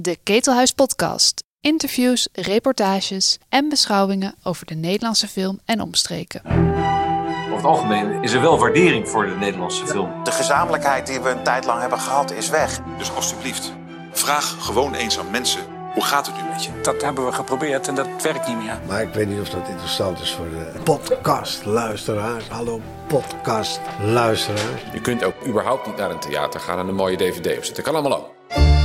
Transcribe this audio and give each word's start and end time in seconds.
De 0.00 0.18
Ketelhuis 0.22 0.72
Podcast. 0.72 1.44
Interviews, 1.60 2.28
reportages 2.32 3.38
en 3.48 3.68
beschouwingen 3.68 4.34
over 4.42 4.66
de 4.66 4.74
Nederlandse 4.74 5.28
film 5.28 5.60
en 5.64 5.80
omstreken. 5.80 6.42
Over 6.44 7.56
het 7.56 7.64
algemeen 7.64 8.22
is 8.22 8.32
er 8.32 8.40
wel 8.40 8.58
waardering 8.58 9.08
voor 9.08 9.26
de 9.26 9.34
Nederlandse 9.34 9.86
film. 9.86 10.24
De 10.24 10.32
gezamenlijkheid 10.32 11.06
die 11.06 11.20
we 11.20 11.28
een 11.28 11.42
tijd 11.42 11.64
lang 11.64 11.80
hebben 11.80 11.98
gehad 11.98 12.32
is 12.32 12.48
weg. 12.48 12.80
Dus 12.98 13.14
alstublieft, 13.14 13.72
vraag 14.12 14.56
gewoon 14.60 14.94
eens 14.94 15.18
aan 15.18 15.30
mensen: 15.30 15.60
hoe 15.94 16.04
gaat 16.04 16.26
het 16.26 16.36
nu 16.36 16.42
met 16.48 16.64
je? 16.64 16.70
Dat 16.82 17.02
hebben 17.02 17.26
we 17.26 17.32
geprobeerd 17.32 17.88
en 17.88 17.94
dat 17.94 18.22
werkt 18.22 18.48
niet 18.48 18.58
meer. 18.58 18.80
Maar 18.86 19.02
ik 19.02 19.14
weet 19.14 19.28
niet 19.28 19.40
of 19.40 19.48
dat 19.48 19.68
interessant 19.68 20.20
is 20.20 20.32
voor 20.32 20.48
de 20.48 20.80
podcastluisteraars. 20.82 22.48
Hallo 22.48 22.80
podcastluisteraars. 23.06 24.82
Je 24.92 25.00
kunt 25.00 25.24
ook 25.24 25.46
überhaupt 25.46 25.86
niet 25.86 25.96
naar 25.96 26.10
een 26.10 26.20
theater 26.20 26.60
gaan 26.60 26.78
en 26.78 26.88
een 26.88 26.94
mooie 26.94 27.16
dvd 27.16 27.56
opzetten. 27.56 27.84
Kan 27.84 27.94
allemaal 27.94 28.18
ook. 28.18 28.77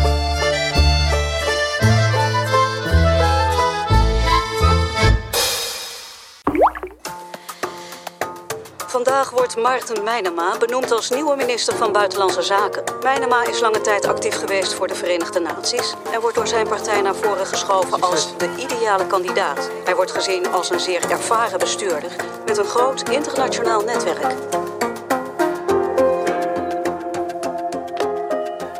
Vandaag 9.14 9.32
wordt 9.32 9.58
Maarten 9.58 10.04
Meinema 10.04 10.58
benoemd 10.58 10.92
als 10.92 11.10
nieuwe 11.10 11.36
minister 11.36 11.76
van 11.76 11.92
Buitenlandse 11.92 12.42
Zaken. 12.42 12.84
Meinema 13.04 13.48
is 13.48 13.60
lange 13.60 13.82
tijd 13.82 14.06
actief 14.06 14.36
geweest 14.36 14.74
voor 14.74 14.88
de 14.88 14.96
Verenigde 14.96 15.40
Naties 15.40 15.94
en 16.14 16.22
wordt 16.22 16.36
door 16.36 16.48
zijn 16.48 16.68
partij 16.68 17.02
naar 17.02 17.16
voren 17.16 17.46
geschoven 17.46 18.02
als 18.02 18.38
de 18.38 18.50
ideale 18.58 19.08
kandidaat. 19.08 19.70
Hij 19.84 19.96
wordt 19.96 20.12
gezien 20.12 20.48
als 20.48 20.70
een 20.70 20.80
zeer 20.80 21.12
ervaren 21.12 21.60
bestuurder 21.60 22.12
met 22.46 22.58
een 22.58 22.66
groot 22.66 23.10
internationaal 23.10 23.84
netwerk. 23.84 24.34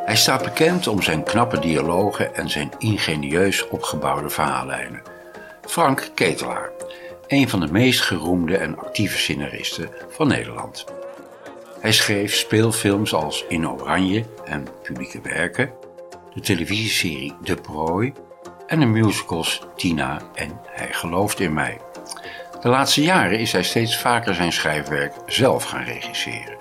Hij 0.04 0.16
staat 0.16 0.42
bekend 0.42 0.86
om 0.86 1.02
zijn 1.02 1.22
knappe 1.22 1.58
dialogen 1.58 2.34
en 2.34 2.50
zijn 2.50 2.72
ingenieus 2.78 3.68
opgebouwde 3.68 4.28
verhaallijnen. 4.28 5.02
Frank 5.66 6.08
Ketelaar, 6.14 6.70
een 7.26 7.48
van 7.48 7.60
de 7.60 7.72
meest 7.72 8.00
geroemde 8.00 8.56
en 8.56 8.78
actieve 8.78 9.18
scenaristen 9.18 9.90
van 10.08 10.28
Nederland. 10.28 10.84
Hij 11.80 11.92
schreef 11.92 12.34
speelfilms 12.34 13.14
als 13.14 13.44
In 13.48 13.68
Oranje 13.68 14.24
en 14.44 14.66
publieke 14.82 15.20
werken, 15.20 15.72
de 16.34 16.40
televisieserie 16.40 17.34
De 17.42 17.54
Prooi 17.54 18.12
en 18.66 18.80
de 18.80 18.86
musicals 18.86 19.62
Tina 19.76 20.22
en 20.34 20.60
Hij 20.66 20.92
gelooft 20.92 21.40
in 21.40 21.52
mij. 21.52 21.80
De 22.60 22.68
laatste 22.68 23.02
jaren 23.02 23.38
is 23.38 23.52
hij 23.52 23.62
steeds 23.62 23.98
vaker 23.98 24.34
zijn 24.34 24.52
schrijfwerk 24.52 25.12
zelf 25.26 25.64
gaan 25.64 25.84
regisseren, 25.84 26.56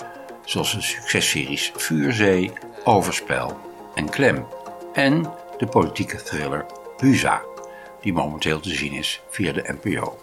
zoals 0.45 0.73
de 0.73 0.81
successeries 0.81 1.71
Vuurzee, 1.75 2.51
Overspel 2.83 3.59
en 3.95 4.09
Klem 4.09 4.45
en 4.93 5.31
de 5.57 5.65
politieke 5.65 6.23
thriller 6.23 6.65
Buza, 6.97 7.41
die 8.01 8.13
momenteel 8.13 8.59
te 8.59 8.69
zien 8.69 8.93
is 8.93 9.21
via 9.29 9.51
de 9.51 9.75
NPO. 9.81 10.17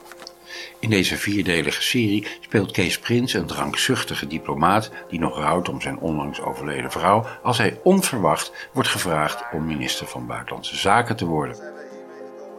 In 0.79 0.91
deze 0.91 1.17
vierdelige 1.17 1.83
serie 1.83 2.27
speelt 2.41 2.71
Kees 2.71 2.99
Prins 2.99 3.33
een 3.35 3.47
drankzuchtige 3.47 4.27
diplomaat 4.27 4.91
die 5.09 5.21
nog 5.21 5.39
rouwt 5.39 5.69
om 5.69 5.81
zijn 5.81 5.99
onlangs 5.99 6.41
overleden 6.41 6.91
vrouw 6.91 7.27
als 7.43 7.59
hij 7.59 7.79
onverwacht 7.83 8.53
wordt 8.73 8.89
gevraagd 8.89 9.45
om 9.53 9.67
minister 9.67 10.07
van 10.07 10.27
Buitenlandse 10.27 10.77
Zaken 10.77 11.17
te 11.17 11.27
worden. 11.27 11.57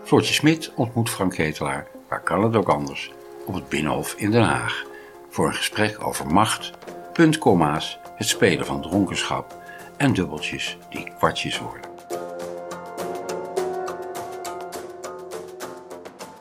Floortje 0.03 0.33
Smit 0.33 0.71
ontmoet 0.75 1.09
Frank 1.09 1.33
Ketelaar, 1.33 1.87
waar 2.09 2.21
kan 2.21 2.43
het 2.43 2.55
ook 2.55 2.69
anders, 2.69 3.11
op 3.45 3.53
het 3.53 3.69
Binnenhof 3.69 4.13
in 4.13 4.31
Den 4.31 4.43
Haag, 4.43 4.83
voor 5.29 5.47
een 5.47 5.53
gesprek 5.53 6.07
over 6.07 6.27
macht, 6.27 6.71
puntkomma's, 7.13 7.99
het 8.15 8.27
spelen 8.27 8.65
van 8.65 8.81
dronkenschap 8.81 9.57
en 9.97 10.13
dubbeltjes 10.13 10.77
die 10.89 11.11
kwartjes 11.17 11.59
worden. 11.59 11.90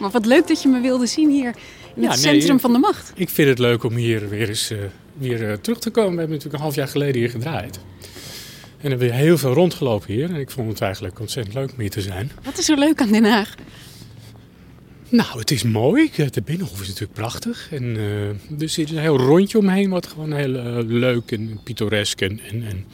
Maar 0.01 0.11
wat 0.11 0.27
leuk 0.27 0.48
dat 0.48 0.62
je 0.62 0.69
me 0.69 0.81
wilde 0.81 1.06
zien 1.06 1.31
hier 1.31 1.55
in 1.95 2.03
het 2.03 2.03
Ja, 2.03 2.09
nee, 2.09 2.19
centrum 2.41 2.61
van 2.61 2.73
de 2.73 2.79
macht. 2.79 3.12
Ik 3.15 3.29
vind 3.29 3.48
het 3.48 3.59
leuk 3.59 3.84
om 3.84 3.95
hier 3.95 4.29
weer 4.29 4.48
eens 4.48 4.71
eh, 4.71 4.78
weer, 5.19 5.50
eh, 5.50 5.56
terug 5.56 5.78
te 5.78 5.91
komen. 5.91 6.12
We 6.12 6.19
hebben 6.19 6.37
natuurlijk 6.37 6.56
een 6.56 6.62
half 6.62 6.75
jaar 6.75 6.88
geleden 6.88 7.21
hier 7.21 7.31
gedraaid. 7.31 7.81
En 8.81 8.91
hebben 8.91 9.09
we 9.09 9.15
heel 9.15 9.38
veel 9.38 9.53
rondgelopen 9.53 10.12
hier. 10.12 10.31
En 10.31 10.37
ik 10.37 10.50
vond 10.50 10.69
het 10.69 10.81
eigenlijk 10.81 11.21
ontzettend 11.21 11.55
leuk 11.56 11.72
om 11.72 11.81
hier 11.81 11.91
te 11.91 12.00
zijn. 12.00 12.33
Wat 12.43 12.59
is 12.59 12.69
er 12.69 12.78
leuk 12.78 13.00
aan 13.00 13.12
Den 13.12 13.25
Haag? 13.25 13.55
Nou, 15.09 15.38
het 15.38 15.50
is 15.50 15.62
mooi. 15.62 16.11
De 16.31 16.43
Binnenhof 16.44 16.81
is 16.81 16.87
natuurlijk 16.87 17.12
prachtig. 17.12 17.69
En 17.71 17.97
eh, 17.97 18.62
er 18.62 18.69
zit 18.69 18.91
een 18.91 18.99
heel 18.99 19.19
rondje 19.19 19.59
omheen 19.59 19.91
wat 19.91 20.06
gewoon 20.06 20.32
heel 20.32 20.84
leuk 20.87 21.31
en 21.31 21.61
pittoresk 21.65 22.21
en, 22.21 22.41
en, 22.50 22.62
en 22.62 22.87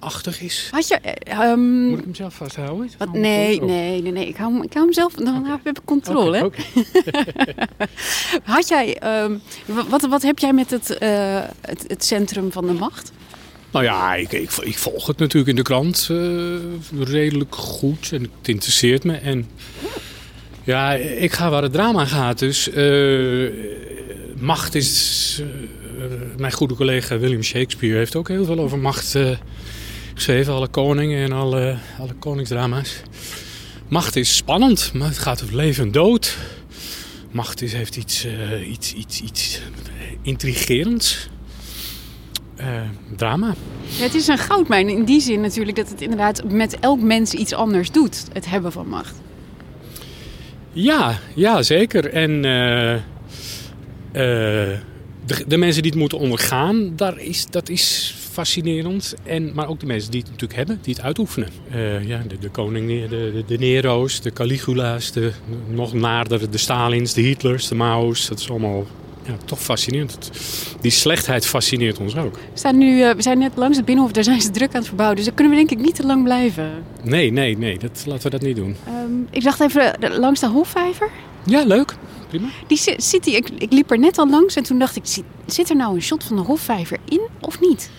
stedenschoonachtig 0.00 0.40
is. 0.40 0.68
Had 0.70 0.88
je... 0.88 0.94
eh, 0.94 1.38
ehm, 1.50 1.88
Moet 1.88 1.98
ik 1.98 2.04
hem 2.04 2.14
zelf 2.14 2.34
vasthouden? 2.34 2.90
Wat, 2.98 3.12
nee, 3.12 3.60
nee, 3.62 4.02
nee, 4.02 4.12
nee. 4.12 4.26
Ik 4.28 4.36
hou, 4.36 4.52
hem- 4.52 4.62
ik 4.62 4.72
hou 4.72 4.84
hem 4.84 4.94
zelf... 4.94 5.12
Dan 5.14 5.44
heb 5.44 5.66
ik 5.76 5.80
controle. 5.84 6.44
Oké, 6.44 6.62
hè? 6.74 6.80
oké. 6.80 7.54
Had 8.52 8.68
jij... 8.68 8.98
ehm, 8.98 9.32
wa- 9.66 9.86
wat, 9.88 10.02
wat 10.06 10.22
heb 10.22 10.38
jij 10.38 10.52
met 10.52 10.70
het, 10.70 10.90
eh, 10.98 11.40
het, 11.60 11.84
het 11.86 12.04
centrum 12.04 12.52
van 12.52 12.66
de 12.66 12.72
macht? 12.72 13.12
Nou 13.72 13.84
ja, 13.84 14.14
ik, 14.14 14.32
ik, 14.32 14.50
ik 14.52 14.78
volg 14.78 15.06
het 15.06 15.18
natuurlijk 15.18 15.50
in 15.50 15.56
de 15.56 15.62
krant 15.62 16.08
eh, 16.10 17.02
redelijk 17.02 17.54
goed 17.54 18.12
en 18.12 18.22
het 18.22 18.48
interesseert 18.48 19.04
me. 19.04 19.12
En 19.14 19.46
ja, 20.64 20.92
ik 20.94 21.32
ga 21.32 21.50
waar 21.50 21.62
het 21.62 21.72
drama 21.72 22.04
gaat. 22.04 22.38
Dus 22.38 22.70
eh, 22.70 23.48
macht 24.38 24.74
is. 24.74 25.42
mijn 26.36 26.52
goede 26.52 26.74
collega 26.74 27.18
William 27.18 27.42
Shakespeare 27.42 27.96
heeft 27.96 28.16
ook 28.16 28.28
heel 28.28 28.44
veel 28.44 28.58
over 28.58 28.78
macht 28.78 29.16
geschreven. 30.20 30.52
Alle 30.52 30.68
koningen 30.68 31.24
en 31.24 31.32
alle, 31.32 31.76
alle 31.98 32.12
koningsdrama's. 32.18 33.02
Macht 33.88 34.16
is 34.16 34.36
spannend, 34.36 34.92
maar 34.94 35.08
het 35.08 35.18
gaat 35.18 35.42
over 35.42 35.56
leven 35.56 35.84
en 35.84 35.92
dood. 35.92 36.36
Macht 37.30 37.62
is, 37.62 37.72
heeft 37.72 37.96
iets, 37.96 38.24
eh, 38.24 38.70
iets, 38.70 38.92
iets, 38.92 39.20
iets 39.20 39.60
intrigerends. 40.22 41.28
Eh, 42.56 42.66
drama. 43.16 43.54
Ja, 43.98 44.02
het 44.02 44.14
is 44.14 44.26
een 44.26 44.38
goudmijn 44.38 44.88
in 44.88 45.04
die 45.04 45.20
zin 45.20 45.40
natuurlijk 45.40 45.76
dat 45.76 45.88
het 45.88 46.00
inderdaad 46.00 46.44
met 46.44 46.78
elk 46.78 47.00
mens 47.00 47.34
iets 47.34 47.52
anders 47.52 47.90
doet. 47.90 48.24
Het 48.32 48.50
hebben 48.50 48.72
van 48.72 48.88
macht. 48.88 49.14
Ja, 50.72 51.18
ja 51.34 51.62
zeker. 51.62 52.12
En 52.12 52.30
eh, 52.30 53.00
de, 54.12 55.44
de 55.46 55.56
mensen 55.56 55.82
die 55.82 55.90
het 55.90 56.00
moeten 56.00 56.18
ondergaan, 56.18 56.96
daar 56.96 57.18
is, 57.18 57.46
dat 57.46 57.68
is 57.68 58.14
fascinerend. 58.30 59.14
En, 59.24 59.52
maar 59.54 59.68
ook 59.68 59.80
de 59.80 59.86
mensen 59.86 60.10
die 60.10 60.20
het 60.20 60.30
natuurlijk 60.30 60.58
hebben, 60.58 60.78
die 60.82 60.94
het 60.94 61.02
uitoefenen. 61.02 61.48
Eh, 61.70 62.06
ja, 62.06 62.22
de, 62.28 62.38
de 62.38 62.48
koning, 62.48 62.88
de, 62.88 63.08
de, 63.08 63.44
de 63.46 63.58
Nero's, 63.58 64.20
de 64.20 64.32
Caligula's, 64.32 65.12
de, 65.12 65.32
nog 65.68 65.92
naarder 65.92 66.50
de 66.50 66.58
Stalins, 66.58 67.12
de 67.14 67.20
Hitlers, 67.20 67.68
de 67.68 67.74
Mao's. 67.74 68.28
Dat 68.28 68.38
is 68.38 68.50
allemaal 68.50 68.86
ja, 69.26 69.36
toch 69.44 69.62
fascinerend. 69.62 70.30
Die 70.80 70.90
slechtheid 70.90 71.46
fascineert 71.46 71.98
ons 71.98 72.16
ook. 72.16 72.34
We, 72.34 72.40
staan 72.54 72.78
nu, 72.78 73.02
eh, 73.02 73.14
we 73.14 73.22
zijn 73.22 73.38
net 73.38 73.52
langs 73.54 73.76
het 73.76 73.86
Binnenhof, 73.86 74.12
daar 74.12 74.24
zijn 74.24 74.40
ze 74.40 74.50
druk 74.50 74.68
aan 74.68 74.74
het 74.78 74.86
verbouwen. 74.86 75.16
Dus 75.16 75.24
daar 75.26 75.34
kunnen 75.34 75.52
we 75.52 75.58
denk 75.66 75.70
ik 75.80 75.86
niet 75.86 75.94
te 75.96 76.06
lang 76.06 76.24
blijven. 76.24 76.70
Nee, 77.02 77.32
nee, 77.32 77.58
nee, 77.58 77.78
dat, 77.78 78.02
laten 78.06 78.22
we 78.22 78.30
dat 78.30 78.40
niet 78.42 78.56
doen. 78.56 78.76
Ehm, 78.86 78.94
ik 79.30 79.42
dacht 79.42 79.60
even 79.60 80.00
eh, 80.00 80.18
langs 80.18 80.40
de 80.40 80.46
Hofvijver. 80.48 81.10
Ja, 81.46 81.64
leuk. 81.64 81.94
Prima. 82.28 82.48
Die 82.66 82.78
zi- 82.78 82.94
zit 82.96 83.24
die, 83.24 83.34
ik, 83.36 83.48
ik 83.58 83.72
liep 83.72 83.90
er 83.90 83.98
net 83.98 84.18
al 84.18 84.30
langs 84.30 84.56
en 84.56 84.62
toen 84.62 84.78
dacht 84.78 84.96
ik, 84.96 85.02
zit, 85.06 85.24
zit 85.46 85.70
er 85.70 85.76
nou 85.76 85.94
een 85.94 86.02
shot 86.02 86.24
van 86.24 86.36
de 86.36 86.42
Hofvijver 86.42 86.98
in 87.08 87.20
of 87.40 87.60
niet? 87.60 87.90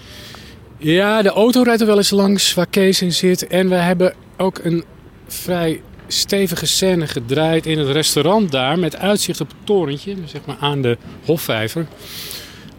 Ja, 0.84 1.22
de 1.22 1.30
auto 1.30 1.62
rijdt 1.62 1.81
er 1.81 1.88
wel 1.88 1.97
eens 1.97 2.09
langs 2.09 2.53
waar 2.53 2.68
Kees 2.68 3.02
in 3.02 3.12
zit. 3.12 3.47
En 3.47 3.69
we 3.69 3.75
hebben 3.75 4.14
ook 4.38 4.59
een 4.64 4.84
vrij 5.28 5.81
stevige 6.08 6.66
scène 6.66 7.08
gedraaid 7.08 7.66
in 7.66 7.80
het 7.80 7.90
restaurant 7.90 8.52
daar. 8.52 8.80
Met 8.80 8.97
uitzicht 8.97 9.42
op 9.42 9.47
het 9.47 9.58
torentje, 9.64 10.16
zeg 10.25 10.42
maar 10.46 10.58
aan 10.59 10.81
de 10.81 10.97
Hofvijver. 11.25 11.88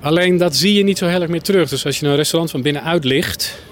Alleen 0.00 0.36
dat 0.36 0.56
zie 0.56 0.74
je 0.74 0.84
niet 0.84 0.98
zo 0.98 1.06
heel 1.06 1.20
erg 1.20 1.30
meer 1.30 1.42
terug. 1.42 1.68
Dus 1.68 1.86
als 1.86 2.00
je 2.00 2.06
een 2.06 2.16
restaurant 2.16 2.50
van 2.50 2.62
binnenuit 2.62 3.04
ligt... 3.04 3.62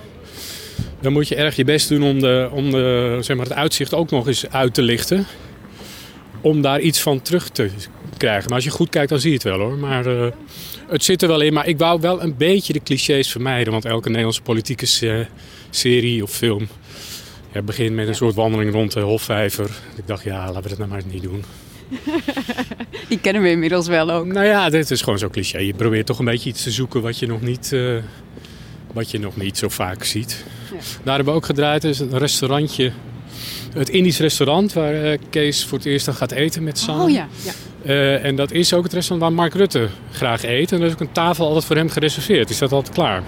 dan 1.00 1.12
moet 1.12 1.28
je 1.28 1.34
erg 1.34 1.56
je 1.56 1.64
best 1.64 1.88
doen 1.88 2.02
om, 2.02 2.20
de, 2.20 2.48
om 2.52 2.70
de, 2.70 3.18
zeg 3.20 3.36
maar, 3.36 3.46
het 3.46 3.54
uitzicht 3.54 3.94
ook 3.94 4.10
nog 4.10 4.26
eens 4.26 4.50
uit 4.50 4.74
te 4.74 4.82
lichten. 4.82 5.26
Om 6.40 6.62
daar 6.62 6.80
iets 6.80 7.00
van 7.00 7.22
terug 7.22 7.48
te 7.48 7.70
krijgen. 8.16 8.44
Maar 8.46 8.54
als 8.54 8.64
je 8.64 8.70
goed 8.70 8.88
kijkt, 8.88 9.08
dan 9.10 9.20
zie 9.20 9.28
je 9.30 9.34
het 9.34 9.44
wel 9.44 9.58
hoor. 9.58 9.78
Maar 9.78 10.06
eh, 10.06 10.26
het 10.88 11.04
zit 11.04 11.22
er 11.22 11.28
wel 11.28 11.40
in. 11.40 11.52
Maar 11.52 11.66
ik 11.68 11.78
wou 11.78 12.00
wel 12.00 12.22
een 12.22 12.36
beetje 12.36 12.72
de 12.72 12.82
clichés 12.82 13.30
vermijden. 13.30 13.72
Want 13.72 13.84
elke 13.84 14.08
Nederlandse 14.08 14.42
politieke 14.42 14.86
se- 14.86 15.26
serie 15.70 16.22
of 16.22 16.30
film... 16.30 16.68
Ja, 17.52 17.62
begint 17.62 17.94
met 17.94 18.08
een 18.08 18.14
soort 18.14 18.34
wandeling 18.34 18.72
rond 18.72 18.92
de 18.92 19.00
Hofvijver. 19.00 19.70
Ik 19.96 20.06
dacht, 20.06 20.24
ja, 20.24 20.46
laten 20.46 20.62
we 20.62 20.68
dat 20.68 20.78
nou 20.78 20.90
maar 20.90 21.02
niet 21.10 21.22
doen. 21.22 21.44
Die 23.08 23.18
kennen 23.20 23.42
we 23.42 23.50
inmiddels 23.50 23.86
wel 23.86 24.10
ook. 24.10 24.26
Nou 24.26 24.46
ja, 24.46 24.70
dit 24.70 24.90
is 24.90 25.02
gewoon 25.02 25.18
zo'n 25.18 25.30
cliché. 25.30 25.58
Je 25.58 25.74
probeert 25.74 26.06
toch 26.06 26.18
een 26.18 26.24
beetje 26.24 26.48
iets 26.50 26.62
te 26.62 26.70
zoeken 26.70 27.02
wat 27.02 27.18
je 27.18 27.26
nog 27.26 27.40
niet, 27.40 27.72
eh, 27.72 27.96
wat 28.92 29.10
je 29.10 29.18
nog 29.18 29.36
niet 29.36 29.58
zo 29.58 29.68
vaak 29.68 30.04
ziet. 30.04 30.44
Daar 31.04 31.14
hebben 31.14 31.32
we 31.32 31.38
ook 31.40 31.46
gedraaid. 31.46 31.84
Is 31.84 31.98
een 31.98 32.18
restaurantje. 32.18 32.92
Het 33.72 33.88
Indisch 33.88 34.18
restaurant 34.18 34.72
waar 34.72 35.04
eh, 35.04 35.18
Kees 35.30 35.64
voor 35.64 35.78
het 35.78 35.86
eerst 35.86 36.04
dan 36.06 36.14
gaat 36.14 36.32
eten 36.32 36.62
met 36.64 36.78
Sanne. 36.78 37.02
Oh 37.02 37.10
ja, 37.10 37.28
ja. 37.44 37.52
Eh, 37.84 38.24
en 38.24 38.36
dat 38.36 38.50
is 38.52 38.74
ook 38.74 38.82
het 38.82 38.92
restaurant 38.92 39.28
waar 39.30 39.40
Mark 39.40 39.54
Rutte 39.54 39.88
graag 40.12 40.44
eet. 40.44 40.72
En 40.72 40.80
er 40.80 40.86
is 40.86 40.92
ook 40.92 41.00
een 41.00 41.12
tafel 41.12 41.46
altijd 41.46 41.64
voor 41.64 41.76
hem 41.76 41.88
gereserveerd. 41.88 42.50
Is 42.50 42.58
dat 42.58 42.72
altijd 42.72 42.94
klaar? 42.94 43.22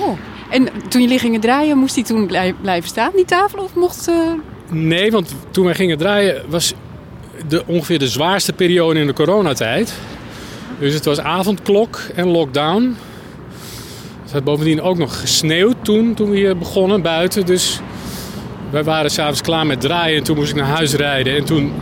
Oh, 0.00 0.18
En 0.50 0.68
toen 0.88 1.00
jullie 1.02 1.18
gingen 1.18 1.40
draaien, 1.40 1.78
moest 1.78 1.94
die 1.94 2.04
toen 2.04 2.26
blij- 2.26 2.54
blijven 2.60 2.88
staan, 2.88 3.10
die 3.14 3.24
tafel? 3.24 3.58
Of 3.62 3.74
mocht... 3.74 4.08
eh, 4.08 4.14
Nee, 4.70 5.10
want 5.10 5.34
toen 5.50 5.64
wij 5.64 5.74
gingen 5.74 5.98
draaien 5.98 6.42
was 6.48 6.74
de, 7.48 7.62
ongeveer 7.66 7.98
de 7.98 8.08
zwaarste 8.08 8.52
periode 8.52 9.00
in 9.00 9.06
de 9.06 9.12
coronatijd. 9.12 9.94
Dus 10.78 10.94
het 10.94 11.04
was 11.04 11.20
avondklok 11.20 11.98
en 12.14 12.26
lockdown. 12.28 12.96
Het 14.22 14.32
had 14.32 14.44
bovendien 14.44 14.82
ook 14.82 14.98
nog 14.98 15.20
gesneeuwd 15.20 15.76
toen, 15.82 16.14
toen 16.14 16.30
we 16.30 16.36
hier 16.36 16.58
begonnen 16.58 17.02
buiten. 17.02 17.46
Dus 17.46 17.80
wij 18.70 18.84
waren 18.84 19.10
s'avonds 19.10 19.40
klaar 19.40 19.66
met 19.66 19.80
draaien 19.80 20.16
en 20.18 20.24
toen 20.24 20.36
moest 20.36 20.50
ik 20.50 20.56
naar 20.56 20.66
huis 20.76 20.94
rijden. 20.94 21.36
En 21.36 21.44
toen 21.44 21.72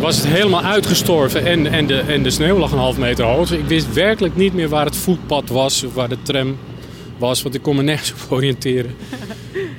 was 0.00 0.16
het 0.16 0.26
helemaal 0.26 0.62
uitgestorven 0.62 1.46
en, 1.46 1.66
en, 1.66 1.86
de, 1.86 1.98
en 2.00 2.22
de 2.22 2.30
sneeuw 2.30 2.58
lag 2.58 2.72
een 2.72 2.78
half 2.78 2.98
meter 2.98 3.24
hoog. 3.24 3.48
Dus 3.48 3.58
ik 3.58 3.64
wist 3.64 3.92
werkelijk 3.92 4.36
niet 4.36 4.54
meer 4.54 4.68
waar 4.68 4.84
het 4.84 4.96
voetpad 4.96 5.48
was 5.48 5.82
of 5.84 5.94
waar 5.94 6.08
de 6.08 6.22
tram 6.22 6.56
was. 7.18 7.42
Want 7.42 7.54
ik 7.54 7.62
kon 7.62 7.76
me 7.76 7.82
nergens 7.82 8.12
op 8.24 8.32
oriënteren. 8.32 8.94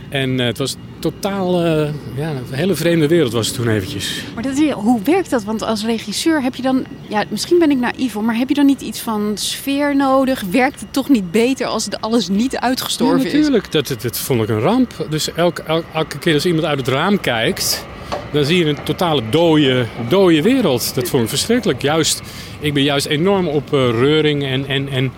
En 0.09 0.39
eh, 0.39 0.45
het 0.45 0.57
was 0.57 0.75
totaal, 0.99 1.63
eh, 1.63 1.89
ja, 2.17 2.29
een 2.29 2.43
hele 2.51 2.75
vreemde 2.75 3.07
wereld 3.07 3.33
was 3.33 3.47
het 3.47 3.55
toen 3.55 3.67
eventjes. 3.67 4.23
Maar 4.33 4.43
dat, 4.43 4.57
hoe 4.71 5.01
werkt 5.03 5.29
dat? 5.29 5.43
Want 5.43 5.61
als 5.61 5.85
regisseur 5.85 6.41
heb 6.41 6.55
je 6.55 6.61
dan... 6.61 6.85
Ja, 7.07 7.23
misschien 7.29 7.59
ben 7.59 7.71
ik 7.71 7.77
naïef 7.77 8.19
maar 8.19 8.35
heb 8.37 8.49
je 8.49 8.55
dan 8.55 8.65
niet 8.65 8.81
iets 8.81 8.99
van 8.99 9.31
sfeer 9.35 9.95
nodig? 9.95 10.43
Werkt 10.51 10.79
het 10.79 10.93
toch 10.93 11.09
niet 11.09 11.31
beter 11.31 11.67
als 11.67 11.85
het 11.85 12.01
alles 12.01 12.27
niet 12.29 12.57
uitgestorven 12.57 13.19
Ja, 13.19 13.25
is? 13.25 13.33
natuurlijk. 13.33 13.71
Dat, 13.71 13.87
dat, 13.87 14.01
dat 14.01 14.17
vond 14.17 14.41
ik 14.41 14.49
een 14.49 14.59
ramp. 14.59 15.07
Dus 15.09 15.33
elke, 15.33 15.61
el- 15.63 15.83
elke 15.93 16.17
keer 16.19 16.33
als 16.33 16.45
iemand 16.45 16.65
uit 16.65 16.79
het 16.79 16.87
raam 16.87 17.19
kijkt, 17.19 17.85
dan 18.31 18.45
zie 18.45 18.57
je 18.57 18.65
een 18.65 18.83
totale 18.83 19.21
dode, 19.29 19.85
dode 20.09 20.41
wereld. 20.41 20.95
Dat 20.95 21.09
vond 21.09 21.23
ik 21.23 21.29
verschrikkelijk. 21.29 21.81
Juist, 21.81 22.21
ik 22.59 22.73
ben 22.73 22.83
juist 22.83 23.05
enorm 23.05 23.47
op 23.47 23.73
eh, 23.73 23.89
reuring 23.89 24.43
en, 24.43 24.67
en, 24.67 24.89
en, 24.89 25.11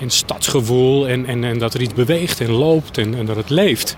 en 0.00 0.10
stadsgevoel 0.10 1.08
en, 1.08 1.26
en, 1.26 1.44
en 1.44 1.58
dat 1.58 1.74
er 1.74 1.80
iets 1.80 1.94
beweegt 1.94 2.40
en 2.40 2.50
loopt 2.50 2.98
en, 2.98 3.14
en 3.14 3.26
dat 3.26 3.36
het 3.36 3.50
leeft. 3.50 3.96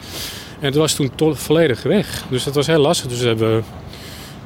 En 0.60 0.66
het 0.66 0.74
was 0.74 0.94
toen 0.94 1.10
to- 1.14 1.34
volledig 1.34 1.82
weg. 1.82 2.24
Dus 2.30 2.44
dat 2.44 2.54
was 2.54 2.66
heel 2.66 2.78
lastig. 2.78 3.08
Dus 3.08 3.20
we 3.20 3.26
hebben 3.26 3.64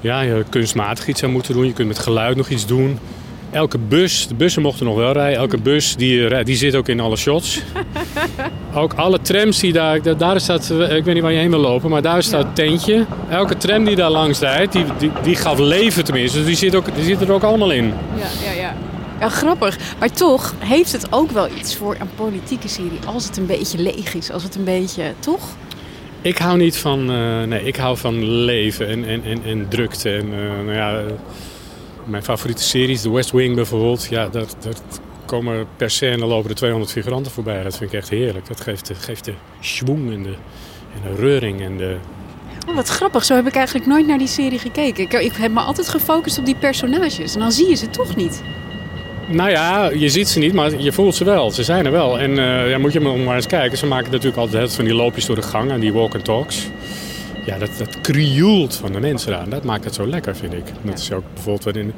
ja, 0.00 0.42
kunstmatig 0.48 1.06
iets 1.06 1.22
aan 1.22 1.30
moeten 1.30 1.54
doen. 1.54 1.66
Je 1.66 1.72
kunt 1.72 1.88
met 1.88 1.98
geluid 1.98 2.36
nog 2.36 2.48
iets 2.48 2.66
doen. 2.66 2.98
Elke 3.54 3.78
bus, 3.78 4.26
de 4.28 4.34
bussen 4.34 4.62
mochten 4.62 4.86
nog 4.86 4.96
wel 4.96 5.12
rijden. 5.12 5.38
Elke 5.38 5.58
bus 5.58 5.96
die, 5.96 6.26
rijdt, 6.26 6.46
die 6.46 6.56
zit 6.56 6.74
ook 6.74 6.88
in 6.88 7.00
alle 7.00 7.16
shots. 7.16 7.60
Ook 8.74 8.92
alle 8.94 9.20
trams 9.20 9.58
die 9.60 9.72
daar, 9.72 10.16
daar- 10.18 10.40
staat, 10.40 10.70
eh, 10.70 10.96
ik 10.96 11.04
weet 11.04 11.14
niet 11.14 11.22
waar 11.22 11.32
je 11.32 11.38
heen 11.38 11.50
wil 11.50 11.58
lopen, 11.60 11.90
maar 11.90 12.02
daar 12.02 12.22
staat 12.22 12.44
een 12.44 12.52
tentje. 12.52 13.06
Elke 13.30 13.56
tram 13.56 13.84
die 13.84 13.96
daar 13.96 14.10
langs 14.10 14.38
rijdt, 14.38 14.72
die, 14.72 14.84
die, 14.98 15.10
die 15.22 15.36
gaf 15.36 15.58
leven 15.58 16.04
tenminste. 16.04 16.38
Dus 16.38 16.46
die 16.46 16.56
zit, 16.56 16.74
ook, 16.74 16.94
die 16.94 17.04
zit 17.04 17.20
er 17.20 17.32
ook 17.32 17.42
allemaal 17.42 17.70
in. 17.70 17.84
Ja, 18.16 18.50
ja, 18.50 18.60
ja. 18.60 18.74
Ja, 19.20 19.28
grappig. 19.28 19.78
Maar 19.98 20.10
toch 20.10 20.54
heeft 20.58 20.92
het 20.92 21.06
ook 21.10 21.30
wel 21.30 21.48
iets 21.58 21.76
voor 21.76 21.96
een 22.00 22.08
politieke 22.16 22.68
serie. 22.68 22.98
Als 23.06 23.24
het 23.26 23.36
een 23.36 23.46
beetje 23.46 23.78
leeg 23.78 24.14
is, 24.14 24.30
als 24.30 24.42
het 24.42 24.54
een 24.54 24.64
beetje... 24.64 25.02
Toch? 25.18 25.42
Ik 26.22 26.38
hou 26.38 26.56
niet 26.58 26.76
van, 26.76 27.10
eh, 27.10 27.42
nee, 27.42 27.62
ik 27.64 27.76
hou 27.76 27.96
van 27.96 28.24
leven 28.24 28.88
en, 28.88 29.04
en, 29.08 29.22
en, 29.24 29.40
en 29.44 29.66
drukte. 29.68 30.10
En, 30.10 30.24
eh, 30.32 30.38
nou 30.64 30.72
ja, 30.74 30.96
eh, 30.98 31.04
mijn 32.04 32.22
favoriete 32.22 32.62
series, 32.62 33.00
The 33.02 33.12
West 33.12 33.30
Wing 33.30 33.54
bijvoorbeeld, 33.54 34.06
ja, 34.10 34.28
daar, 34.28 34.46
daar 34.60 34.74
komen 35.24 35.66
per 35.76 35.90
scène 35.90 36.26
lopen 36.26 36.50
er 36.50 36.56
200 36.56 36.92
figuranten 36.92 37.32
voorbij. 37.32 37.62
Dat 37.62 37.76
vind 37.76 37.92
ik 37.92 37.98
echt 37.98 38.08
heerlijk. 38.08 38.46
Dat 38.46 38.60
geeft 38.60 38.86
de, 38.86 38.94
geeft 38.94 39.24
de 39.24 39.34
schwung 39.60 40.12
en 40.12 40.22
de, 40.22 40.34
en 40.94 41.14
de 41.14 41.20
reuring 41.20 41.60
en 41.60 41.76
de, 41.76 41.96
Oh, 42.68 42.74
wat 42.74 42.88
grappig. 42.88 43.24
Zo 43.24 43.34
heb 43.34 43.46
ik 43.46 43.54
eigenlijk 43.54 43.86
nooit 43.86 44.06
naar 44.06 44.18
die 44.18 44.26
serie 44.26 44.58
gekeken. 44.58 45.04
Ik, 45.04 45.12
ik 45.12 45.32
heb 45.36 45.52
me 45.52 45.60
altijd 45.60 45.88
gefocust 45.88 46.38
op 46.38 46.44
die 46.44 46.54
personages. 46.54 47.34
En 47.34 47.40
dan 47.40 47.52
zie 47.52 47.68
je 47.68 47.74
ze 47.74 47.90
toch 47.90 48.16
niet. 48.16 48.42
Nou 49.28 49.50
ja, 49.50 49.90
je 49.90 50.08
ziet 50.08 50.28
ze 50.28 50.38
niet, 50.38 50.52
maar 50.52 50.80
je 50.80 50.92
voelt 50.92 51.14
ze 51.14 51.24
wel. 51.24 51.50
Ze 51.50 51.62
zijn 51.62 51.86
er 51.86 51.92
wel. 51.92 52.18
En 52.18 52.38
eh, 52.38 52.70
ja, 52.70 52.78
moet 52.78 52.92
je 52.92 53.00
maar 53.00 53.34
eens 53.34 53.46
kijken. 53.46 53.78
Ze 53.78 53.86
maken 53.86 54.10
natuurlijk 54.10 54.36
altijd 54.36 54.74
van 54.74 54.84
die 54.84 54.94
loopjes 54.94 55.26
door 55.26 55.36
de 55.36 55.42
gang 55.42 55.70
en 55.70 55.80
die 55.80 55.92
walk 55.92 56.14
and 56.14 56.24
talks. 56.24 56.68
Ja, 57.46 57.58
dat, 57.58 57.70
dat 57.78 58.00
krioelt 58.00 58.74
van 58.76 58.92
de 58.92 59.00
mensen 59.00 59.38
aan. 59.38 59.50
Dat 59.50 59.64
maakt 59.64 59.84
het 59.84 59.94
zo 59.94 60.06
lekker, 60.06 60.36
vind 60.36 60.52
ik. 60.52 60.64
Dat 60.82 60.98
is 60.98 61.12
ook 61.12 61.24
bijvoorbeeld 61.34 61.76
in, 61.76 61.92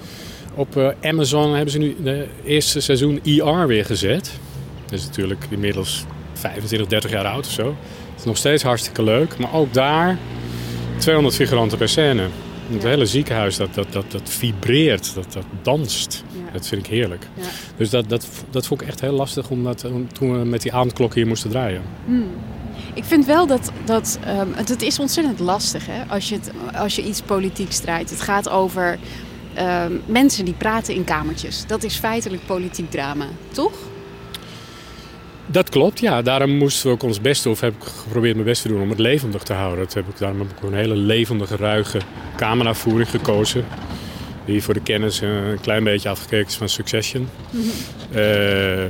op 0.55 0.77
eh, 0.77 0.89
Amazon 1.03 1.55
hebben 1.55 1.71
ze 1.73 1.79
nu 1.79 1.97
de 2.03 2.27
eerste 2.45 2.81
seizoen 2.81 3.21
ER 3.25 3.67
weer 3.67 3.85
gezet. 3.85 4.31
Dat 4.85 4.93
is 4.99 5.05
natuurlijk 5.07 5.45
inmiddels 5.49 6.05
25, 6.33 6.89
30 6.89 7.11
jaar 7.11 7.25
oud 7.27 7.47
of 7.47 7.53
zo. 7.53 7.67
Het 8.11 8.19
is 8.19 8.25
nog 8.25 8.37
steeds 8.37 8.63
hartstikke 8.63 9.03
leuk. 9.03 9.39
Maar 9.39 9.55
ook 9.55 9.73
daar 9.75 10.19
200 10.99 11.35
figuranten 11.37 11.79
per 11.79 11.89
scène. 11.89 12.23
Het 12.71 12.83
hele 12.83 13.07
ziekenhuis 13.07 13.57
dat, 13.57 13.75
dat, 13.75 13.87
dat, 13.93 14.05
dat 14.13 14.23
vibreert, 14.31 15.15
dat, 15.15 15.33
dat 15.33 15.45
danst. 15.63 16.25
Dat 16.53 16.67
vind 16.67 16.87
ik 16.87 16.93
heerlijk. 16.93 17.27
Ja. 17.35 17.43
Dus 17.77 17.91
dat, 17.91 18.09
dat, 18.09 18.27
dat 18.51 18.67
vond 18.67 18.81
ik 18.81 18.87
echt 18.89 19.01
heel 19.01 19.13
lastig 19.13 19.51
omdat, 19.51 19.85
om- 19.85 20.13
toen 20.13 20.39
we 20.39 20.45
met 20.45 20.63
die 20.63 20.73
avondklok 20.73 21.15
hier 21.15 21.27
moesten 21.27 21.51
draaien. 21.51 21.83
Hmm. 22.05 22.27
Ik 22.95 23.05
vind 23.05 23.27
wel 23.27 23.47
dat, 23.47 23.71
dat 23.85 24.19
ehm, 24.25 24.49
het, 24.53 24.69
het 24.69 24.83
is 24.83 24.99
ontzettend 24.99 25.39
lastig 25.39 25.87
hè? 25.87 26.03
Als, 26.09 26.29
je 26.29 26.35
het, 26.35 26.51
als 26.75 26.97
je 26.97 27.05
iets 27.05 27.21
politieks 27.21 27.79
draait. 27.79 28.11
Het 28.11 28.21
gaat 28.21 28.49
over 28.49 28.99
ehm, 29.55 29.93
mensen 30.07 30.45
die 30.45 30.55
praten 30.55 30.95
in 30.95 31.05
kamertjes. 31.05 31.67
Dat 31.67 31.83
is 31.83 31.97
feitelijk 31.97 32.47
politiek 32.47 32.91
drama, 32.91 33.27
toch? 33.53 33.73
Dat 35.47 35.69
klopt, 35.69 36.01
ja. 36.01 36.23
Daarom 36.23 36.51
moesten 36.51 36.87
we 36.87 36.93
ook 36.93 37.03
ons 37.03 37.21
best 37.21 37.43
doen, 37.43 37.53
of 37.53 37.61
heb 37.61 37.75
ik 37.75 37.83
geprobeerd 37.83 38.35
mijn 38.35 38.47
best 38.47 38.63
te 38.63 38.69
doen 38.69 38.83
om 38.83 38.89
het 38.89 38.99
levendig 38.99 39.43
te 39.43 39.53
houden. 39.53 39.85
Dat 39.85 39.95
heb 39.95 40.09
ik, 40.09 40.19
daarom 40.19 40.39
heb 40.39 40.51
ik 40.51 40.63
een 40.63 40.75
hele 40.75 40.97
levendige, 40.97 41.57
ruige 41.57 42.01
cameravoering 42.37 43.11
gekozen. 43.11 43.65
Die 44.45 44.63
voor 44.63 44.75
de 44.75 44.83
kennis 44.83 45.21
een 45.21 45.61
klein 45.61 45.85
beetje 45.85 46.09
afgekeken 46.09 46.47
is 46.47 46.55
van 46.57 46.69
Succession. 46.69 47.29
Eh, 48.13 48.85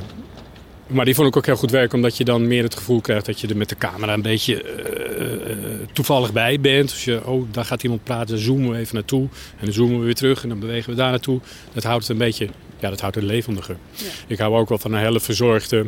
maar 0.86 1.04
die 1.04 1.14
vond 1.14 1.28
ik 1.28 1.36
ook 1.36 1.46
heel 1.46 1.56
goed 1.56 1.70
werken, 1.70 1.96
omdat 1.96 2.16
je 2.16 2.24
dan 2.24 2.46
meer 2.46 2.62
het 2.62 2.74
gevoel 2.76 3.00
krijgt 3.00 3.26
dat 3.26 3.40
je 3.40 3.48
er 3.48 3.56
met 3.56 3.68
de 3.68 3.76
camera 3.76 4.12
een 4.12 4.22
beetje 4.22 4.62
eh, 4.62 5.50
eh, 5.50 5.58
toevallig 5.92 6.32
bij 6.32 6.60
bent. 6.60 6.88
Dus 6.90 7.04
je, 7.04 7.26
oh, 7.26 7.46
daar 7.50 7.64
gaat 7.64 7.82
iemand 7.82 8.04
praten, 8.04 8.34
dan 8.34 8.44
zoomen 8.44 8.70
we 8.70 8.76
even 8.76 8.94
naartoe. 8.94 9.28
En 9.58 9.64
dan 9.64 9.72
zoomen 9.72 9.98
we 9.98 10.04
weer 10.04 10.14
terug 10.14 10.42
en 10.42 10.48
dan 10.48 10.58
bewegen 10.58 10.90
we 10.90 10.96
daar 10.96 11.10
naartoe. 11.10 11.40
Dat 11.72 11.82
houdt 11.82 12.00
het 12.02 12.10
een 12.10 12.18
beetje, 12.18 12.48
ja, 12.78 12.88
dat 12.90 13.00
houdt 13.00 13.16
het 13.16 13.24
levendiger. 13.24 13.76
Ik 14.26 14.38
hou 14.38 14.56
ook 14.56 14.68
wel 14.68 14.78
van 14.78 14.92
een 14.92 15.00
hele 15.00 15.20
verzorgde, 15.20 15.86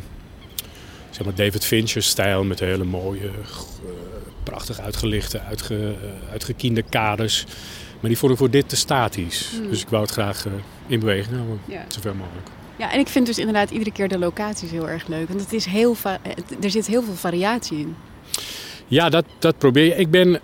zeg 1.10 1.24
maar 1.24 1.34
David 1.34 1.64
Fincher-stijl 1.64 2.44
met 2.44 2.60
hele 2.60 2.84
mooie, 2.84 3.26
eh, 3.26 3.32
prachtig 4.42 4.80
uitgelichte, 4.80 5.40
uitge, 5.40 5.94
uitgekiende 6.30 6.82
kaders. 6.82 7.44
Maar 8.00 8.10
die 8.10 8.18
vond 8.18 8.32
ik 8.32 8.38
voor 8.38 8.50
dit 8.50 8.68
te 8.68 8.76
statisch. 8.76 9.50
Hmm. 9.50 9.70
Dus 9.70 9.80
ik 9.82 9.88
wou 9.88 10.02
het 10.02 10.12
graag 10.12 10.46
in 10.86 11.00
beweging 11.00 11.34
houden, 11.34 11.60
Ja. 11.68 11.84
zoveel 11.88 12.14
mogelijk. 12.14 12.48
Ja, 12.78 12.92
en 12.92 12.98
ik 13.00 13.08
vind 13.08 13.26
dus 13.26 13.38
inderdaad 13.38 13.70
iedere 13.70 13.92
keer 13.92 14.08
de 14.08 14.18
locaties 14.18 14.70
heel 14.70 14.88
erg 14.88 15.06
leuk. 15.06 15.28
Want 15.28 15.40
het 15.40 15.52
is 15.52 15.64
heel 15.64 15.96
het- 16.22 16.64
er 16.64 16.70
zit 16.70 16.86
heel 16.86 17.02
veel 17.02 17.14
variatie 17.14 17.78
in. 17.78 17.96
Ja, 18.86 19.08
dat, 19.08 19.24
dat 19.38 19.58
probeer 19.58 19.84
je. 19.84 19.94
Ik 19.96 20.10
ben. 20.10 20.34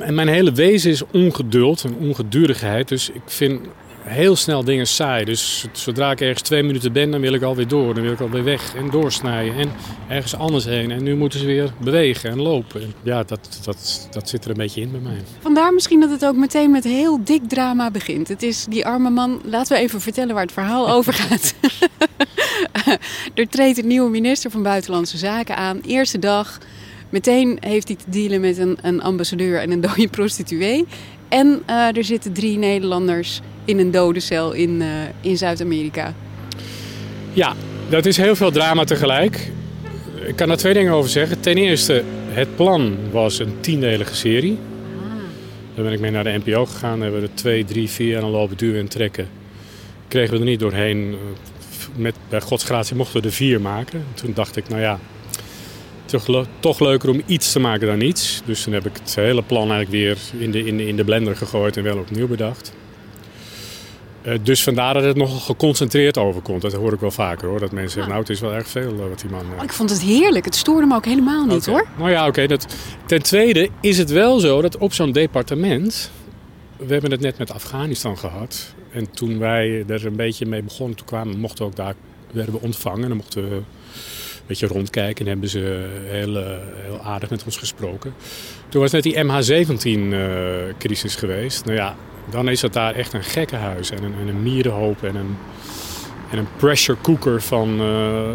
eh, 0.00 0.08
mijn 0.08 0.28
hele 0.28 0.52
wezen 0.52 0.90
is 0.90 1.02
ongeduld 1.12 1.84
en 1.84 1.94
ongedurigheid. 1.94 2.88
Dus 2.88 3.10
ik 3.10 3.22
vind 3.26 3.60
heel 4.08 4.36
snel 4.36 4.64
dingen 4.64 4.86
saai. 4.86 5.24
Dus 5.24 5.66
zodra 5.72 6.10
ik 6.10 6.20
ergens 6.20 6.42
twee 6.42 6.62
minuten 6.62 6.92
ben, 6.92 7.10
dan 7.10 7.20
wil 7.20 7.32
ik 7.32 7.42
alweer 7.42 7.68
door. 7.68 7.94
Dan 7.94 8.02
wil 8.02 8.12
ik 8.12 8.20
alweer 8.20 8.44
weg 8.44 8.74
en 8.74 8.90
doorsnijden 8.90 9.56
en 9.56 9.70
ergens 10.08 10.34
anders 10.34 10.64
heen. 10.64 10.90
En 10.90 11.02
nu 11.02 11.16
moeten 11.16 11.38
ze 11.38 11.46
weer 11.46 11.72
bewegen 11.80 12.30
en 12.30 12.42
lopen. 12.42 12.82
En 12.82 12.92
Ja, 13.02 13.22
dat, 13.22 13.60
dat, 13.64 14.08
dat 14.10 14.28
zit 14.28 14.44
er 14.44 14.50
een 14.50 14.56
beetje 14.56 14.80
in 14.80 14.90
bij 14.90 15.00
mij. 15.00 15.18
Vandaar 15.40 15.74
misschien 15.74 16.00
dat 16.00 16.10
het 16.10 16.24
ook 16.24 16.36
meteen 16.36 16.70
met 16.70 16.84
heel 16.84 17.24
dik 17.24 17.48
drama 17.48 17.90
begint. 17.90 18.28
Het 18.28 18.42
is 18.42 18.64
die 18.68 18.86
arme 18.86 19.10
man. 19.10 19.40
Laten 19.44 19.76
we 19.76 19.82
even 19.82 20.00
vertellen 20.00 20.34
waar 20.34 20.44
het 20.44 20.52
verhaal 20.52 20.90
over 20.96 21.12
gaat. 21.12 21.54
er 23.34 23.48
treedt 23.48 23.78
een 23.78 23.86
nieuwe 23.86 24.10
minister 24.10 24.50
van 24.50 24.62
Buitenlandse 24.62 25.18
Zaken 25.18 25.56
aan. 25.56 25.80
Eerste 25.86 26.18
dag. 26.18 26.58
Meteen 27.10 27.58
heeft 27.60 27.88
hij 27.88 27.96
te 27.96 28.04
dealen 28.10 28.40
met 28.40 28.58
een, 28.58 28.78
een 28.82 29.02
ambassadeur 29.02 29.60
en 29.60 29.70
een 29.70 29.80
dode 29.80 30.08
prostituee. 30.08 30.86
En 31.28 31.62
eh, 31.66 31.96
er 31.96 32.04
zitten 32.04 32.32
drie 32.32 32.58
Nederlanders 32.58 33.40
in 33.64 33.78
een 33.78 33.90
dode 33.90 34.20
cel 34.20 34.52
in, 34.52 34.82
eh, 34.82 34.88
in 35.20 35.36
Zuid-Amerika. 35.36 36.14
Ja, 37.32 37.54
dat 37.88 38.06
is 38.06 38.16
heel 38.16 38.36
veel 38.36 38.50
drama 38.50 38.84
tegelijk. 38.84 39.50
Ik 40.26 40.36
kan 40.36 40.48
daar 40.48 40.56
twee 40.56 40.74
dingen 40.74 40.92
over 40.92 41.10
zeggen. 41.10 41.40
Ten 41.40 41.56
eerste, 41.56 42.02
het 42.28 42.56
plan 42.56 42.96
was 43.10 43.38
een 43.38 43.54
tiendelige 43.60 44.14
serie. 44.14 44.58
Daar 45.74 45.84
ben 45.84 45.92
ik 45.92 46.00
mee 46.00 46.10
naar 46.10 46.24
de 46.24 46.40
NPO 46.44 46.66
gegaan. 46.66 47.00
Hebben 47.00 47.20
we 47.20 47.26
er 47.26 47.34
twee, 47.34 47.64
drie, 47.64 47.88
vier 47.88 48.22
aan 48.22 48.30
lopen 48.30 48.56
duwen 48.56 48.80
en 48.80 48.88
trekken. 48.88 49.28
Kregen 50.08 50.34
we 50.34 50.38
er 50.38 50.44
niet 50.44 50.60
doorheen. 50.60 51.16
Met, 51.96 52.14
bij 52.28 52.40
Gods 52.40 52.64
gratie 52.64 52.96
mochten 52.96 53.20
we 53.20 53.26
er 53.26 53.32
vier 53.34 53.60
maken. 53.60 54.04
Toen 54.14 54.32
dacht 54.34 54.56
ik, 54.56 54.68
nou 54.68 54.80
ja, 54.80 54.98
toch, 56.08 56.46
toch 56.60 56.80
leuker 56.80 57.08
om 57.10 57.22
iets 57.26 57.52
te 57.52 57.58
maken 57.60 57.86
dan 57.86 57.98
niets. 57.98 58.42
Dus 58.44 58.62
toen 58.62 58.72
heb 58.72 58.86
ik 58.86 58.96
het 59.02 59.14
hele 59.14 59.42
plan 59.42 59.70
eigenlijk 59.70 59.90
weer 59.90 60.18
in 60.42 60.50
de, 60.50 60.64
in 60.64 60.76
de, 60.76 60.86
in 60.86 60.96
de 60.96 61.04
blender 61.04 61.36
gegooid 61.36 61.76
en 61.76 61.82
wel 61.82 61.98
opnieuw 61.98 62.26
bedacht. 62.28 62.72
Eh, 64.22 64.38
dus 64.42 64.62
vandaar 64.62 64.94
dat 64.94 65.02
het 65.02 65.16
nogal 65.16 65.38
geconcentreerd 65.38 66.18
overkomt. 66.18 66.62
Dat 66.62 66.72
hoor 66.72 66.92
ik 66.92 67.00
wel 67.00 67.10
vaker 67.10 67.48
hoor. 67.48 67.60
Dat 67.60 67.72
mensen 67.72 67.90
zeggen, 67.90 68.08
nou 68.10 68.22
het 68.22 68.30
is 68.30 68.40
wel 68.40 68.54
erg 68.54 68.68
veel 68.68 68.92
eh, 68.92 69.08
wat 69.08 69.20
die 69.20 69.30
man... 69.30 69.40
eh, 69.40 69.58
Oh, 69.58 69.62
ik 69.62 69.72
vond 69.72 69.90
het 69.90 70.02
heerlijk. 70.02 70.44
Het 70.44 70.54
stoorde 70.54 70.86
me 70.86 70.94
ook 70.94 71.04
helemaal 71.04 71.46
niet 71.46 71.66
hoor. 71.66 71.86
Nou 71.98 72.10
ja, 72.10 72.26
oké. 72.26 72.46
dat 72.46 72.66
ten 73.06 73.22
tweede 73.22 73.68
is 73.80 73.98
het 73.98 74.10
wel 74.10 74.38
zo 74.38 74.62
dat 74.62 74.76
op 74.76 74.92
zo'n 74.92 75.12
departement... 75.12 76.10
We 76.76 76.92
hebben 76.92 77.10
het 77.10 77.20
net 77.20 77.38
met 77.38 77.52
Afghanistan 77.52 78.18
gehad. 78.18 78.74
En 78.92 79.10
toen 79.10 79.38
wij 79.38 79.84
er 79.88 80.06
een 80.06 80.16
beetje 80.16 80.46
mee 80.46 80.62
begonnen, 80.62 80.96
toen 80.96 81.06
kwamen, 81.06 81.38
mochten 81.38 81.64
we 81.64 81.70
ook 81.70 81.76
daar 81.76 81.94
werden 82.32 82.54
we 82.54 82.60
ontvangen. 82.60 83.08
Dan 83.08 83.16
mochten 83.16 83.50
we 83.50 83.60
beetje 84.48 84.66
rondkijken 84.66 85.24
en 85.24 85.30
hebben 85.30 85.48
ze 85.48 85.88
heel, 86.04 86.36
eh, 86.36 86.46
heel 86.76 87.00
aardig 87.02 87.30
met 87.30 87.44
ons 87.44 87.56
gesproken. 87.56 88.14
Toen 88.68 88.80
was 88.80 88.92
net 88.92 89.02
die 89.02 89.24
MH17-crisis 89.24 91.14
geweest. 91.14 91.64
Nou 91.64 91.76
ja, 91.76 91.96
dan 92.30 92.48
is 92.48 92.60
dat 92.60 92.72
daar 92.72 92.94
echt 92.94 93.12
een 93.12 93.24
gekkenhuis 93.24 93.90
en 93.90 94.02
een, 94.02 94.14
en 94.20 94.28
een 94.28 94.42
mierenhoop 94.42 95.02
en 95.02 95.16
een, 95.16 95.36
en 96.30 96.38
een 96.38 96.48
pressure 96.56 96.98
cooker 97.02 97.42
van 97.42 97.80
eh, 97.80 98.30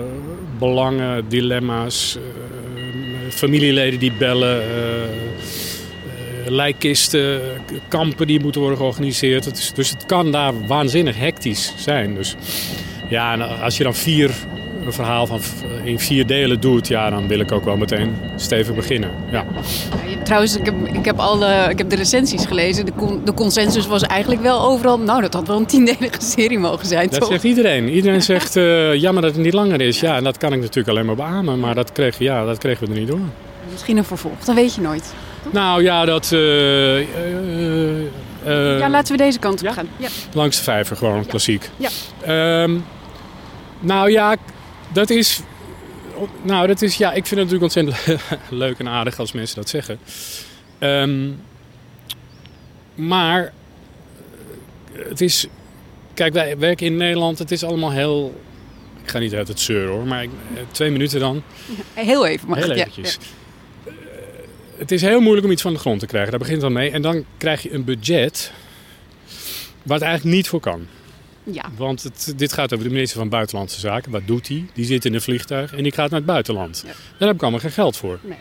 belangen, 0.59 1.29
dilemma's, 1.29 2.15
eh, 2.15 2.21
familieleden 3.33 3.99
die 3.99 4.13
bellen, 4.13 4.61
eh, 4.61 5.03
eh, 5.03 5.09
lijkkisten, 6.47 7.41
kampen 7.89 8.27
die 8.27 8.39
moeten 8.39 8.61
worden 8.61 8.79
georganiseerd. 8.79 9.75
Dus 9.75 9.89
het 9.89 10.05
kan 10.05 10.31
daar 10.31 10.67
waanzinnig 10.67 11.17
hectisch 11.17 11.73
zijn. 11.77 12.15
Dus 12.15 12.35
ja, 13.09 13.35
als 13.37 13.77
je 13.77 13.83
dan 13.83 13.95
vier, 13.95 14.31
een 14.85 14.93
verhaal 14.93 15.27
van 15.27 15.39
in 15.83 15.99
vier 15.99 16.27
delen 16.27 16.59
doet, 16.59 16.87
ja, 16.87 17.09
dan 17.09 17.27
wil 17.27 17.39
ik 17.39 17.51
ook 17.51 17.65
wel 17.65 17.77
meteen 17.77 18.15
stevig 18.35 18.75
beginnen. 18.75 19.09
Ja. 19.31 19.45
Trouwens, 20.23 20.57
ik 20.57 20.65
heb, 20.65 20.75
ik 20.93 21.05
heb, 21.05 21.19
al 21.19 21.37
de, 21.39 21.67
ik 21.69 21.77
heb 21.77 21.89
de 21.89 21.95
recensies 21.95 22.45
gelezen. 22.45 22.85
De, 22.85 22.91
con- 22.97 23.21
de 23.25 23.33
consensus 23.33 23.87
was 23.87 24.01
eigenlijk 24.03 24.41
wel 24.41 24.61
overal... 24.61 24.99
Nou, 24.99 25.21
dat 25.21 25.33
had 25.33 25.47
wel 25.47 25.57
een 25.57 25.65
tiendelige 25.65 26.21
serie 26.21 26.59
mogen 26.59 26.85
zijn, 26.87 27.09
Dat 27.09 27.19
toch? 27.19 27.29
zegt 27.29 27.43
iedereen. 27.43 27.89
Iedereen 27.89 28.21
zegt 28.33 28.55
eh, 28.55 28.93
jammer 28.95 29.21
dat 29.23 29.33
het 29.33 29.43
niet 29.43 29.53
langer 29.53 29.81
is. 29.81 29.99
Ja, 29.99 30.15
en 30.15 30.23
dat 30.23 30.37
kan 30.37 30.53
ik 30.53 30.59
natuurlijk 30.59 30.87
alleen 30.87 31.05
maar 31.05 31.15
beamen. 31.15 31.59
Maar 31.59 31.75
dat 31.75 31.91
kregen, 31.91 32.25
ja, 32.25 32.45
dat 32.45 32.57
kregen 32.57 32.87
we 32.87 32.93
er 32.93 32.99
niet 32.99 33.07
door. 33.07 33.19
Misschien 33.71 33.97
een 33.97 34.03
vervolg, 34.03 34.39
dat 34.45 34.55
weet 34.55 34.75
je 34.75 34.81
nooit. 34.81 35.13
Nou 35.51 35.83
ja, 35.83 36.05
dat... 36.05 36.31
eh, 36.31 36.99
eh, 36.99 38.79
ja, 38.79 38.89
laten 38.89 39.11
we 39.17 39.23
deze 39.23 39.39
kant 39.39 39.61
op 39.61 39.67
gaan. 39.73 39.87
Ja. 39.97 40.07
Langs 40.33 40.57
de 40.57 40.63
vijver, 40.63 40.95
gewoon 40.97 41.25
klassiek. 41.25 41.69
Ja. 41.77 41.89
Ehm, 42.21 42.77
nou 43.79 44.11
ja, 44.11 44.35
dat 44.93 45.09
is... 45.09 45.39
Nou, 46.41 46.67
dat 46.67 46.81
is... 46.81 46.95
Ja, 46.97 47.07
ik 47.13 47.25
vind 47.25 47.39
het 47.41 47.51
natuurlijk 47.51 47.63
ontzettend 47.63 48.21
leuk 48.63 48.79
en 48.79 48.87
aardig 48.87 49.19
als 49.19 49.31
mensen 49.31 49.55
dat 49.55 49.69
zeggen. 49.69 49.99
Ehm, 50.79 51.29
maar... 52.95 53.53
eh, 54.93 55.05
Het 55.09 55.21
is... 55.21 55.47
Kijk, 56.13 56.33
wij 56.33 56.57
werken 56.57 56.85
in 56.85 56.97
Nederland. 56.97 57.39
Het 57.39 57.51
is 57.51 57.63
allemaal 57.63 57.91
heel... 57.91 58.41
Ik 59.03 59.09
ga 59.09 59.19
niet 59.19 59.33
uit 59.33 59.47
het 59.47 59.59
zeuren 59.59 59.93
hoor, 59.93 60.05
maar 60.05 60.23
ik- 60.23 60.29
eh, 60.55 60.61
twee 60.71 60.91
minuten 60.91 61.19
dan. 61.19 61.43
Heel 61.93 62.25
even 62.25 62.47
mag 62.49 62.57
Heel 62.57 62.67
ja. 62.67 62.73
eventjes. 62.75 63.17
Eh, 63.85 63.93
Het 64.77 64.91
is 64.91 65.01
heel 65.01 65.19
moeilijk 65.21 65.45
om 65.45 65.51
iets 65.51 65.61
van 65.61 65.73
de 65.73 65.79
grond 65.79 65.99
te 65.99 66.05
krijgen. 66.05 66.29
Daar 66.31 66.39
begint 66.39 66.63
al 66.63 66.69
mee. 66.69 66.91
En 66.91 67.01
dan 67.01 67.25
krijg 67.37 67.61
je 67.63 67.73
een 67.73 67.83
budget 67.83 68.51
waar 69.83 69.97
het 69.97 70.07
eigenlijk 70.07 70.35
niet 70.35 70.47
voor 70.47 70.59
kan. 70.59 70.87
Ja. 71.43 71.71
Want 71.77 72.03
het, 72.03 72.33
dit 72.37 72.53
gaat 72.53 72.73
over 72.73 72.85
de 72.87 72.93
minister 72.93 73.19
van 73.19 73.29
Buitenlandse 73.29 73.79
Zaken. 73.79 74.11
Wat 74.11 74.27
doet 74.27 74.47
hij? 74.47 74.65
Die 74.73 74.85
zit 74.85 75.05
in 75.05 75.13
een 75.13 75.21
vliegtuig 75.21 75.73
en 75.73 75.83
die 75.83 75.91
gaat 75.91 76.09
naar 76.09 76.19
het 76.19 76.27
buitenland. 76.27 76.83
Daar 77.17 77.27
heb 77.27 77.35
ik 77.35 77.41
allemaal 77.41 77.59
geen 77.59 77.71
geld 77.71 77.97
voor. 77.97 78.19
Nee. 78.23 78.37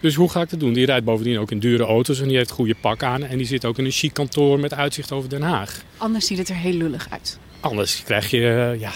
Dus 0.00 0.14
hoe 0.14 0.30
ga 0.30 0.40
ik 0.42 0.50
dat 0.50 0.60
doen? 0.60 0.72
Die 0.72 0.86
rijdt 0.86 1.04
bovendien 1.04 1.38
ook 1.38 1.50
in 1.50 1.58
dure 1.58 1.84
auto's 1.84 2.20
en 2.20 2.28
die 2.28 2.36
heeft 2.36 2.50
goede 2.50 2.74
pak 2.80 3.02
aan. 3.02 3.22
En 3.24 3.36
die 3.38 3.46
zit 3.46 3.64
ook 3.64 3.78
in 3.78 3.84
een 3.84 3.90
chic 3.90 4.12
kantoor 4.12 4.60
met 4.60 4.74
uitzicht 4.74 5.12
over 5.12 5.28
Den 5.28 5.42
Haag. 5.42 5.82
Anders 5.96 6.26
ziet 6.26 6.38
het 6.38 6.48
er 6.48 6.54
heel 6.54 6.72
lullig 6.72 7.06
uit. 7.10 7.38
Anders 7.60 8.02
krijg 8.04 8.30
je, 8.30 8.38
eh, 8.38 8.80
ja, 8.80 8.92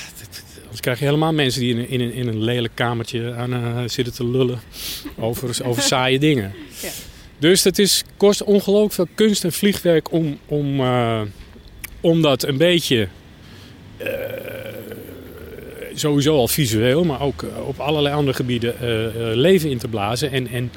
anders 0.62 0.80
krijg 0.80 0.98
je 0.98 1.04
helemaal 1.04 1.32
mensen 1.32 1.60
die 1.60 1.70
in, 1.74 1.78
een- 1.78 1.88
in, 1.88 2.00
een, 2.00 2.12
in 2.12 2.26
een 2.28 2.42
lelijk 2.42 2.74
kamertje 2.74 3.34
aan, 3.34 3.52
eh, 3.52 3.78
zitten 3.86 4.14
te 4.14 4.26
lullen 4.26 4.60
over, 5.18 5.64
over 5.64 5.82
saaie 5.82 6.18
dingen. 6.18 6.52
Ja. 6.82 6.88
Dus 7.38 7.64
het 7.64 7.78
is, 7.78 8.04
kost 8.16 8.42
ongelooflijk 8.42 8.92
veel 8.92 9.08
kunst 9.14 9.44
en 9.44 9.52
vliegwerk 9.52 10.12
om, 10.12 10.38
om, 10.46 10.80
eh, 10.80 11.20
om 12.00 12.22
dat 12.22 12.42
een 12.42 12.56
beetje, 12.56 13.08
eh, 13.96 14.08
sowieso 15.94 16.36
al 16.36 16.48
visueel, 16.48 17.04
maar 17.04 17.20
ook 17.20 17.42
eh, 17.42 17.66
op 17.66 17.78
allerlei 17.78 18.14
andere 18.14 18.36
gebieden 18.36 18.74
eh, 18.74 19.34
leven 19.34 19.70
in 19.70 19.78
te 19.78 19.88
blazen. 19.88 20.30
En, 20.30 20.46
en 20.46 20.72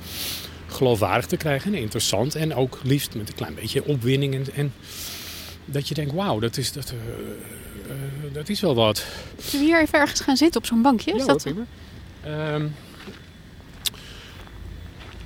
geloofwaardig 0.68 1.26
te 1.26 1.38
krijgen 1.38 1.74
en 1.74 1.80
interessant. 1.80 2.36
En 2.36 2.56
ook 2.56 2.80
liefst 2.84 3.16
met 3.16 3.28
een 3.28 3.36
klein 3.36 3.56
beetje 3.56 3.86
opwinning. 3.86 4.34
En, 4.34 4.46
en 4.56 4.74
dat 5.66 5.88
je 5.88 5.94
denkt, 5.94 6.14
wauw, 6.14 6.40
dat 6.40 6.58
is, 6.58 6.72
dat, 6.72 6.94
dat 8.32 8.50
is 8.50 8.62
wel 8.62 8.76
wat. 8.76 9.06
Zullen 9.42 9.66
we 9.66 9.72
hier 9.72 9.82
even 9.82 10.00
ergens 10.00 10.20
gaan 10.20 10.38
zitten 10.38 10.62
op 10.62 10.68
zo'n 10.68 10.82
bankje? 10.82 11.14
Is 11.14 11.20
Ja, 11.20 11.26
dat... 11.26 11.44
hoor, 11.44 11.54
prima. 11.54 12.70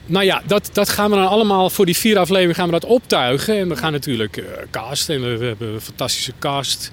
Nou 0.07 0.25
ja, 0.25 0.41
dat, 0.45 0.69
dat 0.73 0.89
gaan 0.89 1.09
we 1.09 1.15
dan 1.15 1.27
allemaal 1.27 1.69
voor 1.69 1.85
die 1.85 1.97
vier 1.97 2.17
afleveringen 2.17 2.55
gaan 2.55 2.65
we 2.65 2.71
dat 2.71 2.85
optuigen. 2.85 3.57
En 3.57 3.69
we 3.69 3.75
gaan 3.75 3.91
natuurlijk 3.91 4.37
eh 4.37 4.43
casten. 4.71 5.15
En 5.15 5.21
we, 5.21 5.37
we 5.37 5.45
hebben 5.45 5.73
een 5.73 5.81
fantastische 5.81 6.31
cast 6.39 6.91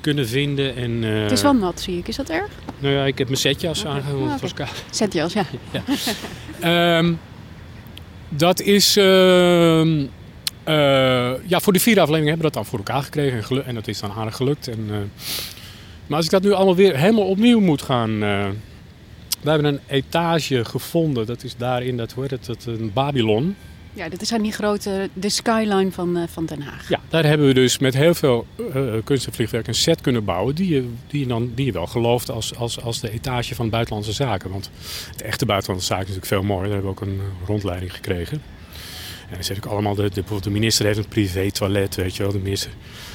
kunnen 0.00 0.28
vinden. 0.28 0.76
En, 0.76 1.04
eh, 1.04 1.22
Het 1.22 1.30
is 1.30 1.42
wel 1.42 1.52
nat, 1.54 1.80
zie 1.80 1.98
ik. 1.98 2.08
Is 2.08 2.16
dat 2.16 2.28
erg? 2.28 2.48
Nou 2.78 2.94
ja, 2.94 3.04
ik 3.04 3.18
heb 3.18 3.26
mijn 3.26 3.40
setjas 3.40 3.86
aangehouden. 3.86 4.28
Want 4.28 4.40
het 4.40 4.50
oké. 4.52 4.62
was 4.62 4.68
koud. 4.72 4.84
Zetjas, 4.90 5.32
ja. 5.32 5.44
Ja. 5.72 5.82
Ehm, 6.98 7.12
dat 8.28 8.60
is... 8.60 8.96
ehm, 8.96 10.04
eh, 10.64 10.74
ja, 11.46 11.60
voor 11.60 11.72
de 11.72 11.80
vierde 11.80 12.00
aflevering 12.00 12.28
hebben 12.28 12.46
we 12.46 12.52
dat 12.52 12.54
dan 12.54 12.64
voor 12.66 12.78
elkaar 12.78 13.02
gekregen. 13.02 13.56
En, 13.56 13.66
en 13.66 13.74
dat 13.74 13.88
is 13.88 14.00
dan 14.00 14.12
aardig 14.12 14.36
gelukt. 14.36 14.68
En, 14.68 15.10
maar 16.06 16.16
als 16.16 16.24
ik 16.24 16.30
dat 16.30 16.42
nu 16.42 16.52
allemaal 16.52 16.76
weer 16.76 16.96
helemaal 16.96 17.26
opnieuw 17.26 17.60
moet 17.60 17.82
gaan... 17.82 18.22
eh, 19.44 19.56
we 19.56 19.62
hebben 19.62 19.72
een 19.72 19.96
etage 19.96 20.64
gevonden. 20.64 21.26
Dat 21.26 21.44
is 21.44 21.56
daarin, 21.56 21.96
dat 21.96 22.12
hoort 22.12 22.30
het, 22.30 22.44
dat 22.44 22.64
een 22.64 22.90
Babylon. 22.92 23.56
Ja, 23.94 24.08
dit 24.08 24.22
is 24.22 24.32
aan 24.32 24.42
die 24.42 24.52
grote, 24.52 25.08
de 25.12 25.28
skyline 25.28 25.92
van, 25.92 26.16
eh, 26.16 26.22
van 26.28 26.46
Den 26.46 26.62
Haag. 26.62 26.88
Ja, 26.88 27.00
daar 27.08 27.24
hebben 27.24 27.46
we 27.46 27.54
dus 27.54 27.78
met 27.78 27.94
heel 27.94 28.14
veel 28.14 28.46
eh, 28.72 28.82
kunst 29.04 29.26
en 29.26 29.32
vliegwerk 29.32 29.66
een 29.66 29.74
set 29.74 30.00
kunnen 30.00 30.24
bouwen 30.24 30.54
die 30.54 30.74
je, 30.74 30.88
die 31.06 31.20
je, 31.20 31.26
dan, 31.26 31.52
die 31.54 31.66
je 31.66 31.72
wel 31.72 31.86
gelooft 31.86 32.30
als, 32.30 32.54
als, 32.54 32.80
als 32.80 33.00
de 33.00 33.10
etage 33.10 33.54
van 33.54 33.70
buitenlandse 33.70 34.12
zaken. 34.12 34.50
Want 34.50 34.70
het 35.10 35.22
echte 35.22 35.46
buitenlandse 35.46 35.86
zaken 35.86 36.08
is 36.08 36.14
natuurlijk 36.14 36.42
veel 36.42 36.54
mooier. 36.54 36.70
Daar 36.70 36.82
hebben 36.82 36.94
we 36.94 37.00
ook 37.00 37.08
een 37.08 37.20
eh, 37.20 37.46
rondleiding 37.46 37.94
gekregen. 37.94 38.42
En 39.28 39.34
dan 39.34 39.44
zit 39.44 39.56
ook 39.56 39.72
allemaal, 39.72 39.94
de, 39.94 40.02
de, 40.02 40.08
bijvoorbeeld 40.08 40.44
de 40.44 40.50
minister 40.50 40.86
heeft 40.86 40.98
een 40.98 41.08
privé 41.08 41.50
toilet, 41.50 41.94
weet 41.94 42.16
je 42.16 42.22
wel. 42.22 42.32
De 42.32 42.38
minister, 42.38 42.70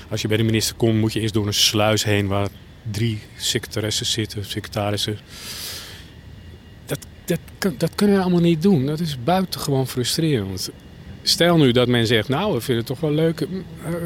als 0.10 0.22
je 0.22 0.28
bij 0.28 0.38
de 0.38 0.44
minister 0.44 0.76
komt 0.76 1.00
moet 1.00 1.14
je 1.14 1.20
eerst 1.20 1.34
door 1.34 1.48
een 1.48 1.54
sluis 1.54 2.04
heen 2.04 2.28
waar 2.28 2.48
drie 2.92 3.20
secretaressen 3.38 4.06
zitten, 4.06 4.46
secretarissen. 4.46 5.18
Dat, 7.30 7.38
dat, 7.38 7.40
kun- 7.58 7.76
dat 7.78 7.96
kunnen 7.96 8.16
we 8.16 8.22
allemaal 8.22 8.40
niet 8.42 8.62
doen. 8.62 8.86
Dat 8.86 9.00
is 9.00 9.18
buitengewoon 9.24 9.88
frustrerend. 9.88 10.70
Stel 11.22 11.58
nu 11.58 11.72
dat 11.72 11.88
men 11.88 12.08
zegt, 12.08 12.28
nou, 12.30 12.54
we 12.54 12.62
vinden 12.62 12.78
het 12.86 12.86
toch 12.86 13.00
wel 13.10 13.12
leuk. 13.12 13.42
eh, 13.42 13.48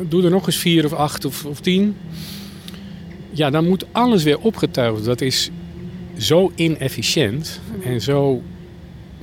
Doe 0.09 0.23
er 0.23 0.29
nog 0.29 0.45
eens 0.45 0.57
vier 0.57 0.85
of 0.85 0.93
acht 0.93 1.25
of, 1.25 1.45
of 1.45 1.59
tien. 1.59 1.95
Ja, 3.31 3.49
dan 3.49 3.67
moet 3.67 3.85
alles 3.91 4.23
weer 4.23 4.39
opgetuigd. 4.39 5.03
Dat 5.03 5.21
is 5.21 5.49
zo 6.17 6.51
inefficiënt 6.55 7.59
en 7.83 8.01
zo... 8.01 8.41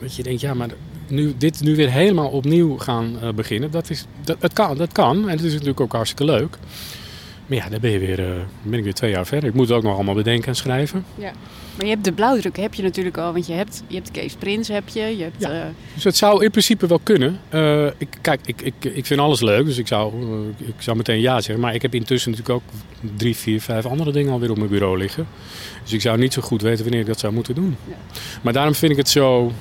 Dat 0.00 0.14
je 0.16 0.22
denkt, 0.22 0.40
ja, 0.40 0.54
maar 0.54 0.68
nu, 1.08 1.34
dit 1.38 1.60
nu 1.62 1.76
weer 1.76 1.90
helemaal 1.90 2.28
opnieuw 2.28 2.76
gaan 2.78 3.16
eh, 3.22 3.28
beginnen. 3.32 3.70
Dat, 3.70 3.90
is, 3.90 4.04
dat, 4.24 4.40
dat, 4.40 4.52
kan, 4.52 4.76
dat 4.76 4.92
kan. 4.92 5.28
En 5.28 5.36
dat 5.36 5.46
is 5.46 5.52
natuurlijk 5.52 5.80
ook 5.80 5.92
hartstikke 5.92 6.24
leuk. 6.32 6.56
Maar 7.50 7.58
ja, 7.58 7.68
dan 7.68 7.80
ben, 7.80 7.90
je 7.90 7.98
weer, 7.98 8.18
eh, 8.18 8.40
ben 8.62 8.78
ik 8.78 8.84
weer 8.84 8.94
twee 8.94 9.10
jaar 9.10 9.26
verder. 9.26 9.48
Ik 9.48 9.54
moet 9.54 9.68
het 9.68 9.76
ook 9.76 9.82
nog 9.82 9.94
allemaal 9.94 10.14
bedenken 10.14 10.48
en 10.48 10.54
schrijven. 10.56 11.04
Ja. 11.14 11.32
Maar 11.76 11.86
je 11.86 11.92
hebt 11.92 12.04
de 12.04 12.12
blauwdruk, 12.12 12.56
heb 12.56 12.74
je 12.74 12.82
natuurlijk 12.82 13.18
al. 13.18 13.32
Want 13.32 13.46
je 13.46 13.52
hebt, 13.52 13.82
je 13.86 13.94
hebt 13.94 14.10
Kees 14.10 14.34
Prins, 14.34 14.68
heb 14.68 14.88
je. 14.88 15.16
Je 15.16 15.22
hebt... 15.22 15.42
eh, 15.42 15.60
Dus 15.94 16.04
het 16.04 16.16
zou 16.16 16.44
in 16.44 16.50
principe 16.50 16.86
wel 16.86 17.00
kunnen. 17.02 17.40
Eh, 17.48 17.86
ik, 17.86 18.08
kijk, 18.20 18.40
ik, 18.44 18.62
ik, 18.62 18.74
ik 18.84 19.06
vind 19.06 19.20
alles 19.20 19.40
leuk, 19.40 19.64
dus 19.64 19.78
ik 19.78 19.86
zou, 19.86 20.12
ik 20.58 20.74
zou 20.78 20.96
meteen 20.96 21.20
ja 21.20 21.40
zeggen. 21.40 21.60
Maar 21.60 21.74
ik 21.74 21.82
heb 21.82 21.94
intussen 21.94 22.30
natuurlijk 22.30 22.58
ook 22.58 22.72
drie, 23.16 23.36
vier, 23.36 23.60
vijf 23.60 23.86
andere 23.86 24.12
dingen 24.12 24.32
alweer 24.32 24.50
op 24.50 24.56
mijn 24.56 24.70
bureau 24.70 24.98
liggen. 24.98 25.26
Dus 25.82 25.92
ik 25.92 26.00
zou 26.00 26.18
niet 26.18 26.32
zo 26.32 26.42
goed 26.42 26.62
weten 26.62 26.82
wanneer 26.82 27.00
ik 27.00 27.06
dat 27.06 27.18
zou 27.18 27.32
moeten 27.32 27.54
doen. 27.54 27.76
Maar 28.42 28.52
daarom 28.52 28.74
vind 28.74 28.92
ik 28.92 28.98
het 28.98 29.08
zo 29.08 29.52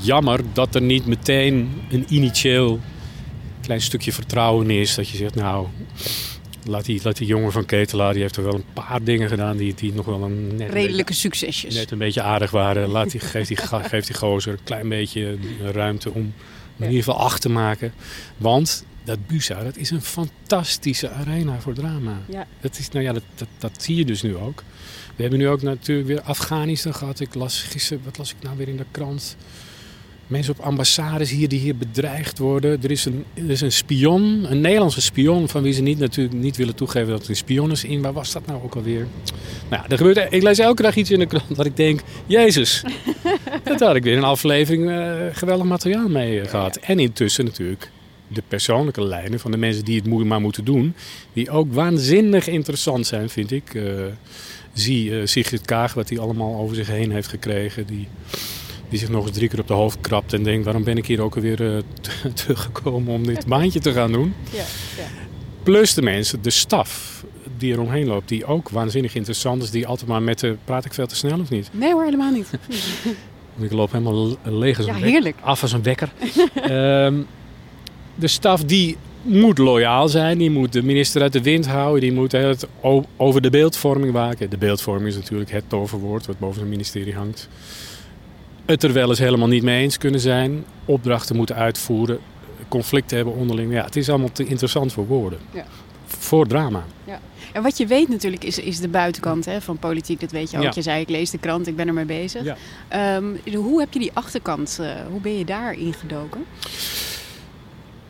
jammer 0.00 0.40
dat 0.52 0.74
er 0.74 0.82
niet 0.82 1.06
meteen 1.06 1.82
een 1.90 2.04
initieel 2.08 2.80
klein 3.60 3.80
stukje 3.80 4.12
vertrouwen 4.12 4.70
is. 4.70 4.94
Dat 4.94 5.08
je 5.08 5.16
zegt, 5.16 5.34
nou, 5.34 5.66
laat 6.68 6.84
die, 6.84 7.00
laat 7.02 7.16
die 7.16 7.26
jongen 7.26 7.52
van 7.52 7.64
Ketelaar, 7.64 8.12
die 8.12 8.22
heeft 8.22 8.36
er 8.36 8.44
wel 8.44 8.54
een 8.54 8.72
paar 8.72 9.02
dingen 9.02 9.28
gedaan 9.28 9.56
die, 9.56 9.74
die 9.74 9.92
nog 9.92 10.06
wel 10.06 10.22
een 10.22 10.56
net 10.56 10.72
redelijke 10.72 11.14
succesjes. 11.14 11.74
net 11.74 11.90
een 11.90 11.98
beetje 11.98 12.22
aardig 12.22 12.50
waren. 12.50 12.88
Laat 12.88 13.10
die, 13.10 13.20
geef, 13.20 13.46
die, 13.46 13.58
die 13.90 14.14
gozer 14.14 14.52
een 14.52 14.64
klein 14.64 14.88
beetje 14.88 15.38
ruimte 15.72 16.12
om 16.12 16.32
in 16.76 16.84
ieder 16.84 17.04
geval 17.04 17.20
acht 17.20 17.40
te 17.40 17.48
maken. 17.48 17.92
Want 18.36 18.84
dat 19.04 19.26
Busa, 19.26 19.62
dat 19.62 19.76
is 19.76 19.90
een 19.90 20.02
fantastische 20.02 21.10
arena 21.10 21.60
voor 21.60 21.72
drama. 21.72 22.20
Ja. 22.28 22.46
Dat, 22.60 22.78
is, 22.78 22.88
nou 22.88 23.04
ja, 23.04 23.12
dat, 23.12 23.22
dat, 23.34 23.48
dat 23.58 23.82
zie 23.82 23.96
je 23.96 24.04
dus 24.04 24.22
nu 24.22 24.36
ook. 24.36 24.62
We 25.16 25.22
hebben 25.22 25.38
nu 25.40 25.48
ook 25.48 25.62
natuurlijk 25.62 26.08
weer 26.08 26.20
Afghanistan 26.20 26.94
gehad. 26.94 27.20
Ik 27.20 27.34
las 27.34 27.62
gisteren, 27.62 28.04
wat 28.04 28.18
las 28.18 28.30
ik 28.30 28.36
nou 28.42 28.56
weer 28.56 28.68
in 28.68 28.76
de 28.76 28.84
krant? 28.90 29.36
Mensen 30.28 30.54
op 30.58 30.64
ambassades 30.64 31.30
hier 31.30 31.48
die 31.48 31.58
hier 31.58 31.76
bedreigd 31.76 32.38
worden. 32.38 32.82
Er 32.82 32.90
is 32.90 33.04
een, 33.04 33.24
er 33.34 33.50
is 33.50 33.60
een 33.60 33.72
spion, 33.72 34.46
een 34.50 34.60
Nederlandse 34.60 35.00
spion, 35.00 35.48
van 35.48 35.62
wie 35.62 35.72
ze 35.72 35.82
niet, 35.82 35.98
natuurlijk 35.98 36.36
niet 36.36 36.56
willen 36.56 36.74
toegeven 36.74 37.08
dat 37.08 37.22
er 37.22 37.30
een 37.30 37.36
spion 37.36 37.70
is 37.70 37.84
in. 37.84 38.02
Waar 38.02 38.12
was 38.12 38.32
dat 38.32 38.46
nou 38.46 38.62
ook 38.62 38.74
alweer? 38.74 39.06
Nou, 39.70 39.82
ja, 39.82 39.88
er 39.88 39.96
gebeurt, 39.96 40.32
ik 40.32 40.42
lees 40.42 40.58
elke 40.58 40.82
dag 40.82 40.96
iets 40.96 41.10
in 41.10 41.18
de 41.18 41.26
krant 41.26 41.56
dat 41.56 41.66
ik 41.66 41.76
denk, 41.76 42.00
Jezus, 42.26 42.84
dat 43.64 43.80
had 43.80 43.96
ik 43.96 44.02
weer 44.02 44.16
een 44.16 44.24
aflevering 44.24 44.90
eh, 44.90 45.14
geweldig 45.32 45.66
materiaal 45.66 46.08
mee 46.08 46.40
eh, 46.40 46.48
gehad. 46.48 46.76
En 46.76 46.98
intussen 46.98 47.44
natuurlijk 47.44 47.90
de 48.28 48.42
persoonlijke 48.48 49.04
lijnen 49.04 49.40
van 49.40 49.50
de 49.50 49.56
mensen 49.56 49.84
die 49.84 49.96
het 49.96 50.24
maar 50.24 50.40
moeten 50.40 50.64
doen. 50.64 50.94
Die 51.32 51.50
ook 51.50 51.72
waanzinnig 51.72 52.48
interessant 52.48 53.06
zijn, 53.06 53.28
vind 53.28 53.50
ik. 53.50 53.74
Eh, 53.74 53.82
zie 54.72 55.26
Sigrid 55.26 55.64
Kaag, 55.64 55.94
wat 55.94 56.08
hij 56.08 56.18
allemaal 56.18 56.54
over 56.54 56.76
zich 56.76 56.86
heen 56.86 57.10
heeft 57.10 57.28
gekregen. 57.28 57.86
Die, 57.86 58.08
die 58.88 58.98
zich 58.98 59.08
nog 59.08 59.26
eens 59.26 59.36
drie 59.36 59.48
keer 59.48 59.60
op 59.60 59.66
de 59.66 59.72
hoofd 59.74 60.00
krabt 60.00 60.32
en 60.32 60.42
denkt: 60.42 60.64
waarom 60.64 60.84
ben 60.84 60.96
ik 60.96 61.06
hier 61.06 61.20
ook 61.20 61.34
alweer 61.34 61.56
t- 62.00 62.36
teruggekomen 62.36 63.14
om 63.14 63.26
dit 63.26 63.46
baantje 63.46 63.80
te 63.80 63.92
gaan 63.92 64.12
doen? 64.12 64.34
Ja, 64.52 64.58
ja. 64.96 65.04
Plus 65.62 65.94
de 65.94 66.02
mensen, 66.02 66.42
de 66.42 66.50
staf 66.50 67.24
die 67.58 67.72
er 67.72 67.80
omheen 67.80 68.06
loopt, 68.06 68.28
die 68.28 68.44
ook 68.44 68.68
waanzinnig 68.68 69.14
interessant 69.14 69.62
is. 69.62 69.70
Die 69.70 69.86
altijd 69.86 70.08
maar 70.08 70.22
met 70.22 70.38
de. 70.38 70.56
Praat 70.64 70.84
ik 70.84 70.94
veel 70.94 71.06
te 71.06 71.16
snel 71.16 71.40
of 71.40 71.50
niet? 71.50 71.68
Nee 71.72 71.92
hoor, 71.92 72.04
helemaal 72.04 72.32
niet. 72.32 72.50
Ik 73.60 73.72
loop 73.72 73.92
helemaal 73.92 74.36
leeg 74.42 74.76
als 74.76 74.86
Ja, 74.86 74.94
heerlijk. 74.94 75.36
af 75.40 75.62
als 75.62 75.72
een 75.72 75.82
wekker. 75.82 76.12
Ehm, 76.54 77.14
de 78.14 78.28
staf 78.28 78.64
die 78.64 78.96
moet 79.22 79.58
loyaal 79.58 80.08
zijn, 80.08 80.38
die 80.38 80.50
moet 80.50 80.72
de 80.72 80.82
minister 80.82 81.22
uit 81.22 81.32
de 81.32 81.42
wind 81.42 81.66
houden, 81.66 82.00
die 82.00 82.12
moet 82.12 82.32
het 82.32 82.66
over 83.16 83.40
de 83.40 83.50
beeldvorming 83.50 84.12
waken. 84.12 84.50
De 84.50 84.56
beeldvorming 84.58 85.08
is 85.08 85.16
natuurlijk 85.16 85.50
het 85.50 85.64
toverwoord 85.66 86.26
wat 86.26 86.38
boven 86.38 86.60
het 86.60 86.70
ministerie 86.70 87.14
hangt. 87.14 87.48
Het 88.68 88.82
er 88.82 88.92
wel 88.92 89.08
eens 89.08 89.18
helemaal 89.18 89.48
niet 89.48 89.62
mee 89.62 89.82
eens 89.82 89.98
kunnen 89.98 90.20
zijn, 90.20 90.64
opdrachten 90.84 91.36
moeten 91.36 91.56
uitvoeren, 91.56 92.18
conflicten 92.68 93.16
hebben 93.16 93.34
onderling. 93.34 93.72
Ja, 93.72 93.84
het 93.84 93.96
is 93.96 94.08
allemaal 94.08 94.32
te 94.32 94.44
interessant 94.44 94.92
voor 94.92 95.06
woorden. 95.06 95.38
Ja. 95.52 95.64
Voor 96.06 96.46
drama. 96.46 96.84
Ja. 97.04 97.20
En 97.52 97.62
wat 97.62 97.78
je 97.78 97.86
weet 97.86 98.08
natuurlijk 98.08 98.44
is, 98.44 98.58
is 98.58 98.80
de 98.80 98.88
buitenkant 98.88 99.44
hè, 99.44 99.60
van 99.60 99.78
politiek. 99.78 100.20
Dat 100.20 100.30
weet 100.30 100.50
je 100.50 100.56
ook. 100.56 100.62
Ja. 100.62 100.72
Je 100.74 100.82
zei, 100.82 101.00
ik 101.00 101.08
lees 101.08 101.30
de 101.30 101.38
krant, 101.38 101.66
ik 101.66 101.76
ben 101.76 101.88
ermee 101.88 102.04
bezig. 102.04 102.44
Ja. 102.44 102.56
Ehm, 102.88 103.56
hoe 103.56 103.80
heb 103.80 103.92
je 103.92 103.98
die 103.98 104.10
achterkant, 104.12 104.78
eh, 104.80 104.90
hoe 105.10 105.20
ben 105.20 105.38
je 105.38 105.44
daar 105.44 105.72
ingedoken? 105.72 106.44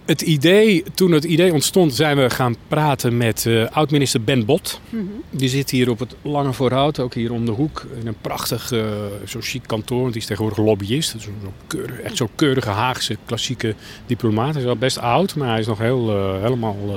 Het 0.09 0.21
idee, 0.23 0.83
toen 0.95 1.12
het 1.12 1.25
idee 1.25 1.53
ontstond, 1.53 1.95
zijn 1.95 2.17
we 2.17 2.31
gaan 2.31 2.57
praten 2.69 3.17
met 3.17 3.47
eh, 3.47 3.67
oud-minister 3.71 4.23
Ben 4.23 4.45
Bot. 4.45 4.81
Mhm. 4.91 5.03
Die 5.31 5.49
zit 5.49 5.71
hier 5.71 5.91
op 5.91 5.99
het 5.99 6.15
Lange 6.23 6.53
Voorhout, 6.53 6.99
ook 6.99 7.15
hier 7.15 7.33
om 7.33 7.45
de 7.45 7.50
hoek. 7.53 7.87
In 8.00 8.07
een 8.07 8.17
prachtig, 8.21 8.73
eh 8.73 8.81
zo 9.27 9.38
chic 9.43 9.62
kantoor. 9.67 10.00
Want 10.00 10.12
die 10.12 10.21
is 10.23 10.29
tegenwoordig 10.29 10.65
lobbyist. 10.65 11.11
Zo, 11.11 11.19
zo 11.19 11.53
keurig, 11.67 12.00
echt 12.00 12.17
zo'n 12.17 12.29
keurige 12.35 12.69
Haagse 12.71 13.17
klassieke 13.25 13.75
diplomaat. 14.07 14.49
Hij 14.50 14.59
is 14.61 14.65
wel 14.67 14.77
best 14.77 14.99
oud, 14.99 15.35
maar 15.35 15.49
hij 15.49 15.59
is 15.59 15.67
nog 15.67 15.79
heel, 15.79 16.09
eh, 16.11 16.43
helemaal... 16.43 16.77
eh, 16.88 16.95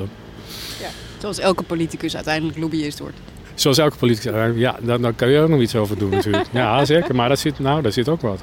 Zoals 1.20 1.40
elke 1.40 1.64
politicus 1.64 2.16
uiteindelijk 2.16 2.58
lobbyist 2.58 3.00
wordt. 3.00 3.18
zoals 3.56 3.78
elke 3.78 3.98
politicus. 3.98 4.56
Ja, 4.56 4.76
daar, 4.82 5.02
daar 5.02 5.14
kan 5.14 5.30
je 5.30 5.40
ook 5.40 5.50
nog 5.50 5.62
iets 5.62 5.76
over 5.76 5.98
doen 5.98 6.10
natuurlijk. 6.10 6.48
ja, 6.62 6.86
zeker. 6.86 7.16
Maar 7.16 7.30
dat 7.30 7.40
zit, 7.40 7.60
nou, 7.60 7.82
daar 7.82 7.92
zit 7.92 8.10
ook 8.10 8.22
wat. 8.22 8.40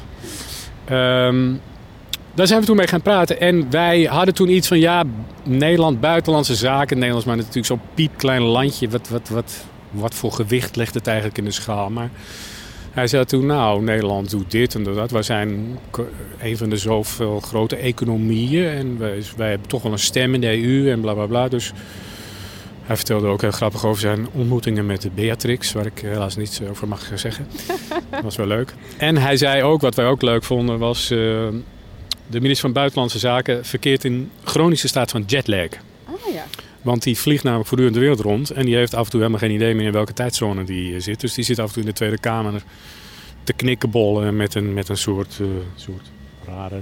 Ehm, 0.84 1.54
daar 2.38 2.46
zijn 2.46 2.60
we 2.60 2.66
toen 2.66 2.76
mee 2.76 2.86
gaan 2.86 3.02
praten. 3.02 3.40
En 3.40 3.70
wij 3.70 4.02
hadden 4.02 4.34
toen 4.34 4.48
iets 4.48 4.68
van, 4.68 4.78
ja, 4.78 5.04
Nederland, 5.44 6.00
buitenlandse 6.00 6.54
zaken. 6.54 6.96
Nederland 6.96 7.20
is 7.20 7.28
maar 7.28 7.36
natuurlijk 7.36 7.66
zo'n 7.66 7.80
piepklein 7.94 8.42
landje. 8.42 8.88
Wat, 8.88 9.08
wat, 9.08 9.28
wat, 9.28 9.64
wat 9.90 10.14
voor 10.14 10.32
gewicht 10.32 10.76
legt 10.76 10.94
het 10.94 11.06
eigenlijk 11.06 11.38
in 11.38 11.44
de 11.44 11.50
schaal? 11.50 11.90
Maar 11.90 12.10
hij 12.90 13.06
zei 13.06 13.24
toen, 13.24 13.46
nou, 13.46 13.82
Nederland 13.82 14.30
doet 14.30 14.50
dit 14.50 14.74
en 14.74 14.82
dat. 14.82 15.10
Wij 15.10 15.22
zijn 15.22 15.78
een 16.42 16.56
van 16.56 16.68
de 16.68 16.76
zoveel 16.76 17.40
grote 17.40 17.76
economieën. 17.76 18.68
En 18.68 18.98
wij, 18.98 19.22
wij 19.36 19.48
hebben 19.50 19.68
toch 19.68 19.82
wel 19.82 19.92
een 19.92 19.98
stem 19.98 20.34
in 20.34 20.40
de 20.40 20.62
EU 20.62 20.90
en 20.90 21.00
bla 21.00 21.12
bla 21.12 21.26
bla. 21.26 21.48
Dus 21.48 21.72
hij 22.82 22.96
vertelde 22.96 23.26
ook 23.26 23.40
heel 23.40 23.50
grappig 23.50 23.84
over 23.84 24.00
zijn 24.00 24.26
ontmoetingen 24.32 24.86
met 24.86 25.08
Beatrix, 25.14 25.72
waar 25.72 25.86
ik 25.86 25.98
helaas 25.98 26.36
niets 26.36 26.62
over 26.62 26.88
mag 26.88 27.10
zeggen. 27.14 27.46
Dat 28.10 28.22
was 28.22 28.36
wel 28.36 28.46
leuk. 28.46 28.74
En 28.96 29.16
hij 29.16 29.36
zei 29.36 29.62
ook, 29.62 29.80
wat 29.80 29.94
wij 29.94 30.06
ook 30.06 30.22
leuk 30.22 30.44
vonden, 30.44 30.78
was... 30.78 31.10
eh, 31.10 31.46
de 32.30 32.40
minister 32.40 32.60
van 32.60 32.72
Buitenlandse 32.72 33.18
Zaken 33.18 33.64
verkeert 33.64 34.04
in 34.04 34.30
chronische 34.44 34.88
staat 34.88 35.10
van 35.10 35.24
jetlag. 35.26 35.68
Ah 36.04 36.32
ja. 36.32 36.44
Want 36.82 37.02
die 37.02 37.18
vliegt 37.18 37.42
namelijk 37.42 37.68
voortdurend 37.68 37.96
de 37.96 38.02
wereld 38.04 38.20
rond. 38.20 38.50
En 38.50 38.64
die 38.64 38.76
heeft 38.76 38.94
af 38.94 39.04
en 39.04 39.10
toe 39.10 39.20
helemaal 39.20 39.40
geen 39.40 39.54
idee 39.54 39.74
meer 39.74 39.86
in 39.86 39.92
welke 39.92 40.12
tijdzone 40.12 40.64
die 40.64 40.94
eh, 40.94 41.00
zit. 41.00 41.20
Dus 41.20 41.34
die 41.34 41.44
zit 41.44 41.58
af 41.58 41.66
en 41.66 41.72
toe 41.72 41.82
in 41.82 41.88
de 41.88 41.94
Tweede 41.94 42.18
Kamer 42.18 42.62
te 43.44 43.52
knikkenbollen 43.52 44.36
met 44.36 44.54
een, 44.54 44.74
met 44.74 44.88
een 44.88 44.96
soort, 44.96 45.38
eh, 45.40 45.46
soort 45.74 46.10
rare 46.46 46.80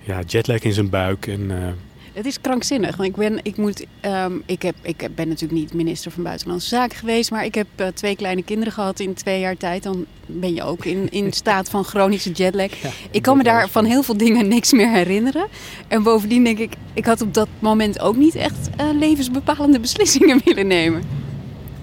ja, 0.00 0.20
jetlag 0.26 0.60
in 0.60 0.72
zijn 0.72 0.90
buik. 0.90 1.26
En, 1.26 1.50
eh, 1.50 1.72
Het 2.12 2.26
is 2.26 2.40
krankzinnig. 2.40 2.96
Want 2.96 3.08
ik, 3.08 3.16
ben, 3.16 3.38
ik, 3.42 3.56
moet, 3.56 3.86
ehm, 4.00 4.32
ik, 4.46 4.62
heb, 4.62 4.74
ik 4.82 5.08
ben 5.14 5.28
natuurlijk 5.28 5.60
niet 5.60 5.74
minister 5.74 6.10
van 6.10 6.22
Buitenlandse 6.22 6.68
Zaken 6.68 6.98
geweest. 6.98 7.30
Maar 7.30 7.44
ik 7.44 7.54
heb 7.54 7.66
eh, 7.76 7.86
twee 7.86 8.16
kleine 8.16 8.42
kinderen 8.42 8.72
gehad 8.72 9.00
in 9.00 9.14
twee 9.14 9.40
jaar 9.40 9.56
tijd. 9.56 9.82
Dan 9.82 10.06
ben 10.26 10.54
je 10.54 10.62
ook 10.62 10.84
in, 10.84 11.10
in 11.10 11.32
staat 11.32 11.70
van 11.70 11.84
chronische 11.84 12.30
jetlag. 12.30 12.70
ik 13.10 13.22
kan 13.22 13.36
me 13.36 13.42
daar 13.42 13.68
van 13.68 13.84
heel 13.84 14.02
veel 14.02 14.16
dingen 14.16 14.48
niks 14.48 14.72
meer 14.72 14.90
herinneren. 14.90 15.46
En 15.88 16.02
bovendien 16.02 16.44
denk 16.44 16.58
ik, 16.58 16.72
ik 16.94 17.04
had 17.04 17.20
op 17.20 17.34
dat 17.34 17.48
moment 17.58 18.00
ook 18.00 18.16
niet 18.16 18.34
echt 18.34 18.70
eh, 18.76 18.86
levensbepalende 18.98 19.80
beslissingen 19.86 20.40
willen 20.44 20.66
nemen. 20.66 21.02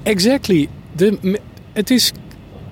Exactly. 0.03 0.69
De, 0.95 1.39
het, 1.73 1.89
is, 1.89 2.11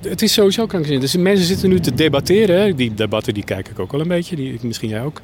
het 0.02 0.22
is 0.22 0.34
sowieso 0.34 0.66
krankzinnig. 0.66 1.02
Dus 1.02 1.12
de 1.12 1.20
mensen 1.20 1.46
zitten 1.46 1.70
nu 1.70 1.80
te 1.80 1.94
debatteren. 1.94 2.76
Die 2.76 2.94
debatten 2.94 3.34
die 3.34 3.44
kijk 3.44 3.70
ik 3.70 3.80
ook 3.80 3.92
wel 3.92 4.02
een 4.02 4.08
beetje. 4.08 4.36
Die, 4.36 4.60
misschien 4.62 4.90
jij 4.90 5.04
ook. 5.04 5.22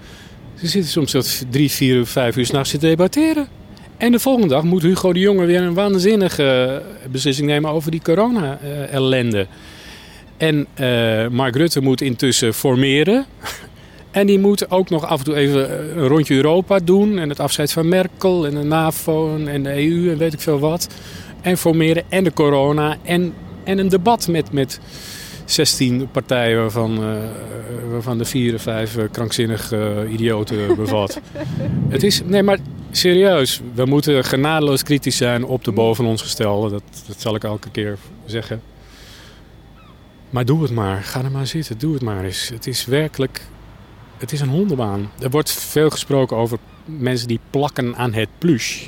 Ze 0.62 0.68
zitten 0.68 0.92
soms 0.92 1.12
tot 1.12 1.44
drie, 1.50 1.72
vier, 1.72 2.06
vijf 2.06 2.38
uur 2.38 2.46
s'nachts 2.46 2.72
te 2.72 2.78
debatteren. 2.78 3.48
En 3.98 4.12
de 4.12 4.20
volgende 4.20 4.48
dag 4.48 4.64
moet 4.64 4.82
Hugo 4.82 5.14
de 5.14 5.20
Jonge 5.20 5.46
weer 5.46 5.62
een 5.62 5.74
waanzinnige 5.74 6.82
eh, 7.04 7.10
beslissing 7.12 7.48
nemen 7.48 7.72
over 7.72 7.92
die 7.92 8.02
corona-ellende. 8.02 9.48
En 10.38 10.68
eh, 10.74 11.28
Mark 11.28 11.56
Rutte 11.56 11.82
moet 11.82 12.02
intussen 12.02 12.54
formeren. 12.54 13.26
En 14.12 14.28
die 14.28 14.40
moet 14.40 14.72
ook 14.72 14.90
nog 14.90 15.06
af 15.06 15.20
en 15.20 15.26
toe 15.26 15.36
even 15.36 15.70
eh, 15.70 15.96
een 15.96 16.08
rondje 16.08 16.36
Europa 16.36 16.80
doen. 16.80 17.20
En 17.20 17.30
het 17.30 17.40
afscheid 17.40 17.72
van 17.72 17.88
Merkel 17.88 18.46
en 18.46 18.54
de 18.54 18.64
NAVO 18.64 19.38
en 19.46 19.64
de 19.64 19.74
EU 19.74 20.12
en 20.12 20.18
weet 20.18 20.34
ik 20.34 20.40
veel 20.40 20.60
wat. 20.60 20.88
En 21.42 21.58
formeren 21.58 22.04
en 22.10 22.24
de 22.24 22.34
corona. 22.34 22.98
En, 23.04 23.34
en 23.64 23.78
een 23.78 23.90
debat 23.90 24.28
met, 24.28 24.52
met 24.52 24.80
16 25.52 26.10
partijen 26.12 26.60
waarvan, 26.60 27.04
eh, 27.04 27.16
waarvan 27.92 28.18
de 28.18 28.26
vier 28.26 28.54
of 28.54 28.62
vijf 28.62 28.98
eh, 28.98 29.04
krankzinnig 29.12 29.72
eh, 29.72 30.12
idioten 30.12 30.76
bevat. 30.76 31.20
Het 31.90 32.04
is, 32.04 32.22
nee, 32.26 32.44
maar 32.44 32.60
serieus. 32.92 33.62
We 33.74 33.86
moeten 33.86 34.24
genadeloos 34.24 34.84
kritisch 34.84 35.18
zijn 35.18 35.46
op 35.46 35.64
de 35.64 35.72
boven 35.72 36.06
ons 36.06 36.22
gestelde. 36.22 36.70
Dat, 36.70 36.84
dat 37.08 37.22
zal 37.22 37.36
ik 37.36 37.44
elke 37.44 37.70
keer 37.70 37.98
zeggen. 38.26 38.62
Maar 40.30 40.46
doe 40.46 40.62
het 40.62 40.72
maar. 40.72 41.04
Ga 41.04 41.24
er 41.24 41.32
maar 41.32 41.48
zitten. 41.48 41.78
Doe 41.78 41.94
het 41.94 42.02
maar 42.02 42.24
eens. 42.24 42.50
Het 42.50 42.68
is 42.68 42.86
werkelijk... 42.86 43.42
Het 44.18 44.32
is 44.32 44.42
een 44.42 44.50
hondenbaan. 44.50 45.12
Er 45.20 45.30
wordt 45.30 45.52
veel 45.52 45.90
gesproken 45.90 46.38
over 46.38 46.58
mensen 46.86 47.28
die 47.28 47.40
plakken 47.50 47.96
aan 47.96 48.14
het 48.14 48.30
plush. 48.38 48.88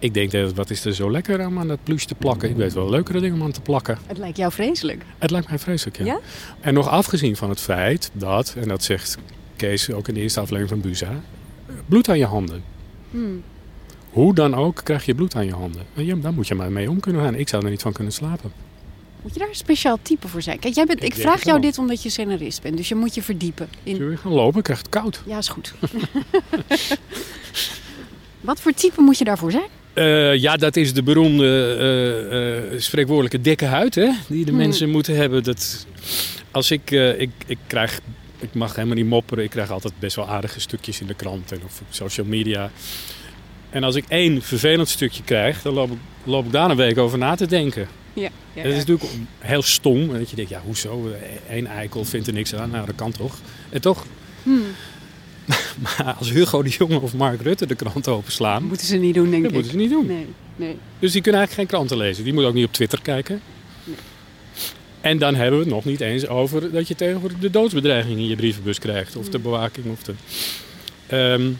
Ik 0.00 0.14
denk, 0.14 0.30
dat, 0.30 0.52
wat 0.52 0.70
is 0.70 0.84
er 0.84 0.94
zo 0.94 1.10
lekker 1.10 1.46
om 1.46 1.58
aan 1.58 1.68
dat 1.68 1.78
plush 1.82 2.04
te 2.04 2.14
plakken? 2.14 2.50
Ik 2.50 2.56
weet 2.56 2.72
wel 2.72 2.90
leukere 2.90 3.20
dingen 3.20 3.36
om 3.36 3.42
aan 3.42 3.52
te 3.52 3.60
plakken. 3.60 3.98
Het 4.06 4.18
lijkt 4.18 4.36
jou 4.36 4.52
vreselijk. 4.52 5.04
Het 5.18 5.30
lijkt 5.30 5.48
mij 5.48 5.58
vreselijk, 5.58 5.98
ja. 5.98 6.04
Ja? 6.04 6.18
En 6.60 6.74
nog 6.74 6.88
afgezien 6.88 7.36
van 7.36 7.48
het 7.48 7.60
feit 7.60 8.10
dat, 8.12 8.54
en 8.58 8.68
dat 8.68 8.82
zegt 8.82 9.18
Kees 9.56 9.90
ook 9.90 10.08
in 10.08 10.14
de 10.14 10.20
eerste 10.20 10.40
aflevering 10.40 10.82
van 10.82 10.90
Buza, 10.90 11.20
bloed 11.86 12.08
aan 12.08 12.18
je 12.18 12.26
handen. 12.26 12.62
Hmm. 13.10 13.42
Hoe 14.10 14.34
dan 14.34 14.54
ook 14.54 14.80
krijg 14.84 15.04
je 15.04 15.14
bloed 15.14 15.34
aan 15.34 15.46
je 15.46 15.54
handen. 15.54 15.82
En 15.94 16.04
ja, 16.04 16.14
daar 16.14 16.32
moet 16.32 16.48
je 16.48 16.54
maar 16.54 16.72
mee 16.72 16.90
om 16.90 17.00
kunnen 17.00 17.22
gaan. 17.22 17.34
Ik 17.34 17.48
zou 17.48 17.64
er 17.64 17.70
niet 17.70 17.82
van 17.82 17.92
kunnen 17.92 18.12
slapen. 18.12 18.52
Moet 19.22 19.32
je 19.32 19.38
daar 19.38 19.48
een 19.48 19.54
speciaal 19.54 19.98
type 20.02 20.28
voor 20.28 20.42
zijn? 20.42 20.58
Kijk, 20.58 20.74
jij 20.74 20.86
bent, 20.86 21.02
Ik 21.02 21.14
vraag 21.14 21.44
jou 21.44 21.60
dit 21.60 21.78
omdat 21.78 22.02
je 22.02 22.08
scenarist 22.08 22.62
bent. 22.62 22.76
Dus 22.76 22.88
je 22.88 22.94
moet 22.94 23.14
je 23.14 23.22
verdiepen. 23.22 23.68
In... 23.82 23.96
Zullen 23.96 24.10
we 24.10 24.16
gaan 24.16 24.32
lopen? 24.32 24.58
Ik 24.58 24.64
krijg 24.64 24.78
het 24.78 24.88
koud. 24.88 25.22
Ja, 25.26 25.38
is 25.38 25.48
goed. 25.48 25.74
Wat 28.40 28.60
voor 28.60 28.72
type 28.72 29.00
moet 29.00 29.18
je 29.18 29.24
daarvoor 29.24 29.50
zijn? 29.50 29.68
Eh, 29.92 30.34
ja, 30.36 30.56
dat 30.56 30.76
is 30.76 30.92
de 30.94 31.02
beroemde 31.02 32.68
eh, 32.72 32.80
spreekwoordelijke 32.80 33.40
dikke 33.40 33.64
huid 33.64 33.94
hè, 33.94 34.10
die 34.28 34.44
de 34.44 34.50
Hmm. 34.50 34.60
mensen 34.60 34.90
moeten 34.90 35.16
hebben. 35.16 35.42
Dat, 35.42 35.86
als 36.50 36.70
ik, 36.70 36.90
ik, 37.18 37.30
ik 37.46 37.58
krijg, 37.66 38.00
ik 38.38 38.54
mag 38.54 38.74
helemaal 38.74 38.96
niet 38.96 39.06
mopperen, 39.06 39.44
ik 39.44 39.50
krijg 39.50 39.70
altijd 39.70 39.94
best 39.98 40.16
wel 40.16 40.28
aardige 40.28 40.60
stukjes 40.60 41.00
in 41.00 41.06
de 41.06 41.14
krant 41.14 41.52
en 41.52 41.60
of 41.64 41.80
op 41.80 41.86
social 41.90 42.26
media. 42.26 42.70
En 43.70 43.84
als 43.84 43.94
ik 43.94 44.04
één 44.08 44.42
vervelend 44.42 44.88
stukje 44.88 45.22
krijg, 45.22 45.62
dan 45.62 45.74
loop 45.74 45.90
ik, 45.90 45.98
loop 46.24 46.44
ik 46.44 46.52
daar 46.52 46.70
een 46.70 46.76
week 46.76 46.98
over 46.98 47.18
na 47.18 47.34
te 47.34 47.46
denken. 47.46 47.88
Ja, 48.12 48.28
ja, 48.54 48.62
Dat 48.62 48.72
is 48.72 48.78
natuurlijk 48.78 49.10
heel 49.38 49.62
stom. 49.62 50.12
Dat 50.18 50.30
je 50.30 50.36
denkt, 50.36 50.50
ja, 50.50 50.60
hoezo? 50.64 51.08
Eén 51.48 51.66
eikel 51.66 52.04
vindt 52.04 52.26
er 52.26 52.32
niks 52.32 52.54
aan. 52.54 52.70
Nou, 52.70 52.86
dat 52.86 52.94
kan 52.94 53.12
toch? 53.12 53.38
En 53.70 53.80
toch? 53.80 54.06
Hmm. 54.42 54.62
Maar 55.82 56.14
als 56.18 56.30
Hugo 56.30 56.62
de 56.62 56.68
Jonge 56.68 57.00
of 57.00 57.14
Mark 57.14 57.40
Rutte 57.42 57.66
de 57.66 57.74
krant 57.74 58.08
openslaan, 58.08 58.64
Moeten 58.64 58.86
ze 58.86 58.96
niet 58.96 59.14
doen, 59.14 59.30
denk 59.30 59.42
dat 59.42 59.50
ik. 59.50 59.56
moeten 59.56 59.72
ze 59.72 59.78
niet 59.78 59.90
doen. 59.90 60.06
Nee, 60.06 60.26
nee. 60.56 60.76
Dus 60.98 61.12
die 61.12 61.22
kunnen 61.22 61.40
eigenlijk 61.40 61.52
geen 61.70 61.78
kranten 61.78 62.06
lezen. 62.06 62.24
Die 62.24 62.32
moeten 62.32 62.50
ook 62.50 62.56
niet 62.56 62.66
op 62.66 62.72
Twitter 62.72 63.00
kijken. 63.02 63.40
En 65.00 65.18
dan 65.18 65.34
hebben 65.34 65.58
we 65.58 65.64
het 65.64 65.74
nog 65.74 65.84
niet 65.84 66.00
eens 66.00 66.26
over 66.26 66.72
dat 66.72 66.88
je 66.88 66.94
tegenwoordig 66.94 67.38
de 67.38 67.50
doodsbedreiging 67.50 68.18
in 68.18 68.26
je 68.26 68.36
brievenbus 68.36 68.78
krijgt. 68.78 69.16
Of 69.16 69.28
de 69.28 69.38
bewaking. 69.38 69.86
Of 69.86 70.02
de... 70.02 70.12
Ehm, 71.06 71.50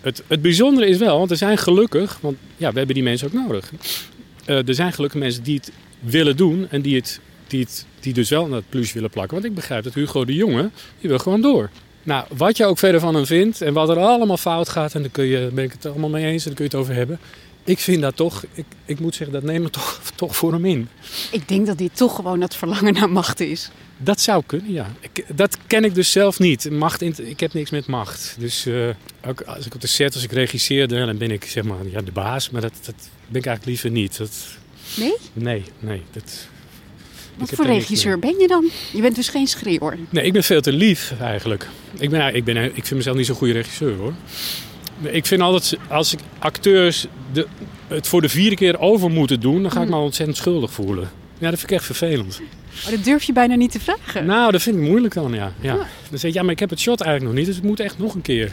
het, 0.00 0.22
het 0.26 0.42
bijzondere 0.42 0.86
is 0.86 0.98
wel, 0.98 1.18
want 1.18 1.30
er 1.30 1.36
zijn 1.36 1.58
gelukkig, 1.58 2.18
want 2.20 2.36
ja, 2.56 2.70
we 2.72 2.76
hebben 2.76 2.94
die 2.94 3.04
mensen 3.04 3.26
ook 3.26 3.32
nodig. 3.32 3.72
Eh, 4.44 4.68
er 4.68 4.74
zijn 4.74 4.92
gelukkig 4.92 5.20
mensen 5.20 5.42
die 5.42 5.54
het 5.56 5.72
willen 6.00 6.36
doen 6.36 6.66
en 6.70 6.82
die, 6.82 6.96
het, 6.96 7.20
die, 7.46 7.60
het, 7.60 7.86
die 8.00 8.12
dus 8.12 8.28
wel 8.28 8.46
naar 8.46 8.56
het 8.56 8.68
plus 8.68 8.92
willen 8.92 9.10
plakken. 9.10 9.34
Want 9.34 9.48
ik 9.48 9.54
begrijp 9.54 9.84
dat 9.84 9.94
Hugo 9.94 10.24
de 10.24 10.34
Jonge, 10.34 10.70
die 11.00 11.08
wil 11.08 11.18
gewoon 11.18 11.40
door. 11.40 11.70
Nou, 12.08 12.24
wat 12.36 12.56
je 12.56 12.64
ook 12.66 12.78
verder 12.78 13.00
van 13.00 13.14
hem 13.14 13.26
vindt 13.26 13.60
en 13.62 13.72
wat 13.72 13.88
er 13.88 13.96
allemaal 13.98 14.36
fout 14.36 14.68
gaat, 14.68 14.94
en 14.94 15.00
daar 15.02 15.10
kun 15.10 15.24
je, 15.24 15.50
ben 15.52 15.64
ik 15.64 15.72
het 15.72 15.86
allemaal 15.86 16.08
mee 16.10 16.24
eens 16.26 16.42
en 16.42 16.46
daar 16.48 16.54
kun 16.54 16.64
je 16.64 16.70
het 16.70 16.80
over 16.80 16.94
hebben. 16.94 17.18
ik 17.64 17.78
vind 17.78 18.02
dat 18.02 18.16
toch, 18.16 18.44
ik, 18.52 18.64
ik 18.84 19.00
moet 19.00 19.14
zeggen, 19.14 19.32
dat 19.40 19.42
neemt 19.50 19.62
me 19.62 19.70
toch, 19.80 20.00
toch 20.14 20.36
voor 20.36 20.52
hem 20.52 20.64
in. 20.64 20.88
Ik 21.30 21.48
denk 21.48 21.66
dat 21.66 21.78
dit 21.78 21.96
toch 21.96 22.14
gewoon 22.14 22.40
dat 22.40 22.54
verlangen 22.56 22.94
naar 22.94 23.10
macht 23.10 23.40
is. 23.40 23.70
Dat 23.96 24.20
zou 24.20 24.42
kunnen, 24.46 24.72
ja. 24.72 24.92
Ik, 25.00 25.24
dat 25.34 25.56
ken 25.66 25.84
ik 25.84 25.94
dus 25.94 26.12
zelf 26.12 26.38
niet. 26.38 26.70
Macht, 26.70 27.02
in- 27.02 27.28
ik 27.30 27.40
heb 27.40 27.52
niks 27.52 27.70
met 27.70 27.86
macht. 27.86 28.36
Dus 28.38 28.66
eh, 28.66 28.88
ook 29.26 29.40
als 29.40 29.66
ik 29.66 29.74
op 29.74 29.80
de 29.80 29.86
set, 29.86 30.14
als 30.14 30.22
ik 30.22 30.32
regisseerde, 30.32 31.06
dan 31.06 31.18
ben 31.18 31.30
ik 31.30 31.44
zeg 31.44 31.64
maar 31.64 31.76
ja, 31.90 32.00
de 32.00 32.12
baas. 32.12 32.50
Maar 32.50 32.60
dat, 32.60 32.72
dat 32.84 32.94
ben 33.28 33.40
ik 33.40 33.46
eigenlijk 33.46 33.64
liever 33.64 33.90
niet. 33.90 34.18
Dat, 34.18 34.30
Nee? 34.96 35.14
nee, 35.32 35.62
nee. 35.78 36.02
Dat, 36.12 36.46
Wat 37.38 37.50
voor 37.50 37.66
regisseur 37.66 38.18
ben 38.18 38.38
je 38.38 38.46
dan? 38.46 38.70
Je 38.92 39.00
bent 39.00 39.14
dus 39.14 39.28
geen 39.28 39.46
schreeuwer. 39.46 39.98
Nee, 40.10 40.24
ik 40.24 40.32
ben 40.32 40.44
veel 40.44 40.60
te 40.60 40.72
lief 40.72 41.12
eigenlijk. 41.20 41.68
Ik, 41.98 42.10
ben, 42.10 42.34
ik, 42.34 42.44
ben, 42.44 42.56
ik 42.64 42.72
vind 42.72 42.90
mezelf 42.90 43.16
niet 43.16 43.26
zo'n 43.26 43.36
goede 43.36 43.52
regisseur 43.52 43.96
hoor. 43.96 44.12
Ik 45.00 45.26
vind 45.26 45.40
altijd, 45.40 45.76
als 45.88 46.12
ik 46.12 46.18
acteurs 46.38 47.06
de, 47.32 47.46
het 47.88 48.06
voor 48.06 48.20
de 48.20 48.28
vierde 48.28 48.56
keer 48.56 48.78
over 48.78 49.10
moeten 49.10 49.40
doen, 49.40 49.62
dan 49.62 49.70
ga 49.70 49.82
ik 49.82 49.88
me 49.88 49.94
al 49.94 50.02
ontzettend 50.02 50.36
schuldig 50.38 50.70
voelen. 50.70 51.10
Ja, 51.38 51.50
dat 51.50 51.58
vind 51.58 51.70
ik 51.70 51.76
echt 51.76 51.86
vervelend. 51.86 52.40
Maar 52.82 52.92
dat 52.92 53.04
durf 53.04 53.22
je 53.22 53.32
bijna 53.32 53.54
niet 53.54 53.70
te 53.70 53.80
vragen. 53.80 54.26
Nou, 54.26 54.52
dat 54.52 54.62
vind 54.62 54.76
ik 54.76 54.82
moeilijk 54.82 55.14
dan, 55.14 55.32
ja. 55.32 55.52
ja. 55.60 55.74
Dan 56.10 56.18
zeg 56.18 56.30
je, 56.30 56.32
ja, 56.36 56.42
maar 56.42 56.52
ik 56.52 56.58
heb 56.58 56.70
het 56.70 56.80
shot 56.80 57.00
eigenlijk 57.00 57.30
nog 57.30 57.38
niet, 57.38 57.46
dus 57.46 57.56
het 57.56 57.70
moet 57.70 57.80
echt 57.80 57.98
nog 57.98 58.14
een 58.14 58.22
keer. 58.22 58.52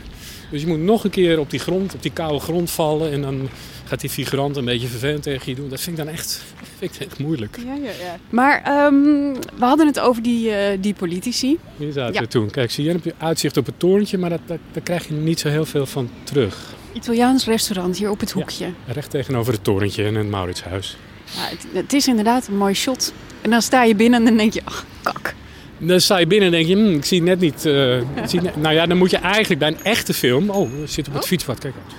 Dus 0.52 0.62
je 0.62 0.68
moet 0.68 0.80
nog 0.80 1.04
een 1.04 1.10
keer 1.10 1.40
op 1.40 1.50
die 1.50 1.60
grond, 1.60 1.94
op 1.94 2.02
die 2.02 2.12
koude 2.12 2.40
grond 2.40 2.72
vallen 2.72 3.12
en 3.12 3.22
dan 3.22 3.50
gaat 3.86 4.02
die 4.02 4.10
figurant 4.10 4.58
een 4.58 4.66
beetje 4.66 4.88
vervelend 4.88 5.24
tegen 5.24 5.50
je 5.50 5.56
doen. 5.56 5.70
Dat 5.70 5.82
vind 5.82 5.98
ik 5.98 6.06
dan 6.06 6.14
echt, 6.14 6.42
vind 6.78 6.96
ik 6.96 7.08
echt 7.08 7.20
moeilijk. 7.20 7.58
Ja, 7.66 7.74
ja, 7.74 7.82
ja. 8.06 8.18
Maar 8.30 8.62
ehm, 8.64 9.34
we 9.58 9.66
hadden 9.66 9.88
het 9.88 10.00
over 10.00 10.22
die, 10.24 10.52
eh, 10.52 10.78
die 10.82 10.94
politici. 10.94 11.58
Hier 11.78 11.92
zaten 11.92 12.14
Ja. 12.14 12.22
we 12.22 12.28
toen. 12.28 12.50
Kijk, 12.50 12.72
zie 12.72 12.84
je, 12.84 12.92
heb 12.92 13.04
je 13.04 13.14
uitzicht 13.18 13.58
op 13.58 13.66
het 13.66 13.80
torentje, 13.80 14.18
maar 14.18 14.30
dat, 14.30 14.40
dat, 14.46 14.58
daar 14.72 14.84
krijg 14.84 15.08
je 15.08 15.14
niet 15.14 15.40
zo 15.40 15.50
heel 15.50 15.66
veel 15.66 15.86
van 15.86 16.10
terug. 16.24 16.74
Italiaans 16.94 17.46
restaurant 17.46 17.98
hier 17.98 18.10
op 18.10 18.20
het 18.20 18.32
hoekje. 18.32 18.68
Recht 18.88 19.10
tegenover 19.10 19.54
het 19.54 19.64
torentje 19.64 20.04
en 20.06 20.16
het 20.16 20.30
Mauritshuis. 20.30 20.98
Ja, 21.36 21.42
het, 21.50 21.66
het 21.74 21.94
is 21.94 22.08
inderdaad 22.08 22.48
een 22.48 22.58
mooi 22.58 22.74
shot. 22.74 23.14
En 23.46 23.52
dan 23.52 23.62
sta 23.62 23.84
je 23.84 23.96
binnen 23.96 24.20
en 24.20 24.26
dan 24.26 24.38
denk 24.38 24.54
je, 24.54 24.62
ach, 24.64 24.86
kak. 25.04 25.34
Dan 25.78 26.02
sta 26.02 26.18
je 26.18 26.28
binnen 26.28 26.46
en 26.48 26.54
denk 26.54 26.68
je, 26.68 26.76
hm, 26.76 26.96
ik 26.96 27.06
zie 27.06 27.22
net 27.22 27.40
niet... 27.40 27.66
eh, 27.66 27.98
ik 28.00 28.06
zie 28.28 28.42
net- 28.42 28.56
nou 28.56 28.74
ja, 28.76 28.86
dan 28.86 28.98
moet 28.98 29.10
je 29.12 29.18
eigenlijk 29.18 29.60
bij 29.60 29.68
een 29.70 29.84
echte 29.84 30.14
film... 30.14 30.50
Oh, 30.50 30.70
we 30.80 30.88
zitten 30.88 31.14
op 31.14 31.20
het 31.20 31.28
fietspad, 31.28 31.60
kijk 31.60 31.74
uit. 31.86 31.94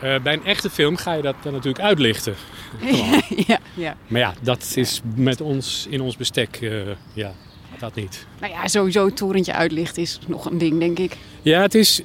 Eh, 0.00 0.22
bij 0.22 0.32
een 0.32 0.44
echte 0.44 0.70
film 0.70 0.96
ga 0.96 1.12
je 1.14 1.22
dat 1.22 1.34
dan 1.42 1.52
natuurlijk 1.52 1.84
uitlichten. 1.84 2.34
Ja, 3.46 3.58
ja. 3.74 3.96
Maar 4.06 4.20
ja, 4.20 4.34
dat 4.40 4.72
is 4.74 5.00
met 5.14 5.40
ons, 5.40 5.86
in 5.90 6.00
ons 6.00 6.16
bestek, 6.16 6.58
eh, 6.62 6.70
ja, 7.12 7.32
dat 7.78 7.94
niet. 7.94 8.26
Nou 8.40 8.52
ja, 8.52 8.68
sowieso 8.68 9.04
het 9.06 9.16
torentje 9.16 9.52
uitlicht 9.52 9.96
is 9.98 10.18
nog 10.26 10.44
een 10.50 10.58
ding, 10.58 10.78
denk 10.80 10.98
ik. 10.98 11.16
Ja, 11.42 11.60
het 11.60 11.74
is... 11.74 12.00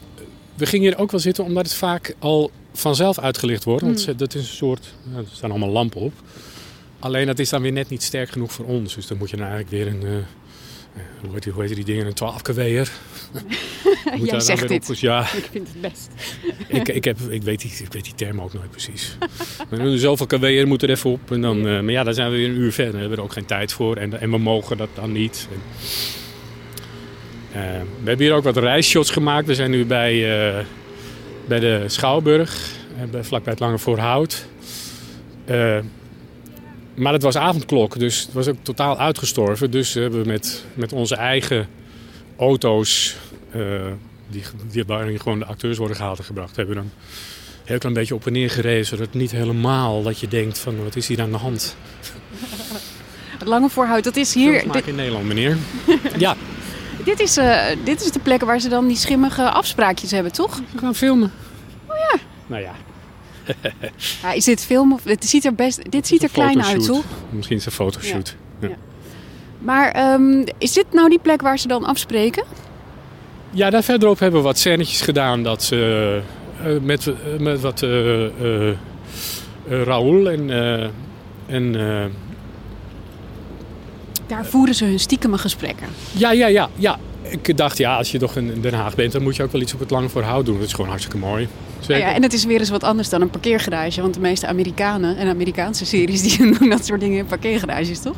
We 0.55 0.65
gingen 0.65 0.89
hier 0.89 0.97
ook 0.99 1.11
wel 1.11 1.19
zitten 1.19 1.43
omdat 1.43 1.63
het 1.65 1.73
vaak 1.75 2.15
al 2.19 2.51
vanzelf 2.73 3.19
uitgelicht 3.19 3.63
wordt. 3.63 3.81
Want 3.83 4.05
Hmm. 4.05 4.17
dat 4.17 4.35
is 4.35 4.41
een 4.41 4.55
soort... 4.55 4.93
ja, 5.11 5.17
er 5.17 5.25
staan 5.31 5.49
allemaal 5.49 5.69
lampen 5.69 6.01
op. 6.01 6.13
Alleen 7.01 7.25
dat 7.25 7.39
is 7.39 7.49
dan 7.49 7.61
weer 7.61 7.71
net 7.71 7.89
niet 7.89 8.03
sterk 8.03 8.29
genoeg 8.29 8.51
voor 8.51 8.65
ons. 8.65 8.95
Dus 8.95 9.07
dan 9.07 9.17
moet 9.17 9.29
je 9.29 9.37
dan 9.37 9.45
eigenlijk 9.47 9.75
weer 9.83 9.87
een... 9.93 10.03
eh, 10.03 11.01
hoe, 11.21 11.33
heet 11.33 11.43
die, 11.43 11.53
hoe 11.53 11.63
heet 11.63 11.75
die 11.75 11.85
dingen? 11.85 12.05
Een 12.05 12.13
12 12.13 12.41
kW'er. 12.41 12.91
Jij 14.23 14.39
zegt 14.39 14.67
dit. 14.67 14.99
Ja, 14.99 15.21
Ik 15.37 15.47
vind 15.51 15.67
het 15.67 15.81
best. 15.81 16.09
ik, 16.79 16.87
ik, 16.87 17.03
heb, 17.03 17.19
ik, 17.29 17.43
weet 17.43 17.61
die, 17.61 17.71
ik 17.83 17.93
weet 17.93 18.03
die 18.03 18.15
term 18.15 18.41
ook 18.41 18.53
nooit 18.53 18.71
precies. 18.71 19.17
Maar 19.69 19.97
zoveel 19.97 20.25
kW'er 20.25 20.67
moet 20.67 20.83
er 20.83 20.89
even 20.89 21.09
op. 21.09 21.31
En 21.31 21.41
dan, 21.41 21.57
eh, 21.57 21.63
maar 21.63 21.91
ja, 21.91 22.03
dan 22.03 22.13
zijn 22.13 22.31
we 22.31 22.37
weer 22.37 22.49
een 22.49 22.55
uur 22.57 22.71
verder. 22.71 22.91
Daar 22.91 23.01
hebben 23.01 23.17
we 23.17 23.23
er 23.23 23.29
ook 23.29 23.33
geen 23.35 23.45
tijd 23.45 23.73
voor. 23.73 23.95
En, 23.97 24.19
en 24.19 24.29
we 24.31 24.37
mogen 24.37 24.77
dat 24.77 24.89
dan 24.93 25.11
niet. 25.11 25.47
En, 25.51 25.59
eh, 27.61 27.79
we 28.03 28.07
hebben 28.09 28.25
hier 28.25 28.35
ook 28.35 28.43
wat 28.43 28.57
reisshots 28.57 29.09
gemaakt. 29.11 29.47
We 29.47 29.55
zijn 29.55 29.71
nu 29.71 29.85
bij, 29.85 30.65
bij 31.47 31.59
de 31.59 31.83
Schouwburg. 31.87 32.71
eh, 32.97 33.03
bij- 33.09 33.23
vlakbij 33.23 33.51
het 33.51 33.61
Lange 33.61 33.77
Voorhout. 33.79 34.45
Maar 37.01 37.13
het 37.13 37.23
was 37.23 37.35
avondklok. 37.35 37.99
Dus 37.99 38.21
het 38.21 38.33
was 38.33 38.47
ook 38.47 38.55
totaal 38.61 38.97
uitgestorven. 38.97 39.71
Dus 39.71 39.93
hebben 39.93 40.21
we 40.21 40.27
met, 40.27 40.65
met 40.73 40.93
onze 40.93 41.15
eigen 41.15 41.67
auto's... 42.37 43.15
eh, 43.51 43.61
die, 44.27 44.43
die, 44.71 44.83
waarin 44.87 45.19
gewoon 45.19 45.39
de 45.39 45.45
acteurs 45.45 45.77
worden 45.77 45.95
gehaald 45.95 46.17
en 46.17 46.23
gebracht. 46.23 46.55
Hebben 46.55 46.75
we 46.75 46.81
dan 46.81 46.91
een 46.91 47.61
heel 47.63 47.77
klein 47.77 47.95
beetje 47.95 48.15
op 48.15 48.25
en 48.25 48.31
neer 48.33 48.49
gereden. 48.49 48.85
Zodat 48.85 49.05
het 49.05 49.15
niet 49.15 49.31
helemaal 49.31 50.03
dat 50.03 50.19
je 50.19 50.27
denkt 50.27 50.59
van 50.59 50.83
wat 50.83 50.95
is 50.95 51.07
hier 51.07 51.21
aan 51.21 51.31
de 51.31 51.37
hand. 51.37 51.75
Het 53.37 53.47
Lange 53.47 53.69
Voorhout, 53.69 54.03
dat 54.03 54.15
is 54.15 54.33
hier... 54.33 54.63
Maken 54.67 54.87
in 54.87 54.95
Nederland, 54.95 55.25
meneer. 55.25 55.57
ja, 56.17 56.35
Dit 57.03 57.19
is, 57.19 57.37
eh, 57.37 57.65
dit 57.83 58.01
is 58.01 58.11
de 58.11 58.19
plek 58.19 58.41
waar 58.41 58.59
ze 58.59 58.69
dan 58.69 58.87
die 58.87 58.97
schimmige 58.97 59.49
afspraakjes 59.49 60.11
hebben, 60.11 60.31
toch? 60.31 60.61
we 60.71 60.77
gaan 60.77 60.95
filmen. 60.95 61.31
Oh 61.87 61.95
ja. 61.97 62.19
Nou 62.47 62.61
ja, 62.61 62.75
ja 64.23 64.31
is 64.31 64.45
dit 64.45 64.65
film 64.65 64.93
of... 64.93 65.03
Het 65.03 65.25
ziet 65.25 65.45
er 65.45 65.55
best... 65.55 65.91
Dit 65.91 66.07
ziet 66.07 66.23
er 66.23 66.29
klein 66.29 66.63
uit, 66.63 66.85
toch? 66.85 67.03
Misschien 67.29 67.57
is 67.57 67.65
het 67.65 67.73
een 67.73 67.85
fotoshoot. 67.85 68.35
Ja. 68.59 68.67
Ja. 68.67 68.75
Maar 69.59 69.91
ehm, 69.91 70.43
is 70.57 70.73
dit 70.73 70.85
nou 70.91 71.09
die 71.09 71.19
plek 71.19 71.41
waar 71.41 71.59
ze 71.59 71.67
dan 71.67 71.83
afspreken? 71.83 72.43
Ja, 73.49 73.69
daar 73.69 73.83
verderop 73.83 74.19
hebben 74.19 74.39
we 74.39 74.45
wat 74.45 74.57
scènetjes 74.59 75.01
gedaan. 75.01 75.43
Dat 75.43 75.63
ze 75.63 76.21
eh, 76.63 76.71
met, 76.81 77.07
eh, 77.07 77.13
met 77.39 77.61
wat 77.61 77.81
eh 77.81 78.25
eh, 78.25 78.69
eh, 78.69 78.75
Raoul 79.83 80.29
en, 80.29 80.49
eh, 80.49 80.87
en 81.55 81.75
eh, 81.75 82.05
Daar 84.27 84.45
voeren 84.45 84.75
ze 84.75 84.85
hun 84.85 84.99
stiekeme 84.99 85.37
gesprekken. 85.37 85.87
ja, 86.11 86.31
ja, 86.31 86.47
ja, 86.47 86.69
ja. 86.75 86.97
Ik 87.31 87.57
dacht, 87.57 87.77
ja, 87.77 87.95
als 87.97 88.11
je 88.11 88.17
toch 88.19 88.35
in 88.35 88.61
Den 88.61 88.73
Haag 88.73 88.95
bent, 88.95 89.11
dan 89.11 89.21
moet 89.23 89.35
je 89.35 89.43
ook 89.43 89.51
wel 89.51 89.61
iets 89.61 89.73
op 89.73 89.79
het 89.79 89.89
lange 89.89 90.09
voorhoud 90.09 90.45
doen. 90.45 90.57
Dat 90.57 90.65
is 90.67 90.73
gewoon 90.73 90.89
hartstikke 90.89 91.17
mooi. 91.17 91.47
Zeker. 91.79 91.97
Nou 91.97 92.09
ja, 92.09 92.13
en 92.15 92.21
het 92.23 92.33
is 92.33 92.45
weer 92.45 92.59
eens 92.59 92.69
wat 92.69 92.83
anders 92.83 93.09
dan 93.09 93.21
een 93.21 93.29
parkeergarage. 93.29 94.01
Want 94.01 94.13
de 94.13 94.19
meeste 94.19 94.47
Amerikanen 94.47 95.17
en 95.17 95.27
Amerikaanse 95.27 95.85
series 95.85 96.21
die 96.37 96.57
doen 96.57 96.69
dat 96.69 96.85
soort 96.85 96.99
dingen 96.99 97.17
in 97.17 97.25
parkeergarages, 97.25 97.99
toch? 98.01 98.15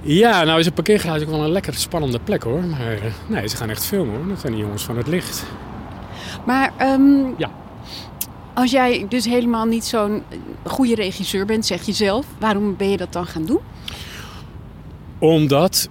Ja, 0.00 0.44
nou 0.44 0.58
is 0.58 0.66
een 0.66 0.72
parkeergarage 0.72 1.24
ook 1.24 1.30
wel 1.30 1.44
een 1.44 1.50
lekker 1.50 1.74
spannende 1.74 2.18
plek 2.24 2.42
hoor. 2.42 2.64
Maar 2.64 2.92
eh, 2.92 3.12
nee, 3.28 3.48
ze 3.48 3.56
gaan 3.56 3.70
echt 3.70 3.84
filmen 3.86 4.16
hoor. 4.16 4.28
Dat 4.28 4.40
zijn 4.40 4.52
die 4.52 4.62
jongens 4.62 4.84
van 4.84 4.96
het 4.96 5.06
licht. 5.06 5.44
Maar 6.46 6.72
ehm, 6.76 7.24
Ja. 7.36 7.50
als 8.54 8.70
jij 8.70 9.06
dus 9.08 9.24
helemaal 9.24 9.64
niet 9.64 9.84
zo'n 9.84 10.22
goede 10.64 10.94
regisseur 10.94 11.46
bent, 11.46 11.66
zeg 11.66 11.82
je 11.82 11.92
zelf, 11.92 12.26
waarom 12.38 12.76
ben 12.76 12.90
je 12.90 12.96
dat 12.96 13.12
dan 13.12 13.26
gaan 13.26 13.44
doen? 13.44 13.60
Omdat 15.18 15.88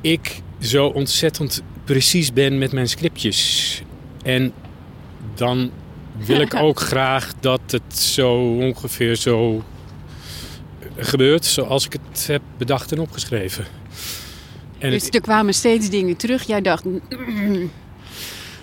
ik 0.00 0.40
zo 0.60 0.86
ontzettend 0.86 1.62
precies 1.84 2.32
ben 2.32 2.58
met 2.58 2.72
mijn 2.72 2.88
scriptjes. 2.88 3.82
En 4.22 4.52
dan 5.34 5.70
wil 6.16 6.40
ik 6.40 6.54
ook 6.66 6.80
graag 6.80 7.32
dat 7.40 7.60
het 7.66 7.98
zo 7.98 8.34
ongeveer 8.60 9.14
zo 9.16 9.62
gebeurt 10.96 11.44
zoals 11.44 11.86
ik 11.86 11.92
het 12.12 12.26
heb 12.26 12.42
bedacht 12.58 12.92
en 12.92 12.98
opgeschreven. 12.98 13.64
En 14.78 14.90
dus 14.90 15.08
er 15.08 15.20
kwamen 15.20 15.54
steeds 15.54 15.90
dingen 15.90 16.16
terug. 16.16 16.42
Jij 16.42 16.60
dacht, 16.60 16.84
"Mm, 16.84 17.70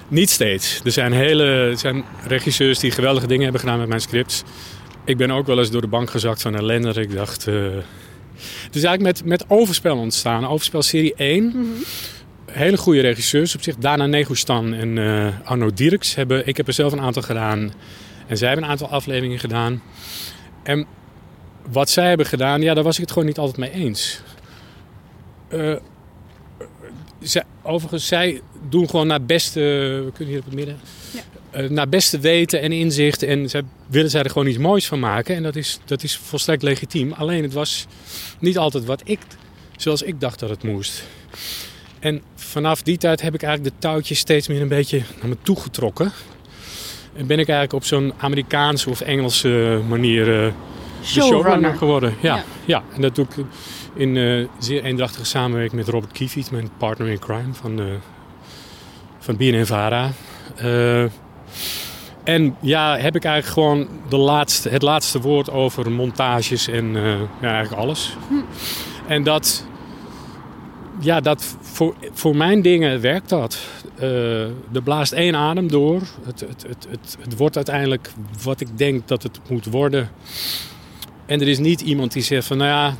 niet 0.08 0.29
steeds. 0.29 0.82
Er 0.84 0.91
zijn, 0.91 1.12
hele, 1.12 1.43
er 1.43 1.77
zijn 1.77 2.03
regisseurs 2.27 2.79
die 2.79 2.91
geweldige 2.91 3.27
dingen 3.27 3.43
hebben 3.43 3.62
gedaan 3.62 3.79
met 3.79 3.88
mijn 3.88 4.01
scripts. 4.01 4.43
Ik 5.06 5.17
ben 5.17 5.32
ook 5.32 5.47
wel 5.47 5.60
eens 5.60 5.71
door 5.71 5.82
de 5.82 5.88
bank 5.88 6.10
gezakt 6.10 6.41
van 6.41 6.56
ellende. 6.56 7.01
Ik 7.01 7.13
dacht... 7.13 7.47
eh, 7.47 7.65
Het 8.65 8.75
is 8.75 8.84
eigenlijk 8.84 9.17
met, 9.17 9.25
met 9.25 9.49
Overspel 9.49 9.97
ontstaan. 9.97 10.47
Overspel 10.47 10.82
serie 10.82 11.13
1. 11.15 11.75
Hele 12.51 12.77
goede 12.77 13.01
regisseurs 13.01 13.56
op 13.56 13.62
zich. 13.62 13.75
Dana 13.75 14.06
Negustan 14.06 14.73
en 14.73 14.97
eh, 14.97 15.27
Arno 15.43 15.73
Dierks. 15.73 16.15
Hebben, 16.15 16.47
ik 16.47 16.58
heb 16.58 16.67
er 16.67 16.73
zelf 16.73 16.91
een 16.91 17.01
aantal 17.01 17.21
gedaan. 17.21 17.73
En 18.27 18.38
zij 18.38 18.47
hebben 18.47 18.65
een 18.65 18.71
aantal 18.71 18.89
afleveringen 18.89 19.39
gedaan. 19.39 19.82
En 20.63 20.86
wat 21.71 21.89
zij 21.89 22.08
hebben 22.08 22.25
gedaan, 22.25 22.62
ja, 22.62 22.73
daar 22.73 22.84
was 22.84 22.95
ik 22.95 23.01
het 23.01 23.12
gewoon 23.12 23.27
niet 23.27 23.38
altijd 23.38 23.58
mee 23.58 23.71
eens. 23.71 24.21
Eh, 25.47 25.75
zij, 27.19 27.43
overigens, 27.62 28.08
zij 28.08 28.41
doen 28.69 28.89
gewoon 28.89 29.08
naar 29.08 29.23
beste... 29.23 29.60
We 30.06 30.12
kunnen 30.13 30.34
hier 30.34 30.39
op 30.39 30.45
het 30.45 30.56
midden... 30.56 30.79
eh, 31.53 31.69
naar 31.69 31.89
beste 31.89 32.19
weten 32.19 32.61
en 32.61 32.71
inzicht. 32.71 33.23
En 33.23 33.49
zij 33.49 33.61
willen 33.87 34.09
zij 34.09 34.23
er 34.23 34.29
gewoon 34.29 34.47
iets 34.47 34.57
moois 34.57 34.87
van 34.87 34.99
maken. 34.99 35.35
En 35.35 35.43
dat 35.43 35.55
is, 35.55 35.79
dat 35.85 36.03
is 36.03 36.17
volstrekt 36.17 36.63
legitiem. 36.63 37.11
Alleen 37.11 37.43
het 37.43 37.53
was 37.53 37.85
niet 38.39 38.57
altijd 38.57 38.85
wat 38.85 39.01
ik, 39.05 39.19
zoals 39.77 40.01
ik 40.01 40.19
dacht 40.19 40.39
dat 40.39 40.49
het 40.49 40.63
moest. 40.63 41.03
En 41.99 42.21
vanaf 42.35 42.81
die 42.81 42.97
tijd 42.97 43.21
heb 43.21 43.33
ik 43.33 43.43
eigenlijk 43.43 43.75
de 43.75 43.81
touwtjes 43.87 44.19
steeds 44.19 44.47
meer 44.47 44.61
een 44.61 44.67
beetje 44.67 45.01
naar 45.19 45.29
me 45.29 45.37
toe 45.41 45.59
getrokken. 45.59 46.11
En 47.15 47.27
ben 47.27 47.39
ik 47.39 47.47
eigenlijk 47.47 47.73
op 47.73 47.83
zo'n 47.83 48.13
Amerikaanse 48.17 48.89
of 48.89 49.01
Engelse 49.01 49.81
manier 49.87 50.21
eh, 50.21 50.25
de 50.25 50.51
Showrunner. 51.03 51.41
showrunner 51.43 51.75
geworden. 51.75 52.13
Ja, 52.21 52.35
Ja. 52.35 52.43
ja. 52.65 52.83
en 52.95 53.01
dat 53.01 53.15
doe 53.15 53.25
ik 53.25 53.45
in 53.95 54.17
eh, 54.17 54.47
zeer 54.59 54.83
eendrachtige 54.83 55.25
samenwerking 55.25 55.75
met 55.75 55.87
Robert 55.89 56.11
Kiefiet, 56.11 56.51
mijn 56.51 56.69
partner 56.77 57.07
in 57.07 57.19
crime 57.19 57.53
van, 57.53 57.79
eh 57.79 57.85
van 59.19 59.37
BNNVARA. 59.37 60.11
En 62.23 62.55
ja, 62.59 62.97
heb 62.97 63.15
ik 63.15 63.23
eigenlijk 63.23 63.53
gewoon 63.53 63.87
de 64.09 64.17
laatste, 64.17 64.69
het 64.69 64.81
laatste 64.81 65.21
woord 65.21 65.51
over 65.51 65.91
montages 65.91 66.67
en 66.67 66.95
eh, 66.95 67.47
eigenlijk 67.49 67.81
alles. 67.81 68.17
En 69.07 69.23
dat, 69.23 69.65
ja, 70.99 71.21
dat, 71.21 71.55
voor, 71.61 71.95
voor 72.13 72.35
mijn 72.35 72.61
dingen 72.61 73.01
werkt 73.01 73.29
dat. 73.29 73.59
Uh, 74.01 74.41
er 74.43 74.81
blaast 74.83 75.11
één 75.11 75.35
adem 75.35 75.67
door. 75.67 76.01
Het, 76.23 76.39
het, 76.39 76.65
het, 76.67 76.87
het, 76.89 77.17
het 77.21 77.37
wordt 77.37 77.55
uiteindelijk 77.55 78.11
wat 78.43 78.61
ik 78.61 78.77
denk 78.77 79.07
dat 79.07 79.23
het 79.23 79.39
moet 79.49 79.65
worden. 79.65 80.09
En 81.25 81.41
er 81.41 81.47
is 81.47 81.59
niet 81.59 81.81
iemand 81.81 82.11
die 82.11 82.23
zegt 82.23 82.47
van, 82.47 82.57
nou 82.57 82.69
ja, 82.69 82.95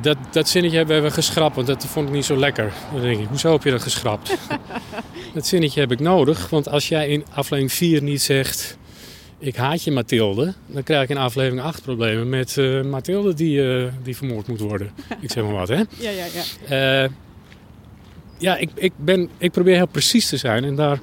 dat, 0.00 0.16
dat 0.30 0.48
zinnetje 0.48 0.76
hebben 0.76 1.02
we 1.02 1.10
geschrapt, 1.10 1.54
want 1.54 1.66
dat 1.66 1.86
vond 1.86 2.08
ik 2.08 2.14
niet 2.14 2.24
zo 2.24 2.36
lekker. 2.36 2.72
Dan 2.92 3.00
denk 3.00 3.20
ik, 3.20 3.26
hoezo 3.28 3.52
heb 3.52 3.62
je 3.62 3.70
dat 3.70 3.82
geschrapt? 3.82 4.36
dat 5.34 5.46
zinnetje 5.46 5.80
heb 5.80 5.92
ik 5.92 6.00
nodig, 6.00 6.48
want 6.48 6.68
als 6.68 6.88
jij 6.88 7.08
in 7.08 7.24
aflevering 7.30 7.72
4 7.72 8.02
niet 8.02 8.22
zegt... 8.22 8.78
ik 9.38 9.56
haat 9.56 9.82
je 9.82 9.90
Mathilde, 9.90 10.54
dan 10.66 10.82
krijg 10.82 11.02
ik 11.02 11.08
in 11.08 11.16
aflevering 11.16 11.62
8 11.62 11.82
problemen 11.82 12.28
met 12.28 12.56
uh, 12.56 12.82
Mathilde 12.82 13.34
die, 13.34 13.58
uh, 13.58 13.88
die 14.02 14.16
vermoord 14.16 14.46
moet 14.46 14.60
worden. 14.60 14.90
ik 15.20 15.30
zeg 15.30 15.44
maar 15.44 15.52
wat, 15.52 15.68
hè? 15.68 15.82
Ja, 15.98 16.10
ja, 16.10 16.24
ja. 16.68 17.02
Uh, 17.04 17.10
ja, 18.38 18.56
ik, 18.56 18.70
ik, 18.74 18.92
ben, 18.96 19.28
ik 19.38 19.50
probeer 19.50 19.76
heel 19.76 19.86
precies 19.86 20.28
te 20.28 20.36
zijn 20.36 20.64
en 20.64 20.74
daar, 20.74 21.00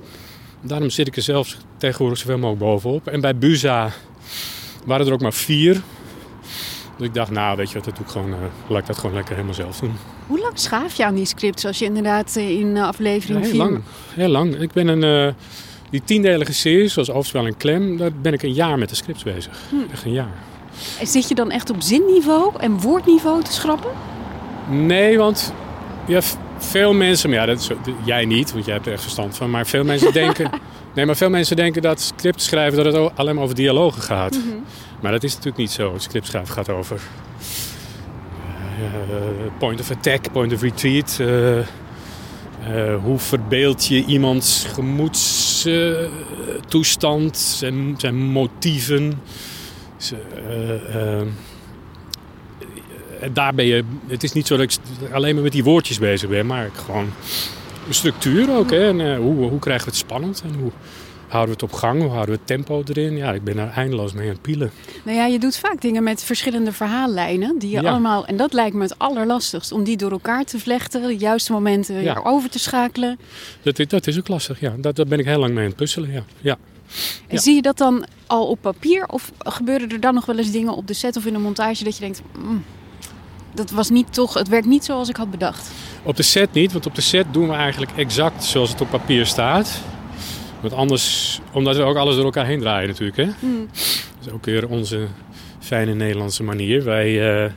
daarom 0.62 0.90
zit 0.90 1.08
ik 1.08 1.16
er 1.16 1.22
zelfs 1.22 1.58
tegenwoordig 1.78 2.20
zoveel 2.20 2.38
mogelijk 2.38 2.64
bovenop. 2.64 3.08
En 3.08 3.22
bij 3.22 3.36
Buza 3.36 3.92
waren 4.86 5.08
er 5.08 5.14
ook 5.14 5.22
maar 5.22 5.34
vier. 5.34 5.82
Dus 7.00 7.08
ik 7.08 7.14
dacht, 7.14 7.32
nou 7.32 7.58
weet 7.58 7.68
je 7.68 7.74
wat, 7.74 7.84
dat 7.84 7.96
doe 7.96 8.06
ik 8.06 8.12
gewoon, 8.12 8.30
uh, 8.30 8.36
laat 8.68 8.80
ik 8.80 8.88
dat 8.88 8.98
gewoon 8.98 9.16
lekker 9.16 9.34
helemaal 9.34 9.54
zelf 9.54 9.80
doen. 9.80 9.94
Hoe 10.28 10.40
lang 10.40 10.60
schaaf 10.60 10.94
je 10.94 11.06
aan 11.06 11.16
die 11.16 11.26
scripts 11.26 11.66
als 11.66 11.80
je 11.80 11.86
inderdaad 11.86 12.36
in 12.36 12.78
aflevering 12.78 13.46
4... 13.46 13.56
Ja, 13.56 13.64
heel 13.64 13.72
lang, 13.72 13.84
heel 14.14 14.28
lang. 14.28 14.56
Ik 14.56 14.72
ben 14.72 14.88
een, 14.88 15.28
uh, 15.28 15.34
die 15.90 16.02
tiendelige 16.04 16.54
serie, 16.54 16.88
zoals 16.88 17.12
Overspel 17.12 17.46
en 17.46 17.58
Klem, 17.58 17.98
daar 17.98 18.12
ben 18.22 18.34
ik 18.34 18.44
een 18.44 18.54
jaar 18.54 18.78
met 18.78 18.90
de 18.90 18.96
scripts 18.96 19.24
bezig. 19.24 19.60
Hm. 19.70 19.92
Echt 19.92 20.06
een 20.06 20.12
jaar. 20.12 20.34
En 21.00 21.08
zit 21.08 21.28
je 21.28 21.36
dan 21.36 21.52
echt 21.52 21.70
op 21.70 21.82
zinniveau 21.82 22.54
en 22.58 22.80
woordniveau 22.80 23.44
te 23.44 23.52
schrappen? 23.52 23.92
Nee, 24.70 25.18
want 25.18 25.54
ja, 26.08 26.22
veel 26.58 26.94
mensen, 26.94 27.30
maar 27.30 27.40
ja, 27.40 27.46
dat 27.46 27.60
is, 27.60 27.70
jij 28.04 28.26
niet, 28.26 28.52
want 28.52 28.66
jij 28.66 28.74
hebt 28.74 28.86
er 28.86 28.94
echt 28.94 29.02
verstand 29.02 29.38
van, 29.38 29.50
maar 29.50 29.66
veel 29.66 29.84
mensen 29.84 30.14
denken... 30.24 30.50
Nee, 30.94 31.06
maar 31.06 31.16
veel 31.16 31.30
mensen 31.30 31.56
denken 31.56 31.82
dat 31.82 32.02
script 32.02 32.42
schrijven 32.42 32.84
dat 32.84 32.94
het 32.94 33.12
alleen 33.16 33.36
maar 33.36 33.44
over 33.44 33.56
dialogen 33.56 34.02
gaat. 34.02 34.36
Mm 34.36 34.42
-hmm. 34.42 34.64
Maar 35.02 35.12
dat 35.12 35.24
is 35.24 35.32
natuurlijk 35.32 35.58
niet 35.58 35.72
zo. 35.72 35.94
Script 35.98 36.28
schrijven 36.28 36.54
gaat 36.54 36.70
over 36.70 37.02
uh, 38.80 38.86
point 39.58 39.80
of 39.80 39.92
attack, 39.92 40.32
point 40.32 40.54
of 40.54 40.62
retreat. 40.62 41.18
Uh, 41.22 41.60
hoe 43.04 43.18
verbeeld 43.18 43.86
je 43.86 44.06
iemands 44.06 44.66
gemoedstoestand, 44.66 47.38
zijn, 47.38 47.96
zijn 47.98 48.16
motieven. 48.16 49.22
daar 53.34 53.54
ben 53.54 53.66
je, 53.66 53.84
het 54.08 54.24
is 54.24 54.34
niet 54.34 54.48
zo 54.48 54.58
dat 54.58 54.72
ik 54.72 54.78
alleen 55.12 55.34
maar 55.34 55.44
met 55.44 55.52
die 55.52 55.64
woordjes 55.64 56.00
bezig 56.00 56.30
ben, 56.30 56.46
maar 56.46 56.70
gewoon 56.86 57.10
structuur 57.90 58.58
ook. 58.58 58.72
Hè? 58.72 58.88
En 58.88 59.16
hoe, 59.16 59.50
hoe 59.50 59.60
krijgen 59.60 59.86
we 59.86 59.92
het 59.92 60.00
spannend 60.00 60.44
en 60.46 60.54
hoe 60.60 60.72
houden 61.30 61.56
we 61.56 61.62
het 61.66 61.74
op 61.74 61.80
gang? 61.80 62.02
Hoe 62.02 62.10
houden 62.10 62.30
we 62.34 62.38
het 62.40 62.48
tempo 62.48 62.84
erin? 62.88 63.18
Ja, 63.18 63.34
ik 63.34 63.44
ben 63.44 63.56
daar 63.56 63.72
eindeloos 63.74 64.14
mee 64.14 64.24
aan 64.28 64.34
het 64.34 64.42
pielen. 64.42 64.72
Nou 65.04 65.18
ja, 65.18 65.26
je 65.26 65.40
doet 65.40 65.58
vaak 65.58 65.82
dingen 65.82 66.04
met 66.04 66.24
verschillende 66.24 66.72
verhaallijnen. 66.72 67.60
Die 67.60 67.70
je 67.70 67.82
Ja. 67.82 67.90
allemaal, 67.90 68.26
en 68.26 68.38
dat 68.38 68.54
lijkt 68.54 68.76
me 68.76 68.82
het 68.84 69.00
allerlastigst. 69.00 69.72
Om 69.72 69.84
die 69.84 69.98
door 69.98 70.12
elkaar 70.12 70.44
te 70.44 70.60
vlechten. 70.60 71.02
De 71.02 71.18
juiste 71.18 71.52
momenten 71.52 71.96
Ja. 71.96 72.02
weer 72.14 72.24
over 72.26 72.50
te 72.50 72.60
schakelen. 72.60 73.20
Dat, 73.62 73.80
is- 73.80 73.88
dat 73.88 74.08
is 74.08 74.18
ook 74.18 74.28
lastig, 74.28 74.60
ja. 74.60 74.74
Dat, 74.78 74.96
daar 74.96 75.06
ben 75.08 75.20
ik 75.20 75.26
heel 75.26 75.40
lang 75.40 75.52
mee 75.54 75.64
aan 75.64 75.70
het 75.70 75.76
puzzelen, 75.80 76.12
ja. 76.12 76.24
ja. 76.42 76.58
En 77.28 77.40
zie 77.40 77.56
je 77.56 77.62
dat 77.62 77.78
dan 77.78 78.06
al 78.28 78.48
op 78.48 78.62
papier? 78.62 79.06
Of 79.08 79.32
gebeuren 79.38 79.90
er 79.90 80.00
dan 80.00 80.14
nog 80.14 80.26
wel 80.26 80.38
eens 80.38 80.52
dingen 80.52 80.74
op 80.74 80.88
de 80.88 80.94
set 80.94 81.18
of 81.18 81.26
in 81.26 81.34
de 81.34 81.40
montage 81.40 81.84
dat 81.84 81.94
je 81.96 82.00
denkt... 82.02 82.22
"Mm, 82.40 82.64
dat 83.54 83.70
was 83.72 83.90
niet 83.90 84.14
toch, 84.14 84.34
het 84.34 84.48
werkt 84.48 84.66
niet 84.68 84.86
zoals 84.86 85.10
ik 85.10 85.16
had 85.16 85.32
bedacht. 85.32 85.72
Op 86.04 86.16
de 86.16 86.24
set 86.24 86.54
niet, 86.54 86.72
want 86.72 86.86
op 86.86 86.96
de 86.96 87.02
set 87.02 87.26
doen 87.32 87.48
we 87.48 87.54
eigenlijk 87.54 87.92
exact 87.96 88.44
zoals 88.44 88.70
het 88.70 88.82
op 88.82 88.90
papier 88.90 89.26
staat. 89.26 89.80
Want 90.62 90.74
anders, 90.74 91.40
omdat 91.52 91.76
we 91.76 91.84
ook 91.84 91.98
alles 91.98 92.16
door 92.16 92.26
elkaar 92.26 92.46
heen 92.46 92.60
draaien 92.60 92.88
natuurlijk, 92.88 93.18
hè. 93.18 93.30
Mm. 93.40 93.68
Dat 94.18 94.28
is 94.28 94.32
ook 94.32 94.46
weer 94.46 94.68
onze 94.68 95.08
fijne 95.60 95.94
Nederlandse 95.94 96.44
manier. 96.44 96.84
Wij 96.84 97.44
eh, 97.44 97.52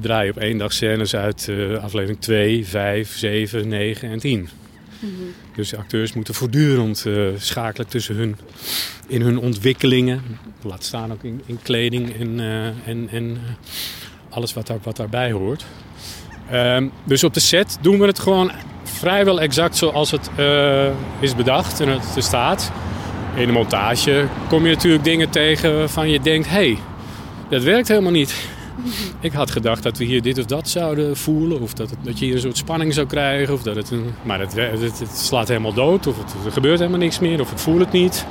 draaien 0.00 0.34
op 0.34 0.40
één 0.40 0.58
dag 0.58 0.72
scènes 0.72 1.16
uit 1.16 1.48
eh, 1.48 1.82
aflevering 1.82 2.20
2, 2.20 2.66
5, 2.66 3.16
7, 3.16 3.68
9 3.68 4.10
en 4.10 4.18
10. 4.18 4.48
Mhm. 4.98 5.12
Dus 5.54 5.68
de 5.68 5.76
acteurs 5.76 6.12
moeten 6.12 6.34
voortdurend 6.34 7.06
eh, 7.06 7.22
schakelen 7.36 7.88
tussen 7.88 8.16
hun, 8.16 8.36
in 9.06 9.20
hun 9.20 9.38
ontwikkelingen. 9.38 10.22
Laat 10.62 10.84
staan 10.84 11.12
ook 11.12 11.24
in, 11.24 11.42
in 11.46 11.58
kleding 11.62 12.14
en, 12.18 12.40
en, 12.84 13.08
en 13.10 13.38
alles 14.28 14.52
wat, 14.52 14.66
daar, 14.66 14.78
wat 14.82 14.96
daarbij 14.96 15.32
hoort. 15.32 15.64
Ehm, 16.50 16.88
dus 17.04 17.24
op 17.24 17.34
de 17.34 17.40
set 17.40 17.78
doen 17.80 17.98
we 17.98 18.06
het 18.06 18.18
gewoon 18.18 18.50
vrijwel 19.00 19.40
exact 19.40 19.76
zoals 19.76 20.10
het 20.10 20.30
eh, 20.36 20.86
is 21.20 21.34
bedacht 21.34 21.80
en 21.80 21.88
het 21.88 22.16
er 22.16 22.22
staat. 22.22 22.72
In 23.36 23.46
de 23.46 23.52
montage 23.52 24.26
kom 24.48 24.66
je 24.66 24.74
natuurlijk 24.74 25.04
dingen 25.04 25.30
tegen 25.30 25.78
waarvan 25.78 26.10
je 26.10 26.20
denkt... 26.20 26.48
hé, 26.48 26.54
hey, 26.54 26.78
dat 27.48 27.62
werkt 27.62 27.88
helemaal 27.88 28.12
niet. 28.12 28.48
Ik 29.20 29.32
had 29.32 29.50
gedacht 29.50 29.82
dat 29.82 29.98
we 29.98 30.04
hier 30.04 30.22
dit 30.22 30.38
of 30.38 30.44
dat 30.44 30.68
zouden 30.68 31.16
voelen. 31.16 31.60
Of 31.60 31.72
dat, 31.74 31.90
het, 31.90 31.98
dat 32.02 32.18
je 32.18 32.24
hier 32.24 32.34
een 32.34 32.40
soort 32.40 32.56
spanning 32.56 32.94
zou 32.94 33.06
krijgen. 33.06 33.54
Of 33.54 33.62
dat 33.62 33.76
het 33.76 33.90
een, 33.90 34.14
maar 34.22 34.40
het, 34.40 34.54
het, 34.54 34.98
het 34.98 35.16
slaat 35.16 35.48
helemaal 35.48 35.72
dood. 35.72 36.06
Of 36.06 36.18
het, 36.18 36.34
er 36.44 36.52
gebeurt 36.52 36.78
helemaal 36.78 37.00
niks 37.00 37.18
meer. 37.18 37.40
Of 37.40 37.50
ik 37.50 37.58
voel 37.58 37.78
het 37.78 37.92
niet. 37.92 38.26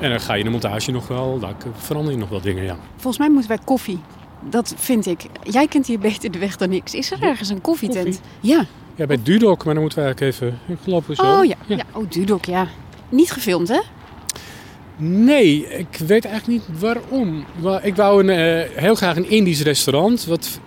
En 0.00 0.10
dan 0.10 0.20
ga 0.20 0.32
je 0.32 0.38
in 0.38 0.44
de 0.44 0.50
montage 0.50 0.90
nog 0.90 1.08
wel... 1.08 1.38
Dan 1.38 1.54
verander 1.76 2.12
je 2.12 2.18
nog 2.18 2.28
wel 2.28 2.40
dingen, 2.40 2.64
ja. 2.64 2.76
Volgens 2.94 3.18
mij 3.18 3.30
moeten 3.30 3.48
wij 3.48 3.58
koffie. 3.64 3.98
Dat 4.50 4.74
vind 4.76 5.06
ik. 5.06 5.26
Jij 5.42 5.66
kent 5.66 5.86
hier 5.86 5.98
beter 5.98 6.30
de 6.30 6.38
weg 6.38 6.56
dan 6.56 6.72
ik. 6.72 6.92
Is 6.92 7.10
er 7.10 7.22
ergens 7.22 7.48
een 7.48 7.60
koffietent? 7.60 8.04
Koffie? 8.04 8.50
Ja. 8.50 8.64
Ja, 8.96 9.06
bij 9.06 9.18
Dudok. 9.22 9.64
Maar 9.64 9.74
dan 9.74 9.82
moeten 9.82 9.98
we 10.02 10.04
eigenlijk 10.04 10.34
even... 10.36 10.58
Lopen 10.84 11.16
zo. 11.16 11.22
Oh 11.22 11.44
ja. 11.44 11.54
ja. 11.66 11.84
Oh, 11.92 12.10
Dudok, 12.10 12.44
ja. 12.44 12.68
Niet 13.08 13.30
gefilmd, 13.30 13.68
hè? 13.68 13.80
Nee, 14.98 15.66
ik 15.68 15.98
weet 16.06 16.24
eigenlijk 16.24 16.46
niet 16.68 16.80
waarom. 16.80 17.44
Wa- 17.58 17.80
Ik 17.82 17.96
wou 17.96 18.28
een, 18.28 18.30
eh, 18.30 18.78
heel 18.82 18.94
graag 18.94 19.16
een 19.16 19.30
Indisch 19.30 19.62
restaurant. 19.62 20.24
Wat, 20.26 20.60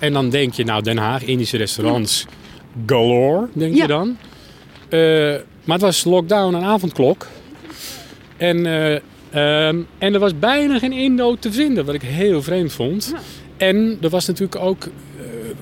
en 0.00 0.12
dan 0.12 0.30
denk 0.30 0.52
je, 0.54 0.64
nou 0.64 0.82
Den 0.82 0.96
Haag, 0.96 1.22
Indische 1.24 1.56
restaurants 1.56 2.26
galore, 2.86 3.48
denk 3.52 3.74
Ja. 3.74 3.82
je 3.82 3.88
dan. 3.88 4.16
Eh, 4.88 4.98
maar 5.64 5.74
het 5.76 5.80
was 5.80 6.04
lockdown 6.04 6.54
en 6.54 6.62
avondklok. 6.62 7.26
En, 8.36 8.66
eh, 8.66 8.94
ehm, 9.30 9.76
en 9.98 10.14
er 10.14 10.18
was 10.20 10.38
bijna 10.38 10.78
geen 10.78 10.92
Indo 10.92 11.36
te 11.38 11.52
vinden, 11.52 11.84
wat 11.84 11.94
ik 11.94 12.02
heel 12.02 12.42
vreemd 12.42 12.72
vond. 12.72 13.14
En 13.56 13.98
er 14.00 14.08
was 14.08 14.26
natuurlijk 14.26 14.60
ook 14.62 14.86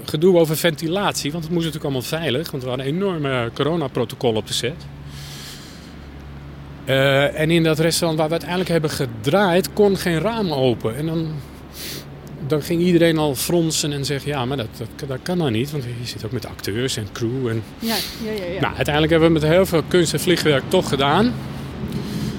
gedoe 0.08 0.38
over 0.38 0.56
ventilatie, 0.56 1.32
want 1.32 1.44
het 1.44 1.52
moest 1.52 1.64
natuurlijk 1.64 1.94
allemaal 1.94 2.20
veilig. 2.20 2.50
Want 2.50 2.62
we 2.62 2.68
hadden 2.68 2.86
een 2.86 2.94
enorme 2.94 3.50
coronaprotocol 3.54 4.34
op 4.34 4.46
de 4.46 4.52
set. 4.52 4.86
Eh, 6.84 7.40
en 7.40 7.50
in 7.50 7.62
dat 7.62 7.78
restaurant 7.78 8.18
waar 8.18 8.26
we 8.26 8.32
uiteindelijk 8.32 8.70
hebben 8.70 8.90
gedraaid, 8.90 9.72
kon 9.72 9.96
geen 9.96 10.18
raam 10.18 10.52
open. 10.52 10.96
En 10.96 11.06
dan, 11.06 11.26
dan 12.46 12.62
ging 12.62 12.82
iedereen 12.82 13.18
al 13.18 13.34
fronsen 13.34 13.92
en 13.92 14.04
zeggen: 14.04 14.30
Ja, 14.30 14.44
maar 14.44 14.56
dat, 14.56 14.68
dat, 14.76 15.08
dat 15.08 15.18
kan 15.22 15.38
nou 15.38 15.50
niet. 15.50 15.70
Want 15.70 15.84
je 15.84 15.90
zit 16.06 16.24
ook 16.24 16.32
met 16.32 16.46
acteurs 16.46 16.96
en 16.96 17.06
crew. 17.12 17.48
En... 17.48 17.62
Ja, 17.78 17.96
ja, 18.24 18.30
ja. 18.30 18.44
ja. 18.44 18.60
Nou, 18.60 18.74
uiteindelijk 18.74 19.10
hebben 19.10 19.32
we 19.32 19.40
met 19.40 19.50
heel 19.50 19.66
veel 19.66 19.82
kunst 19.88 20.12
en 20.12 20.20
vliegwerk 20.20 20.62
toch 20.68 20.88
gedaan. 20.88 21.24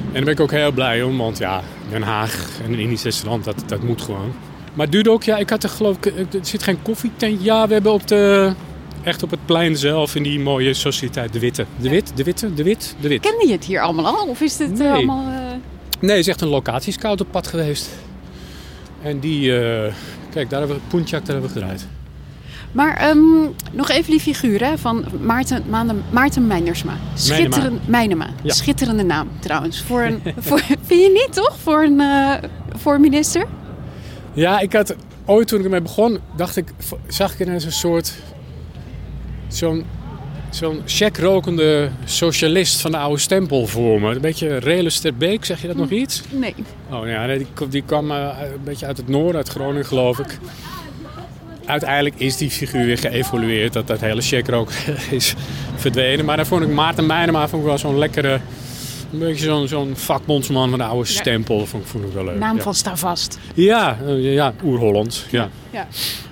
En 0.06 0.14
daar 0.14 0.24
ben 0.24 0.34
ik 0.34 0.40
ook 0.40 0.52
heel 0.52 0.72
blij 0.72 1.04
om, 1.04 1.18
want 1.18 1.38
ja, 1.38 1.62
Den 1.90 2.02
Haag 2.02 2.50
en 2.64 2.74
een 2.74 2.80
Indisch 2.80 3.04
restaurant, 3.04 3.44
dat, 3.44 3.64
dat 3.68 3.84
moet 3.84 4.02
gewoon. 4.02 4.34
Maar 4.76 4.90
Dudok, 4.90 5.24
ja, 5.24 5.38
ik 5.38 5.50
had 5.50 5.64
er 5.64 5.70
geloof 5.70 5.96
ik, 5.96 6.06
er 6.06 6.26
zit 6.42 6.64
geen 6.64 6.82
koffietent. 6.82 7.44
Ja, 7.44 7.68
we 7.68 7.74
hebben 7.74 7.92
op 7.94 8.08
de, 8.08 8.54
echt 9.04 9.24
op 9.24 9.32
het 9.32 9.46
plein 9.46 9.78
zelf 9.78 10.16
in 10.16 10.24
die 10.24 10.40
mooie 10.40 10.74
sociëteit 10.74 11.34
De 11.34 11.40
Witte. 11.40 11.66
De 11.78 11.90
Wit, 11.90 12.12
De 12.16 12.24
Witte, 12.24 12.54
De 12.54 12.64
Wit, 12.64 12.96
De 13.00 13.08
Wit. 13.08 13.22
Kende 13.22 13.48
je 13.48 13.52
het 13.54 13.64
hier 13.66 13.82
allemaal 13.82 14.06
al? 14.18 14.28
Of 14.28 14.42
is 14.42 14.58
het 14.60 14.72
eh, 14.72 14.78
Nee. 14.78 14.92
allemaal... 14.92 15.28
eh, 15.32 15.38
Nee, 16.00 16.12
het 16.12 16.20
is 16.20 16.28
echt 16.28 16.42
een 16.42 16.48
locatiescout 16.48 17.22
op 17.22 17.28
pad 17.32 17.48
geweest. 17.48 17.90
En 19.02 19.20
die, 19.20 19.60
eh, 19.60 19.94
kijk, 20.34 20.50
daar 20.50 20.60
hebben 20.60 20.78
we, 20.78 20.84
Punjak, 20.88 21.26
daar 21.26 21.36
hebben 21.36 21.54
we 21.54 21.60
gedraaid. 21.60 21.88
Maar 22.72 22.98
ehm, 22.98 23.18
nog 23.72 23.90
even 23.90 24.12
die 24.12 24.20
figuur 24.20 24.64
hè, 24.66 24.78
van 24.78 25.06
Maarten, 25.22 25.64
Maarten, 25.70 26.04
Maarten 26.10 26.48
Meinersma. 26.48 26.94
Schitterend, 27.14 27.88
Meinema. 27.88 28.28
Ja. 28.44 28.54
Schitterende 28.54 29.04
naam 29.04 29.28
trouwens. 29.40 29.82
Voor 29.82 30.02
een, 30.04 30.22
voor, 30.38 30.60
vind 30.60 31.02
je 31.02 31.10
niet 31.26 31.34
toch? 31.34 31.56
Voor 31.64 31.84
een, 31.84 32.00
eh, 32.00 32.32
voor 32.78 32.94
een 32.94 33.02
minister? 33.02 33.46
Ja, 34.36 34.60
ik 34.60 34.74
had 34.74 34.96
ooit 35.26 35.48
toen 35.48 35.60
ik 35.60 35.66
ermee 35.66 35.82
begon, 35.82 36.20
dacht 36.36 36.56
ik, 36.56 36.68
zag 37.08 37.34
ik 37.34 37.40
ineens 37.48 37.64
een 37.66 37.72
soort, 37.72 38.14
zo'n 39.48 39.86
zo'n 40.50 40.82
check-rokende 40.86 41.90
socialist 42.06 42.82
van 42.82 42.92
de 42.92 42.98
oude 42.98 43.20
stempel 43.20 43.68
voor 43.68 44.02
me. 44.02 44.16
Een 44.16 44.22
beetje 44.22 44.58
Relis 44.58 45.00
ter 45.00 45.16
Beek, 45.16 45.46
zeg 45.46 45.62
je 45.62 45.68
dat 45.68 45.76
nog 45.76 45.90
iets? 45.90 46.22
Nee. 46.32 46.56
Oh 46.92 47.08
ja, 47.08 47.26
nee, 47.26 47.38
die, 47.38 47.48
kwam- 47.54 47.70
die 47.70 47.82
kwam 47.86 48.12
eh, 48.12 48.28
een 48.54 48.64
beetje 48.64 48.86
uit 48.86 48.98
het 48.98 49.08
noorden, 49.08 49.36
uit 49.36 49.50
Groningen 49.50 49.86
geloof 49.86 50.20
ik. 50.20 50.38
Uiteindelijk 51.66 52.16
is 52.18 52.38
die 52.38 52.50
figuur 52.50 52.86
weer 52.86 52.98
geëvolueerd, 52.98 53.74
dat 53.74 53.88
dat 53.88 54.00
hele 54.02 54.22
checkrook 54.22 54.72
is 55.12 55.34
verdwenen. 55.76 56.26
Maar 56.26 56.38
dan 56.38 56.46
vond 56.46 56.64
ik 56.64 56.70
Maarten 56.70 57.06
Meinema 57.06 57.48
vond 57.48 57.62
ik 57.62 57.68
wel 57.68 57.78
zo'n 57.78 57.98
lekkere, 57.98 58.40
Een 59.16 59.22
beetje 59.28 59.46
zo'n 59.46 59.68
zo'n 59.68 59.92
vakbondsman 59.96 60.70
van 60.70 60.80
de 60.80 60.86
oude 60.86 61.10
Ja. 61.10 61.20
stempel. 61.20 61.66
Vond, 61.66 61.88
vond 61.88 62.04
ik 62.06 62.14
wel 62.14 62.24
leuk. 62.24 62.40
Naam 62.40 62.56
ja. 62.56 62.62
van 62.62 62.74
sta 62.74 62.98
vast. 62.98 63.40
Ja, 63.54 63.98
eh, 64.06 64.34
ja 64.34 64.54
oer-Hollands. 64.64 65.26
Ja. 65.30 65.50
Ja. 65.70 65.88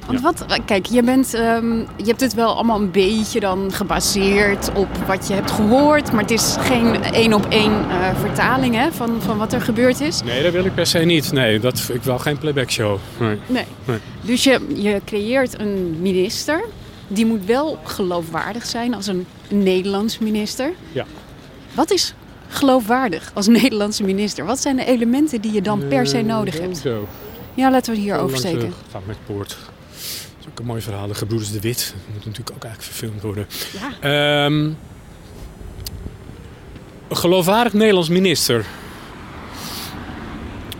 Want 0.07 0.21
wat, 0.21 0.45
kijk, 0.65 0.85
je, 0.85 1.03
bent, 1.03 1.33
ehm, 1.33 1.77
je 1.77 2.05
hebt 2.05 2.21
het 2.21 2.33
wel 2.33 2.53
allemaal 2.55 2.79
een 2.79 2.91
beetje 2.91 3.39
dan 3.39 3.71
gebaseerd 3.71 4.71
op 4.73 4.87
wat 5.07 5.27
je 5.27 5.33
hebt 5.33 5.51
gehoord. 5.51 6.11
Maar 6.11 6.21
het 6.21 6.31
is 6.31 6.55
geen 6.59 7.03
één 7.03 7.33
op 7.33 7.45
één 7.49 7.89
eh, 7.89 8.19
vertaling 8.19 8.75
hè, 8.75 8.91
van, 8.91 9.21
van 9.21 9.37
wat 9.37 9.53
er 9.53 9.61
gebeurd 9.61 10.01
is. 10.01 10.21
Nee, 10.23 10.43
dat 10.43 10.51
wil 10.51 10.65
ik 10.65 10.73
per 10.75 10.85
se 10.85 10.99
niet. 10.99 11.31
Nee, 11.31 11.59
dat, 11.59 11.89
ik 11.93 12.03
wil 12.03 12.19
geen 12.19 12.37
playback 12.37 12.71
show. 12.71 12.97
Nee. 13.19 13.37
Nee. 13.47 13.65
Nee. 13.85 13.97
Dus 14.21 14.43
je, 14.43 14.59
je 14.75 15.01
creëert 15.05 15.59
een 15.59 15.97
minister. 16.01 16.63
Die 17.07 17.25
moet 17.25 17.45
wel 17.45 17.79
geloofwaardig 17.83 18.65
zijn 18.65 18.93
als 18.93 19.07
een 19.07 19.25
Nederlands 19.49 20.19
minister. 20.19 20.73
Ja. 20.91 21.05
Wat 21.73 21.91
is 21.91 22.13
geloofwaardig 22.53 23.31
als 23.33 23.47
Nederlandse 23.47 24.03
minister? 24.03 24.45
Wat 24.45 24.59
zijn 24.59 24.75
de 24.75 24.85
elementen 24.85 25.41
die 25.41 25.51
je 25.51 25.61
dan 25.61 25.87
per 25.87 26.07
se 26.07 26.17
Eh, 26.17 26.23
nodig 26.23 26.59
hebt? 26.59 26.77
Zo. 26.77 27.07
Ja, 27.53 27.71
laten 27.71 27.91
we 27.93 27.97
het 27.99 28.05
hier 28.09 28.17
oversteken. 28.17 28.59
de 28.59 28.75
Vaartmetpoort. 28.89 29.49
Dat 29.49 30.39
is 30.39 30.47
ook 30.49 30.59
een 30.59 30.65
mooi 30.65 30.81
verhaal. 30.81 31.07
De 31.07 31.13
Gebroeders 31.13 31.51
de 31.51 31.59
Wit. 31.59 31.93
Dat 31.95 32.13
moet 32.15 32.25
natuurlijk 32.25 32.55
ook 32.55 32.63
eigenlijk 32.63 32.93
verfilmd 32.93 33.21
worden. 33.21 33.47
Ja. 34.01 34.45
Ehm, 34.45 34.63
een 37.07 37.17
geloofwaardig 37.17 37.73
Nederlands 37.73 38.09
minister. 38.09 38.65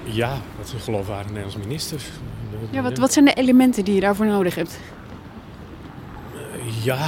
Ja, 0.04 0.38
wat 0.58 0.66
is 0.68 0.74
een 0.74 0.80
geloofwaardig 0.80 1.28
Nederlands 1.32 1.58
minister? 1.66 2.02
Ja, 2.72 2.82
wat, 2.82 2.98
wat 2.98 3.14
zijn 3.14 3.26
de 3.26 3.34
elementen 3.34 3.86
die 3.86 3.94
je 3.94 4.00
daarvoor 4.02 4.26
nodig 4.26 4.56
hebt? 4.56 4.80
Ja, 6.84 7.08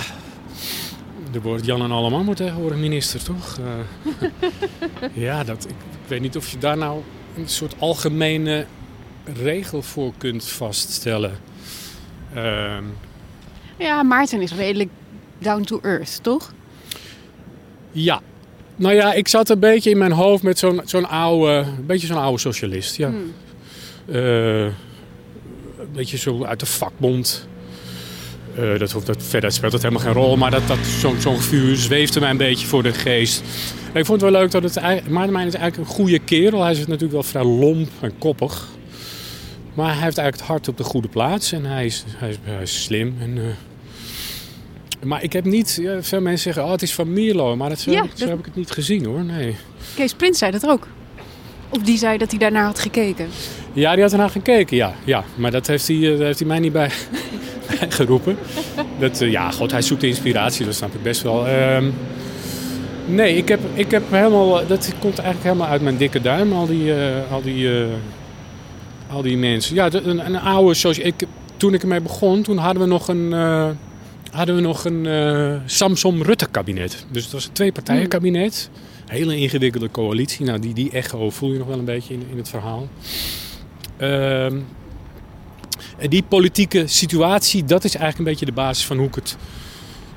er 1.36 1.42
wordt 1.42 1.66
Jan 1.66 1.82
en 1.82 1.92
Alleman 1.92 2.26
wordt 2.26 2.40
tegenwoordig 2.40 2.78
minister, 2.78 3.24
toch? 3.24 3.58
Eh, 3.60 5.14
ja, 5.28 5.44
dat, 5.44 5.64
ik, 5.64 5.70
ik 5.70 6.08
weet 6.08 6.22
niet 6.22 6.36
of 6.38 6.50
je 6.52 6.58
daar 6.58 6.78
nou 6.78 7.02
een 7.38 7.50
soort 7.50 7.76
algemene 7.80 8.66
regel 9.42 9.82
voor 9.82 10.14
kunt 10.18 10.46
vaststellen. 10.46 11.38
Ehm, 12.34 12.84
Ja, 13.78 14.04
Maarten 14.04 14.42
is 14.42 14.54
redelijk 14.54 14.90
down 15.38 15.62
to 15.64 15.80
earth, 15.84 16.24
toch? 16.24 16.54
ja. 17.92 18.22
Nou 18.78 18.94
ja, 18.96 19.14
ik 19.14 19.28
zat 19.28 19.50
een 19.50 19.60
beetje 19.60 19.90
in 19.90 19.98
mijn 19.98 20.12
hoofd 20.12 20.44
met 20.44 20.60
zo'n 20.60 20.82
zo'n 20.86 21.10
oude, 21.10 21.66
beetje 21.86 22.08
zo'n 22.08 22.18
oude 22.18 22.40
socialist, 22.40 22.96
ja. 22.96 23.10
Hmm. 23.10 23.34
Eh, 24.06 24.64
een 24.64 25.92
beetje 25.94 26.18
zo 26.18 26.44
uit 26.44 26.60
de 26.60 26.66
vakbond. 26.66 27.48
Eh, 28.58 28.80
dat, 28.80 28.92
hoeft- 28.92 29.06
dat, 29.06 29.24
verder 29.24 29.52
speelt 29.52 29.72
het 29.72 29.82
helemaal 29.82 30.04
geen 30.04 30.14
rol, 30.14 30.38
maar 30.38 30.52
dat, 30.52 30.68
dat, 30.68 30.78
zo'n 31.00 31.16
zo'n 31.22 31.40
vuur 31.40 31.76
zweefde 31.76 32.20
mij 32.20 32.30
een 32.30 32.38
beetje 32.38 32.68
voor 32.68 32.84
de 32.84 32.94
geest. 32.94 33.44
En 33.94 34.00
ik 34.00 34.06
vond 34.06 34.22
het 34.22 34.32
wel 34.32 34.40
leuk 34.42 34.52
dat 34.52 34.64
het... 34.64 34.82
Maarten 35.10 35.34
Mijn 35.34 35.48
is 35.48 35.54
eigenlijk 35.54 35.78
een 35.78 35.96
goede 35.96 36.20
kerel. 36.20 36.62
Hij 36.62 36.72
is 36.72 36.80
natuurlijk 36.80 37.12
wel 37.12 37.24
vrij 37.24 37.44
lomp 37.44 37.90
en 38.02 38.18
koppig. 38.18 38.68
Maar 39.74 39.86
hij 39.94 40.04
heeft 40.04 40.18
eigenlijk 40.18 40.38
het 40.38 40.46
hart 40.48 40.68
op 40.68 40.78
de 40.78 40.84
goede 40.84 41.08
plaats. 41.08 41.52
En 41.52 41.66
hij 41.66 41.86
is, 41.86 42.04
hij 42.18 42.30
is, 42.30 42.36
hij 42.44 42.62
is 42.62 42.84
slim. 42.84 43.16
En, 43.20 43.38
eh, 43.38 43.44
maar 45.08 45.24
ik 45.24 45.34
heb 45.34 45.46
niet... 45.46 45.78
Ja, 45.82 46.04
veel 46.04 46.22
mensen 46.22 46.44
zeggen, 46.44 46.64
oh, 46.64 46.72
het 46.72 46.82
is 46.82 46.94
van 46.94 47.14
Mierlo. 47.14 47.56
Maar 47.56 47.70
dat, 47.70 47.80
zo, 47.80 47.92
Ja, 47.92 48.02
heb 48.02 48.06
ik- 48.06 48.12
zo 48.12 48.20
dat- 48.20 48.30
heb 48.30 48.40
ik 48.40 48.46
het 48.46 48.56
niet 48.56 48.72
gezien, 48.72 49.06
hoor. 49.06 49.24
Nee. 49.24 49.56
Kees 49.96 50.14
Prins 50.14 50.38
zei 50.38 50.52
dat 50.52 50.68
ook. 50.68 50.88
Of 51.70 51.82
die 51.82 51.98
zei 51.98 52.18
dat 52.18 52.30
hij 52.30 52.40
daarnaar 52.40 52.66
had 52.66 52.80
gekeken. 52.80 53.28
Ja, 53.74 53.94
die 53.94 54.02
had 54.04 54.12
ernaar 54.12 54.30
gekeken, 54.30 54.78
ja. 54.78 54.94
ja. 55.04 55.24
Maar 55.36 55.52
dat 55.52 55.68
heeft 55.68 55.88
hij, 55.88 56.14
eh, 56.14 56.20
heeft 56.20 56.40
hij 56.40 56.48
mij 56.48 56.60
niet 56.60 56.72
bij 56.74 56.90
geroepen. 57.90 58.38
Dat, 59.00 59.22
eh, 59.22 59.32
ja, 59.32 59.52
god, 59.52 59.72
hij 59.72 59.82
zoekt 59.82 60.04
inspiratie, 60.04 60.66
dat 60.66 60.76
snap 60.76 60.94
ik 60.94 61.04
best 61.04 61.22
wel. 61.22 61.48
Ehm, 61.48 61.86
nee, 63.06 63.36
ik 63.36 63.48
heb, 63.48 63.60
ik 63.74 63.92
heb 63.92 64.04
helemaal... 64.10 64.68
Dat 64.68 64.94
komt 65.00 65.18
eigenlijk 65.20 65.44
helemaal 65.44 65.68
uit 65.68 65.82
mijn 65.82 65.98
dikke 65.98 66.22
duim, 66.22 66.54
al 66.54 66.66
die, 66.66 66.94
eh, 66.94 67.32
al 67.32 67.42
die, 67.42 67.80
eh, 67.80 67.86
al 69.10 69.22
die 69.22 69.38
mensen. 69.38 69.76
Ja, 69.76 69.90
een, 69.92 70.26
een 70.26 70.40
oude... 70.40 70.74
Zoals, 70.74 71.00
ik, 71.00 71.26
toen 71.58 71.74
ik 71.74 71.82
ermee 71.82 72.02
begon, 72.02 72.42
toen 72.42 72.58
hadden 72.58 72.82
we 72.82 72.88
nog 72.88 73.08
een... 73.08 73.32
hadden 74.32 74.56
we 74.56 74.62
nog 74.62 74.86
een 74.86 75.06
eh, 75.06 75.56
Samson-Rutte-kabinet. 75.66 77.06
Dus 77.12 77.24
het 77.24 77.34
was 77.34 77.46
een 77.46 77.52
twee-partijen-kabinet. 77.52 78.70
Hele 79.06 79.38
ingewikkelde 79.38 79.92
coalitie. 79.92 80.46
Nou, 80.46 80.60
die, 80.60 80.74
die 80.74 80.92
echo 80.92 81.30
voel 81.30 81.52
je 81.52 81.58
nog 81.58 81.68
wel 81.68 81.78
een 81.78 81.86
beetje 81.86 82.14
in, 82.14 82.24
in 82.32 82.38
het 82.38 82.50
verhaal. 82.50 82.88
Ehm, 83.98 84.58
en 85.98 86.10
die 86.10 86.24
politieke 86.24 86.88
situatie, 86.88 87.64
dat 87.64 87.84
is 87.84 87.96
eigenlijk 87.96 88.18
een 88.18 88.34
beetje 88.34 88.46
de 88.46 88.62
basis 88.62 88.86
van 88.86 88.98
hoe 88.98 89.08
ik 89.08 89.16
het 89.16 89.38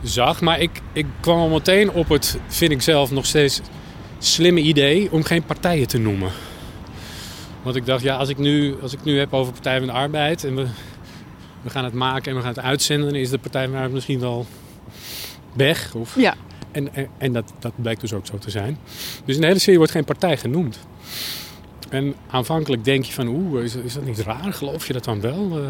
zag. 0.02 0.40
Maar 0.40 0.60
ik, 0.60 0.70
ik 0.92 1.06
kwam 1.20 1.38
al 1.38 1.48
meteen 1.48 1.90
op 1.90 2.08
het, 2.08 2.38
vind 2.46 2.72
ik 2.72 2.82
zelf, 2.82 3.10
nog 3.10 3.26
steeds 3.26 3.60
slimme 4.18 4.60
idee 4.60 5.12
om 5.12 5.22
geen 5.22 5.42
partijen 5.42 5.88
te 5.88 5.98
noemen. 5.98 6.30
Want 7.62 7.76
ik 7.76 7.86
dacht, 7.86 8.02
ja, 8.02 8.16
als 8.16 8.28
ik 8.28 8.38
nu, 8.38 8.74
als 8.82 8.92
ik 8.92 9.04
nu 9.04 9.18
heb 9.18 9.34
over 9.34 9.52
Partij 9.52 9.78
van 9.78 9.86
de 9.86 9.92
Arbeid 9.92 10.44
en 10.44 10.54
we, 10.54 10.66
we 11.62 11.70
gaan 11.70 11.84
het 11.84 11.92
maken 11.92 12.30
en 12.30 12.36
we 12.36 12.42
gaan 12.42 12.54
het 12.54 12.64
uitzenden, 12.64 13.08
dan 13.08 13.18
is 13.18 13.30
de 13.30 13.38
Partij 13.38 13.62
van 13.62 13.70
de 13.70 13.76
Arbeid 13.76 13.94
misschien 13.94 14.20
wel 14.20 14.46
weg. 15.52 15.94
Of, 15.94 16.16
Ja. 16.16 16.34
En, 16.70 16.94
en, 16.94 17.08
en 17.18 17.32
dat, 17.32 17.52
dat 17.58 17.72
blijkt 17.76 18.00
dus 18.00 18.12
ook 18.12 18.26
zo 18.26 18.38
te 18.38 18.50
zijn. 18.50 18.78
Dus 19.24 19.34
in 19.34 19.40
de 19.40 19.46
hele 19.46 19.58
serie 19.58 19.78
wordt 19.78 19.92
geen 19.92 20.04
partij 20.04 20.36
genoemd. 20.36 20.78
En 21.88 22.14
aanvankelijk 22.30 22.84
denk 22.84 23.04
je 23.04 23.12
van, 23.12 23.26
oeh, 23.28 23.62
is, 23.62 23.74
is 23.74 23.94
dat 23.94 24.04
niet 24.04 24.18
raar? 24.18 24.52
Geloof 24.52 24.86
je 24.86 24.92
dat 24.92 25.04
dan 25.04 25.20
wel? 25.20 25.50
Eh, 25.58 25.62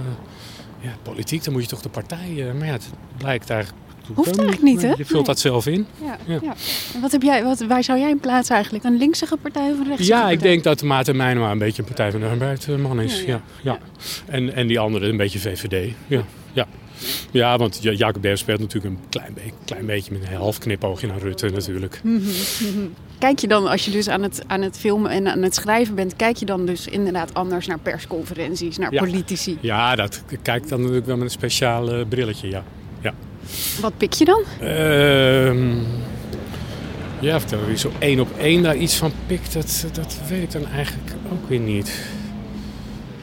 ja, 0.81 0.91
politiek, 1.03 1.45
dan 1.45 1.53
moet 1.53 1.63
je 1.63 1.69
toch 1.69 1.81
de 1.83 1.89
partij... 1.89 2.49
eh, 2.49 2.53
maar 2.55 2.67
ja, 2.67 2.73
het 2.73 2.89
blijkt 3.17 3.51
eigenlijk... 3.51 3.83
Hoeft 4.15 4.29
eigenlijk 4.39 4.63
niet, 4.63 4.83
hè? 4.83 4.89
Je 4.89 4.95
vult 4.97 5.11
Nee. 5.13 5.23
dat 5.23 5.39
zelf 5.39 5.67
in. 5.67 5.87
Ja, 6.05 6.17
Ja. 6.27 6.39
ja. 6.43 6.55
En 6.95 7.01
wat 7.01 7.13
heb 7.13 7.23
jij, 7.23 7.45
wat, 7.45 7.61
waar 7.61 7.85
zou 7.85 7.99
jij 7.99 8.11
in 8.11 8.21
plaatsen 8.21 8.55
eigenlijk? 8.55 8.85
Een 8.85 8.97
linkse 8.97 9.27
partij 9.43 9.71
of 9.71 9.79
een 9.79 9.87
rechtse 9.89 10.05
Ja, 10.07 10.17
partij? 10.17 10.33
ik 10.35 10.41
denk 10.43 10.63
dat 10.65 10.83
Maarten 10.83 11.17
Meijnema 11.17 11.51
een 11.51 11.59
beetje 11.59 11.83
een 11.83 11.89
Partij 11.89 12.11
van 12.11 12.21
de 12.21 12.27
Arbeid 12.27 12.69
eh, 12.69 12.77
man 12.77 13.01
is. 13.01 13.23
Ja. 13.25 13.41
ja, 13.63 13.79
En, 14.27 14.55
en 14.55 14.67
die 14.67 14.79
andere 14.79 15.09
een 15.09 15.17
beetje 15.17 15.39
VVD. 15.39 15.95
Ja, 16.07 16.23
ja. 16.53 16.67
Ja 17.31 17.59
want 17.59 17.79
Ja- 17.83 17.93
Jacob 17.93 18.23
Derf 18.23 18.39
speelt 18.39 18.61
natuurlijk 18.61 18.95
een 18.95 19.01
klein, 19.09 19.35
be 19.35 19.41
klein 19.65 19.87
beetje 19.87 20.13
met 20.13 20.23
een 20.23 20.37
half 20.37 20.59
knipoogje 20.59 21.07
naar 21.07 21.19
Rutte 21.19 21.49
natuurlijk. 21.49 22.01
Mhm, 22.03 22.15
mhm. 22.17 22.87
Kijk 23.19 23.39
je 23.39 23.49
dan, 23.49 23.67
als 23.67 23.85
je 23.85 23.91
dus 23.91 24.09
aan 24.09 24.23
het, 24.23 24.43
aan 24.47 24.63
het 24.63 24.79
filmen 24.79 25.11
en 25.11 25.29
aan 25.29 25.43
het 25.43 25.55
schrijven 25.55 25.95
bent, 25.95 26.17
kijk 26.17 26.37
je 26.37 26.45
dan 26.47 26.67
dus 26.67 26.87
inderdaad 26.87 27.35
anders 27.35 27.67
naar 27.67 27.79
persconferenties, 27.79 28.79
naar 28.79 28.93
Ja. 28.93 29.01
politici? 29.01 29.59
Ja, 29.61 29.95
dat 29.95 30.23
kijk 30.43 30.69
dan 30.69 30.79
natuurlijk 30.81 31.07
wel 31.07 31.17
met 31.17 31.25
een 31.25 31.31
speciaal 31.31 32.05
brilletje, 32.07 32.49
ja. 32.49 32.65
ja. 33.01 33.15
Wat 33.81 33.93
pik 33.97 34.13
je 34.13 34.25
dan? 34.25 34.43
Ehm, 34.61 35.77
ja, 37.21 37.41
vertel 37.41 37.65
wie 37.67 37.77
zo 37.77 37.93
één 37.99 38.21
op 38.21 38.29
één 38.39 38.63
daar 38.63 38.77
iets 38.77 38.97
van 38.97 39.13
pikt, 39.27 39.53
dat, 39.53 39.87
dat 39.93 40.17
weet 40.29 40.43
ik 40.43 40.51
dan 40.53 40.67
eigenlijk 40.67 41.13
ook 41.33 41.49
weer 41.49 41.61
niet. 41.61 42.07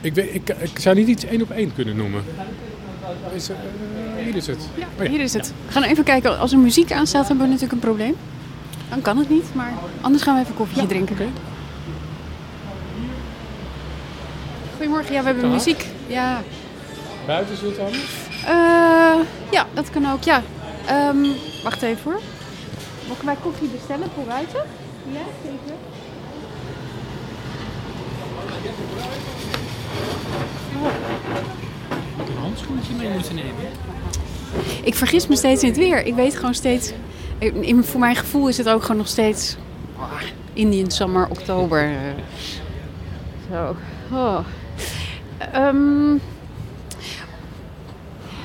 Ik, 0.01 0.13
weet, 0.13 0.33
ik, 0.35 0.49
ik 0.49 0.79
zou 0.79 0.95
niet 0.95 1.07
iets 1.07 1.25
één 1.25 1.41
op 1.41 1.51
één 1.51 1.73
kunnen 1.75 1.95
noemen. 1.95 2.23
Is, 3.33 3.49
eh, 3.49 3.55
hier 4.23 4.35
is 4.35 4.47
het. 4.47 4.57
Oh 4.57 5.03
ja. 5.03 5.09
Hier 5.09 5.19
is 5.21 5.33
het. 5.33 5.53
We 5.65 5.71
gaan 5.71 5.83
even 5.83 6.03
kijken, 6.03 6.39
als 6.39 6.51
er 6.51 6.57
muziek 6.57 6.91
aanstaat, 6.91 7.27
hebben 7.27 7.45
we 7.45 7.51
natuurlijk 7.51 7.81
een 7.81 7.87
probleem. 7.87 8.15
Dan 8.89 9.01
kan 9.01 9.17
het 9.17 9.29
niet, 9.29 9.53
maar 9.53 9.73
anders 10.01 10.23
gaan 10.23 10.35
we 10.35 10.41
even 10.41 10.55
koffietje 10.55 10.87
drinken. 10.87 11.15
Goedemorgen, 14.75 15.13
ja, 15.13 15.19
we 15.19 15.25
hebben 15.25 15.43
Dag. 15.43 15.53
muziek. 15.53 15.85
Ja. 16.07 16.41
Buiten 17.25 17.53
is 17.53 17.61
het 17.61 17.79
anders? 17.79 18.13
Eh, 18.45 19.25
ja, 19.51 19.65
dat 19.73 19.89
kan 19.89 20.11
ook, 20.11 20.23
ja. 20.23 20.41
Ehm, 20.85 21.25
wacht 21.63 21.81
even 21.81 22.11
hoor. 22.11 22.21
Mogen 23.07 23.25
wij 23.25 23.35
koffie 23.41 23.67
bestellen 23.67 24.07
voor 24.15 24.23
buiten? 24.23 24.61
Ja, 25.11 25.21
zeker. 25.43 25.75
Handschoentje 32.55 32.93
mee 32.93 33.09
moeten 33.09 33.35
nemen. 33.35 33.53
Ik 34.83 34.95
vergis 34.95 35.27
me 35.27 35.35
steeds 35.35 35.63
in 35.63 35.69
het 35.69 35.77
weer. 35.77 36.05
Ik 36.05 36.15
weet 36.15 36.35
gewoon 36.35 36.53
steeds... 36.53 36.91
In, 37.39 37.83
voor 37.83 37.99
mijn 37.99 38.15
gevoel 38.15 38.47
is 38.47 38.57
het 38.57 38.69
ook 38.69 38.81
gewoon 38.81 38.97
nog 38.97 39.07
steeds... 39.07 39.55
ah, 39.97 40.11
Indian 40.53 40.91
summer, 40.91 41.27
oktober. 41.29 41.89
Zo. 43.51 43.75
Oh. 44.11 44.37
Ehm, 45.37 46.17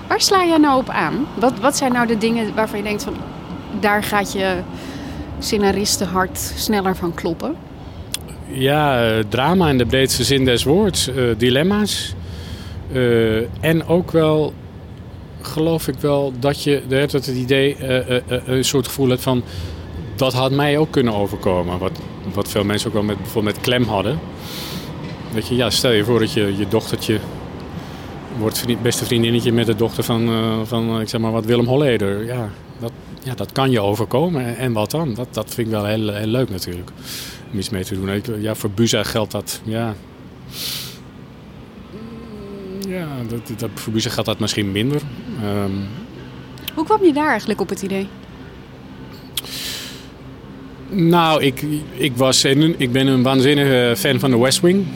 waar 0.08 0.20
sla 0.20 0.44
jij 0.44 0.58
nou 0.58 0.80
op 0.80 0.88
aan? 0.88 1.26
Wat, 1.34 1.58
wat 1.58 1.76
zijn 1.76 1.92
nou 1.92 2.06
de 2.06 2.18
dingen 2.18 2.54
waarvan 2.54 2.78
je 2.78 2.84
denkt 2.84 3.02
van... 3.02 3.14
Daar 3.80 4.02
gaat 4.02 4.32
je 4.32 4.56
scenaristenhart 5.38 6.38
sneller 6.56 6.96
van 6.96 7.14
kloppen? 7.14 7.56
Ja, 8.46 9.08
eh, 9.08 9.24
drama 9.28 9.68
in 9.68 9.78
de 9.78 9.86
breedste 9.86 10.24
zin 10.24 10.44
des 10.44 10.64
woords. 10.64 11.08
eh, 11.08 11.24
dilemma's. 11.36 12.14
Eh, 12.92 13.64
en 13.64 13.86
ook 13.86 14.10
wel, 14.10 14.52
geloof 15.40 15.88
ik 15.88 15.98
wel, 15.98 16.32
dat 16.38 16.62
je 16.62 16.82
hebt 16.88 17.12
het 17.12 17.26
idee, 17.26 17.76
eh, 17.76 18.16
eh, 18.16 18.22
een 18.46 18.64
soort 18.64 18.86
gevoel 18.86 19.08
hebt 19.08 19.22
van... 19.22 19.42
Dat 20.16 20.32
had 20.32 20.50
mij 20.50 20.78
ook 20.78 20.90
kunnen 20.90 21.14
overkomen. 21.14 21.78
Wat, 21.78 22.00
wat 22.32 22.48
veel 22.48 22.64
mensen 22.64 22.88
ook 22.88 22.94
wel 22.94 23.02
met, 23.02 23.16
bijvoorbeeld 23.16 23.54
met 23.54 23.64
klem 23.64 23.82
hadden. 23.82 24.18
Dat 25.34 25.48
je, 25.48 25.54
ja, 25.54 25.70
stel 25.70 25.90
je 25.90 26.04
voor 26.04 26.18
dat 26.18 26.32
je, 26.32 26.56
je 26.56 26.68
dochtertje 26.68 27.18
wordt 28.38 28.58
vriend, 28.58 28.82
beste 28.82 29.04
vriendinnetje 29.04 29.52
met 29.52 29.66
de 29.66 29.76
dochter 29.76 30.04
van, 30.04 30.30
van 30.66 31.00
ik 31.00 31.08
zeg 31.08 31.20
maar 31.20 31.32
wat, 31.32 31.44
Willem 31.44 31.66
Holleder. 31.66 32.24
Ja, 32.24 32.48
dat, 32.78 32.92
ja, 33.22 33.34
dat 33.34 33.52
kan 33.52 33.70
je 33.70 33.80
overkomen. 33.80 34.56
En, 34.56 34.72
wat 34.72 34.90
dan? 34.90 35.14
Dat, 35.14 35.28
dat 35.30 35.54
vind 35.54 35.66
ik 35.66 35.72
wel 35.72 35.84
heel, 35.84 36.12
heel 36.12 36.26
leuk 36.26 36.50
natuurlijk. 36.50 36.90
Om 37.52 37.58
iets 37.58 37.70
mee 37.70 37.84
te 37.84 37.94
doen. 37.94 38.42
Ja, 38.42 38.54
voor 38.54 38.70
Buza 38.70 39.02
geldt 39.02 39.30
dat. 39.30 39.60
Ja, 39.64 39.94
ja 42.90 43.08
dat, 43.28 43.58
dat, 43.58 43.70
voor 43.74 43.92
Buza 43.92 44.10
geldt 44.10 44.28
dat 44.28 44.38
misschien 44.38 44.72
minder. 44.72 45.00
Ehm, 45.42 45.70
Hoe 46.74 46.84
kwam 46.84 47.04
je 47.04 47.12
daar 47.12 47.28
eigenlijk 47.30 47.60
op 47.60 47.68
het 47.68 47.82
idee? 47.82 48.08
nou, 50.88 51.42
ik, 51.42 51.64
ik, 51.94 52.16
was, 52.16 52.42
een- 52.42 52.74
ik 52.78 52.92
ben 52.92 53.06
een 53.06 53.22
waanzinnige 53.22 53.94
fan 53.96 54.18
van 54.18 54.30
de 54.30 54.38
West 54.38 54.60
Wing. 54.60 54.86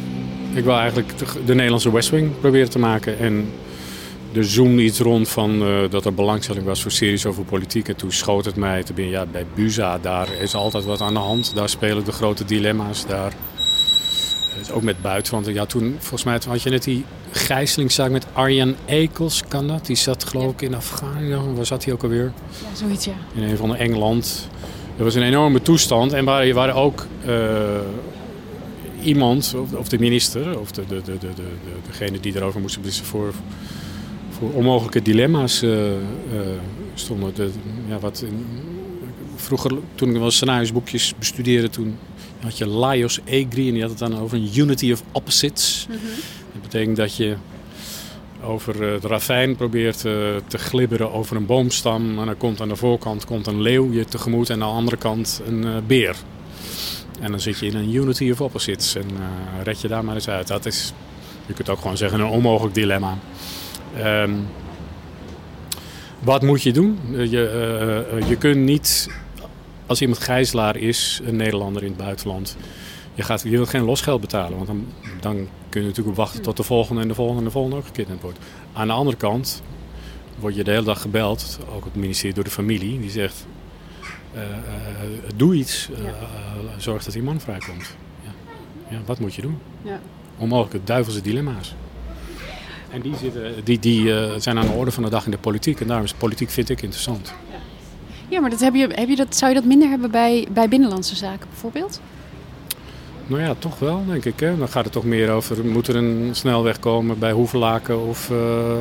Ik 0.54 0.64
wil 0.64 0.76
eigenlijk 0.76 1.18
de, 1.18 1.24
de 1.44 1.54
Nederlandse 1.54 1.92
West 1.92 2.10
Wing 2.10 2.30
proberen 2.40 2.70
te 2.70 2.78
maken. 2.78 3.18
En 3.18 3.48
er 4.32 4.44
zoomde 4.44 4.82
iets 4.82 4.98
rond 5.00 5.28
van 5.28 5.62
eh, 5.62 5.76
dat 5.90 6.04
er 6.04 6.14
belangstelling 6.14 6.64
was 6.64 6.82
voor 6.82 6.90
series 6.90 7.26
over 7.26 7.44
politiek. 7.44 7.88
En 7.88 7.96
toen 7.96 8.12
schoot 8.12 8.44
het 8.44 8.56
mij 8.56 8.82
te 8.82 8.92
binnen. 8.92 9.12
Ja, 9.14 9.26
bij 9.32 9.46
Buza, 9.54 9.98
daar 9.98 10.28
is 10.40 10.54
altijd 10.54 10.84
wat 10.84 11.00
aan 11.00 11.14
de 11.14 11.20
hand. 11.20 11.52
Daar 11.54 11.68
spelen 11.68 12.04
de 12.04 12.12
grote 12.12 12.44
dilemma's. 12.44 13.06
Daar 13.06 13.32
is 14.60 14.70
ook 14.70 14.82
met 14.82 15.02
buitenland. 15.02 15.46
Ja, 15.46 15.66
toen, 15.66 15.96
volgens 15.98 16.24
mij 16.24 16.40
had 16.46 16.62
je 16.62 16.70
net 16.70 16.82
die 16.84 17.04
gijzelingszaak 17.30 18.10
met 18.10 18.26
Arjan 18.32 18.74
Ekels, 18.86 19.42
kan 19.48 19.66
dat? 19.68 19.86
Die 19.86 19.96
zat 19.96 20.24
geloof 20.24 20.52
ik 20.52 20.62
in 20.62 20.74
Afghanistan. 20.74 21.54
Waar 21.54 21.66
zat 21.66 21.84
hij 21.84 21.92
ook 21.92 22.02
alweer? 22.02 22.32
Ja, 22.62 22.76
zoiets 22.76 23.04
ja. 23.04 23.12
in 23.34 23.42
een 23.42 23.56
van 23.56 23.68
de 23.68 23.76
Engeland. 23.76 24.48
Er 24.96 25.04
was 25.04 25.14
een 25.14 25.22
enorme 25.22 25.62
toestand 25.62 26.12
en 26.12 26.24
waar, 26.24 26.52
waar 26.52 26.74
ook 26.74 27.06
eh, 27.24 27.34
iemand, 29.02 29.54
of, 29.56 29.72
of 29.72 29.88
de 29.88 29.98
minister, 29.98 30.58
of 30.60 30.70
de, 30.72 30.82
de, 30.88 31.02
de, 31.04 31.18
de, 31.18 31.28
de, 31.34 31.42
degene 31.86 32.20
die 32.20 32.36
erover 32.36 32.60
moest 32.60 32.76
beslissen, 32.76 33.04
voor, 33.04 33.32
voor 34.30 34.50
onmogelijke 34.52 35.02
dilemma's 35.02 35.62
eh, 35.62 35.92
eh, 35.92 35.98
stonden. 36.94 37.34
De, 37.34 37.50
ja, 37.88 37.98
wat 37.98 38.24
in- 38.26 38.46
vroeger, 39.36 39.72
toen 39.94 40.08
ik 40.10 40.16
wel 40.16 40.30
scenariosboekjes 40.30 41.14
bestudeerde, 41.18 41.70
toen 41.70 41.98
had 42.44 42.58
je 42.58 42.66
Laios 42.66 43.20
Egri 43.24 43.66
en 43.66 43.72
die 43.72 43.82
had 43.82 43.90
het 43.90 43.98
dan 43.98 44.18
over 44.18 44.36
een 44.36 44.50
unity 44.54 44.92
of 44.92 45.02
opposites. 45.12 45.86
Dat 46.52 46.62
betekent 46.62 46.96
dat 46.96 47.16
je 47.16 47.36
over 48.42 48.86
eh, 48.86 48.92
het 48.92 49.04
ravijn 49.04 49.56
probeert 49.56 49.96
eh, 50.04 50.12
te 50.46 50.58
glibberen 50.58 51.12
over 51.12 51.36
een 51.36 51.46
boomstam. 51.46 52.18
En 52.18 52.26
dan 52.26 52.36
komt 52.36 52.60
aan 52.60 52.68
de 52.68 52.76
voorkant 52.76 53.24
komt 53.24 53.46
een 53.46 53.60
leeuw 53.60 53.92
je 53.92 54.04
tegemoet 54.04 54.50
en 54.50 54.62
aan 54.62 54.68
de 54.68 54.74
andere 54.74 54.96
kant 54.96 55.42
een 55.46 55.64
eh, 55.64 55.70
beer. 55.86 56.16
En 57.20 57.30
dan 57.30 57.40
zit 57.40 57.58
je 57.58 57.66
in 57.66 57.76
een 57.76 57.94
unity 57.94 58.30
of 58.30 58.40
opposites 58.40 58.94
en 58.94 59.06
red 59.62 59.80
je 59.80 59.88
daar 59.88 60.04
maar 60.04 60.14
eens 60.14 60.28
uit. 60.28 60.46
Dat 60.46 60.66
is, 60.66 60.92
je 61.46 61.52
kunt 61.52 61.68
ook 61.68 61.80
gewoon 61.80 61.96
zeggen, 61.96 62.20
een 62.20 62.26
onmogelijk 62.26 62.74
dilemma. 62.74 63.18
Ehm, 63.96 64.32
wat 66.20 66.42
moet 66.42 66.62
je 66.62 66.72
doen? 66.72 66.98
Je, 67.10 68.20
je 68.28 68.36
kunt 68.36 68.56
niet, 68.56 69.08
als 69.86 70.00
iemand 70.00 70.18
gijzelaar 70.18 70.76
is, 70.76 71.20
een 71.24 71.36
Nederlander 71.36 71.82
in 71.82 71.88
het 71.88 71.96
buitenland, 71.96 72.56
je, 73.14 73.22
gaat, 73.22 73.42
je 73.42 73.50
wilt 73.50 73.68
geen 73.68 73.84
losgeld 73.84 74.20
betalen. 74.20 74.56
Want 74.56 74.66
dan, 74.66 74.86
dan 75.20 75.48
kun 75.68 75.80
je 75.80 75.86
natuurlijk 75.86 76.16
wachten 76.16 76.42
tot 76.42 76.56
de 76.56 76.62
volgende 76.62 77.00
en 77.00 77.08
de 77.08 77.14
volgende 77.14 77.40
en 77.40 77.46
de 77.46 77.52
volgende 77.52 77.76
ook 77.76 77.86
gekidnapt 77.86 78.22
wordt. 78.22 78.38
Aan 78.72 78.86
de 78.86 78.92
andere 78.92 79.16
kant 79.16 79.62
word 80.38 80.54
je 80.54 80.64
de 80.64 80.70
hele 80.70 80.84
dag 80.84 81.00
gebeld, 81.00 81.58
ook 81.74 81.84
het 81.84 81.94
ministerie 81.94 82.34
door 82.34 82.44
de 82.44 82.50
familie, 82.50 83.00
die 83.00 83.10
zegt: 83.10 83.46
eh, 84.32 84.42
eh, 84.42 84.50
Doe 85.36 85.54
iets, 85.54 85.88
eh, 85.90 86.12
zorg 86.78 87.04
dat 87.04 87.12
die 87.12 87.22
man 87.22 87.40
vrijkomt. 87.40 87.96
Ja. 88.22 88.30
Ja, 88.96 89.02
wat 89.06 89.18
moet 89.18 89.34
je 89.34 89.42
doen? 89.42 89.58
Ja. 89.82 90.00
Onmogelijke 90.38 90.80
duivelse 90.84 91.20
dilemma's. 91.20 91.74
En 92.90 93.00
die, 93.00 93.16
zitten, 93.16 93.64
die, 93.64 93.78
die 93.78 94.12
zijn 94.40 94.58
aan 94.58 94.66
de 94.66 94.72
orde 94.72 94.90
van 94.90 95.02
de 95.02 95.10
dag 95.10 95.24
in 95.24 95.30
de 95.30 95.38
politiek. 95.38 95.80
En 95.80 95.86
daarom 95.86 96.04
is 96.04 96.12
politiek, 96.14 96.50
vind 96.50 96.68
ik, 96.68 96.82
interessant. 96.82 97.34
Ja, 98.28 98.40
maar 98.40 98.50
dat 98.50 98.60
heb 98.60 98.74
je, 98.74 98.88
heb 98.94 99.08
je 99.08 99.16
dat, 99.16 99.36
zou 99.36 99.52
je 99.52 99.60
dat 99.60 99.68
minder 99.68 99.88
hebben 99.88 100.10
bij, 100.10 100.46
bij 100.50 100.68
binnenlandse 100.68 101.16
zaken 101.16 101.48
bijvoorbeeld? 101.48 102.00
Nou 103.26 103.42
ja, 103.42 103.54
toch 103.58 103.78
wel, 103.78 104.04
denk 104.06 104.24
ik. 104.24 104.40
Hè? 104.40 104.56
Dan 104.56 104.68
gaat 104.68 104.84
het 104.84 104.92
toch 104.92 105.04
meer 105.04 105.30
over, 105.30 105.64
moet 105.64 105.88
er 105.88 105.96
een 105.96 106.28
snelweg 106.32 106.78
komen 106.78 107.18
bij 107.18 107.32
Hoevelaken 107.32 108.06
of, 108.06 108.30
eh, 108.30 108.72
eh, 108.72 108.78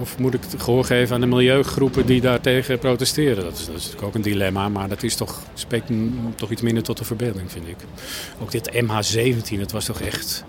of 0.00 0.18
moet 0.18 0.34
ik 0.34 0.40
gehoor 0.56 0.84
geven 0.84 1.14
aan 1.14 1.20
de 1.20 1.26
milieugroepen 1.26 2.06
die 2.06 2.20
daartegen 2.20 2.78
protesteren? 2.78 3.44
Dat 3.44 3.52
is, 3.52 3.66
dat 3.66 3.76
is 3.76 3.82
natuurlijk 3.82 4.06
ook 4.06 4.14
een 4.14 4.22
dilemma, 4.22 4.68
maar 4.68 4.88
dat 4.88 5.02
is 5.02 5.14
toch, 5.14 5.42
spreekt 5.54 5.90
toch 6.34 6.50
iets 6.50 6.62
minder 6.62 6.82
tot 6.82 6.98
de 6.98 7.04
verbeelding, 7.04 7.52
vind 7.52 7.68
ik. 7.68 7.76
Ook 8.42 8.50
dit 8.50 8.70
MH17, 8.72 9.58
dat 9.58 9.72
was 9.72 9.84
toch 9.84 10.00
echt... 10.00 10.44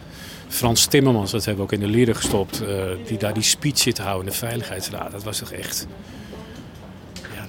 Frans 0.48 0.86
Timmermans, 0.86 1.32
dat 1.32 1.46
hebben 1.46 1.66
we 1.66 1.74
ook 1.74 1.80
in 1.80 1.86
de 1.88 1.94
lieden 1.96 2.16
gestopt, 2.16 2.62
eh, 2.62 2.84
die 3.08 3.18
daar 3.18 3.34
die 3.34 3.44
speech 3.44 3.78
zit 3.78 3.98
houden 3.98 4.26
in 4.26 4.32
de 4.32 4.38
Veiligheidsraad. 4.38 5.12
Dat 5.12 5.24
was 5.24 5.38
toch 5.38 5.52
echt... 5.52 5.88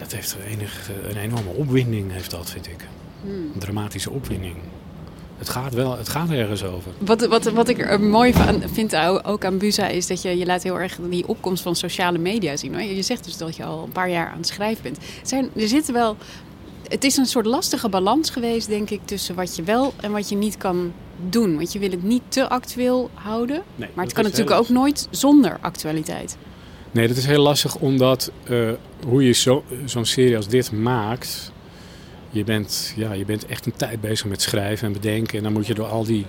Dat 0.09 0.17
heeft 0.17 0.37
enig, 0.47 0.91
een 1.09 1.17
enorme 1.17 1.51
opwinding, 1.51 2.13
heeft 2.13 2.31
dat, 2.31 2.51
vind 2.51 2.67
ik. 2.67 2.87
Een 3.25 3.53
dramatische 3.59 4.11
opwinding. 4.11 4.55
Het 5.39 5.49
gaat 5.49 5.75
wel, 5.75 5.97
het 5.97 6.09
gaat 6.09 6.31
ergens 6.31 6.65
over. 6.65 6.93
Wat, 6.99 7.27
wat, 7.27 7.45
wat 7.45 7.69
ik 7.69 7.79
er 7.79 8.01
mooi 8.01 8.33
van 8.33 8.63
vind 8.73 8.97
ook 9.25 9.45
aan 9.45 9.59
Buza 9.59 9.87
is 9.87 10.07
dat 10.07 10.23
je, 10.23 10.39
je 10.39 10.47
laat 10.47 10.63
heel 10.63 10.81
erg 10.81 10.99
die 11.11 11.29
opkomst 11.29 11.63
van 11.63 11.77
sociale 11.77 12.19
media 12.19 12.57
zien. 12.57 12.75
Hoor. 12.75 12.83
Je 12.83 13.03
zegt 13.03 13.25
dus 13.25 13.37
dat 13.37 13.57
je 13.57 13.65
al 13.65 13.85
een 13.85 13.93
paar 13.93 14.11
jaar 14.11 14.31
aan 14.31 14.37
het 14.37 14.47
schrijven 14.47 14.83
bent. 14.83 14.97
Er 14.97 15.03
Zijn, 15.23 15.51
er 15.57 15.69
zitten 15.69 15.95
wel, 15.95 16.17
het 16.89 17.05
is 17.05 17.17
een 17.17 17.27
soort 17.27 17.47
lastige 17.47 17.89
balans 17.89 18.31
geweest, 18.31 18.69
denk 18.69 18.91
ik, 18.91 19.01
tussen 19.05 19.35
wat 19.35 19.57
je 19.57 19.63
wel 19.63 19.95
en 20.01 20.13
wat 20.13 20.29
je 20.29 20.37
niet 20.37 20.57
kan 20.57 20.93
doen. 21.29 21.57
Want 21.57 21.73
je 21.73 21.79
wil 21.79 21.91
het 21.91 22.03
niet 22.03 22.23
te 22.29 22.49
actueel 22.49 23.11
houden, 23.15 23.63
maar 23.77 24.05
het 24.05 24.13
kan 24.13 24.25
natuurlijk 24.25 24.51
heel 24.51 24.59
ook 24.59 24.69
nooit 24.69 25.09
zonder 25.11 25.59
actualiteit. 25.61 26.37
Nee, 26.99 27.09
dat 27.09 27.17
is 27.17 27.27
heel 27.27 27.43
lastig 27.43 27.77
omdat 27.77 28.31
eh, 28.49 28.71
hoe 29.07 29.25
je 29.25 29.33
zo- 29.33 29.65
zo'n 29.85 30.05
serie 30.05 30.37
als 30.37 30.49
dit 30.49 30.73
maakt. 30.73 31.53
Je 32.31 32.45
bent, 32.45 32.93
ja, 32.97 33.13
je 33.13 33.25
bent 33.25 33.47
echt 33.47 33.67
een 33.67 33.77
tijd 33.77 34.01
bezig 34.01 34.27
met 34.27 34.43
schrijven 34.43 34.87
en 34.87 34.93
bedenken. 34.93 35.39
En 35.39 35.45
dan 35.45 35.53
moet 35.53 35.67
je 35.67 35.75
door 35.75 35.87
al 35.87 36.05
die 36.05 36.27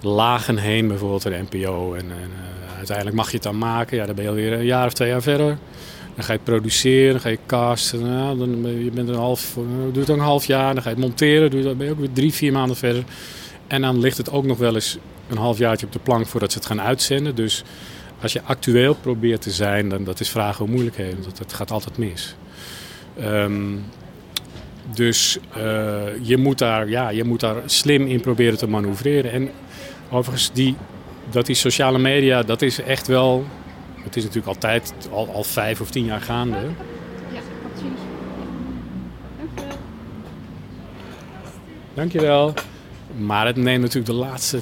lagen 0.00 0.56
heen, 0.56 0.88
bijvoorbeeld 0.88 1.22
de 1.22 1.44
NPO. 1.50 1.94
En, 1.94 2.00
en 2.10 2.10
eh, 2.10 2.76
uiteindelijk 2.76 3.16
mag 3.16 3.26
je 3.26 3.34
het 3.34 3.42
dan 3.42 3.58
maken. 3.58 3.96
Ja, 3.96 4.06
dan 4.06 4.14
ben 4.14 4.24
je 4.24 4.30
alweer 4.30 4.52
een 4.52 4.64
jaar 4.64 4.86
of 4.86 4.92
twee 4.92 5.08
jaar 5.08 5.22
verder. 5.22 5.58
Dan 6.14 6.24
ga 6.24 6.32
je 6.32 6.38
produceren, 6.38 7.12
dan 7.12 7.20
ga 7.20 7.28
je 7.28 7.38
casten. 7.46 8.02
Nou, 8.02 8.38
dan 8.38 8.82
je, 8.84 8.90
bent 8.90 9.08
een 9.08 9.14
half, 9.14 9.56
uh, 9.58 9.64
doe 9.92 10.00
het 10.00 10.10
ook 10.10 10.16
een 10.16 10.22
half 10.22 10.44
jaar. 10.44 10.74
Dan 10.74 10.82
ga 10.82 10.88
je 10.88 10.94
het 10.94 11.04
monteren, 11.04 11.50
doe 11.50 11.62
dan 11.62 11.76
ben 11.76 11.86
je 11.86 11.92
ook 11.92 11.98
weer 11.98 12.12
drie, 12.12 12.32
vier 12.32 12.52
maanden 12.52 12.76
verder. 12.76 13.04
En 13.66 13.82
dan 13.82 14.00
ligt 14.00 14.16
het 14.16 14.30
ook 14.30 14.44
nog 14.44 14.58
wel 14.58 14.74
eens 14.74 14.98
een 15.28 15.38
half 15.38 15.58
jaartje 15.58 15.86
op 15.86 15.92
de 15.92 15.98
plank 15.98 16.26
voordat 16.26 16.52
ze 16.52 16.58
het 16.58 16.66
gaan 16.66 16.80
uitzenden. 16.80 17.34
Dus 17.34 17.64
als 18.22 18.32
je 18.32 18.42
actueel 18.42 18.94
probeert 18.94 19.42
te 19.42 19.50
zijn, 19.50 19.88
dan 19.88 20.04
dat 20.04 20.20
is 20.20 20.28
vragen 20.28 20.64
om 20.64 20.70
moeilijkheden. 20.70 21.22
Dat, 21.22 21.38
dat 21.38 21.52
gaat 21.52 21.70
altijd 21.70 21.98
mis. 21.98 22.34
Ehm, 23.18 23.76
dus 24.94 25.38
eh, 25.54 26.02
je, 26.20 26.36
moet 26.36 26.58
daar, 26.58 26.88
ja, 26.88 27.08
je 27.08 27.24
moet 27.24 27.40
daar 27.40 27.56
slim 27.66 28.06
in 28.06 28.20
proberen 28.20 28.58
te 28.58 28.68
manoeuvreren. 28.68 29.32
En 29.32 29.50
overigens, 30.10 30.52
die, 30.52 30.76
dat 31.30 31.46
die 31.46 31.54
sociale 31.54 31.98
media, 31.98 32.42
dat 32.42 32.62
is 32.62 32.80
echt 32.80 33.06
wel... 33.06 33.44
Het 34.02 34.16
is 34.16 34.22
natuurlijk 34.22 34.54
altijd 34.54 34.92
al, 35.10 35.28
al 35.28 35.44
vijf 35.44 35.80
of 35.80 35.90
tien 35.90 36.04
jaar 36.04 36.20
gaande. 36.20 36.58
Dankjewel. 41.94 42.54
Maar 43.18 43.46
het 43.46 43.56
neemt 43.56 43.80
natuurlijk 43.80 44.06
de 44.06 44.12
laatste 44.12 44.60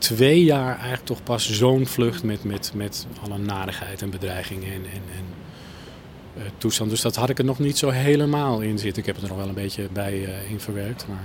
twee 0.00 0.44
jaar 0.44 0.74
eigenlijk 0.74 1.04
toch 1.04 1.22
pas 1.22 1.50
zo'n 1.50 1.86
vlucht 1.86 2.22
met, 2.22 2.44
met, 2.44 2.72
met 2.74 3.06
alle 3.22 3.38
narigheid 3.38 4.02
en 4.02 4.10
bedreigingen 4.10 4.72
en, 4.72 4.84
en, 4.84 5.02
en 5.16 5.24
eh, 6.36 6.42
toestand. 6.58 6.90
Dus 6.90 7.00
dat 7.00 7.16
had 7.16 7.30
ik 7.30 7.38
er 7.38 7.44
nog 7.44 7.58
niet 7.58 7.78
zo 7.78 7.88
helemaal 7.88 8.60
in 8.60 8.78
zitten. 8.78 8.98
Ik 8.98 9.06
heb 9.06 9.14
het 9.14 9.24
er 9.24 9.30
nog 9.30 9.38
wel 9.38 9.48
een 9.48 9.54
beetje 9.54 9.88
bij 9.92 10.24
eh, 10.24 10.50
in 10.50 10.60
verwerkt. 10.60 11.06
Maar 11.08 11.24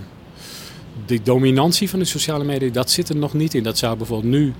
die 1.06 1.22
dominantie 1.22 1.90
van 1.90 2.00
de 2.00 2.06
sociale 2.06 2.44
media, 2.44 2.70
dat 2.70 2.92
zit 2.92 3.10
er 3.10 3.16
nog 3.16 3.34
niet 3.34 3.54
in. 3.54 3.64
Dat 3.64 3.78
zou 3.78 3.98
bijvoorbeeld 3.98 4.32
nu, 4.32 4.54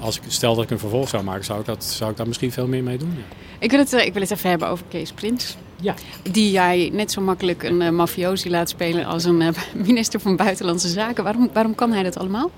als 0.00 0.16
ik 0.16 0.22
stel 0.26 0.54
dat 0.54 0.64
ik 0.64 0.70
een 0.70 0.78
vervolg 0.78 1.08
zou 1.08 1.22
maken, 1.24 1.44
zou 1.44 1.60
ik, 1.60 1.66
dat, 1.66 1.84
zou 1.84 2.10
ik 2.10 2.16
daar 2.16 2.26
misschien 2.26 2.52
veel 2.52 2.66
meer 2.66 2.82
mee 2.82 2.98
doen. 2.98 3.12
Ja. 3.16 3.36
Ik 3.58 3.70
wil, 3.70 3.78
het, 3.78 3.92
eh, 3.92 4.06
ik 4.06 4.12
wil 4.12 4.22
het 4.22 4.30
even 4.30 4.50
hebben 4.50 4.68
over 4.68 4.84
Kees 4.88 5.12
Prins. 5.12 5.56
Ja. 5.80 5.94
Die 6.22 6.50
jij 6.50 6.90
net 6.92 7.12
zo 7.12 7.20
makkelijk 7.20 7.62
een 7.62 7.82
eh, 7.82 7.90
mafiosi 7.90 8.50
laat 8.50 8.68
spelen 8.68 9.04
als 9.04 9.24
een 9.24 9.42
eh, 9.42 9.48
minister 9.86 10.20
van 10.20 10.36
Buitenlandse 10.36 10.88
Zaken. 10.88 11.24
Waarom, 11.24 11.50
waarom 11.52 11.74
kan 11.74 11.92
hij 11.92 12.02
dat 12.02 12.18
allemaal? 12.18 12.50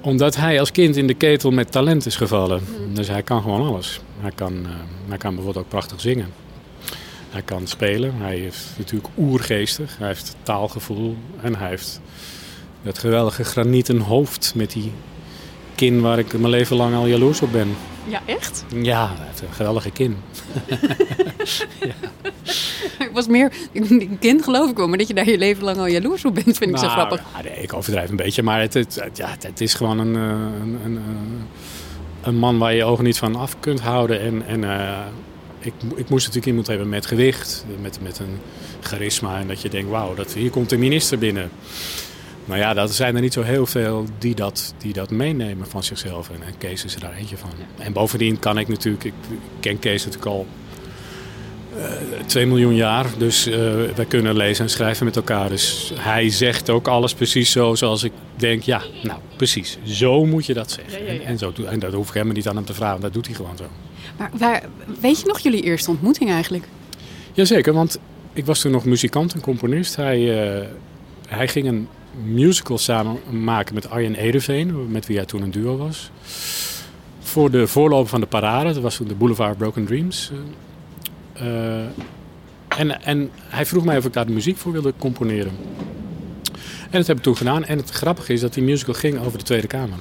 Omdat 0.00 0.36
hij 0.36 0.60
als 0.60 0.72
kind 0.72 0.96
in 0.96 1.06
de 1.06 1.14
ketel 1.14 1.50
met 1.50 1.72
talent 1.72 2.06
is 2.06 2.16
gevallen. 2.16 2.62
Dus 2.92 3.08
hij 3.08 3.22
kan 3.22 3.42
gewoon 3.42 3.66
alles. 3.66 4.00
Hij 4.20 4.30
kan, 4.34 4.66
hij 5.08 5.18
kan 5.18 5.34
bijvoorbeeld 5.34 5.64
ook 5.64 5.70
prachtig 5.70 6.00
zingen. 6.00 6.28
Hij 7.30 7.42
kan 7.42 7.66
spelen. 7.66 8.14
Hij 8.16 8.38
is 8.38 8.66
natuurlijk 8.76 9.08
oergeestig. 9.18 9.98
Hij 9.98 10.06
heeft 10.06 10.36
taalgevoel. 10.42 11.16
En 11.40 11.56
hij 11.56 11.68
heeft 11.68 12.00
dat 12.82 12.98
geweldige 12.98 13.44
granieten 13.44 13.98
hoofd 13.98 14.52
met 14.54 14.72
die 14.72 14.92
kin 15.80 16.00
waar 16.00 16.18
ik 16.18 16.32
mijn 16.32 16.48
leven 16.50 16.76
lang 16.76 16.94
al 16.94 17.06
jaloers 17.06 17.40
op 17.42 17.52
ben. 17.52 17.76
Ja, 18.08 18.20
echt? 18.26 18.64
Ja, 18.82 19.06
hij 19.16 19.26
heeft 19.26 19.40
een 19.40 19.52
geweldige 19.52 19.90
kin. 19.90 20.16
Ik 22.98 23.10
was 23.12 23.26
meer 23.26 23.52
een 23.72 24.16
kind 24.20 24.42
geloof 24.44 24.70
ik 24.70 24.76
wel, 24.76 24.88
maar 24.88 24.98
dat 24.98 25.08
je 25.08 25.14
daar 25.14 25.28
je 25.30 25.38
leven 25.38 25.64
lang 25.64 25.76
al 25.78 25.86
jaloers 25.86 26.24
op 26.24 26.34
bent, 26.34 26.56
vind 26.58 26.70
ik 26.70 26.76
zo 26.78 26.82
Nou, 26.86 26.96
grappig. 26.96 27.22
ja, 27.36 27.42
nee, 27.42 27.62
ik 27.62 27.72
overdrijf 27.72 28.10
een 28.10 28.16
beetje, 28.16 28.42
maar 28.42 28.60
het, 28.60 28.74
het, 28.74 28.94
het- 29.02 29.16
ja, 29.16 29.36
het 29.40 29.60
is 29.60 29.74
gewoon 29.74 29.98
een, 29.98 30.16
eh, 30.16 30.22
een, 30.62 30.78
een, 30.84 30.96
eh, 30.96 31.02
een 32.22 32.36
man 32.36 32.58
waar 32.58 32.70
je 32.70 32.76
je 32.76 32.84
ogen 32.84 33.04
niet 33.04 33.18
van 33.18 33.36
af 33.36 33.56
kunt 33.60 33.80
houden. 33.80 34.20
En, 34.20 34.46
en 34.46 34.64
eh, 34.64 34.98
ik, 35.60 35.72
ik 35.94 36.08
moest 36.08 36.20
natuurlijk 36.26 36.46
iemand 36.46 36.66
hebben 36.66 36.88
met 36.88 37.06
gewicht, 37.06 37.64
met, 37.80 37.98
met 38.02 38.18
een 38.18 38.38
charisma. 38.80 39.38
En 39.38 39.48
dat 39.48 39.60
je 39.62 39.68
denkt, 39.68 39.90
wauw, 39.90 40.14
dat, 40.14 40.32
hier 40.32 40.50
komt 40.50 40.70
de 40.70 40.78
minister 40.78 41.18
binnen. 41.18 41.50
Maar 42.50 42.58
ja, 42.58 42.74
dat 42.74 42.94
zijn 42.94 43.14
er 43.14 43.20
niet 43.20 43.32
zo 43.32 43.42
heel 43.42 43.66
veel 43.66 44.06
die 44.18 44.34
dat, 44.34 44.74
die 44.78 44.92
dat 44.92 45.10
meenemen 45.10 45.66
van 45.66 45.82
zichzelf. 45.82 46.30
En, 46.30 46.42
en 46.46 46.58
Kees 46.58 46.84
is 46.84 46.94
er 46.94 47.00
daar 47.00 47.14
eentje 47.14 47.36
van. 47.36 47.50
En 47.78 47.92
bovendien 47.92 48.38
kan 48.38 48.58
ik 48.58 48.68
natuurlijk, 48.68 49.04
ik 49.04 49.12
ken 49.60 49.78
Kees 49.78 50.04
natuurlijk 50.04 50.32
al 50.32 50.46
uh, 51.76 51.84
2 52.26 52.46
miljoen 52.46 52.74
jaar. 52.74 53.06
Dus 53.18 53.46
uh, 53.46 53.54
wij 53.94 54.04
kunnen 54.08 54.36
lezen 54.36 54.64
en 54.64 54.70
schrijven 54.70 55.04
met 55.04 55.16
elkaar. 55.16 55.48
Dus 55.48 55.92
hij 55.94 56.30
zegt 56.30 56.70
ook 56.70 56.88
alles 56.88 57.14
precies 57.14 57.50
zo 57.50 57.74
zoals 57.74 58.02
ik 58.02 58.12
denk, 58.36 58.62
ja, 58.62 58.82
nou 59.02 59.20
precies. 59.36 59.78
Zo 59.84 60.26
moet 60.26 60.46
je 60.46 60.54
dat 60.54 60.70
zeggen. 60.70 61.04
Ja, 61.04 61.12
ja, 61.12 61.12
ja. 61.12 61.20
En, 61.20 61.26
en, 61.26 61.38
zo, 61.38 61.52
en 61.66 61.78
dat 61.78 61.92
hoef 61.92 62.08
ik 62.08 62.14
helemaal 62.14 62.34
niet 62.34 62.48
aan 62.48 62.56
hem 62.56 62.64
te 62.64 62.74
vragen, 62.74 63.00
dat 63.00 63.12
doet 63.12 63.26
hij 63.26 63.34
gewoon 63.34 63.56
zo. 63.56 63.64
Maar 64.18 64.30
waar, 64.38 64.62
weet 65.00 65.20
je 65.20 65.26
nog 65.26 65.38
jullie 65.38 65.62
eerste 65.62 65.90
ontmoeting 65.90 66.30
eigenlijk? 66.30 66.64
Jazeker, 67.32 67.72
want 67.72 67.98
ik 68.32 68.46
was 68.46 68.60
toen 68.60 68.72
nog 68.72 68.84
muzikant 68.84 69.34
en 69.34 69.40
componist. 69.40 69.96
Hij, 69.96 70.18
uh, 70.60 70.66
hij 71.30 71.48
ging 71.48 71.66
een 71.66 71.88
musical 72.24 72.78
samen 72.78 73.18
maken 73.30 73.74
met 73.74 73.90
Arjen 73.90 74.14
Edeveen, 74.14 74.90
met 74.90 75.06
wie 75.06 75.16
hij 75.16 75.26
toen 75.26 75.42
een 75.42 75.50
duo 75.50 75.76
was. 75.76 76.10
Voor 77.20 77.50
de 77.50 77.66
voorloper 77.66 78.08
van 78.08 78.20
de 78.20 78.26
parade, 78.26 78.72
dat 78.72 78.82
was 78.82 78.96
toen 78.96 79.08
de 79.08 79.14
Boulevard 79.14 79.58
Broken 79.58 79.84
Dreams. 79.84 80.32
Uh, 81.42 81.84
en, 82.68 83.02
en 83.02 83.30
hij 83.48 83.66
vroeg 83.66 83.84
mij 83.84 83.96
of 83.96 84.04
ik 84.04 84.12
daar 84.12 84.26
de 84.26 84.32
muziek 84.32 84.56
voor 84.56 84.72
wilde 84.72 84.92
componeren. 84.98 85.52
En 86.90 86.98
dat 86.98 87.06
heb 87.06 87.16
ik 87.16 87.22
toen 87.22 87.36
gedaan. 87.36 87.64
En 87.64 87.78
het 87.78 87.90
grappige 87.90 88.32
is 88.32 88.40
dat 88.40 88.54
die 88.54 88.62
musical 88.62 88.94
ging 88.94 89.18
over 89.18 89.38
de 89.38 89.44
Tweede 89.44 89.66
Kamer. 89.66 89.98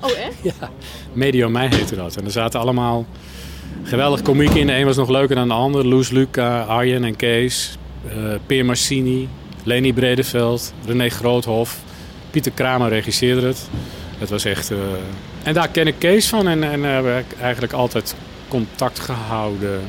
Oh, 0.00 0.10
echt? 0.10 0.34
Ja, 0.60 0.70
Medio 1.12 1.48
Mij 1.48 1.68
heette 1.68 1.96
dat. 1.96 2.16
En 2.16 2.24
er 2.24 2.30
zaten 2.30 2.60
allemaal 2.60 3.06
geweldig 3.82 4.22
komiek 4.22 4.54
in. 4.54 4.66
De 4.66 4.76
een 4.76 4.84
was 4.84 4.96
nog 4.96 5.08
leuker 5.08 5.34
dan 5.34 5.48
de 5.48 5.54
ander. 5.54 5.86
Loes 5.86 6.10
Luca, 6.10 6.62
Arjen 6.62 7.04
en 7.04 7.16
Kees. 7.16 7.78
Uh, 8.06 8.34
Peer 8.46 8.64
Marcini, 8.64 9.28
Leni 9.64 9.92
Bredeveld, 9.92 10.72
René 10.86 11.08
Groothof. 11.08 11.78
Pieter 12.30 12.52
Kramer 12.52 12.88
regisseerde 12.88 13.46
het. 13.46 13.68
Het 14.18 14.30
was 14.30 14.44
echt... 14.44 14.70
Uh... 14.70 14.78
En 15.42 15.54
daar 15.54 15.68
ken 15.68 15.86
ik 15.86 15.94
Kees 15.98 16.28
van. 16.28 16.48
En, 16.48 16.62
en 16.62 16.80
uh, 16.80 16.86
hebben 16.86 17.14
we 17.14 17.36
eigenlijk 17.40 17.72
altijd 17.72 18.14
contact 18.48 18.98
gehouden. 18.98 19.80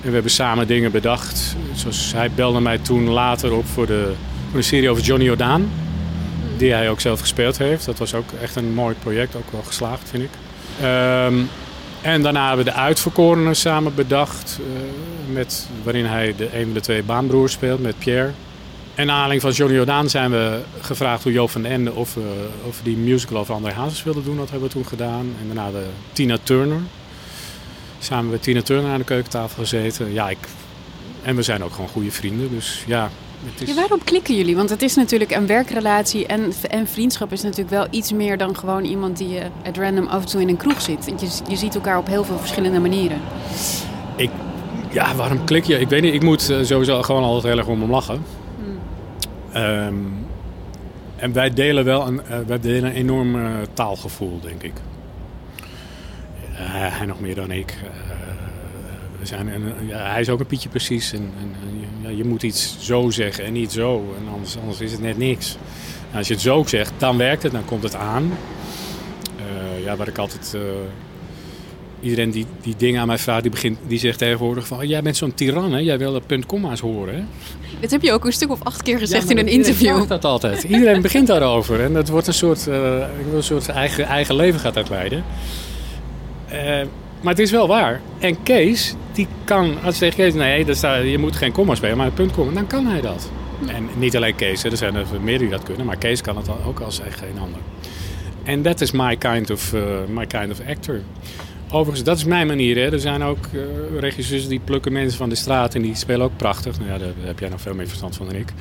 En 0.00 0.08
we 0.08 0.12
hebben 0.12 0.30
samen 0.30 0.66
dingen 0.66 0.92
bedacht. 0.92 1.56
Zoals 1.74 2.12
hij 2.12 2.30
belde 2.34 2.60
mij 2.60 2.78
toen 2.78 3.08
later 3.08 3.52
op 3.52 3.66
voor 3.66 3.86
de, 3.86 4.12
voor 4.50 4.60
de 4.60 4.66
serie 4.66 4.90
over 4.90 5.02
Johnny 5.02 5.24
Jordaan. 5.24 5.70
Die 6.56 6.72
hij 6.72 6.90
ook 6.90 7.00
zelf 7.00 7.20
gespeeld 7.20 7.58
heeft. 7.58 7.84
Dat 7.84 7.98
was 7.98 8.14
ook 8.14 8.28
echt 8.42 8.56
een 8.56 8.74
mooi 8.74 8.94
project. 9.02 9.36
Ook 9.36 9.50
wel 9.50 9.62
geslaagd, 9.62 10.08
vind 10.08 10.22
ik. 10.22 10.30
Um, 10.82 11.48
en 12.02 12.22
daarna 12.22 12.46
hebben 12.46 12.64
we 12.64 12.70
de 12.70 12.76
uitverkorenen 12.76 13.56
samen 13.56 13.94
bedacht. 13.94 14.58
Uh, 14.60 15.34
met, 15.34 15.68
waarin 15.82 16.04
hij 16.04 16.34
de, 16.36 16.58
een 16.58 16.64
van 16.64 16.72
de 16.72 16.80
twee 16.80 17.02
baanbroers 17.02 17.52
speelt 17.52 17.82
met 17.82 17.98
Pierre. 17.98 18.30
En 18.94 19.06
naar 19.06 19.16
aanleiding 19.16 19.40
van 19.42 19.50
Johnny 19.50 19.76
Jordaan 19.76 20.10
zijn 20.10 20.30
we 20.30 20.60
gevraagd 20.80 21.22
door 21.22 21.32
Joop 21.32 21.50
van 21.50 21.62
den 21.62 21.72
Ende 21.72 21.92
of 21.92 22.14
we, 22.14 22.48
of 22.66 22.78
we 22.78 22.84
die 22.84 22.96
musical 22.96 23.38
over 23.38 23.54
André 23.54 23.72
Hazes 23.72 24.02
wilden 24.02 24.24
doen. 24.24 24.36
Dat 24.36 24.50
hebben 24.50 24.68
we 24.68 24.74
toen 24.74 24.86
gedaan. 24.86 25.34
En 25.40 25.46
daarna 25.46 25.70
de 25.70 25.86
Tina 26.12 26.38
Turner. 26.42 26.80
Samen 27.98 28.30
met 28.30 28.42
Tina 28.42 28.62
Turner 28.62 28.92
aan 28.92 28.98
de 28.98 29.04
keukentafel 29.04 29.62
gezeten. 29.62 30.12
Ja, 30.12 30.28
ik, 30.28 30.38
en 31.22 31.36
we 31.36 31.42
zijn 31.42 31.64
ook 31.64 31.72
gewoon 31.72 31.88
goede 31.88 32.10
vrienden. 32.10 32.50
Dus 32.50 32.84
ja, 32.86 33.10
het 33.44 33.62
is... 33.62 33.68
Ja, 33.68 33.74
waarom 33.74 34.04
klikken 34.04 34.36
jullie? 34.36 34.56
Want 34.56 34.70
het 34.70 34.82
is 34.82 34.94
natuurlijk 34.94 35.30
een 35.30 35.46
werkrelatie 35.46 36.26
en, 36.26 36.52
en 36.68 36.86
vriendschap 36.88 37.32
is 37.32 37.42
natuurlijk 37.42 37.70
wel 37.70 37.86
iets 37.90 38.12
meer 38.12 38.38
dan 38.38 38.56
gewoon 38.56 38.84
iemand 38.84 39.16
die 39.16 39.28
je 39.28 39.42
at 39.64 39.76
random 39.76 40.06
af 40.06 40.22
en 40.22 40.28
toe 40.28 40.40
in 40.40 40.48
een 40.48 40.56
kroeg 40.56 40.80
zit. 40.80 41.04
Je, 41.04 41.28
je 41.48 41.56
ziet 41.56 41.74
elkaar 41.74 41.98
op 41.98 42.06
heel 42.06 42.24
veel 42.24 42.38
verschillende 42.38 42.80
manieren. 42.80 43.20
Ik, 44.16 44.30
ja, 44.90 45.14
waarom 45.14 45.44
klik 45.44 45.64
je? 45.64 45.80
Ik 45.80 45.88
weet 45.88 46.02
niet, 46.02 46.14
ik 46.14 46.22
moet 46.22 46.42
sowieso 46.62 47.02
gewoon 47.02 47.22
altijd 47.22 47.42
heel 47.42 47.58
erg 47.58 47.66
om 47.66 47.80
hem 47.80 47.90
lachen. 47.90 48.24
Um, 49.56 50.26
en 51.16 51.32
wij 51.32 51.50
delen 51.50 51.84
wel 51.84 52.06
een, 52.06 52.20
uh, 52.30 52.38
wij 52.46 52.60
delen 52.60 52.90
een 52.90 52.96
enorm 52.96 53.34
uh, 53.34 53.50
taalgevoel, 53.72 54.40
denk 54.40 54.62
ik. 54.62 54.72
Hij 56.52 57.06
nog 57.06 57.20
meer 57.20 57.34
dan 57.34 57.50
ik. 57.50 57.74
we 59.18 59.26
zijn 59.26 59.48
een, 59.48 59.86
ja, 59.86 60.10
hij 60.10 60.20
is 60.20 60.28
ook 60.28 60.40
een 60.40 60.46
Pietje 60.46 60.68
precies. 60.68 61.12
En, 61.12 61.32
en 61.40 61.54
ja, 62.00 62.08
je 62.08 62.24
moet 62.24 62.42
iets 62.42 62.76
zo 62.80 63.10
zeggen 63.10 63.44
en 63.44 63.52
niet 63.52 63.72
zo. 63.72 64.14
En 64.18 64.32
anders, 64.32 64.58
anders 64.58 64.80
is 64.80 64.92
het 64.92 65.00
net 65.00 65.18
niks. 65.18 65.56
Als 66.14 66.26
je 66.26 66.32
het 66.32 66.42
zo 66.42 66.62
zegt, 66.66 66.92
dan 66.98 67.16
werkt 67.16 67.42
het, 67.42 67.52
dan 67.52 67.64
komt 67.64 67.82
het 67.82 67.94
aan. 67.94 68.32
Ja, 69.84 69.96
waar 69.96 70.08
ik 70.08 70.18
altijd... 70.18 70.56
Iedereen 72.02 72.30
die, 72.30 72.46
die 72.62 72.74
dingen 72.76 73.00
aan 73.00 73.06
mij 73.06 73.18
vraagt, 73.18 73.42
die, 73.42 73.50
begint, 73.50 73.78
die 73.86 73.98
zegt 73.98 74.18
tegenwoordig 74.18 74.66
van... 74.66 74.88
Jij 74.88 75.02
bent 75.02 75.16
zo'n 75.16 75.34
tiran, 75.34 75.72
hè? 75.72 75.78
Jij 75.78 75.98
wil 75.98 76.12
de 76.12 76.20
puntkomma's 76.26 76.80
horen, 76.80 77.14
hè? 77.14 77.22
Dit 77.80 77.90
heb 77.90 78.02
je 78.02 78.12
ook 78.12 78.24
een 78.24 78.32
stuk 78.32 78.50
of 78.50 78.62
acht 78.62 78.82
keer 78.82 78.98
gezegd 78.98 79.24
ja, 79.24 79.30
in 79.30 79.38
een 79.38 79.48
interview. 79.48 80.06
dat 80.08 80.24
altijd. 80.24 80.62
Iedereen 80.62 81.02
begint 81.08 81.26
daarover. 81.26 81.80
En 81.80 81.92
dat 81.92 82.08
wordt 82.08 82.26
een 82.26 82.34
soort, 82.34 82.66
uh, 82.68 82.74
een 83.34 83.42
soort 83.42 83.68
eigen, 83.68 84.04
eigen 84.04 84.34
leven 84.36 84.60
gaat 84.60 84.74
dat 84.74 84.88
leiden. 84.88 85.24
Maar 87.22 87.32
het 87.32 87.38
is 87.38 87.50
wel 87.50 87.68
waar. 87.68 88.00
En 88.18 88.42
Kees, 88.42 88.94
die 89.12 89.26
kan, 89.44 89.76
als 89.82 89.94
je 89.94 90.00
tegen 90.00 90.16
Kees, 90.16 90.34
nee, 90.34 90.64
dat 90.64 90.76
staat, 90.76 91.04
je 91.04 91.18
moet 91.18 91.36
geen 91.36 91.52
komma 91.52 91.74
spelen, 91.74 91.96
maar 91.96 92.06
een 92.06 92.12
punt 92.12 92.32
komen, 92.32 92.54
dan 92.54 92.66
kan 92.66 92.86
hij 92.86 93.00
dat. 93.00 93.30
En 93.66 93.88
niet 93.98 94.16
alleen 94.16 94.34
Kees, 94.34 94.64
er 94.64 94.76
zijn 94.76 94.94
er 94.94 95.06
meer 95.22 95.38
die 95.38 95.48
dat 95.48 95.62
kunnen, 95.62 95.86
maar 95.86 95.96
Kees 95.96 96.20
kan 96.20 96.36
het 96.36 96.48
ook 96.66 96.80
als 96.80 97.00
geen 97.10 97.38
ander. 97.40 97.60
En 98.42 98.62
dat 98.62 98.80
is 98.80 98.90
my 98.90 99.16
kind 99.16 99.50
of, 99.50 99.72
uh, 99.72 99.82
my 100.08 100.26
kind 100.26 100.50
of 100.50 100.60
actor. 100.68 101.00
Overigens, 101.72 102.04
dat 102.04 102.16
is 102.16 102.24
mijn 102.24 102.46
manier. 102.46 102.76
Hè. 102.76 102.92
Er 102.92 103.00
zijn 103.00 103.22
ook 103.22 103.46
uh, 103.52 103.62
regisseurs 103.98 104.48
die 104.48 104.60
plukken 104.60 104.92
mensen 104.92 105.18
van 105.18 105.28
de 105.28 105.34
straat 105.34 105.74
en 105.74 105.82
die 105.82 105.94
spelen 105.94 106.26
ook 106.26 106.36
prachtig. 106.36 106.78
Nou 106.78 106.90
ja, 106.90 106.98
daar 106.98 107.12
heb 107.20 107.38
jij 107.38 107.48
nog 107.48 107.60
veel 107.60 107.74
meer 107.74 107.88
verstand 107.88 108.16
van 108.16 108.26
dan 108.26 108.34
ik. 108.34 108.52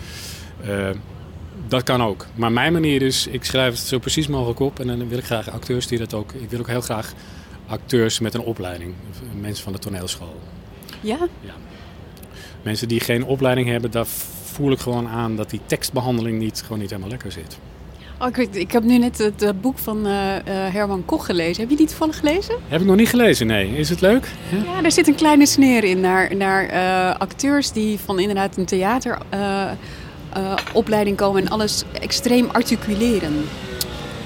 Uh, 0.65 0.89
dat 1.67 1.83
kan 1.83 2.03
ook. 2.03 2.25
Maar 2.35 2.51
mijn 2.51 2.73
manier 2.73 3.01
is, 3.01 3.27
ik 3.27 3.43
schrijf 3.43 3.73
het 3.73 3.83
zo 3.83 3.99
precies 3.99 4.27
mogelijk 4.27 4.59
op 4.59 4.79
en 4.79 4.87
dan 4.87 5.07
wil 5.07 5.17
ik 5.17 5.23
graag 5.23 5.49
acteurs 5.49 5.87
die 5.87 5.97
dat 5.97 6.13
ook. 6.13 6.31
Ik 6.31 6.49
wil 6.49 6.59
ook 6.59 6.67
heel 6.67 6.81
graag 6.81 7.13
acteurs 7.67 8.19
met 8.19 8.33
een 8.33 8.41
opleiding. 8.41 8.93
Mensen 9.41 9.63
van 9.63 9.73
de 9.73 9.79
toneelschool. 9.79 10.39
Ja? 11.01 11.17
Ja. 11.41 11.53
Mensen 12.61 12.87
die 12.87 12.99
geen 12.99 13.25
opleiding 13.25 13.67
hebben, 13.67 13.91
daar 13.91 14.07
voel 14.43 14.71
ik 14.71 14.79
gewoon 14.79 15.07
aan 15.07 15.35
dat 15.35 15.49
die 15.49 15.61
tekstbehandeling 15.65 16.39
niet, 16.39 16.61
gewoon 16.61 16.79
niet 16.79 16.89
helemaal 16.89 17.11
lekker 17.11 17.31
zit. 17.31 17.59
Oh, 18.21 18.27
ik, 18.27 18.35
weet, 18.35 18.55
ik 18.55 18.71
heb 18.71 18.83
nu 18.83 18.97
net 18.97 19.17
het, 19.17 19.41
het 19.41 19.61
boek 19.61 19.77
van 19.77 20.07
uh, 20.07 20.13
uh, 20.13 20.19
Herman 20.47 21.05
Koch 21.05 21.25
gelezen. 21.25 21.61
Heb 21.61 21.69
je 21.69 21.77
die 21.77 21.87
toevallig 21.87 22.17
gelezen? 22.17 22.55
Heb 22.67 22.81
ik 22.81 22.87
nog 22.87 22.95
niet 22.95 23.09
gelezen, 23.09 23.47
nee. 23.47 23.77
Is 23.77 23.89
het 23.89 24.01
leuk? 24.01 24.27
Ja, 24.49 24.57
ja 24.73 24.81
daar 24.81 24.91
zit 24.91 25.07
een 25.07 25.15
kleine 25.15 25.45
sneer 25.45 25.83
in 25.83 25.99
naar, 25.99 26.35
naar 26.35 26.73
uh, 26.73 27.15
acteurs 27.19 27.71
die 27.71 27.99
van 27.99 28.19
inderdaad 28.19 28.57
een 28.57 28.65
theateropleiding 28.65 31.17
komen 31.17 31.41
en 31.41 31.49
alles 31.49 31.83
extreem 32.01 32.49
articuleren. 32.51 33.33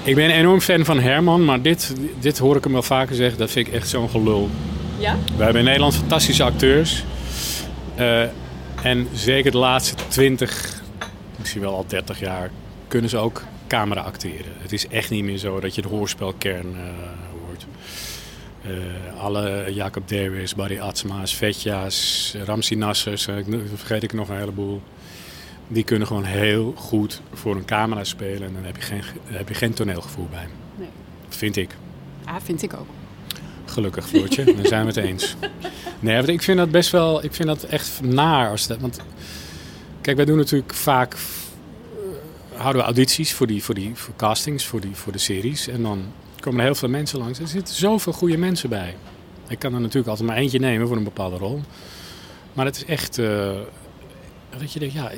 Ik 0.02 0.14
ben 0.14 0.30
enorm 0.30 0.60
fan 0.60 0.84
van 0.84 1.00
Herman, 1.00 1.44
maar 1.44 1.62
dit, 1.62 1.94
dit 2.20 2.38
hoor 2.38 2.56
ik 2.56 2.64
hem 2.64 2.72
wel 2.72 2.82
vaker 2.82 3.14
zeggen. 3.14 3.38
Dat 3.38 3.50
vind 3.50 3.66
ik 3.66 3.74
echt 3.74 3.88
zo'n 3.88 4.10
gelul. 4.10 4.48
Ja? 4.98 5.16
We 5.36 5.42
hebben 5.42 5.60
in 5.60 5.66
Nederland 5.66 5.94
fantastische 5.94 6.42
acteurs. 6.42 7.04
En 8.82 9.08
zeker 9.12 9.50
de 9.50 9.58
laatste 9.58 9.94
20, 10.08 10.82
misschien 11.38 11.60
wel 11.60 11.74
al 11.74 11.84
30 11.86 12.20
jaar, 12.20 12.50
kunnen 12.88 13.10
ze 13.10 13.16
ook 13.16 13.42
camera 13.66 14.00
acteren. 14.00 14.52
Het 14.58 14.72
is 14.72 14.88
echt 14.88 15.10
niet 15.10 15.24
meer 15.24 15.38
zo 15.38 15.60
dat 15.60 15.74
je 15.74 15.82
de 15.82 15.88
hoorspelkern 15.88 16.66
uh, 16.70 16.80
hoort. 17.46 17.66
Uh, 18.66 19.22
alle 19.22 19.66
Jacob 19.74 20.08
Derwis, 20.08 20.54
Barry 20.54 20.78
Atsma's, 20.78 21.34
Vetja's, 21.34 22.34
Ramsi 22.44 22.74
Nassers, 22.74 23.28
vergeet 23.74 24.02
ik 24.02 24.12
nog 24.12 24.28
een 24.28 24.36
heleboel. 24.36 24.82
Die 25.68 25.84
kunnen 25.84 26.06
gewoon 26.06 26.24
heel 26.24 26.74
goed 26.76 27.20
voor 27.32 27.56
een 27.56 27.64
camera 27.64 28.04
spelen 28.04 28.48
en 28.48 28.54
dan 28.54 28.64
heb 28.64 28.76
je 28.76 28.82
geen, 28.82 29.02
heb 29.24 29.48
je 29.48 29.54
geen 29.54 29.74
toneelgevoel 29.74 30.26
bij. 30.30 30.48
Nee. 30.74 30.88
Vind 31.28 31.56
ik. 31.56 31.70
Ja, 32.26 32.40
vind 32.40 32.62
ik 32.62 32.74
ook. 32.74 32.86
Gelukkig, 33.64 34.08
Floortje. 34.08 34.44
Dan 34.56 34.64
zijn 34.64 34.80
we 34.80 34.86
het 34.86 34.96
eens. 34.96 35.36
Nee, 36.00 36.22
ik 36.22 36.42
vind 36.42 36.58
dat 36.58 36.70
best 36.70 36.90
wel... 36.90 37.24
Ik 37.24 37.34
vind 37.34 37.48
dat 37.48 37.62
echt 37.62 38.00
naar. 38.02 38.50
Als 38.50 38.66
dat, 38.66 38.78
want 38.78 39.00
kijk, 40.00 40.16
wij 40.16 40.26
doen 40.26 40.36
natuurlijk 40.36 40.74
vaak... 40.74 41.16
Houden 42.56 42.80
we 42.80 42.86
audities 42.86 43.32
voor, 43.32 43.46
die, 43.46 43.64
voor, 43.64 43.74
die, 43.74 43.90
voor 43.94 44.14
castings, 44.16 44.66
voor, 44.66 44.80
die, 44.80 44.94
voor 44.94 45.12
de 45.12 45.18
series. 45.18 45.68
En 45.68 45.82
dan 45.82 46.04
komen 46.40 46.58
er 46.60 46.66
heel 46.66 46.74
veel 46.74 46.88
mensen 46.88 47.18
langs. 47.18 47.38
Er 47.38 47.48
zitten 47.48 47.74
zoveel 47.74 48.12
goede 48.12 48.36
mensen 48.36 48.68
bij. 48.68 48.96
Ik 49.48 49.58
kan 49.58 49.74
er 49.74 49.80
natuurlijk 49.80 50.08
altijd 50.08 50.28
maar 50.28 50.36
eentje 50.36 50.58
nemen 50.58 50.86
voor 50.88 50.96
een 50.96 51.04
bepaalde 51.04 51.36
rol. 51.36 51.60
Maar 52.52 52.64
het 52.64 52.76
is 52.76 52.84
echt... 52.84 53.18
Uh, 53.18 53.50
dat 54.58 54.72
je 54.72 54.78
denkt, 54.78 54.94
ja, 54.94 55.10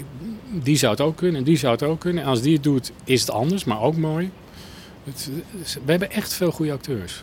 die 0.50 0.76
zou 0.76 0.92
het 0.92 1.00
ook 1.00 1.16
kunnen 1.16 1.36
en 1.36 1.44
die 1.44 1.56
zou 1.56 1.72
het 1.72 1.82
ook 1.82 2.00
kunnen. 2.00 2.22
En 2.22 2.28
als 2.28 2.40
die 2.40 2.54
het 2.54 2.62
doet, 2.62 2.92
is 3.04 3.20
het 3.20 3.30
anders, 3.30 3.64
maar 3.64 3.80
ook 3.80 3.96
mooi. 3.96 4.30
Het, 5.04 5.30
we 5.84 5.90
hebben 5.90 6.10
echt 6.10 6.34
veel 6.34 6.50
goede 6.50 6.72
acteurs. 6.72 7.22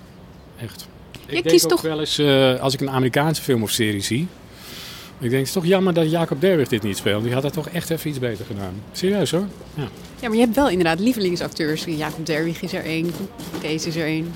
Echt. 0.60 0.88
Ik 1.26 1.44
denk 1.44 1.64
ook 1.64 1.70
toch... 1.70 1.82
wel 1.82 2.00
eens, 2.00 2.20
uh, 2.20 2.60
als 2.60 2.74
ik 2.74 2.82
een 2.82 2.90
Amerikaanse 2.90 3.42
film 3.42 3.64
of 3.64 3.72
serie 3.72 4.02
zie... 4.02 4.28
Ik 5.20 5.30
denk, 5.30 5.34
het 5.34 5.48
is 5.48 5.52
toch 5.52 5.66
jammer 5.66 5.94
dat 5.94 6.12
Jacob 6.12 6.42
Derwig 6.42 6.68
dit 6.68 6.84
niet 6.84 6.98
speelt. 6.98 7.24
Die 7.24 7.34
had 7.34 7.42
dat 7.42 7.54
toch 7.54 7.70
echt 7.70 7.90
even 7.90 8.10
iets 8.10 8.20
beter 8.20 8.46
gedaan. 8.46 8.74
Serieus 8.92 9.32
hoor. 9.32 9.48
Ja, 9.74 9.88
ja 10.20 10.28
maar 10.28 10.38
je 10.38 10.44
hebt 10.44 10.56
wel 10.56 10.70
inderdaad 10.70 11.00
lievelingsacteurs. 11.00 11.86
Jacob 11.86 12.26
Derwig 12.26 12.62
is 12.62 12.74
er 12.74 12.84
één, 12.84 13.12
Kees 13.62 13.86
is 13.86 13.96
er 13.96 14.06
één. 14.06 14.32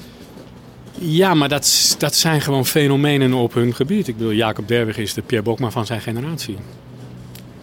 Ja, 0.94 1.34
maar 1.34 1.50
dat, 1.50 1.96
dat 1.98 2.16
zijn 2.16 2.42
gewoon 2.42 2.66
fenomenen 2.66 3.34
op 3.34 3.54
hun 3.54 3.76
gebied. 3.76 4.08
Ik 4.08 4.18
bedoel, 4.18 4.34
Jacob 4.34 4.68
Derwig 4.68 4.98
is 4.98 5.14
de 5.14 5.22
Pierre 5.22 5.46
Bokma 5.46 5.72
van 5.72 5.86
zijn 5.86 6.02
generatie. 6.02 6.58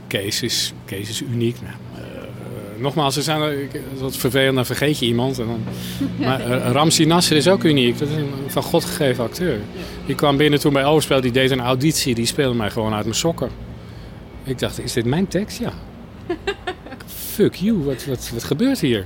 Kees 0.07 0.43
is, 0.43 0.73
Kees 0.85 1.09
is 1.09 1.21
uniek. 1.21 1.57
Nou, 1.63 1.75
nogmaals, 2.79 3.17
er 3.17 3.23
zijn 3.23 3.41
er, 3.41 3.69
wat 3.99 4.17
vervelend, 4.17 4.55
dan 4.55 4.67
vergeet 4.67 4.99
je 4.99 5.07
iemand. 5.07 5.39
En 5.39 5.47
dan, 5.47 5.61
maar 6.17 6.41
uh, 6.41 6.71
Ramsi 6.71 7.05
Nasser 7.05 7.37
is 7.37 7.49
ook 7.49 7.63
uniek. 7.63 7.99
Dat 7.99 8.09
is 8.09 8.15
een 8.15 8.31
van 8.47 8.63
God 8.63 8.85
gegeven 8.85 9.25
acteur. 9.25 9.59
Die 10.07 10.15
kwam 10.15 10.37
binnen 10.37 10.61
toen 10.61 10.73
bij 10.73 10.85
Overspel, 10.85 11.21
die 11.21 11.33
deed 11.33 11.51
een 11.51 11.61
auditie. 11.61 12.15
Die 12.15 12.27
speelde 12.27 12.57
mij 12.57 12.71
gewoon 12.71 12.95
uit 12.95 13.05
mijn 13.05 13.17
sokken. 13.17 13.51
Ik 14.45 14.59
dacht, 14.59 14.79
is 14.79 14.93
dit 14.93 15.05
mijn 15.05 15.29
tekst? 15.29 15.59
Ja. 15.59 15.73
Fuck 17.35 17.55
you, 17.55 17.85
wat, 17.85 18.05
wat, 18.05 18.31
wat 18.33 18.45
gebeurt 18.45 18.81
hier? 18.81 19.05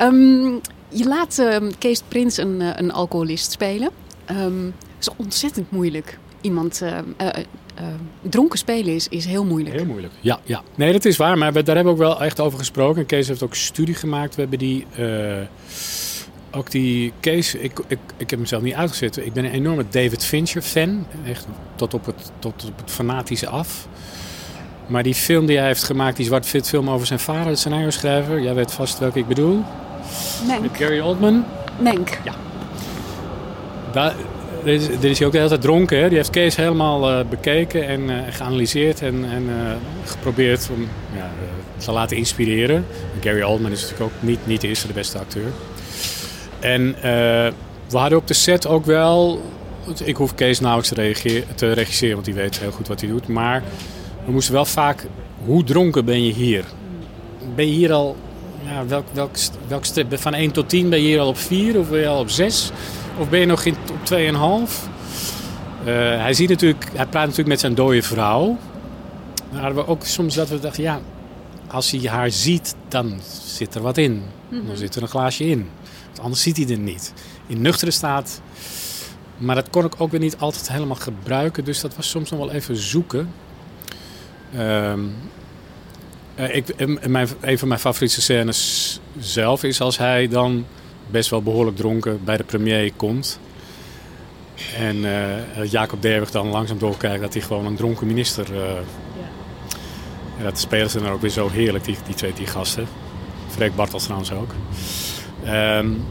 Um, 0.00 0.60
je 0.88 1.04
laat 1.04 1.38
uh, 1.38 1.56
Kees 1.78 2.02
Prins 2.08 2.36
een, 2.36 2.60
uh, 2.60 2.70
een 2.74 2.92
alcoholist 2.92 3.52
spelen. 3.52 3.90
Um, 4.30 4.64
dat 4.64 4.98
is 4.98 5.08
ontzettend 5.16 5.70
moeilijk. 5.70 6.18
Iemand 6.40 6.80
uh, 6.82 6.98
dronken 8.22 8.58
spelen 8.58 8.94
is, 8.94 9.08
is 9.08 9.24
heel 9.24 9.44
moeilijk. 9.44 9.74
Heel 9.74 9.84
moeilijk, 9.84 10.12
ja. 10.20 10.38
ja. 10.44 10.62
Nee, 10.74 10.92
dat 10.92 11.04
is 11.04 11.16
waar. 11.16 11.38
Maar 11.38 11.52
we, 11.52 11.62
daar 11.62 11.74
hebben 11.74 11.96
we 11.96 12.02
ook 12.02 12.08
wel 12.08 12.22
echt 12.24 12.40
over 12.40 12.58
gesproken. 12.58 13.06
Kees 13.06 13.28
heeft 13.28 13.42
ook 13.42 13.54
studie 13.54 13.94
gemaakt. 13.94 14.34
We 14.34 14.40
hebben 14.40 14.58
die... 14.58 14.86
ook 16.50 16.70
die 16.70 17.12
Kees, 17.20 17.54
ik, 17.54 17.78
ik, 17.86 17.98
ik 18.16 18.30
heb 18.30 18.38
hem 18.38 18.46
zelf 18.46 18.62
niet 18.62 18.74
uitgezet. 18.74 19.16
Ik 19.16 19.32
ben 19.32 19.44
een 19.44 19.50
enorme 19.50 19.84
David 19.90 20.24
Fincher 20.24 20.62
fan. 20.62 21.06
Echt 21.26 21.46
tot 21.74 21.94
op 21.94 22.06
het, 22.06 22.30
tot 22.38 22.64
op 22.64 22.78
het 22.78 22.90
fanatische 22.90 23.48
af. 23.48 23.88
Maar 24.86 25.02
die 25.02 25.14
film 25.14 25.46
die 25.46 25.58
hij 25.58 25.66
heeft 25.66 25.84
gemaakt, 25.84 26.16
die 26.16 26.26
zwart-wit 26.26 26.68
film 26.68 26.90
over 26.90 27.06
zijn 27.06 27.18
vader, 27.18 27.52
de 27.52 27.56
scenario 27.56 27.90
schrijver. 27.90 28.40
Jij 28.40 28.54
weet 28.54 28.72
vast 28.72 28.98
welke 28.98 29.18
ik 29.18 29.26
bedoel. 29.26 29.62
Menk. 30.46 30.60
Met 30.60 30.70
Gary 30.76 31.00
Oldman. 31.00 31.44
Menk. 31.78 32.18
Ja. 32.24 32.34
Daar, 33.92 34.14
dit, 34.64 34.90
is, 35.02 35.10
is 35.10 35.18
hij 35.18 35.26
ook 35.26 35.32
de 35.32 35.38
hele 35.38 35.50
tijd 35.50 35.60
dronken. 35.60 36.08
Die 36.08 36.16
heeft 36.16 36.30
Kees 36.30 36.56
helemaal 36.56 37.10
uh, 37.10 37.28
bekeken 37.28 37.86
en 37.86 38.00
uh, 38.00 38.16
geanalyseerd 38.30 39.02
en, 39.02 39.24
en 39.30 39.42
uh, 39.42 39.72
geprobeerd 40.04 40.68
om 40.74 40.88
ja, 41.16 41.30
te 41.76 41.92
laten 41.92 42.16
inspireren. 42.16 42.86
Gary 43.20 43.42
Oldman 43.42 43.70
is 43.70 43.80
natuurlijk 43.80 44.10
ook 44.10 44.22
niet, 44.22 44.38
niet 44.46 44.60
de 44.60 44.68
eerste 44.68 44.86
de 44.86 44.92
beste 44.92 45.18
acteur. 45.18 45.50
En 46.60 46.96
we 47.88 47.98
hadden 47.98 48.18
op 48.18 48.26
de 48.26 48.34
set 48.34 48.66
ook 48.66 48.84
wel... 48.84 49.42
Ik 50.04 50.16
hoef 50.16 50.34
Kees 50.34 50.60
nauwelijks 50.60 50.94
te, 50.94 51.02
reageren, 51.02 51.54
te 51.54 51.72
regisseren, 51.72 52.14
want 52.14 52.24
die 52.24 52.34
weet 52.34 52.58
heel 52.58 52.70
goed 52.70 52.88
wat 52.88 53.00
hij 53.00 53.10
doet. 53.10 53.28
Maar 53.28 53.62
we 54.24 54.32
moesten 54.32 54.54
wel 54.54 54.64
vaak... 54.64 55.06
Hoe 55.44 55.64
dronken 55.64 56.04
ben 56.04 56.24
je 56.24 56.32
hier? 56.32 56.64
Ben 57.54 57.66
je 57.66 57.72
hier 57.72 57.92
al 57.92 58.16
ja, 58.64 58.86
welk, 58.86 59.04
welk, 59.12 59.36
welk 59.68 59.84
van 60.10 60.34
1 60.34 60.50
tot 60.50 60.68
10 60.68 60.88
ben 60.88 61.00
je 61.00 61.06
hier 61.06 61.20
al 61.20 61.28
op 61.28 61.38
4 61.38 61.78
of 61.78 61.88
ben 61.88 62.00
je 62.00 62.06
al 62.06 62.20
op 62.20 62.30
6? 62.30 62.70
Of 63.18 63.28
ben 63.28 63.40
je 63.40 63.46
nog 63.46 63.64
in, 63.64 63.76
op 63.90 64.68
2,5? 64.68 64.88
Uh, 65.80 65.86
hij, 66.22 66.34
ziet 66.34 66.48
natuurlijk, 66.48 66.84
hij 66.84 67.06
praat 67.06 67.22
natuurlijk 67.22 67.48
met 67.48 67.60
zijn 67.60 67.74
dode 67.74 68.02
vrouw. 68.02 68.58
Dan 69.50 69.60
hadden 69.60 69.84
we 69.84 69.90
ook 69.90 70.04
soms 70.04 70.34
dat 70.34 70.48
we 70.48 70.58
dachten, 70.58 70.82
ja, 70.82 71.00
als 71.66 71.90
hij 71.90 72.10
haar 72.10 72.30
ziet, 72.30 72.74
dan 72.88 73.20
zit 73.44 73.74
er 73.74 73.82
wat 73.82 73.98
in. 73.98 74.12
Mm 74.12 74.22
-hmm. 74.48 74.66
Dan 74.66 74.76
zit 74.76 74.94
er 74.94 75.02
een 75.02 75.08
glaasje 75.08 75.44
in. 75.44 75.68
Want 76.06 76.20
anders 76.20 76.42
ziet 76.42 76.56
hij 76.56 76.68
er 76.68 76.78
niet. 76.78 77.12
In 77.46 77.62
nuchtere 77.62 77.90
staat. 77.90 78.40
Maar 79.36 79.54
dat 79.54 79.70
kon 79.70 79.84
ik 79.84 79.94
ook 79.98 80.10
weer 80.10 80.20
niet 80.20 80.38
altijd 80.38 80.68
helemaal 80.72 80.96
gebruiken. 80.96 81.64
Dus 81.64 81.80
dat 81.80 81.96
was 81.96 82.10
soms 82.10 82.30
nog 82.30 82.40
wel 82.40 82.50
even 82.50 82.76
zoeken. 82.76 83.32
Um, 84.58 85.14
uh, 86.36 86.54
ik, 86.54 86.88
mijn, 87.08 87.28
een 87.40 87.58
van 87.58 87.68
mijn 87.68 87.80
favoriete 87.80 88.20
scènes 88.20 89.00
zelf 89.18 89.64
is 89.64 89.80
als 89.80 89.98
hij 89.98 90.28
dan 90.28 90.66
best 91.10 91.30
wel 91.30 91.42
behoorlijk 91.42 91.76
dronken 91.76 92.24
bij 92.24 92.36
de 92.36 92.44
premier 92.44 92.92
komt. 92.96 93.40
En 94.76 94.96
uh, 94.96 95.70
Jacob 95.70 96.02
Derwig 96.02 96.30
dan 96.30 96.48
langzaam 96.48 96.78
doorkijkt 96.78 97.20
dat 97.20 97.32
hij 97.32 97.42
gewoon 97.42 97.66
een 97.66 97.76
dronken 97.76 98.06
minister... 98.06 98.52
Uh, 98.52 98.58
ja. 98.58 99.28
En 100.38 100.44
dat 100.44 100.58
spelen 100.58 100.90
ze 100.90 101.00
dan 101.00 101.12
ook 101.12 101.20
weer 101.20 101.30
zo 101.30 101.48
heerlijk, 101.48 101.84
die, 101.84 101.96
die 102.06 102.14
twee 102.14 102.32
die 102.32 102.46
gasten. 102.46 102.86
Freek 103.48 103.74
Bartels 103.74 104.02
trouwens 104.02 104.32
ook. 104.32 104.54
Um, 105.46 106.04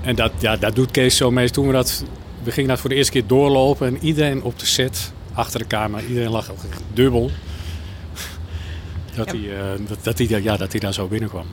en 0.00 0.14
dat, 0.14 0.32
ja, 0.38 0.56
dat 0.56 0.74
doet 0.74 0.90
Kees 0.90 1.16
zo 1.16 1.30
mee. 1.30 1.50
Toen 1.50 1.66
we 1.66 1.72
dat... 1.72 2.04
We 2.42 2.50
gingen 2.50 2.68
dat 2.68 2.80
voor 2.80 2.90
de 2.90 2.96
eerste 2.96 3.12
keer 3.12 3.26
doorlopen 3.26 3.86
en 3.86 3.98
iedereen 4.04 4.42
op 4.42 4.58
de 4.58 4.66
set, 4.66 5.12
achter 5.32 5.58
de 5.58 5.66
kamer, 5.66 6.06
iedereen 6.06 6.30
lag 6.30 6.50
dubbel. 6.92 7.30
Dat, 9.16 9.30
ja. 9.30 9.38
hij, 9.38 9.74
uh, 9.74 9.88
dat, 9.88 9.98
dat, 10.02 10.18
hij, 10.18 10.42
ja, 10.42 10.56
dat 10.56 10.70
hij 10.70 10.80
daar 10.80 10.94
zo 10.94 11.06
binnenkwam. 11.06 11.46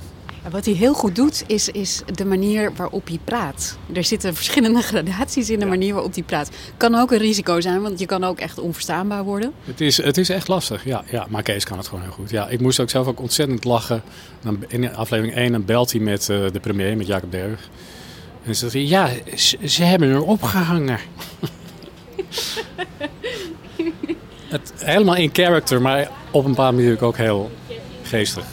Wat 0.52 0.66
hij 0.66 0.74
heel 0.74 0.94
goed 0.94 1.16
doet, 1.16 1.44
is, 1.48 1.70
is 1.70 2.02
de 2.14 2.26
manier 2.26 2.72
waarop 2.76 3.08
hij 3.08 3.20
praat. 3.24 3.78
Er 3.94 4.04
zitten 4.04 4.36
verschillende 4.36 4.82
gradaties 4.92 5.50
in 5.50 5.60
de 5.60 5.66
ja. 5.66 5.72
manier 5.72 5.94
waarop 5.94 6.14
hij 6.14 6.24
praat. 6.24 6.50
Kan 6.78 6.96
ook 6.96 7.12
een 7.12 7.18
risico 7.18 7.62
zijn, 7.62 7.82
want 7.82 8.00
je 8.00 8.06
kan 8.06 8.24
ook 8.24 8.40
echt 8.40 8.60
onverstaanbaar 8.60 9.24
worden. 9.24 9.52
Het 9.66 9.82
is, 9.82 9.98
het 9.98 10.18
is 10.18 10.30
echt 10.30 10.48
lastig, 10.48 10.84
ja, 10.86 11.04
ja. 11.12 11.28
Maar 11.30 11.44
Kees 11.44 11.66
kan 11.66 11.78
het 11.78 11.88
gewoon 11.88 12.04
heel 12.04 12.12
goed. 12.12 12.30
Ja, 12.30 12.48
ik 12.48 12.60
moest 12.60 12.80
ook 12.80 12.90
zelf 12.90 13.08
ook 13.08 13.20
ontzettend 13.20 13.64
lachen. 13.64 14.02
In 14.68 14.96
aflevering 14.96 15.36
1 15.36 15.52
dan 15.52 15.66
belt 15.66 15.92
hij 15.92 16.02
met 16.02 16.30
uh, 16.30 16.46
de 16.52 16.60
premier, 16.60 16.98
met 16.98 17.08
Jacob 17.08 17.32
Derg. 17.32 17.62
En 17.62 18.44
dan 18.44 18.56
zegt 18.56 18.74
hij, 18.74 18.86
ja, 18.86 19.10
ze, 19.36 19.58
ze 19.68 19.84
hebben 19.84 20.10
er 20.10 20.24
opgehangen. 20.24 21.00
het, 24.48 24.74
helemaal 24.78 25.16
in 25.16 25.30
character, 25.34 25.82
maar 25.82 26.10
op 26.32 26.44
een 26.44 26.52
bepaalde 26.52 26.78
manier 26.78 27.04
ook 27.04 27.18
heel 27.18 27.52
geestig. 28.04 28.46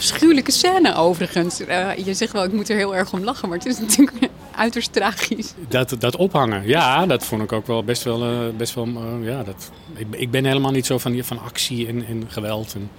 Afschuwelijke 0.00 0.52
scène 0.52 0.94
overigens. 0.94 1.60
Uh, 1.60 1.96
je 1.96 2.14
zegt 2.14 2.32
wel, 2.32 2.44
ik 2.44 2.52
moet 2.52 2.68
er 2.68 2.76
heel 2.76 2.96
erg 2.96 3.12
om 3.12 3.24
lachen, 3.24 3.48
maar 3.48 3.58
het 3.58 3.66
is 3.66 3.78
natuurlijk 3.78 4.28
uiterst 4.56 4.92
tragisch. 4.92 5.54
Dat, 5.68 5.96
dat 5.98 6.16
ophangen, 6.16 6.66
ja, 6.66 7.06
dat 7.06 7.24
vond 7.24 7.42
ik 7.42 7.52
ook 7.52 7.66
wel 7.66 7.84
best 7.84 8.02
wel... 8.02 8.32
Uh, 8.32 8.38
best 8.56 8.74
wel 8.74 8.86
uh, 8.86 9.26
ja, 9.26 9.42
dat, 9.42 9.70
ik, 9.94 10.06
ik 10.10 10.30
ben 10.30 10.44
helemaal 10.44 10.70
niet 10.70 10.86
zo 10.86 10.98
van, 10.98 11.24
van 11.24 11.38
actie 11.38 11.86
en, 11.86 12.06
en 12.06 12.24
geweld. 12.28 12.74
En, 12.74 12.90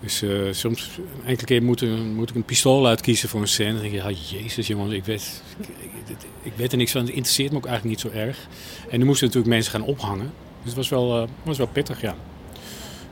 dus 0.00 0.24
soms, 0.50 0.90
enkele 1.24 1.46
keer 1.46 1.62
moet, 1.62 2.14
moet 2.14 2.30
ik 2.30 2.36
een 2.36 2.44
pistool 2.44 2.86
uitkiezen 2.86 3.28
voor 3.28 3.40
een 3.40 3.48
scène. 3.48 3.72
Dan 3.72 3.80
denk 3.80 3.92
je, 3.92 3.98
ja, 3.98 4.38
jezus 4.38 4.66
jongens, 4.66 4.94
ik 4.94 5.04
weet, 5.04 5.42
ik, 5.58 5.68
ik, 6.06 6.16
ik 6.42 6.52
weet 6.56 6.72
er 6.72 6.78
niks 6.78 6.92
van. 6.92 7.00
Het 7.00 7.10
interesseert 7.10 7.50
me 7.50 7.56
ook 7.56 7.66
eigenlijk 7.66 7.96
niet 7.96 8.12
zo 8.12 8.18
erg. 8.18 8.38
En 8.90 8.98
nu 8.98 9.04
moesten 9.04 9.26
natuurlijk 9.26 9.54
mensen 9.54 9.72
gaan 9.72 9.82
ophangen. 9.82 10.32
Dus 10.62 10.66
het 10.66 10.76
was 10.76 10.88
wel, 10.88 11.28
was 11.42 11.58
wel 11.58 11.66
pittig, 11.66 12.00
ja. 12.00 12.14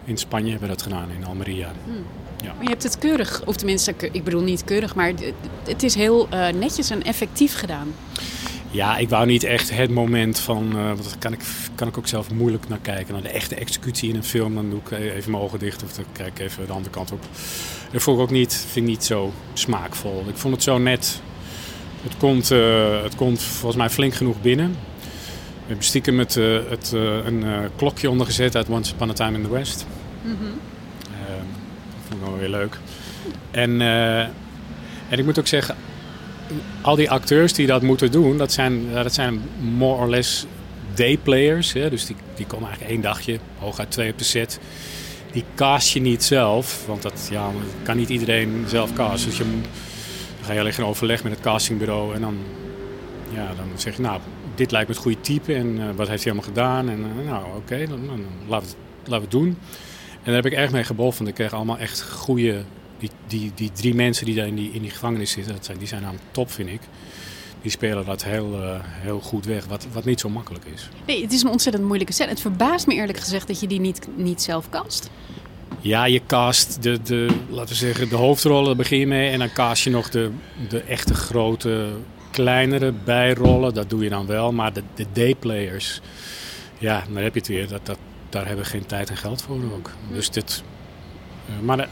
In 0.05 0.17
Spanje 0.17 0.51
hebben 0.51 0.69
we 0.69 0.75
dat 0.75 0.83
gedaan, 0.83 1.11
in 1.11 1.25
Almeria. 1.25 1.73
Hmm. 1.85 2.05
Ja. 2.43 2.53
Maar 2.55 2.63
je 2.63 2.69
hebt 2.69 2.83
het 2.83 2.99
keurig, 2.99 3.43
of 3.45 3.57
tenminste, 3.57 3.95
ik 4.13 4.25
bedoel 4.25 4.43
niet 4.43 4.65
keurig, 4.65 4.95
maar 4.95 5.13
het 5.65 5.83
is 5.83 5.95
heel 5.95 6.29
uh, 6.33 6.49
netjes 6.49 6.91
en 6.91 7.03
effectief 7.03 7.55
gedaan. 7.55 7.95
Ja, 8.71 8.97
ik 8.97 9.09
wou 9.09 9.27
niet 9.27 9.45
echt 9.45 9.71
het 9.71 9.91
moment 9.91 10.39
van, 10.39 10.73
uh, 10.77 10.87
want 10.87 11.05
daar 11.05 11.19
kan 11.19 11.33
ik, 11.33 11.41
kan 11.75 11.89
ik 11.89 11.99
ook 11.99 12.07
zelf 12.07 12.31
moeilijk 12.31 12.69
naar 12.69 12.79
kijken. 12.83 13.13
Naar 13.13 13.23
de 13.23 13.29
echte 13.29 13.55
executie 13.55 14.09
in 14.09 14.17
een 14.17 14.25
film, 14.25 14.55
dan 14.55 14.71
doe 14.71 14.79
ik 14.79 14.91
even 14.91 15.31
mijn 15.31 15.43
ogen 15.43 15.59
dicht 15.59 15.83
of 15.83 15.93
dan 15.93 16.05
kijk 16.13 16.29
ik 16.29 16.39
even 16.39 16.67
de 16.67 16.73
andere 16.73 16.91
kant 16.91 17.13
op. 17.13 17.21
Dat 17.93 18.03
vond 18.03 18.17
ik 18.17 18.23
ook 18.23 18.31
niet, 18.31 18.55
vind 18.55 18.87
ik 18.87 18.93
niet 18.93 19.05
zo 19.05 19.33
smaakvol. 19.53 20.25
Ik 20.29 20.37
vond 20.37 20.55
het 20.55 20.63
zo 20.63 20.79
net. 20.79 21.21
Het 22.03 22.17
komt, 22.17 22.51
uh, 22.51 23.03
het 23.03 23.15
komt 23.15 23.43
volgens 23.43 23.77
mij 23.77 23.91
flink 23.91 24.15
genoeg 24.15 24.41
binnen. 24.41 24.71
We 24.71 25.69
hebben 25.69 25.85
stiekem 25.85 26.19
het, 26.19 26.37
uh, 26.37 26.59
het, 26.69 26.93
een 27.25 27.45
klokje 27.77 28.11
ondergezet 28.11 28.57
uit 28.57 28.69
Once 28.69 28.93
Upon 28.95 29.11
a 29.11 29.13
Time 29.13 29.37
in 29.37 29.43
the 29.43 29.51
West. 29.51 29.87
Mm 30.23 30.37
-hmm. 30.41 30.72
Vond 32.13 32.25
ik 32.25 32.31
wel 32.31 32.39
weer 32.39 32.49
leuk. 32.49 32.79
En, 33.51 33.81
en 35.09 35.19
ik 35.19 35.25
moet 35.25 35.39
ook 35.39 35.47
zeggen, 35.47 35.77
al 36.81 36.97
die 36.97 37.11
acteurs 37.11 37.53
die 37.53 37.67
dat 37.67 37.83
moeten 37.83 38.11
doen, 38.11 38.39
dat 38.39 38.53
zijn, 38.53 38.93
dat 38.93 39.15
zijn 39.15 39.41
more 39.61 40.01
or 40.01 40.09
less 40.09 40.47
dayplayers. 40.95 41.73
Hè? 41.73 41.91
Dus 41.91 42.07
die, 42.07 42.17
die 42.35 42.47
komen 42.47 42.69
eigenlijk 42.69 42.95
één 42.95 43.03
dagje, 43.03 43.39
hooguit 43.59 43.91
twee 43.91 44.11
op 44.11 44.19
de 44.19 44.25
set. 44.25 44.61
Die 45.33 45.45
cast 45.55 45.93
je 45.93 46.01
niet 46.01 46.25
zelf, 46.25 46.87
want 46.87 47.03
dat 47.03 47.29
ja, 47.31 47.51
kan 47.83 47.97
niet 47.97 48.09
iedereen 48.09 48.65
zelf 48.67 48.93
casten. 48.93 49.29
Dus 49.29 49.39
je, 49.39 49.45
dan 49.45 49.63
ga 50.43 50.53
je 50.53 50.61
alleen 50.61 50.77
in 50.77 50.85
overleg 50.85 51.23
met 51.23 51.33
het 51.33 51.41
castingbureau 51.41 52.15
en 52.15 52.21
dan, 52.21 52.37
ja, 53.35 53.47
dan 53.57 53.67
zeg 53.75 53.97
je, 53.97 54.03
nou, 54.03 54.21
dit 54.55 54.71
lijkt 54.71 54.89
me 54.89 54.95
het 54.95 55.03
goede 55.03 55.21
type 55.21 55.55
en 55.55 55.77
uh, 55.77 55.85
wat 55.95 56.09
heeft 56.09 56.25
hij 56.25 56.33
allemaal 56.33 56.51
gedaan. 56.51 56.89
En 56.89 56.99
uh, 56.99 57.31
nou, 57.31 57.45
oké, 57.57 57.87
dan, 57.87 58.07
dan, 58.07 58.25
laten 58.47 58.77
we 59.05 59.15
het 59.15 59.31
doen. 59.31 59.59
En 60.23 60.33
daar 60.33 60.43
heb 60.43 60.47
ik 60.47 60.53
erg 60.53 60.71
mee 60.71 60.85
gebold, 60.85 61.17
want 61.17 61.29
ik 61.29 61.35
kreeg 61.35 61.53
allemaal 61.53 61.79
echt 61.79 62.03
goede... 62.03 62.63
Die, 62.99 63.11
die, 63.27 63.53
die 63.55 63.73
drie 63.73 63.95
mensen 63.95 64.27
die 64.27 64.35
daar 64.35 64.47
in 64.47 64.55
die, 64.55 64.71
in 64.73 64.83
die 64.83 64.91
gevangenis 64.91 65.31
zitten, 65.31 65.53
dat 65.53 65.65
zijn, 65.65 65.79
die 65.79 65.89
zijn 65.89 66.05
aan 66.05 66.19
top, 66.31 66.51
vind 66.51 66.69
ik. 66.69 66.81
Die 67.63 67.71
spelen 67.71 68.05
dat 68.05 68.25
heel, 68.25 68.61
uh, 68.63 68.75
heel 68.81 69.21
goed 69.21 69.45
weg, 69.45 69.65
wat, 69.65 69.87
wat 69.93 70.05
niet 70.05 70.21
zo 70.21 70.29
makkelijk 70.29 70.65
is. 70.75 70.89
Nee, 71.07 71.23
het 71.23 71.33
is 71.33 71.43
een 71.43 71.51
ontzettend 71.51 71.85
moeilijke 71.85 72.13
set. 72.13 72.29
Het 72.29 72.41
verbaast 72.41 72.87
me 72.87 72.95
eerlijk 72.95 73.19
gezegd 73.19 73.47
dat 73.47 73.61
je 73.61 73.67
die 73.67 73.81
niet, 73.81 74.09
niet 74.17 74.43
zelf 74.43 74.69
cast. 74.69 75.11
Ja, 75.81 76.05
je 76.05 76.21
cast 76.27 76.83
de, 76.83 77.03
de, 77.03 77.27
laten 77.49 77.69
we 77.69 77.75
zeggen, 77.75 78.09
de 78.09 78.17
hoofdrollen, 78.17 78.65
daar 78.65 78.77
begin 78.77 78.99
je 78.99 79.07
mee. 79.07 79.31
En 79.31 79.39
dan 79.39 79.53
cast 79.53 79.85
je 79.85 79.91
nog 79.91 80.11
de, 80.11 80.31
de 80.69 80.81
echte 80.81 81.15
grote 81.15 81.89
kleinere 82.31 82.93
bijrollen, 83.05 83.75
dat 83.75 83.91
doe 83.91 84.03
je 84.03 84.11
dan 84.11 84.27
wel. 84.27 84.53
Maar 84.53 84.73
de, 84.73 84.83
de 84.95 85.07
dayplayers, 85.13 86.01
ja, 86.79 87.05
dan 87.13 87.23
heb 87.23 87.35
je 87.35 87.39
het 87.39 87.49
weer. 87.49 87.69
Dat, 87.69 87.87
dat, 87.87 87.99
daar 88.33 88.47
hebben 88.47 88.65
we 88.65 88.71
geen 88.71 88.87
tijd 88.87 89.11
en 89.11 89.17
geld 89.17 89.43
voor 89.43 89.57
ook. 89.57 89.91
Dus 90.13 90.31
dit, 90.31 90.63
uh, 91.49 91.61
maar 91.61 91.79
uh, 91.79 91.85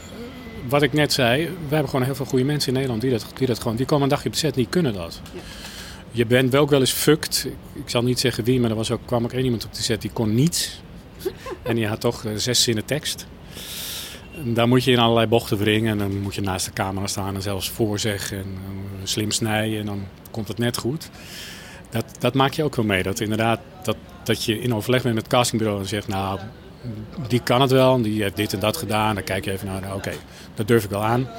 wat 0.67 0.81
ik 0.81 0.93
net 0.93 1.13
zei, 1.13 1.45
we 1.45 1.73
hebben 1.73 1.89
gewoon 1.89 2.05
heel 2.05 2.15
veel 2.15 2.25
goede 2.25 2.45
mensen 2.45 2.67
in 2.67 2.73
Nederland 2.73 3.01
die 3.01 3.11
dat, 3.11 3.25
die 3.33 3.47
dat 3.47 3.59
gewoon, 3.59 3.75
die 3.77 3.85
komen 3.85 4.03
een 4.03 4.09
dagje 4.09 4.27
op 4.27 4.33
de 4.33 4.39
set, 4.39 4.53
die 4.53 4.67
kunnen 4.69 4.93
dat. 4.93 5.21
Ja. 5.33 5.39
je 6.11 6.25
bent 6.25 6.51
wel 6.51 6.61
ook 6.61 6.69
wel 6.69 6.79
eens 6.79 6.91
fucked. 6.91 7.47
Ik, 7.73 7.89
zal 7.89 8.03
niet 8.03 8.19
zeggen 8.19 8.43
wie, 8.43 8.59
maar 8.59 8.69
er 8.69 8.75
was 8.75 8.91
ook, 8.91 9.01
kwam 9.05 9.23
ook 9.23 9.33
één 9.33 9.43
iemand 9.43 9.65
op 9.65 9.73
de 9.73 9.81
set 9.81 10.01
die 10.01 10.11
kon 10.11 10.35
niets. 10.35 10.81
en 11.63 11.75
die 11.75 11.87
had 11.87 11.99
toch 11.99 12.25
eh, 12.25 12.31
zes 12.35 12.63
zinnen 12.63 12.85
tekst. 12.85 13.27
En 14.35 14.53
daar 14.53 14.67
moet 14.67 14.83
je 14.83 14.91
in 14.91 14.99
allerlei 14.99 15.27
bochten 15.27 15.57
wringen. 15.57 15.91
En 15.91 15.97
dan 15.97 16.21
moet 16.21 16.35
je 16.35 16.41
naast 16.41 16.65
de 16.65 16.73
camera 16.73 17.07
staan 17.07 17.35
en 17.35 17.41
zelfs 17.41 17.69
voorzeggen 17.69 18.37
en 18.37 18.45
eh, 18.45 18.99
slim 19.03 19.31
snijden. 19.31 19.79
En 19.79 19.85
dan 19.85 20.07
komt 20.31 20.47
het 20.47 20.57
net 20.57 20.77
goed. 20.77 21.09
Dat, 21.91 22.05
dat 22.19 22.33
maak 22.33 22.53
je 22.53 22.63
ook 22.63 22.75
wel 22.75 22.85
mee. 22.85 23.03
Dat 23.03 23.19
inderdaad, 23.19 23.59
dat, 23.83 23.95
dat 24.23 24.43
je 24.43 24.59
in 24.59 24.75
overleg 24.75 25.01
bent 25.01 25.15
met 25.15 25.23
het 25.23 25.33
castingbureau 25.33 25.81
en 25.81 25.87
zegt... 25.87 26.07
nou, 26.07 26.39
die 27.27 27.41
kan 27.43 27.61
het 27.61 27.71
wel, 27.71 28.01
die 28.01 28.21
heeft 28.21 28.35
dit 28.35 28.53
en 28.53 28.59
dat 28.59 28.77
gedaan. 28.77 29.15
Dan 29.15 29.23
kijk 29.23 29.45
je 29.45 29.51
even 29.51 29.67
naar, 29.67 29.81
nou, 29.81 29.95
oké, 29.95 30.11
dat 30.53 30.67
durf 30.67 30.83
ik 30.83 30.89
wel 30.89 31.03
aan. 31.03 31.29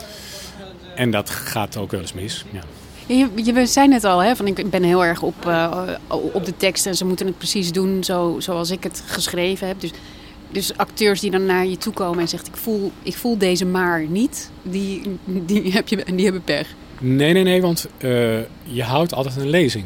En 0.96 1.10
dat 1.10 1.30
gaat 1.30 1.76
ook 1.76 1.90
wel 1.90 2.00
eens 2.00 2.12
mis, 2.12 2.44
ja. 2.50 2.60
Je, 3.06 3.28
je 3.34 3.66
zei 3.66 3.88
net 3.88 4.04
al, 4.04 4.22
hè, 4.22 4.36
van 4.36 4.46
ik 4.46 4.70
ben 4.70 4.82
heel 4.82 5.04
erg 5.04 5.22
op, 5.22 5.46
uh, 5.46 5.88
op 6.08 6.44
de 6.44 6.56
tekst 6.56 6.86
en 6.86 6.94
ze 6.94 7.04
moeten 7.04 7.26
het 7.26 7.38
precies 7.38 7.72
doen 7.72 8.04
zo, 8.04 8.36
zoals 8.38 8.70
ik 8.70 8.82
het 8.82 9.02
geschreven 9.06 9.66
heb. 9.66 9.80
Dus, 9.80 9.90
dus 10.50 10.76
acteurs 10.76 11.20
die 11.20 11.30
dan 11.30 11.46
naar 11.46 11.66
je 11.66 11.76
toe 11.78 11.92
komen 11.92 12.20
en 12.20 12.28
zeggen 12.28 12.48
ik 12.48 12.56
voel, 12.56 12.92
ik 13.02 13.16
voel 13.16 13.38
deze 13.38 13.66
maar 13.66 14.06
niet, 14.08 14.50
die, 14.62 15.18
die, 15.24 15.72
heb 15.72 15.88
je, 15.88 16.04
die 16.14 16.24
hebben 16.24 16.42
pech. 16.42 16.68
Nee, 16.98 17.32
nee, 17.32 17.42
nee, 17.42 17.60
want 17.60 17.88
uh, 17.98 18.38
je 18.62 18.82
houdt 18.82 19.14
altijd 19.14 19.36
een 19.36 19.50
lezing. 19.50 19.84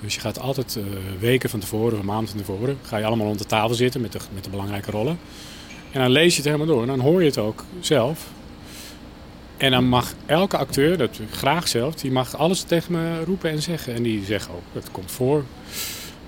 Dus 0.00 0.14
je 0.14 0.20
gaat 0.20 0.40
altijd 0.40 0.78
uh, 0.78 0.84
weken 1.18 1.50
van 1.50 1.60
tevoren, 1.60 1.98
of 1.98 2.04
maanden 2.04 2.28
van 2.28 2.38
tevoren, 2.38 2.78
ga 2.82 2.96
je 2.96 3.04
allemaal 3.04 3.26
rond 3.26 3.38
de 3.38 3.46
tafel 3.46 3.74
zitten 3.74 4.00
met 4.00 4.12
de, 4.12 4.18
met 4.34 4.44
de 4.44 4.50
belangrijke 4.50 4.90
rollen. 4.90 5.18
En 5.92 6.00
dan 6.00 6.10
lees 6.10 6.30
je 6.30 6.36
het 6.36 6.44
helemaal 6.44 6.66
door 6.66 6.82
en 6.82 6.88
dan 6.88 7.00
hoor 7.00 7.20
je 7.20 7.28
het 7.28 7.38
ook 7.38 7.64
zelf. 7.80 8.26
En 9.56 9.70
dan 9.70 9.84
mag 9.84 10.14
elke 10.26 10.56
acteur, 10.56 10.98
dat 10.98 11.20
graag 11.30 11.68
zelf, 11.68 11.94
die 11.94 12.10
mag 12.10 12.36
alles 12.36 12.62
tegen 12.62 12.92
me 12.92 13.24
roepen 13.24 13.50
en 13.50 13.62
zeggen. 13.62 13.94
En 13.94 14.02
die 14.02 14.24
zeggen 14.24 14.54
ook, 14.54 14.62
dat 14.72 14.90
komt 14.90 15.10
voor. 15.10 15.44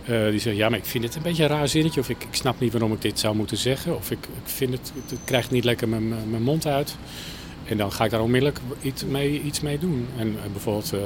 Uh, 0.02 0.30
die 0.30 0.38
zeggen, 0.38 0.56
ja, 0.56 0.68
maar 0.68 0.78
ik 0.78 0.84
vind 0.84 1.04
het 1.04 1.14
een 1.14 1.22
beetje 1.22 1.42
een 1.42 1.48
raar 1.48 1.68
zinnetje. 1.68 2.00
Of 2.00 2.08
ik, 2.08 2.22
ik 2.22 2.34
snap 2.34 2.60
niet 2.60 2.72
waarom 2.72 2.92
ik 2.92 3.02
dit 3.02 3.18
zou 3.18 3.36
moeten 3.36 3.56
zeggen. 3.56 3.96
Of 3.96 4.10
ik, 4.10 4.18
ik 4.18 4.50
vind 4.50 4.72
het, 4.72 4.92
het 5.08 5.18
krijgt 5.24 5.50
niet 5.50 5.64
lekker 5.64 5.88
mijn, 5.88 6.08
mijn 6.08 6.42
mond 6.42 6.66
uit. 6.66 6.96
En 7.70 7.76
dan 7.76 7.92
ga 7.92 8.04
ik 8.04 8.10
daar 8.10 8.20
onmiddellijk 8.20 8.60
iets 8.82 9.04
mee, 9.04 9.42
iets 9.42 9.60
mee 9.60 9.78
doen. 9.78 10.08
En, 10.16 10.26
en 10.44 10.52
bijvoorbeeld 10.52 10.92
uh, 10.94 11.00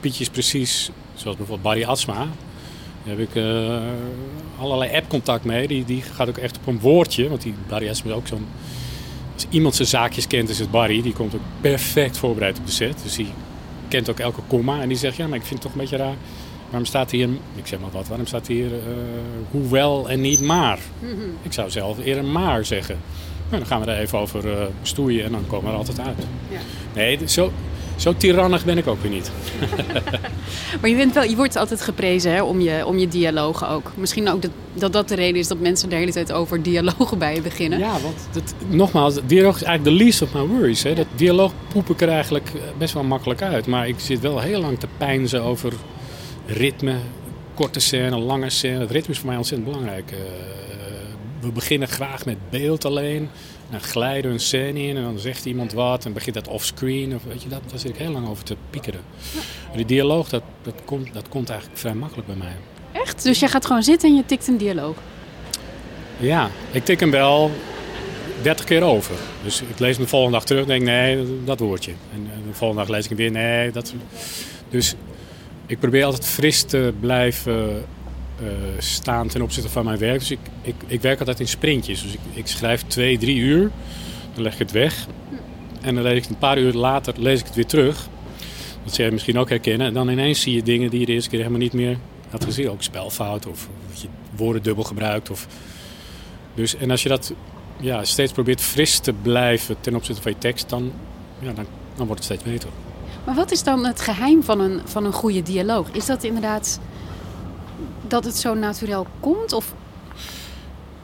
Pietje 0.00 0.20
is 0.20 0.30
precies, 0.30 0.90
zoals 1.14 1.36
bijvoorbeeld 1.36 1.62
Barry 1.62 1.84
Atsma. 1.84 2.28
Daar 3.04 3.16
heb 3.16 3.18
ik 3.18 3.34
uh, 3.34 3.80
allerlei 4.58 4.96
app-contact 4.96 5.44
mee. 5.44 5.68
Die, 5.68 5.84
die 5.84 6.02
gaat 6.02 6.28
ook 6.28 6.38
echt 6.38 6.56
op 6.56 6.66
een 6.66 6.80
woordje. 6.80 7.28
Want 7.28 7.42
die 7.42 7.54
Barry 7.68 7.88
Atsma 7.88 8.10
is 8.10 8.16
ook 8.16 8.26
zo'n 8.26 8.46
als 9.34 9.46
iemand 9.50 9.74
zijn 9.74 9.88
zaakjes 9.88 10.26
kent, 10.26 10.48
is 10.48 10.58
het 10.58 10.70
Barry. 10.70 11.02
Die 11.02 11.12
komt 11.12 11.34
ook 11.34 11.40
perfect 11.60 12.18
voorbereid 12.18 12.58
op 12.58 12.66
de 12.66 12.72
set. 12.72 13.00
Dus 13.02 13.14
die 13.14 13.28
kent 13.88 14.10
ook 14.10 14.18
elke 14.18 14.40
komma. 14.46 14.80
En 14.80 14.88
die 14.88 14.98
zegt, 14.98 15.16
ja, 15.16 15.26
maar 15.26 15.38
ik 15.38 15.44
vind 15.44 15.62
het 15.62 15.62
toch 15.62 15.72
een 15.72 15.80
beetje 15.80 16.04
raar. 16.04 16.16
Waarom 16.64 16.84
staat 16.86 17.10
hier, 17.10 17.28
ik 17.54 17.66
zeg 17.66 17.80
maar 17.80 17.90
wat, 17.90 18.08
waarom 18.08 18.26
staat 18.26 18.46
hier 18.46 18.70
hoewel 19.50 20.10
en 20.10 20.20
niet 20.20 20.40
maar? 20.40 20.78
Mm 20.98 21.08
-hmm. 21.08 21.36
Ik 21.42 21.52
zou 21.52 21.70
zelf 21.70 21.98
eerder 21.98 22.24
maar 22.24 22.64
zeggen. 22.64 22.98
Nou, 23.50 23.62
dan 23.62 23.66
gaan 23.66 23.80
we 23.80 23.90
er 23.90 23.98
even 23.98 24.18
over 24.18 24.46
uh, 24.46 24.64
stoeien 24.82 25.24
en 25.24 25.32
dan 25.32 25.44
komen 25.46 25.64
we 25.64 25.70
er 25.70 25.78
altijd 25.78 26.00
uit. 26.00 26.16
Ja. 26.48 26.58
Nee, 26.94 27.18
zo, 27.26 27.52
zo 27.96 28.14
tirannig 28.16 28.64
ben 28.64 28.78
ik 28.78 28.86
ook 28.86 29.02
weer 29.02 29.10
niet. 29.10 29.30
maar 30.80 30.90
je, 30.90 30.96
bent 30.96 31.14
wel, 31.14 31.22
je 31.22 31.36
wordt 31.36 31.56
altijd 31.56 31.80
geprezen 31.80 32.32
hè, 32.32 32.42
om, 32.42 32.60
je, 32.60 32.86
om 32.86 32.98
je 32.98 33.08
dialogen 33.08 33.68
ook. 33.68 33.92
Misschien 33.96 34.30
ook 34.30 34.42
dat, 34.42 34.50
dat 34.74 34.92
dat 34.92 35.08
de 35.08 35.14
reden 35.14 35.40
is 35.40 35.48
dat 35.48 35.58
mensen 35.58 35.88
de 35.88 35.94
hele 35.94 36.12
tijd 36.12 36.32
over 36.32 36.62
dialogen 36.62 37.18
bij 37.18 37.34
je 37.34 37.40
beginnen. 37.40 37.78
Ja, 37.78 37.92
want 37.92 38.28
dat, 38.32 38.54
nogmaals, 38.68 39.14
dialoog 39.26 39.56
is 39.56 39.62
eigenlijk 39.62 39.98
de 39.98 40.04
least 40.04 40.22
of 40.22 40.34
my 40.34 40.40
worries. 40.40 40.82
Hè. 40.82 40.94
Dat 40.94 41.06
dialoog 41.14 41.52
poep 41.72 41.90
ik 41.90 42.00
er 42.00 42.08
eigenlijk 42.08 42.50
best 42.78 42.94
wel 42.94 43.04
makkelijk 43.04 43.42
uit. 43.42 43.66
Maar 43.66 43.88
ik 43.88 43.98
zit 43.98 44.20
wel 44.20 44.40
heel 44.40 44.60
lang 44.60 44.78
te 44.78 44.88
pijnzen 44.96 45.42
over 45.42 45.72
ritme, 46.46 46.94
korte 47.54 47.80
scène, 47.80 48.18
lange 48.18 48.50
scène. 48.50 48.78
Het 48.78 48.90
ritme 48.90 49.12
is 49.12 49.18
voor 49.18 49.28
mij 49.28 49.36
ontzettend 49.36 49.70
belangrijk. 49.70 50.12
Uh, 50.12 50.18
we 51.40 51.52
beginnen 51.52 51.88
graag 51.88 52.24
met 52.24 52.50
beeld 52.50 52.84
alleen. 52.84 53.28
Dan 53.70 53.80
glijden 53.80 54.30
we 54.30 54.36
een 54.36 54.42
scène 54.42 54.82
in 54.82 54.96
en 54.96 55.02
dan 55.02 55.18
zegt 55.18 55.44
iemand 55.44 55.72
wat 55.72 56.04
en 56.04 56.12
begint 56.12 56.34
dat 56.34 56.48
offscreen. 56.48 57.14
Of, 57.14 57.24
weet 57.24 57.42
je, 57.42 57.48
dat, 57.48 57.60
daar 57.70 57.78
zit 57.78 57.90
ik 57.90 57.96
heel 57.96 58.10
lang 58.10 58.28
over 58.28 58.44
te 58.44 58.56
piekeren. 58.70 59.00
Ja. 59.32 59.76
Die 59.76 59.84
dialoog, 59.84 60.28
dat, 60.28 60.42
dat, 60.62 60.74
komt, 60.84 61.14
dat 61.14 61.28
komt 61.28 61.48
eigenlijk 61.48 61.80
vrij 61.80 61.94
makkelijk 61.94 62.26
bij 62.26 62.36
mij. 62.36 62.56
Echt? 62.92 63.22
Dus 63.22 63.40
jij 63.40 63.48
gaat 63.48 63.66
gewoon 63.66 63.82
zitten 63.82 64.08
en 64.08 64.16
je 64.16 64.26
tikt 64.26 64.48
een 64.48 64.56
dialoog? 64.56 64.96
Ja, 66.16 66.50
ik 66.70 66.84
tik 66.84 67.00
hem 67.00 67.10
wel 67.10 67.50
30 68.42 68.64
keer 68.64 68.82
over. 68.82 69.14
Dus 69.42 69.60
ik 69.60 69.78
lees 69.78 69.94
hem 69.94 70.04
de 70.04 70.10
volgende 70.10 70.36
dag 70.36 70.46
terug 70.46 70.62
en 70.62 70.68
denk 70.68 70.82
nee, 70.82 71.44
dat 71.44 71.58
woordje. 71.58 71.92
En 72.12 72.30
de 72.46 72.54
volgende 72.54 72.82
dag 72.82 72.90
lees 72.90 73.02
ik 73.02 73.08
hem 73.08 73.18
weer, 73.18 73.30
nee, 73.30 73.70
dat... 73.70 73.94
Dus 74.68 74.94
ik 75.66 75.78
probeer 75.78 76.04
altijd 76.04 76.26
fris 76.26 76.62
te 76.62 76.92
blijven 77.00 77.84
uh, 78.42 78.48
staan 78.78 79.28
ten 79.28 79.42
opzichte 79.42 79.68
van 79.68 79.84
mijn 79.84 79.98
werk. 79.98 80.18
Dus 80.18 80.30
ik, 80.30 80.38
ik, 80.62 80.74
ik 80.86 81.00
werk 81.00 81.18
altijd 81.18 81.40
in 81.40 81.48
sprintjes. 81.48 82.02
Dus 82.02 82.12
ik, 82.12 82.20
ik 82.32 82.46
schrijf 82.46 82.82
twee, 82.86 83.18
drie 83.18 83.36
uur. 83.36 83.70
Dan 84.34 84.42
leg 84.42 84.52
ik 84.52 84.58
het 84.58 84.70
weg. 84.70 85.06
En 85.80 85.94
dan 85.94 86.04
lees 86.04 86.24
ik 86.24 86.28
een 86.28 86.38
paar 86.38 86.58
uur 86.58 86.72
later 86.72 87.14
lees 87.18 87.40
ik 87.40 87.46
het 87.46 87.54
weer 87.54 87.66
terug. 87.66 88.08
Dat 88.84 88.94
zou 88.94 89.06
je 89.06 89.12
misschien 89.12 89.38
ook 89.38 89.48
herkennen. 89.48 89.86
En 89.86 89.94
dan 89.94 90.08
ineens 90.08 90.40
zie 90.40 90.54
je 90.54 90.62
dingen 90.62 90.90
die 90.90 91.00
je 91.00 91.06
de 91.06 91.12
eerste 91.12 91.30
keer 91.30 91.38
helemaal 91.38 91.60
niet 91.60 91.72
meer 91.72 91.98
had 92.30 92.44
gezien. 92.44 92.70
Ook 92.70 92.82
spelfout 92.82 93.46
of 93.46 93.68
dat 93.88 94.00
je 94.00 94.08
woorden 94.36 94.62
dubbel 94.62 94.84
gebruikt. 94.84 95.30
Of... 95.30 95.46
Dus, 96.54 96.76
en 96.76 96.90
als 96.90 97.02
je 97.02 97.08
dat 97.08 97.32
ja, 97.80 98.04
steeds 98.04 98.32
probeert 98.32 98.60
fris 98.60 98.98
te 98.98 99.12
blijven 99.12 99.76
ten 99.80 99.94
opzichte 99.94 100.22
van 100.22 100.30
je 100.30 100.38
tekst, 100.38 100.68
dan, 100.68 100.92
ja, 101.38 101.52
dan, 101.52 101.66
dan 101.96 102.06
wordt 102.06 102.24
het 102.24 102.24
steeds 102.24 102.42
beter. 102.42 102.68
Maar 103.24 103.34
wat 103.34 103.50
is 103.50 103.62
dan 103.62 103.86
het 103.86 104.00
geheim 104.00 104.42
van 104.42 104.60
een, 104.60 104.80
van 104.84 105.04
een 105.04 105.12
goede 105.12 105.42
dialoog? 105.42 105.90
Is 105.90 106.06
dat 106.06 106.24
inderdaad 106.24 106.80
dat 108.10 108.24
het 108.24 108.36
zo 108.36 108.54
natuurlijk 108.54 109.08
komt? 109.20 109.52
Of? 109.52 109.74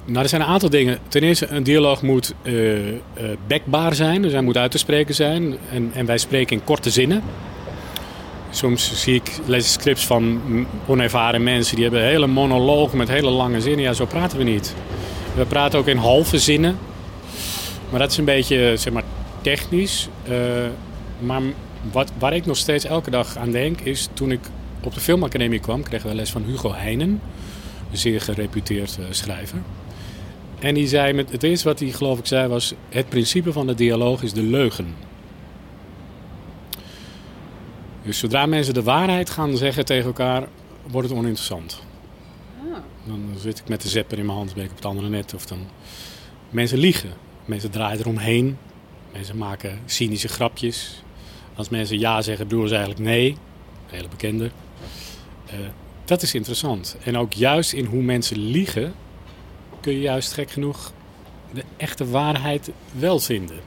Nou, 0.05 0.23
er 0.23 0.29
zijn 0.29 0.41
een 0.41 0.47
aantal 0.47 0.71
dingen. 0.71 0.99
Ten 1.09 1.23
eerste, 1.23 1.47
een 1.47 1.63
dialoog 1.63 2.03
moet 2.03 2.35
uh, 2.43 2.87
uh, 2.87 2.95
bekbaar 3.47 3.95
zijn, 3.95 4.23
dus 4.23 4.33
hij 4.33 4.41
moet 4.41 4.57
uit 4.57 4.71
te 4.71 4.79
spreken 4.79 5.15
zijn. 5.15 5.57
En, 5.71 5.91
en 5.95 6.07
wij 6.07 6.19
spreken 6.19 6.57
in 6.57 6.65
korte 6.65 6.91
zinnen. 6.91 7.23
Soms 8.51 9.03
zie 9.03 9.15
ik, 9.15 9.39
lees 9.47 9.73
scripts 9.73 10.07
van 10.07 10.41
onervaren 10.87 11.43
mensen 11.43 11.75
die 11.75 11.85
hebben 11.85 12.03
hele 12.03 12.27
monologen 12.27 12.99
met 12.99 13.09
hele 13.09 13.31
lange 13.31 13.61
zinnen. 13.61 13.81
Ja, 13.81 13.93
zo 13.93 14.07
praten 14.07 14.39
we 14.39 14.45
niet. 14.45 14.75
We 15.35 15.45
praten 15.45 15.79
ook 15.79 15.87
in 15.87 15.97
halve 15.97 16.39
zinnen. 16.39 16.79
Maar 17.91 18.01
dat 18.01 18.11
is 18.11 18.17
een 18.17 18.25
beetje, 18.25 18.77
zeg 18.77 18.93
maar, 18.93 19.03
technisch. 19.41 20.09
Maar 21.19 21.43
wat, 21.93 22.13
waar 22.19 22.35
ik 22.35 22.47
nog 22.47 22.57
steeds 22.57 22.85
elke 22.85 23.11
dag 23.11 23.37
aan 23.37 23.51
denk, 23.51 23.81
is 23.81 24.09
toen 24.13 24.31
ik 24.31 24.41
op 24.87 24.95
de 24.95 25.01
filmacademie 25.01 25.61
kwam, 25.61 25.83
kregen 25.83 26.09
we 26.09 26.15
les 26.15 26.31
van 26.31 26.43
Hugo 26.43 26.73
Heinen, 26.73 27.21
een 27.91 27.99
zeer 27.99 28.21
gereputeerd 28.21 28.97
uh, 29.01 29.07
schrijver. 29.11 29.59
En 30.59 30.75
die 30.75 30.89
zei, 30.89 31.13
met, 31.13 31.33
het 31.33 31.43
eerste 31.43 31.69
wat 31.69 31.81
hij 31.81 31.89
geloof 31.89 32.19
ik 32.19 32.27
zei 32.27 32.49
was, 32.49 32.75
het 32.89 33.09
principe 33.09 33.53
van 33.53 33.67
de 33.67 33.75
dialoog 33.75 34.23
is 34.23 34.33
de 34.33 34.43
leugen. 34.43 34.95
Dus 38.03 38.19
zodra 38.19 38.47
mensen 38.47 38.75
de 38.75 38.83
waarheid 38.83 39.31
gaan 39.31 39.57
zeggen 39.57 39.85
tegen 39.85 40.05
elkaar, 40.05 40.49
wordt 40.91 41.09
het 41.09 41.19
oninteressant. 41.19 41.83
Oh. 42.65 42.77
Dan 43.07 43.29
zit 43.39 43.59
ik 43.59 43.69
met 43.69 43.83
de 43.83 43.89
zepper 43.89 44.19
in 44.19 44.27
mijn 44.27 44.39
hand, 44.39 44.55
ben 44.55 44.65
ik 44.65 44.71
op 44.71 44.77
het 44.77 44.85
andere 44.85 45.09
net. 45.09 45.35
Of 45.35 45.47
dan... 45.47 45.59
Mensen 46.51 46.79
liegen. 46.79 47.11
Mensen 47.45 47.71
draaien 47.71 47.99
eromheen. 47.99 48.59
Mensen 49.13 49.37
maken 49.37 49.79
cynische 49.87 50.29
grapjes. 50.29 51.03
Als 51.55 51.69
mensen 51.69 51.99
ja 51.99 52.23
zeggen, 52.23 52.45
bedoelen 52.45 52.69
ze 52.69 52.77
eigenlijk 52.77 53.07
nee. 53.07 53.31
Een 53.31 53.37
hele 53.95 54.09
bekende. 54.09 54.51
Uh, 55.47 55.59
dat 56.05 56.23
is 56.23 56.35
interessant. 56.35 56.97
En 57.05 57.17
ook 57.17 57.33
juist 57.33 57.73
in 57.73 57.85
hoe 57.85 58.03
mensen 58.03 58.39
liegen, 58.39 58.95
kun 59.81 59.93
je 59.93 60.01
juist 60.01 60.33
gek 60.33 60.51
genoeg 60.51 60.93
de 61.53 61.63
echte 61.77 62.11
waarheid 62.11 62.71
wel 62.99 63.19
vinden. 63.19 63.61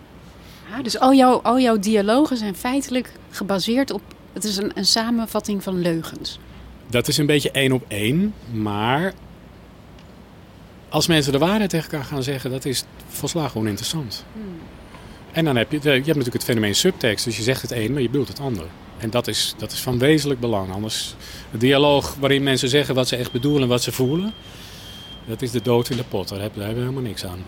Ja, 0.69 0.81
dus 0.81 0.99
al 0.99 1.13
jouw, 1.13 1.41
al 1.41 1.59
jouw 1.59 1.79
dialogen 1.79 2.37
zijn 2.37 2.55
feitelijk 2.55 3.11
gebaseerd 3.29 3.91
op. 3.91 4.01
Het 4.33 4.43
is 4.43 4.57
een, 4.57 4.71
een 4.75 4.85
samenvatting 4.85 5.63
van 5.63 5.81
leugens. 5.81 6.39
Dat 6.87 7.07
is 7.07 7.17
een 7.17 7.25
beetje 7.25 7.51
één 7.51 7.71
op 7.71 7.85
één, 7.87 8.33
maar 8.51 9.13
als 10.89 11.07
mensen 11.07 11.31
de 11.31 11.37
waarheid 11.37 11.69
tegen 11.69 11.91
elkaar 11.91 12.05
gaan 12.05 12.23
zeggen, 12.23 12.51
dat 12.51 12.65
is 12.65 12.83
volslagen 13.07 13.59
oninteressant. 13.59 14.25
Hmm. 14.33 14.43
En 15.31 15.45
dan 15.45 15.55
heb 15.55 15.71
je, 15.71 15.79
je 15.81 15.89
hebt 15.89 16.05
natuurlijk 16.05 16.33
het 16.33 16.43
fenomeen 16.43 16.75
subtekst, 16.75 17.25
dus 17.25 17.37
je 17.37 17.43
zegt 17.43 17.61
het 17.61 17.71
een, 17.71 17.91
maar 17.91 18.01
je 18.01 18.09
bedoelt 18.09 18.27
het 18.27 18.39
ander. 18.39 18.65
En 18.99 19.09
dat 19.09 19.27
is, 19.27 19.53
dat 19.57 19.71
is 19.71 19.79
van 19.79 19.99
wezenlijk 19.99 20.39
belang. 20.39 20.71
Anders, 20.71 21.15
een 21.53 21.59
dialoog 21.59 22.15
waarin 22.19 22.43
mensen 22.43 22.69
zeggen 22.69 22.95
wat 22.95 23.07
ze 23.07 23.15
echt 23.15 23.31
bedoelen 23.31 23.61
en 23.61 23.67
wat 23.67 23.83
ze 23.83 23.91
voelen, 23.91 24.33
dat 25.27 25.41
is 25.41 25.51
de 25.51 25.61
dood 25.61 25.89
in 25.89 25.97
de 25.97 26.03
pot. 26.03 26.29
Daar 26.29 26.39
hebben, 26.39 26.57
daar 26.57 26.67
hebben 26.67 26.85
we 26.85 26.89
helemaal 26.89 27.09
niks 27.11 27.25
aan. 27.25 27.39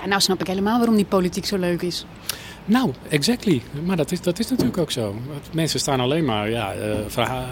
Ja, 0.00 0.06
nou 0.06 0.20
snap 0.20 0.40
ik 0.40 0.46
helemaal 0.46 0.76
waarom 0.76 0.96
die 0.96 1.04
politiek 1.04 1.44
zo 1.44 1.56
leuk 1.56 1.82
is. 1.82 2.04
Nou, 2.64 2.92
exactly. 3.08 3.62
Maar 3.84 3.96
dat 3.96 4.12
is, 4.12 4.20
dat 4.20 4.38
is 4.38 4.48
natuurlijk 4.48 4.78
ook 4.78 4.90
zo. 4.90 5.14
Mensen 5.52 5.80
staan 5.80 6.00
alleen 6.00 6.24
maar 6.24 6.50
ja, 6.50 6.74
uh, 7.16 7.42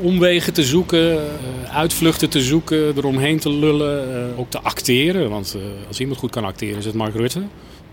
omwegen 0.00 0.52
te 0.52 0.64
zoeken, 0.64 1.14
uh, 1.14 1.76
uitvluchten 1.76 2.30
te 2.30 2.40
zoeken, 2.40 2.96
eromheen 2.96 3.38
te 3.38 3.50
lullen, 3.52 4.30
uh, 4.32 4.38
ook 4.38 4.50
te 4.50 4.60
acteren. 4.60 5.30
Want 5.30 5.56
als 5.88 6.00
iemand 6.00 6.18
goed 6.18 6.30
kan 6.30 6.44
acteren 6.44 6.78
is 6.78 6.84
het 6.84 6.94
Mark 6.94 7.14
Rutte. 7.14 7.42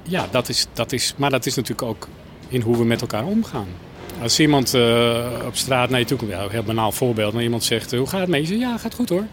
Ja, 0.04 0.28
dat 0.32 0.50
is, 0.50 0.68
dat 0.74 0.92
is, 0.92 1.14
maar 1.18 1.30
dat 1.30 1.46
is 1.46 1.56
natuurlijk 1.56 1.88
ook 1.88 2.08
in 2.48 2.62
hoe 2.62 2.78
we 2.78 2.86
met 2.86 3.02
elkaar 3.02 3.26
omgaan. 3.26 3.68
Als 4.22 4.40
iemand 4.40 4.74
uh, 4.74 5.26
op 5.46 5.56
straat 5.56 5.90
naar 5.90 6.00
je 6.00 6.06
toe 6.06 6.18
komt, 6.18 6.32
ja, 6.32 6.44
een 6.44 6.50
heel 6.50 6.64
banaal 6.64 6.92
voorbeeld, 6.92 7.34
maar 7.34 7.44
iemand 7.44 7.64
zegt: 7.64 7.92
Hoe 7.92 8.08
gaat 8.08 8.20
het 8.20 8.30
met 8.30 8.48
je? 8.48 8.58
Ja, 8.58 8.78
gaat 8.78 8.94
goed 8.94 9.10
hoor. 9.10 9.26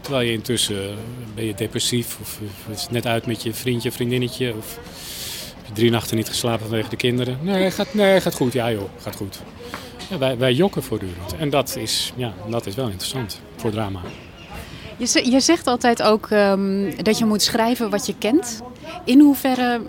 Terwijl 0.00 0.26
je 0.26 0.32
intussen 0.32 0.82
uh, 0.82 0.90
ben 1.34 1.44
je 1.44 1.54
depressief, 1.54 2.18
of 2.20 2.38
het 2.66 2.78
is 2.78 2.88
net 2.90 3.06
uit 3.06 3.26
met 3.26 3.42
je 3.42 3.54
vriendje, 3.54 3.92
vriendinnetje, 3.92 4.54
of 4.56 4.78
heb 5.56 5.66
je 5.66 5.72
drie 5.72 5.90
nachten 5.90 6.16
niet 6.16 6.28
geslapen 6.28 6.66
vanwege 6.66 6.88
de 6.88 6.96
kinderen. 6.96 7.38
Nee, 7.42 7.70
gaat, 7.70 7.94
nee, 7.94 8.20
gaat 8.20 8.34
goed. 8.34 8.52
Ja 8.52 8.70
joh, 8.70 8.88
gaat 9.00 9.16
goed. 9.16 9.42
Ja, 10.10 10.18
wij, 10.18 10.38
wij 10.38 10.52
jokken 10.52 10.82
voortdurend. 10.82 11.36
En 11.38 11.50
dat 11.50 11.76
is, 11.76 12.12
ja, 12.16 12.32
dat 12.48 12.66
is 12.66 12.74
wel 12.74 12.88
interessant 12.88 13.40
voor 13.56 13.70
drama. 13.70 14.00
Je, 14.96 15.30
je 15.30 15.40
zegt 15.40 15.66
altijd 15.66 16.02
ook 16.02 16.30
um, 16.30 16.94
dat 17.02 17.18
je 17.18 17.24
moet 17.24 17.42
schrijven 17.42 17.90
wat 17.90 18.06
je 18.06 18.14
kent. 18.18 18.60
In 19.04 19.20
hoeverre 19.20 19.80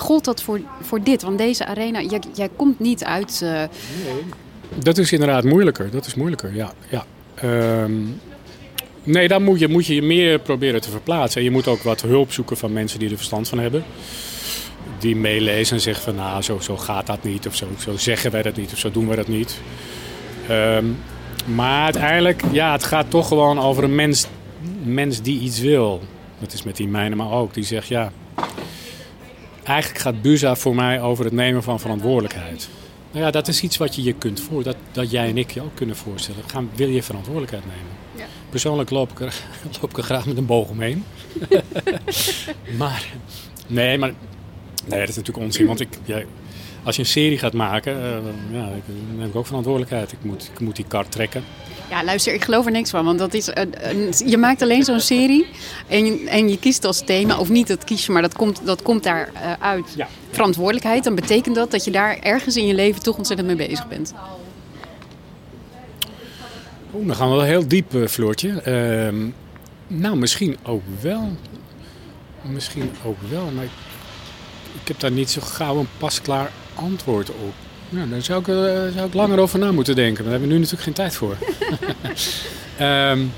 gold 0.00 0.24
dat 0.24 0.42
voor, 0.42 0.60
voor 0.80 1.02
dit? 1.02 1.22
Want 1.22 1.38
deze 1.38 1.66
arena, 1.66 2.00
jij, 2.00 2.20
jij 2.34 2.48
komt 2.56 2.78
niet 2.78 3.04
uit. 3.04 3.40
Nee. 3.40 3.68
Dat 4.78 4.98
is 4.98 5.12
inderdaad 5.12 5.44
moeilijker. 5.44 5.90
Dat 5.90 6.06
is 6.06 6.14
moeilijker, 6.14 6.54
ja. 6.54 6.72
ja. 6.88 7.04
Um, 7.82 8.20
nee, 9.02 9.28
daar 9.28 9.42
moet 9.42 9.58
je, 9.58 9.68
moet 9.68 9.86
je 9.86 10.02
meer 10.02 10.38
proberen 10.38 10.80
te 10.80 10.90
verplaatsen. 10.90 11.40
En 11.40 11.46
je 11.46 11.52
moet 11.52 11.68
ook 11.68 11.82
wat 11.82 12.00
hulp 12.00 12.32
zoeken 12.32 12.56
van 12.56 12.72
mensen 12.72 12.98
die 12.98 13.10
er 13.10 13.16
verstand 13.16 13.48
van 13.48 13.58
hebben. 13.58 13.84
Die 14.98 15.16
meelezen 15.16 15.76
en 15.76 15.82
zeggen 15.82 16.04
van 16.04 16.14
nou, 16.14 16.42
zo, 16.42 16.58
zo 16.58 16.76
gaat 16.76 17.06
dat 17.06 17.24
niet. 17.24 17.46
Of 17.46 17.56
zo, 17.56 17.66
zo 17.78 17.96
zeggen 17.96 18.30
wij 18.30 18.42
dat 18.42 18.56
niet. 18.56 18.72
Of 18.72 18.78
zo 18.78 18.90
doen 18.90 19.08
we 19.08 19.16
dat 19.16 19.28
niet. 19.28 19.60
Um, 20.50 20.96
maar 21.44 21.84
uiteindelijk, 21.84 22.42
ja, 22.52 22.72
het 22.72 22.84
gaat 22.84 23.10
toch 23.10 23.28
gewoon 23.28 23.60
over 23.60 23.84
een 23.84 23.94
mens, 23.94 24.26
mens 24.82 25.22
die 25.22 25.40
iets 25.40 25.60
wil. 25.60 26.00
Dat 26.38 26.52
is 26.52 26.62
met 26.62 26.76
die 26.76 26.88
mijnen 26.88 27.18
maar 27.18 27.30
ook. 27.30 27.54
Die 27.54 27.64
zegt 27.64 27.88
ja, 27.88 28.12
eigenlijk 29.62 30.00
gaat 30.00 30.22
Buza 30.22 30.56
voor 30.56 30.74
mij 30.74 31.00
over 31.02 31.24
het 31.24 31.34
nemen 31.34 31.62
van 31.62 31.80
verantwoordelijkheid. 31.80 32.68
Nou 33.12 33.24
ja, 33.24 33.30
dat 33.30 33.48
is 33.48 33.62
iets 33.62 33.76
wat 33.76 33.94
je 33.94 34.02
je 34.02 34.12
kunt 34.12 34.40
voor, 34.40 34.62
dat, 34.62 34.76
dat 34.92 35.10
jij 35.10 35.28
en 35.28 35.38
ik 35.38 35.50
je 35.50 35.62
ook 35.62 35.74
kunnen 35.74 35.96
voorstellen. 35.96 36.42
Gaan, 36.46 36.70
wil 36.74 36.88
je 36.88 37.02
verantwoordelijkheid 37.02 37.64
nemen? 37.64 37.92
Ja. 38.16 38.24
Persoonlijk 38.50 38.90
loop 38.90 39.10
ik, 39.10 39.20
er, 39.20 39.34
loop 39.80 39.90
ik 39.90 39.96
er 39.96 40.02
graag 40.02 40.26
met 40.26 40.36
een 40.36 40.46
boog 40.46 40.68
omheen. 40.68 41.04
maar, 42.78 43.04
nee, 43.66 43.98
maar 43.98 44.12
nee, 44.86 45.00
dat 45.00 45.08
is 45.08 45.16
natuurlijk 45.16 45.46
onzin. 45.46 45.66
Want 45.66 45.80
ik, 45.80 45.88
ja, 46.04 46.22
als 46.82 46.96
je 46.96 47.02
een 47.02 47.08
serie 47.08 47.38
gaat 47.38 47.52
maken, 47.52 47.96
uh, 47.96 48.58
ja, 48.58 48.68
dan 48.68 49.18
heb 49.18 49.28
ik 49.28 49.36
ook 49.36 49.46
verantwoordelijkheid. 49.46 50.12
Ik 50.12 50.18
moet, 50.22 50.50
ik 50.52 50.60
moet 50.60 50.76
die 50.76 50.84
kar 50.88 51.08
trekken. 51.08 51.44
Ja, 51.90 52.04
luister, 52.04 52.34
ik 52.34 52.44
geloof 52.44 52.66
er 52.66 52.72
niks 52.72 52.90
van. 52.90 53.04
Want 53.04 53.18
dat 53.18 53.34
is 53.34 53.50
een, 53.54 54.12
je 54.26 54.36
maakt 54.36 54.62
alleen 54.62 54.84
zo'n 54.84 55.00
serie 55.00 55.46
en, 55.86 56.26
en 56.26 56.48
je 56.48 56.58
kiest 56.58 56.84
als 56.84 57.04
thema, 57.04 57.38
of 57.38 57.48
niet 57.48 57.68
dat 57.68 57.84
kies 57.84 58.06
je, 58.06 58.12
maar 58.12 58.22
dat 58.22 58.34
komt, 58.34 58.60
dat 58.64 58.82
komt 58.82 59.02
daar 59.02 59.30
uh, 59.34 59.52
uit. 59.60 59.92
Ja. 59.96 60.08
Verantwoordelijkheid, 60.30 61.04
dan 61.04 61.14
betekent 61.14 61.54
dat 61.54 61.70
dat 61.70 61.84
je 61.84 61.90
daar 61.90 62.18
ergens 62.18 62.56
in 62.56 62.66
je 62.66 62.74
leven 62.74 63.02
toch 63.02 63.16
ontzettend 63.16 63.48
mee 63.48 63.68
bezig 63.68 63.88
bent. 63.88 64.14
Oeh, 66.94 67.06
dan 67.06 67.16
gaan 67.16 67.30
we 67.30 67.36
wel 67.36 67.44
heel 67.44 67.68
diep, 67.68 67.94
uh, 67.94 68.06
Floortje. 68.06 68.48
Uh, 68.48 69.30
nou, 69.86 70.16
misschien 70.16 70.56
ook 70.62 70.82
wel. 71.00 71.36
Misschien 72.42 72.90
ook 73.04 73.18
wel, 73.30 73.50
maar 73.54 73.64
ik, 73.64 73.70
ik 74.82 74.88
heb 74.88 75.00
daar 75.00 75.10
niet 75.10 75.30
zo 75.30 75.40
gauw 75.40 75.78
een 75.78 75.88
pasklaar 75.98 76.50
antwoord 76.74 77.30
op. 77.30 77.54
Nou, 77.88 78.08
daar 78.08 78.22
zou 78.22 78.40
ik, 78.40 78.46
uh, 78.46 78.54
zou 78.94 79.06
ik 79.06 79.14
langer 79.14 79.38
over 79.38 79.58
na 79.58 79.72
moeten 79.72 79.94
denken. 79.94 80.24
Maar 80.24 80.32
daar 80.32 80.40
hebben 80.40 80.48
we 80.48 80.54
nu 80.54 80.60
natuurlijk 80.60 80.84
geen 80.84 80.94
tijd 80.94 81.14
voor. 81.14 81.36
um, 82.80 83.18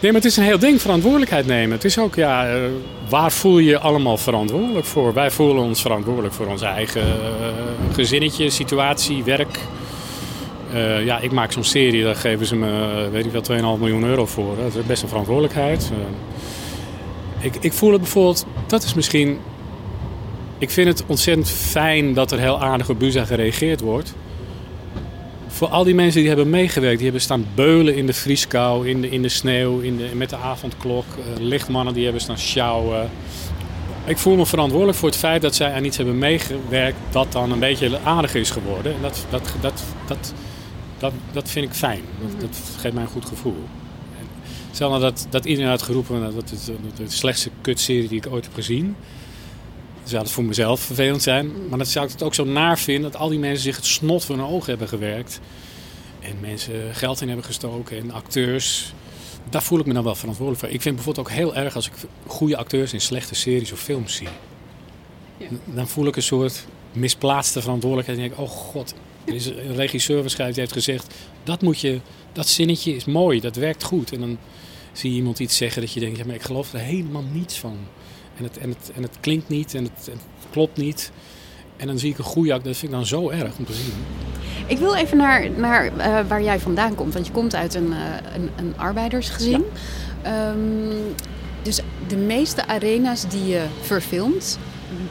nee, 0.00 0.12
maar 0.12 0.20
het 0.20 0.24
is 0.24 0.36
een 0.36 0.44
heel 0.44 0.58
ding, 0.58 0.80
verantwoordelijkheid 0.80 1.46
nemen. 1.46 1.70
Het 1.70 1.84
is 1.84 1.98
ook, 1.98 2.14
ja, 2.14 2.54
uh, 2.54 2.62
waar 3.08 3.32
voel 3.32 3.58
je 3.58 3.68
je 3.68 3.78
allemaal 3.78 4.16
verantwoordelijk 4.16 4.86
voor? 4.86 5.12
Wij 5.12 5.30
voelen 5.30 5.62
ons 5.62 5.80
verantwoordelijk 5.80 6.34
voor 6.34 6.46
onze 6.46 6.66
eigen 6.66 7.06
uh, 7.06 7.94
gezinnetje, 7.94 8.50
situatie, 8.50 9.24
werk. 9.24 9.58
ja, 11.04 11.18
ik 11.18 11.32
maak 11.32 11.52
zo'n 11.52 11.64
serie, 11.64 12.04
daar 12.04 12.16
geven 12.16 12.46
ze 12.46 12.56
me, 12.56 13.08
weet 13.12 13.26
ik 13.26 13.32
wel, 13.32 13.76
2,5 13.76 13.80
miljoen 13.80 14.04
euro 14.04 14.26
voor. 14.26 14.56
Dat 14.56 14.74
is 14.74 14.86
best 14.86 15.02
een 15.02 15.08
verantwoordelijkheid. 15.08 15.90
ik, 17.40 17.56
ik 17.60 17.72
voel 17.72 17.92
het 17.92 18.00
bijvoorbeeld, 18.00 18.46
dat 18.66 18.82
is 18.82 18.94
misschien 18.94 19.38
ik 20.58 20.70
vind 20.70 20.88
het 20.88 21.04
ontzettend 21.06 21.50
fijn 21.50 22.14
dat 22.14 22.32
er 22.32 22.38
heel 22.38 22.60
aardig 22.60 22.88
op 22.88 22.98
Buza 22.98 23.24
gereageerd 23.24 23.80
wordt. 23.80 24.14
Voor 25.46 25.68
al 25.68 25.84
die 25.84 25.94
mensen 25.94 26.20
die 26.20 26.28
hebben 26.28 26.50
meegewerkt, 26.50 26.96
die 26.96 27.04
hebben 27.04 27.22
staan 27.22 27.46
beulen 27.54 27.96
in 27.96 28.06
de 28.06 28.12
vrieskou, 28.12 28.88
in 28.88 29.00
de, 29.00 29.10
in 29.10 29.22
de 29.22 29.28
sneeuw, 29.28 29.80
in 29.80 29.96
de, 29.96 30.08
met 30.14 30.30
de 30.30 30.36
avondklok. 30.36 31.04
Uh, 31.18 31.40
lichtmannen 31.40 31.94
die 31.94 32.04
hebben 32.04 32.22
staan 32.22 32.38
sjouwen. 32.38 33.10
Ik 34.04 34.18
voel 34.18 34.36
me 34.36 34.46
verantwoordelijk 34.46 34.98
voor 34.98 35.08
het 35.08 35.18
feit 35.18 35.42
dat 35.42 35.54
zij 35.54 35.72
aan 35.72 35.84
iets 35.84 35.96
hebben 35.96 36.18
meegewerkt 36.18 36.96
dat 37.10 37.32
dan 37.32 37.52
een 37.52 37.58
beetje 37.58 37.98
aardiger 38.04 38.40
is 38.40 38.50
geworden. 38.50 38.94
En 38.94 39.02
dat, 39.02 39.26
dat, 39.30 39.54
dat, 39.60 39.82
dat, 40.06 40.32
dat, 40.98 41.12
dat 41.32 41.50
vind 41.50 41.66
ik 41.66 41.72
fijn. 41.72 42.00
Dat, 42.20 42.40
dat 42.40 42.58
geeft 42.80 42.94
mij 42.94 43.02
een 43.02 43.08
goed 43.08 43.24
gevoel. 43.24 43.64
Stel 44.72 44.88
nou 44.88 45.00
dat, 45.00 45.26
dat 45.30 45.44
iedereen 45.44 45.70
had 45.70 45.82
geroepen 45.82 46.20
dat 46.20 46.34
het 46.34 46.70
de 46.96 47.04
slechtste 47.08 47.50
kutserie 47.60 48.08
die 48.08 48.18
ik 48.18 48.26
ooit 48.32 48.44
heb 48.44 48.54
gezien 48.54 48.96
zou 50.08 50.22
het 50.22 50.32
voor 50.32 50.44
mezelf 50.44 50.80
vervelend 50.80 51.22
zijn. 51.22 51.68
Maar 51.68 51.78
dat 51.78 51.88
zou 51.88 52.06
ik 52.06 52.12
het 52.12 52.22
ook 52.22 52.34
zo 52.34 52.44
naar 52.44 52.78
vinden 52.78 53.10
dat 53.10 53.20
al 53.20 53.28
die 53.28 53.38
mensen 53.38 53.62
zich 53.62 53.76
het 53.76 53.86
snot 53.86 54.24
van 54.24 54.38
hun 54.38 54.48
ogen 54.48 54.68
hebben 54.68 54.88
gewerkt. 54.88 55.40
En 56.20 56.36
mensen 56.40 56.94
geld 56.94 57.20
in 57.20 57.26
hebben 57.26 57.44
gestoken 57.46 57.98
en 57.98 58.10
acteurs. 58.10 58.92
Daar 59.50 59.62
voel 59.62 59.78
ik 59.78 59.86
me 59.86 59.92
dan 59.92 60.04
wel 60.04 60.14
verantwoordelijk 60.14 60.64
voor. 60.64 60.74
Ik 60.74 60.82
vind 60.82 60.94
bijvoorbeeld 60.94 61.26
ook 61.26 61.32
heel 61.34 61.54
erg 61.54 61.74
als 61.74 61.86
ik 61.86 61.92
goede 62.26 62.56
acteurs 62.56 62.92
in 62.92 63.00
slechte 63.00 63.34
series 63.34 63.72
of 63.72 63.80
films 63.80 64.14
zie. 64.14 64.28
Ja. 65.36 65.46
Dan 65.64 65.88
voel 65.88 66.06
ik 66.06 66.16
een 66.16 66.22
soort 66.22 66.66
misplaatste 66.92 67.60
verantwoordelijkheid. 67.60 68.18
En 68.18 68.24
denk 68.24 68.40
ik, 68.40 68.46
oh 68.46 68.56
god, 68.56 68.94
er 69.24 69.34
is 69.34 69.46
een 69.46 69.74
regisseur 69.74 70.20
waarschijnlijk 70.20 70.58
die 70.58 70.68
heeft 70.68 70.84
gezegd... 70.84 71.14
dat 71.44 71.62
moet 71.62 71.80
je, 71.80 72.00
dat 72.32 72.48
zinnetje 72.48 72.94
is 72.94 73.04
mooi, 73.04 73.40
dat 73.40 73.56
werkt 73.56 73.82
goed. 73.82 74.12
En 74.12 74.20
dan 74.20 74.38
zie 74.92 75.10
je 75.10 75.16
iemand 75.16 75.38
iets 75.38 75.56
zeggen 75.56 75.82
dat 75.82 75.92
je 75.92 76.00
denkt, 76.00 76.18
ja, 76.18 76.24
maar 76.24 76.34
ik 76.34 76.42
geloof 76.42 76.72
er 76.72 76.78
helemaal 76.78 77.24
niets 77.32 77.58
van. 77.58 77.76
En 78.36 78.44
het, 78.44 78.58
en 78.58 78.68
het, 78.68 78.90
en 78.94 79.02
het 79.02 79.16
klinkt 79.20 79.48
niet 79.48 79.74
en 79.74 79.84
het, 79.84 80.06
het 80.10 80.20
klopt 80.50 80.76
niet. 80.76 81.10
En 81.76 81.86
dan 81.86 81.98
zie 81.98 82.10
ik 82.10 82.18
een 82.18 82.52
acte. 82.52 82.68
Dat 82.68 82.76
vind 82.76 82.82
ik 82.82 82.90
dan 82.90 83.06
zo 83.06 83.30
erg 83.30 83.58
om 83.58 83.64
te 83.64 83.72
zien. 83.72 83.92
Ik 84.66 84.78
wil 84.78 84.94
even 84.94 85.16
naar, 85.16 85.50
naar 85.50 85.96
uh, 85.96 86.28
waar 86.28 86.42
jij 86.42 86.60
vandaan 86.60 86.94
komt. 86.94 87.14
Want 87.14 87.26
je 87.26 87.32
komt 87.32 87.54
uit 87.54 87.74
een, 87.74 87.90
uh, 87.90 87.96
een, 88.34 88.50
een, 88.56 88.78
arbeidersgezin. 88.78 89.64
Ja. 90.22 90.50
Um, 90.50 91.14
dus 91.62 91.80
de 92.08 92.16
meeste 92.16 92.66
arena's 92.66 93.28
die 93.28 93.46
je 93.46 93.64
verfilmt, 93.80 94.58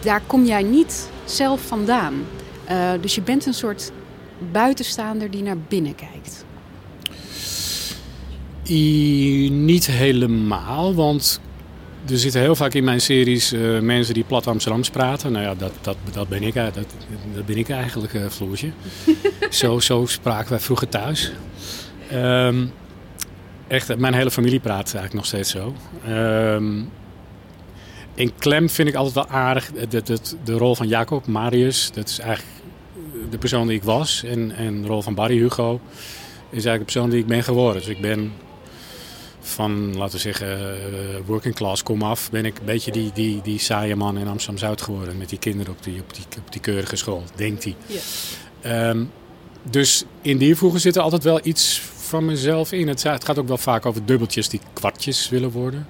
daar 0.01 0.21
kom 0.28 0.45
jij 0.45 0.63
niet 0.63 1.09
zelf 1.26 1.61
vandaan. 1.61 2.13
Uh, 2.71 2.91
dus 3.01 3.15
je 3.15 3.21
bent 3.21 3.45
een 3.45 3.53
soort 3.53 3.91
buitenstaander 4.51 5.32
die 5.32 5.43
naar 5.43 5.57
binnen 5.57 5.95
kijkt. 5.95 6.45
I, 8.67 9.49
niet 9.51 9.86
helemaal, 9.86 10.93
want 10.93 11.39
er 12.10 12.18
zitten 12.18 12.41
heel 12.41 12.56
vaak 12.56 12.74
in 12.74 12.84
mijn 12.84 13.01
series 13.01 13.53
uh, 13.53 13.80
mensen 13.80 14.14
die 14.14 14.24
plat 14.24 14.47
Amsterdams 14.47 14.89
praten. 14.89 15.32
Nou 15.32 15.45
ja, 15.45 15.56
dat, 15.56 15.72
dat, 15.82 15.97
dat, 16.12 16.28
ben, 16.28 16.43
ik, 16.43 16.53
dat, 16.53 16.74
dat 17.34 17.45
ben 17.45 17.58
ik 17.58 17.70
eigenlijk, 17.70 18.14
uh, 18.14 18.26
Floortje. 18.30 18.72
zo, 19.49 19.80
zo 19.80 20.06
spraken 20.06 20.49
wij 20.49 20.60
vroeger 20.60 20.89
thuis. 20.89 21.32
Um, 22.14 22.72
echt, 23.68 23.97
mijn 23.97 24.14
hele 24.14 24.32
familie 24.32 24.60
praat 24.60 24.84
eigenlijk 24.84 25.14
nog 25.14 25.26
steeds 25.26 25.51
zo. 25.51 25.76
Um, 26.10 26.89
in 28.16 28.32
Klem 28.38 28.70
vind 28.70 28.88
ik 28.88 28.95
altijd 28.95 29.16
wel 29.16 29.28
aardig 29.28 29.72
de, 29.89 30.01
de, 30.03 30.18
de, 30.43 30.53
rol 30.53 30.76
van 30.76 30.88
Jacob, 30.88 31.28
Marius. 31.28 31.91
Dat 31.93 32.10
is 32.10 32.20
eigenlijk 32.20 32.62
de 33.30 33.38
persoon 33.38 33.68
die 33.68 33.78
ik 33.78 33.84
was. 33.84 34.24
En, 34.24 34.51
en 34.51 34.82
de 34.82 34.88
rol 34.88 35.01
van 35.01 35.16
Barry 35.16 35.38
Hugo 35.38 35.80
is 36.49 36.66
eigenlijk 36.66 36.78
de 36.78 36.84
persoon 36.84 37.10
die 37.10 37.20
ik 37.20 37.28
ben 37.28 37.43
geworden. 37.43 37.82
Dus 37.82 37.91
ik 37.91 38.01
ben 38.01 38.32
van, 39.45 39.97
laten 39.97 40.15
we 40.15 40.21
zeggen, 40.21 40.57
uh, 40.57 41.15
working 41.25 41.55
class 41.55 41.83
kom 41.83 42.01
af, 42.01 42.31
ben 42.31 42.45
ik 42.45 42.59
een 42.59 42.65
beetje 42.65 42.91
die, 42.91 43.11
die, 43.13 43.41
die 43.41 43.59
saaie 43.59 43.95
man 43.95 44.17
in 44.17 44.27
Amsterdam-Zuid 44.27 44.81
geworden. 44.81 45.17
Met 45.17 45.29
die 45.29 45.39
kinderen 45.39 45.73
op 45.73 45.83
die, 45.83 45.99
op 45.99 46.13
die, 46.13 46.23
op 46.37 46.51
die 46.51 46.61
keurige 46.61 46.95
school, 46.95 47.23
denkt 47.35 47.63
hij. 47.63 47.75
Ja. 48.61 48.89
Um, 48.89 49.11
dus 49.69 50.03
in 50.21 50.37
die 50.37 50.55
voegen 50.55 50.79
zit 50.79 50.95
er 50.95 51.01
altijd 51.01 51.23
wel 51.23 51.39
iets 51.43 51.81
van 51.95 52.25
mezelf 52.25 52.71
in. 52.71 52.87
Het, 52.87 53.03
het, 53.03 53.25
gaat 53.25 53.37
ook 53.37 53.47
wel 53.47 53.57
vaak 53.57 53.85
over 53.85 54.05
dubbeltjes 54.05 54.49
die 54.49 54.61
kwartjes 54.73 55.29
willen 55.29 55.51
worden. 55.51 55.87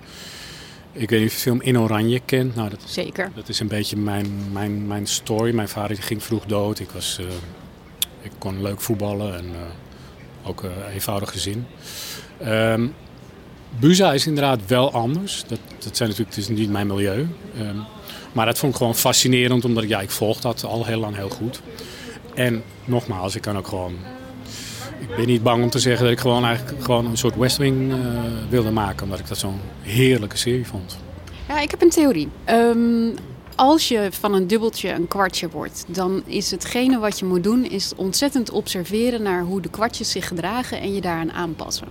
Ik 0.92 1.10
weet 1.10 1.20
niet 1.20 1.30
of 1.30 1.36
je 1.36 1.44
de 1.44 1.50
film 1.50 1.62
In 1.62 1.80
Oranje 1.80 2.20
kent. 2.26 2.56
Nou, 2.56 2.70
dat, 2.70 2.80
Zeker. 2.86 3.32
Dat 3.36 3.50
is 3.50 3.60
een 3.60 3.68
beetje 3.68 3.98
mijn, 3.98 4.52
mijn, 4.52 4.88
mijn 4.88 5.08
story. 5.08 5.54
Mijn 5.54 5.68
vader 5.68 5.98
ging 5.98 6.24
vroeg 6.24 6.46
dood. 6.46 6.80
Ik, 6.80 6.90
was, 6.90 7.18
uh, 7.22 7.28
ik 8.22 8.32
kon 8.38 8.62
leuk 8.62 8.82
voetballen 8.82 9.38
en 9.38 9.46
uh, 9.46 10.50
ook 10.50 10.64
een 10.64 10.88
eenvoudig 10.94 11.32
gezin. 11.32 11.66
Um, 12.46 12.94
Buza 13.80 14.14
is 14.14 14.28
inderdaad 14.28 14.60
wel 14.68 14.92
anders. 14.92 15.44
Dat, 15.48 15.60
dat 15.84 15.98
zijn 15.98 16.10
natuurlijk, 16.10 16.36
het 16.36 16.50
is 16.50 16.58
niet 16.58 16.70
mijn 16.70 16.88
milieu. 16.88 17.28
Um, 17.60 17.84
maar 18.34 18.46
dat 18.46 18.58
vond 18.58 18.72
ik 18.72 18.78
gewoon 18.78 18.96
fascinerend, 18.96 19.66
omdat 19.66 19.88
ja, 19.88 20.02
ik 20.02 20.10
volg 20.10 20.40
dat 20.40 20.64
al 20.64 20.86
heel 20.86 21.00
lang 21.00 21.16
heel 21.16 21.30
goed. 21.30 21.62
En 22.34 22.64
nogmaals, 22.86 23.36
ik 23.36 23.42
kan 23.42 23.58
ook 23.58 23.68
gewoon... 23.68 23.96
Ik 25.00 25.16
ben 25.16 25.28
niet 25.28 25.44
bang 25.44 25.64
om 25.64 25.70
te 25.70 25.80
zeggen 25.80 26.04
dat 26.04 26.14
ik 26.14 26.20
gewoon 26.20 26.46
eigenlijk 26.46 26.84
gewoon 26.84 27.06
een 27.06 27.18
soort 27.18 27.36
West 27.36 27.58
Wing 27.58 27.92
uh, 27.92 27.98
wilde 28.50 28.72
maken. 28.72 29.04
Omdat 29.04 29.20
ik 29.20 29.28
dat 29.28 29.38
zo'n 29.38 29.60
heerlijke 29.82 30.38
serie 30.38 30.68
vond. 30.68 30.98
Ja, 31.48 31.60
ik 31.60 31.72
heb 31.72 31.82
een 31.82 31.90
theorie. 31.90 32.30
Um, 32.50 33.14
als 33.56 33.88
je 33.88 34.08
van 34.12 34.34
een 34.34 34.48
dubbeltje 34.48 34.92
een 34.92 35.08
kwartje 35.08 35.50
wordt, 35.50 35.86
dan 35.88 36.24
is 36.26 36.52
hetgene 36.52 37.00
wat 37.00 37.20
je 37.20 37.26
moet 37.26 37.44
doen, 37.44 37.66
is 37.66 37.94
ontzettend 37.96 38.50
observeren 38.50 39.22
naar 39.22 39.42
hoe 39.44 39.62
de 39.62 39.70
kwartjes 39.70 40.12
zich 40.12 40.28
gedragen 40.28 40.82
en 40.82 40.94
je 40.94 41.02
daaraan 41.02 41.32
aanpassen. 41.32 41.88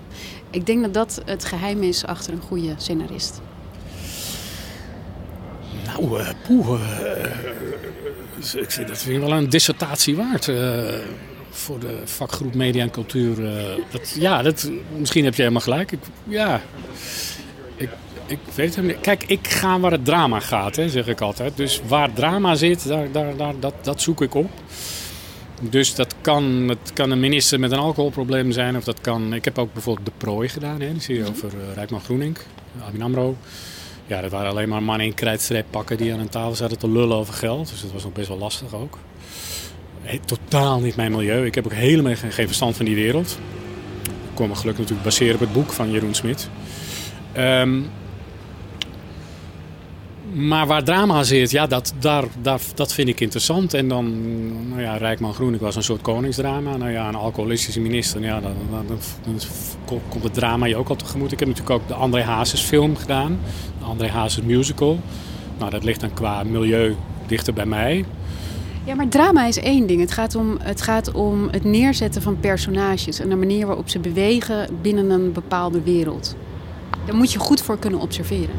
Ik 0.50 0.66
denk 0.66 0.82
dat 0.82 0.94
dat 0.94 1.22
het 1.24 1.44
geheim 1.44 1.82
is 1.82 2.04
achter 2.04 2.32
een 2.32 2.40
goede 2.40 2.74
scenarist. 2.76 3.40
Nou, 5.84 6.20
uh, 6.20 6.28
poeh, 6.46 6.80
uh, 6.80 8.62
ik 8.62 8.70
vind, 8.70 8.88
dat 8.88 9.04
ik 9.08 9.20
wel 9.20 9.32
een 9.32 9.48
dissertatie 9.48 10.16
waard. 10.16 10.50
Voor 11.50 11.78
de 11.78 11.98
vakgroep 12.04 12.54
Media 12.54 12.82
en 12.82 12.90
Cultuur. 12.90 13.52
ja, 14.14 14.42
dat, 14.42 14.70
misschien 14.98 15.24
heb 15.24 15.34
je 15.34 15.40
helemaal 15.42 15.62
gelijk. 15.62 15.92
Ik, 15.92 15.98
ja, 16.24 16.60
ik, 17.76 17.88
ik 18.26 18.38
weet 18.54 18.76
het 18.76 18.84
niet. 18.84 19.00
Kijk, 19.00 19.24
ik 19.26 19.48
ga 19.48 19.80
waar 19.80 19.90
het 19.90 20.04
drama 20.04 20.40
gaat, 20.40 20.76
hè, 20.76 20.88
zeg 20.88 21.06
ik 21.06 21.20
altijd. 21.20 21.56
Dus 21.56 21.80
waar 21.86 22.12
drama 22.12 22.54
zit, 22.54 22.88
daar, 22.88 23.12
daar, 23.12 23.36
daar, 23.36 23.54
dat, 23.60 23.74
dat 23.82 24.02
zoek 24.02 24.22
ik 24.22 24.34
op. 24.34 24.50
Dus 25.60 25.94
dat 25.94 26.14
kan, 26.20 26.44
het 26.68 26.92
kan 26.92 27.10
een 27.10 27.20
minister 27.20 27.60
met 27.60 27.72
een 27.72 27.78
alcoholprobleem 27.78 28.52
zijn. 28.52 28.76
Of 28.76 28.84
dat 28.84 29.00
kan, 29.00 29.34
ik 29.34 29.44
heb 29.44 29.58
ook 29.58 29.72
bijvoorbeeld 29.72 30.06
De 30.06 30.12
Prooi 30.16 30.48
gedaan. 30.48 30.80
Hè, 30.80 30.92
die 30.92 31.00
serie 31.00 31.28
over 31.28 31.48
uh, 31.48 31.74
Rijkman 31.74 32.00
Groening, 32.00 32.38
Abin 32.86 33.02
AMRO. 33.02 33.36
Ja, 34.06 34.20
dat 34.20 34.30
waren 34.30 34.50
alleen 34.50 34.68
maar 34.68 34.82
mannen 34.82 35.06
in 35.06 35.14
krijtstreep 35.14 35.66
pakken 35.70 35.96
die 35.96 36.12
aan 36.12 36.20
een 36.20 36.28
tafel 36.28 36.54
zaten 36.54 36.78
te 36.78 36.90
lullen 36.90 37.16
over 37.16 37.34
geld. 37.34 37.68
Dus 37.68 37.80
dat 37.80 37.92
was 37.92 38.02
nog 38.02 38.12
best 38.12 38.28
wel 38.28 38.38
lastig 38.38 38.74
ook. 38.74 38.98
He, 40.00 40.18
totaal 40.18 40.80
niet 40.80 40.96
mijn 40.96 41.12
milieu. 41.12 41.46
Ik 41.46 41.54
heb 41.54 41.64
ook 41.64 41.72
helemaal 41.72 42.14
geen, 42.14 42.32
geen 42.32 42.46
verstand 42.46 42.76
van 42.76 42.84
die 42.84 42.94
wereld. 42.94 43.38
Ik 44.02 44.34
kon 44.34 44.48
me 44.48 44.54
gelukkig 44.54 44.80
natuurlijk 44.82 45.08
baseren 45.08 45.34
op 45.34 45.40
het 45.40 45.52
boek 45.52 45.72
van 45.72 45.90
Jeroen 45.90 46.14
Smit. 46.14 46.48
Um, 47.36 47.90
maar 50.34 50.66
waar 50.66 50.84
drama 50.84 51.22
zit, 51.22 51.50
ja, 51.50 51.66
dat, 51.66 51.94
daar, 51.98 52.24
daar, 52.42 52.60
dat 52.74 52.92
vind 52.92 53.08
ik 53.08 53.20
interessant. 53.20 53.74
En 53.74 53.88
dan, 53.88 54.12
nou 54.68 54.80
ja, 54.80 54.96
Rijkman 54.96 55.34
Groenik 55.34 55.60
was 55.60 55.76
een 55.76 55.82
soort 55.82 56.02
koningsdrama. 56.02 56.76
Nou 56.76 56.90
ja, 56.90 57.08
een 57.08 57.14
alcoholistische 57.14 57.80
minister, 57.80 58.22
ja, 58.22 58.40
dan, 58.40 58.54
komt 60.08 60.24
het 60.24 60.34
drama 60.34 60.66
je 60.66 60.76
ook 60.76 60.88
al 60.88 60.96
tegemoet. 60.96 61.32
Ik 61.32 61.38
heb 61.38 61.48
natuurlijk 61.48 61.80
ook 61.80 61.88
de 61.88 61.94
André 61.94 62.22
Hazes 62.22 62.60
film 62.60 62.96
gedaan. 62.96 63.38
De 63.78 63.84
André 63.84 64.08
Hazes 64.08 64.44
musical. 64.44 65.00
Nou, 65.58 65.70
dat 65.70 65.84
ligt 65.84 66.00
dan 66.00 66.14
qua 66.14 66.42
milieu 66.42 66.96
dichter 67.26 67.52
bij 67.52 67.66
mij. 67.66 68.04
Ja, 68.84 68.94
maar 68.94 69.08
drama 69.08 69.46
is 69.46 69.58
één 69.58 69.86
ding. 69.86 70.00
Het 70.00 70.12
gaat, 70.12 70.34
om, 70.34 70.56
het 70.60 70.82
gaat 70.82 71.12
om 71.12 71.48
het 71.50 71.64
neerzetten 71.64 72.22
van 72.22 72.40
personages 72.40 73.20
en 73.20 73.28
de 73.28 73.36
manier 73.36 73.66
waarop 73.66 73.88
ze 73.88 73.98
bewegen 73.98 74.68
binnen 74.82 75.10
een 75.10 75.32
bepaalde 75.32 75.82
wereld. 75.82 76.36
Daar 77.06 77.16
moet 77.16 77.32
je 77.32 77.38
goed 77.38 77.62
voor 77.62 77.78
kunnen 77.78 78.00
observeren. 78.00 78.54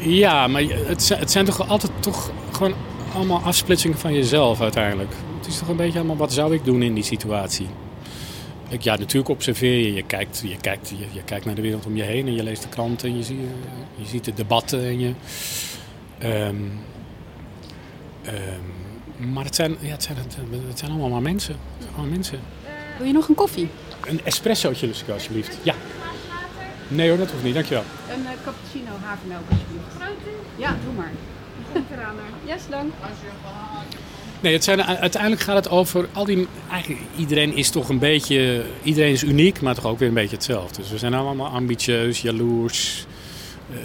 Ja, 0.00 0.46
maar 0.46 0.62
het, 0.62 1.08
het 1.08 1.30
zijn 1.30 1.44
toch 1.44 1.68
altijd 1.68 1.92
toch 2.00 2.30
gewoon 2.52 2.74
allemaal 3.14 3.40
afsplitsingen 3.40 3.98
van 3.98 4.14
jezelf 4.14 4.60
uiteindelijk. 4.60 5.12
Het 5.38 5.46
is 5.46 5.58
toch 5.58 5.68
een 5.68 5.76
beetje 5.76 5.98
allemaal 5.98 6.16
wat 6.16 6.32
zou 6.32 6.54
ik 6.54 6.64
doen 6.64 6.82
in 6.82 6.94
die 6.94 7.04
situatie. 7.04 7.66
Ik, 8.68 8.82
ja, 8.82 8.96
natuurlijk 8.96 9.28
observeer 9.30 9.78
je. 9.78 9.92
Je 9.92 10.02
kijkt, 10.02 10.42
je, 10.44 10.56
kijkt, 10.56 10.88
je, 10.88 11.06
je, 11.12 11.22
kijkt 11.24 11.44
naar 11.44 11.54
de 11.54 11.62
wereld 11.62 11.86
om 11.86 11.96
je 11.96 12.02
heen 12.02 12.26
en 12.26 12.34
je 12.34 12.42
leest 12.42 12.62
de 12.62 12.68
kranten 12.68 13.08
en 13.08 13.16
je, 13.16 13.22
zie, 13.22 13.38
je 13.94 14.06
ziet 14.06 14.24
de 14.24 14.34
debatten. 14.34 14.84
En 14.84 15.00
je, 15.00 15.12
um, 16.22 16.80
um, 18.26 19.32
maar 19.32 19.44
het 19.44 19.54
zijn, 19.54 19.76
ja, 19.80 19.90
het, 19.90 20.02
zijn, 20.02 20.16
het 20.68 20.78
zijn 20.78 20.90
allemaal 20.90 21.08
maar 21.08 21.22
mensen. 21.22 21.56
Allemaal 21.88 22.10
mensen. 22.10 22.40
Wil 22.98 23.06
je 23.06 23.12
nog 23.12 23.28
een 23.28 23.34
koffie? 23.34 23.68
Een 24.06 24.20
espressootje, 24.24 24.86
Lucica, 24.86 25.12
alsjeblieft. 25.12 25.58
Ja. 25.62 25.74
Nee 26.90 27.08
hoor, 27.08 27.18
dat 27.18 27.30
hoeft 27.30 27.44
niet. 27.44 27.54
Dankjewel. 27.54 27.84
Een 28.14 28.20
uh, 28.20 28.28
cappuccino 28.44 28.90
havermelk 29.02 29.42
alsjeblieft. 29.50 29.84
Grote? 29.98 30.30
Ja, 30.56 30.76
doe 30.84 30.94
maar. 30.96 31.12
Komt 31.72 31.90
eraan 31.90 32.14
hoor. 32.14 32.54
Yes, 32.54 32.62
dank. 32.70 32.92
Nee, 34.40 34.52
het 34.52 34.64
zijn, 34.64 34.82
uiteindelijk 34.82 35.42
gaat 35.42 35.56
het 35.56 35.68
over 35.68 36.08
al 36.12 36.24
die. 36.24 36.48
Eigenlijk, 36.70 37.02
iedereen 37.16 37.56
is 37.56 37.70
toch 37.70 37.88
een 37.88 37.98
beetje. 37.98 38.64
Iedereen 38.82 39.12
is 39.12 39.22
uniek, 39.22 39.60
maar 39.60 39.74
toch 39.74 39.86
ook 39.86 39.98
weer 39.98 40.08
een 40.08 40.14
beetje 40.14 40.36
hetzelfde. 40.36 40.80
Dus 40.80 40.90
we 40.90 40.98
zijn 40.98 41.14
allemaal 41.14 41.48
ambitieus, 41.48 42.22
jaloers. 42.22 43.06
Uh, 43.70 43.78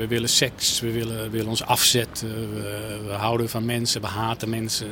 we 0.00 0.06
willen 0.06 0.28
seks, 0.28 0.80
we 0.80 0.92
willen, 0.92 1.30
willen 1.30 1.48
ons 1.48 1.64
afzetten. 1.64 2.28
We, 2.54 3.00
we, 3.06 3.12
houden 3.12 3.48
van 3.48 3.64
mensen, 3.64 4.00
we 4.00 4.06
haten 4.06 4.48
mensen. 4.48 4.86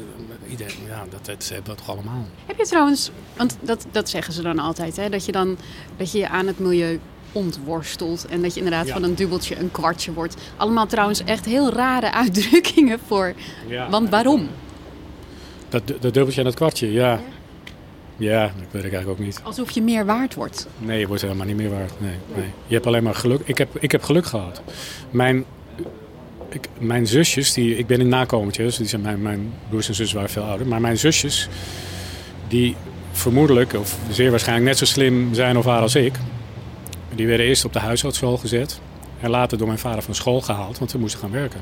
Iedereen, 0.51 0.77
ja, 0.87 1.05
dat, 1.11 1.27
dat 1.27 1.49
hebben 1.49 1.73
we 1.73 1.79
toch 1.79 1.91
allemaal. 1.91 2.27
Heb 2.47 2.59
je 2.59 2.67
trouwens, 2.67 3.11
want 3.37 3.57
dat, 3.61 3.87
dat 3.91 4.09
zeggen 4.09 4.33
ze 4.33 4.43
dan 4.43 4.59
altijd, 4.59 4.97
hè, 4.97 5.09
dat 5.09 5.25
je 5.25 5.33
dan 5.33 5.59
dat 5.97 6.13
je 6.13 6.29
aan 6.29 6.47
het 6.47 6.59
milieu 6.59 7.01
ontworstelt. 7.33 8.27
En 8.27 8.43
dat 8.43 8.55
je 8.55 8.61
inderdaad 8.61 8.87
ja. 8.87 8.93
van 8.93 9.03
een 9.03 9.15
dubbeltje 9.15 9.57
een 9.57 9.71
kwartje 9.71 10.13
wordt. 10.13 10.37
Allemaal 10.57 10.87
trouwens 10.87 11.25
echt 11.25 11.45
heel 11.45 11.73
rare 11.73 12.13
uitdrukkingen 12.13 12.99
voor. 13.07 13.35
Ja. 13.69 13.91
Want 13.91 14.11
waarom? 14.11 14.49
Dat, 15.69 15.87
dat 15.87 16.03
dubbeltje 16.03 16.39
en 16.39 16.47
dat 16.47 16.55
kwartje, 16.55 16.93
ja. 16.93 17.13
ja. 17.13 17.21
Ja, 18.19 18.43
dat 18.43 18.53
weet 18.71 18.85
ik 18.85 18.93
eigenlijk 18.93 19.09
ook 19.09 19.27
niet. 19.27 19.41
Alsof 19.43 19.71
je 19.71 19.83
meer 19.83 20.07
waard 20.07 20.35
wordt. 20.35 20.66
Nee, 20.79 20.99
je 20.99 21.07
wordt 21.07 21.23
helemaal 21.23 21.47
niet 21.47 21.57
meer 21.57 21.71
waard. 21.71 22.01
Nee, 22.01 22.16
nee. 22.35 22.51
Je 22.66 22.75
hebt 22.75 22.87
alleen 22.87 23.03
maar 23.03 23.14
geluk. 23.14 23.41
Ik 23.45 23.59
heb, 23.59 23.77
ik 23.81 23.93
heb 23.93 24.03
geluk 24.03 24.27
gehad. 24.27 24.62
Mijn, 25.11 25.45
ik, 26.49 26.69
mijn 26.79 27.07
zusjes, 27.07 27.53
die, 27.53 27.77
ik 27.77 27.87
ben 27.87 28.01
een 28.01 28.09
nakomertje, 28.09 28.62
dus 28.62 28.77
die 28.77 28.87
zijn 28.87 29.03
mijn, 29.03 29.23
mijn 29.23 29.53
broers 29.69 29.89
en 29.89 29.95
zussen 29.95 30.16
waren 30.16 30.33
veel 30.33 30.43
ouder. 30.43 30.66
Maar 30.66 30.81
mijn 30.81 30.99
zusjes, 30.99 31.49
die 32.49 32.77
vermoedelijk, 33.12 33.73
of 33.73 33.99
zeer 34.11 34.31
waarschijnlijk 34.31 34.69
net 34.69 34.79
zo 34.79 34.85
slim 34.85 35.35
zijn 35.35 35.57
of 35.57 35.64
waren 35.64 35.83
als 35.83 35.95
ik, 35.95 36.14
die 37.14 37.27
werden 37.27 37.47
eerst 37.47 37.64
op 37.64 37.73
de 37.73 37.79
huishoudschool 37.79 38.37
gezet. 38.37 38.81
En 39.21 39.31
later 39.31 39.59
door 39.59 39.66
mijn 39.66 39.79
vader 39.79 40.03
van 40.03 40.14
school 40.14 40.41
gehaald, 40.41 40.79
want 40.79 40.91
ze 40.91 40.99
moesten 40.99 41.21
gaan 41.21 41.31
werken. 41.31 41.61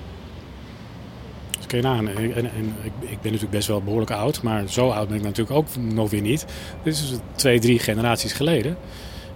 Nagaan. 1.73 2.09
En, 2.09 2.35
en, 2.35 2.45
en 2.45 2.75
ik, 2.83 2.93
ben 3.01 3.17
natuurlijk 3.23 3.51
best 3.51 3.69
wel 3.69 3.83
behoorlijk 3.83 4.11
oud, 4.11 4.43
maar 4.43 4.63
zo 4.69 4.89
oud 4.89 5.09
ben 5.09 5.17
ik 5.17 5.23
natuurlijk 5.23 5.57
ook 5.57 5.67
nog 5.77 6.11
weer 6.11 6.21
niet. 6.21 6.47
Dit 6.83 6.95
is 6.95 7.13
twee, 7.35 7.59
drie 7.59 7.79
generaties 7.79 8.33
geleden. 8.33 8.77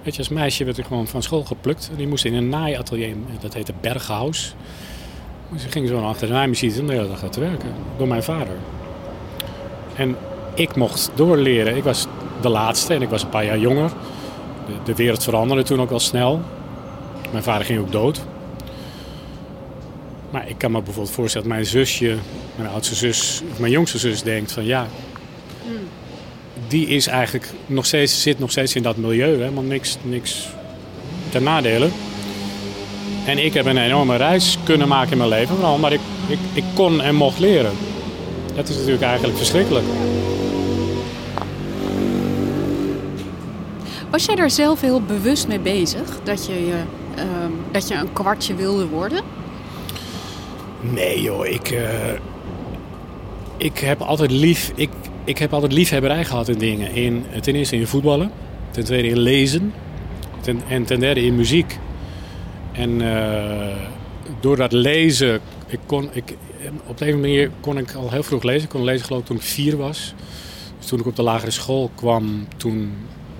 Weet 0.02 0.18
als 0.18 0.28
meisje 0.28 0.64
werd 0.64 0.78
ik 0.78 0.84
gewoon 0.84 1.06
van 1.06 1.22
school 1.22 1.44
geplukt. 1.44 1.90
Die 1.96 2.08
moest 2.08 2.24
in 2.24 2.34
een 2.34 2.48
naaiatelier, 2.48 3.14
dat 3.40 3.54
heette 3.54 3.72
Berghaus. 3.80 4.54
Dus 5.52 5.64
ging 5.64 5.88
zo 5.88 6.00
achter 6.00 6.26
de 6.26 6.32
naaimachine 6.32 6.78
en 6.78 6.86
de 6.86 6.92
hele 6.92 7.08
dag 7.08 7.30
te 7.30 7.40
werken. 7.40 7.74
Door 7.96 8.08
mijn 8.08 8.22
vader. 8.22 8.56
En 9.94 10.16
ik 10.54 10.76
mocht 10.76 11.10
doorleren. 11.14 11.76
Ik 11.76 11.84
was 11.84 12.06
de 12.40 12.48
laatste 12.48 12.94
en 12.94 13.02
ik 13.02 13.08
was 13.08 13.22
een 13.22 13.28
paar 13.28 13.44
jaar 13.44 13.58
jonger. 13.58 13.90
De, 14.66 14.72
de 14.84 14.94
wereld 14.94 15.24
veranderde 15.24 15.62
toen 15.62 15.80
ook 15.80 15.90
al 15.90 16.00
snel. 16.00 16.40
Mijn 17.32 17.42
vader 17.42 17.66
ging 17.66 17.80
ook 17.80 17.92
dood. 17.92 18.20
Maar 20.30 20.48
ik 20.48 20.58
kan 20.58 20.70
me 20.70 20.82
bijvoorbeeld 20.82 21.14
voorstellen 21.14 21.48
dat 21.48 21.56
mijn 21.56 21.68
zusje, 21.68 22.16
mijn 22.56 22.68
oudste 22.68 22.94
zus, 22.94 23.42
of 23.50 23.58
mijn 23.58 23.72
jongste 23.72 23.98
zus 23.98 24.22
denkt 24.22 24.52
van 24.52 24.64
ja, 24.64 24.86
die 26.68 26.86
is 26.86 27.06
eigenlijk 27.06 27.48
nog 27.66 27.86
steeds, 27.86 28.22
zit 28.22 28.38
nog 28.38 28.50
steeds 28.50 28.74
in 28.74 28.82
dat 28.82 28.96
milieu, 28.96 29.36
helemaal 29.36 29.62
niks, 29.62 29.96
niks 30.02 30.48
ten 31.28 31.42
nadele. 31.42 31.88
En 33.26 33.44
ik 33.44 33.54
heb 33.54 33.66
een 33.66 33.78
enorme 33.78 34.16
reis 34.16 34.58
kunnen 34.64 34.88
maken 34.88 35.12
in 35.12 35.18
mijn 35.18 35.30
leven, 35.30 35.54
vooral 35.54 35.74
omdat 35.74 35.92
ik, 35.92 36.00
ik, 36.28 36.38
ik 36.52 36.64
kon 36.74 37.00
en 37.00 37.14
mocht 37.14 37.38
leren. 37.38 37.72
Dat 38.54 38.68
is 38.68 38.76
natuurlijk 38.76 39.02
eigenlijk 39.02 39.36
verschrikkelijk. 39.36 39.86
Was 44.10 44.24
jij 44.24 44.34
daar 44.34 44.50
zelf 44.50 44.80
heel 44.80 45.02
bewust 45.02 45.48
mee 45.48 45.60
bezig? 45.60 46.20
Dat 46.22 46.46
je, 46.46 46.82
uh, 47.16 47.24
dat 47.70 47.88
je 47.88 47.94
een 47.94 48.12
kwartje 48.12 48.54
wilde 48.54 48.86
worden? 48.86 49.22
Nee 50.80 51.22
joh, 51.22 51.46
ik, 51.46 51.70
uh, 51.70 51.88
ik 53.56 53.78
heb 53.78 54.00
altijd 54.00 54.30
lief, 54.30 54.72
ik, 54.74 54.90
ik 55.24 55.38
heb 55.38 55.52
altijd 55.52 55.72
liefhebberij 55.72 56.24
gehad 56.24 56.48
in 56.48 56.58
dingen. 56.58 56.94
In, 56.94 57.24
ten 57.40 57.54
eerste 57.54 57.76
in 57.76 57.86
voetballen, 57.86 58.30
ten 58.70 58.84
tweede 58.84 59.08
in 59.08 59.18
lezen 59.18 59.72
ten, 60.40 60.62
en 60.68 60.84
ten 60.84 61.00
derde 61.00 61.24
in 61.24 61.36
muziek. 61.36 61.78
En 62.72 62.90
uh, 62.90 63.76
door 64.40 64.56
dat 64.56 64.72
lezen, 64.72 65.40
ik 65.66 65.78
kon, 65.86 66.08
ik, 66.12 66.36
op 66.86 66.98
de 66.98 67.08
een 67.08 67.20
manier 67.20 67.50
kon 67.60 67.78
ik 67.78 67.92
al 67.92 68.10
heel 68.10 68.22
vroeg 68.22 68.42
lezen. 68.42 68.62
Ik 68.62 68.68
kon 68.68 68.84
lezen 68.84 69.06
geloof 69.06 69.20
ik 69.20 69.26
toen 69.26 69.36
ik 69.36 69.42
vier 69.42 69.76
was. 69.76 70.14
Dus 70.78 70.86
toen 70.86 70.98
ik 70.98 71.06
op 71.06 71.16
de 71.16 71.22
lagere 71.22 71.50
school 71.50 71.90
kwam, 71.94 72.46
toen 72.56 72.92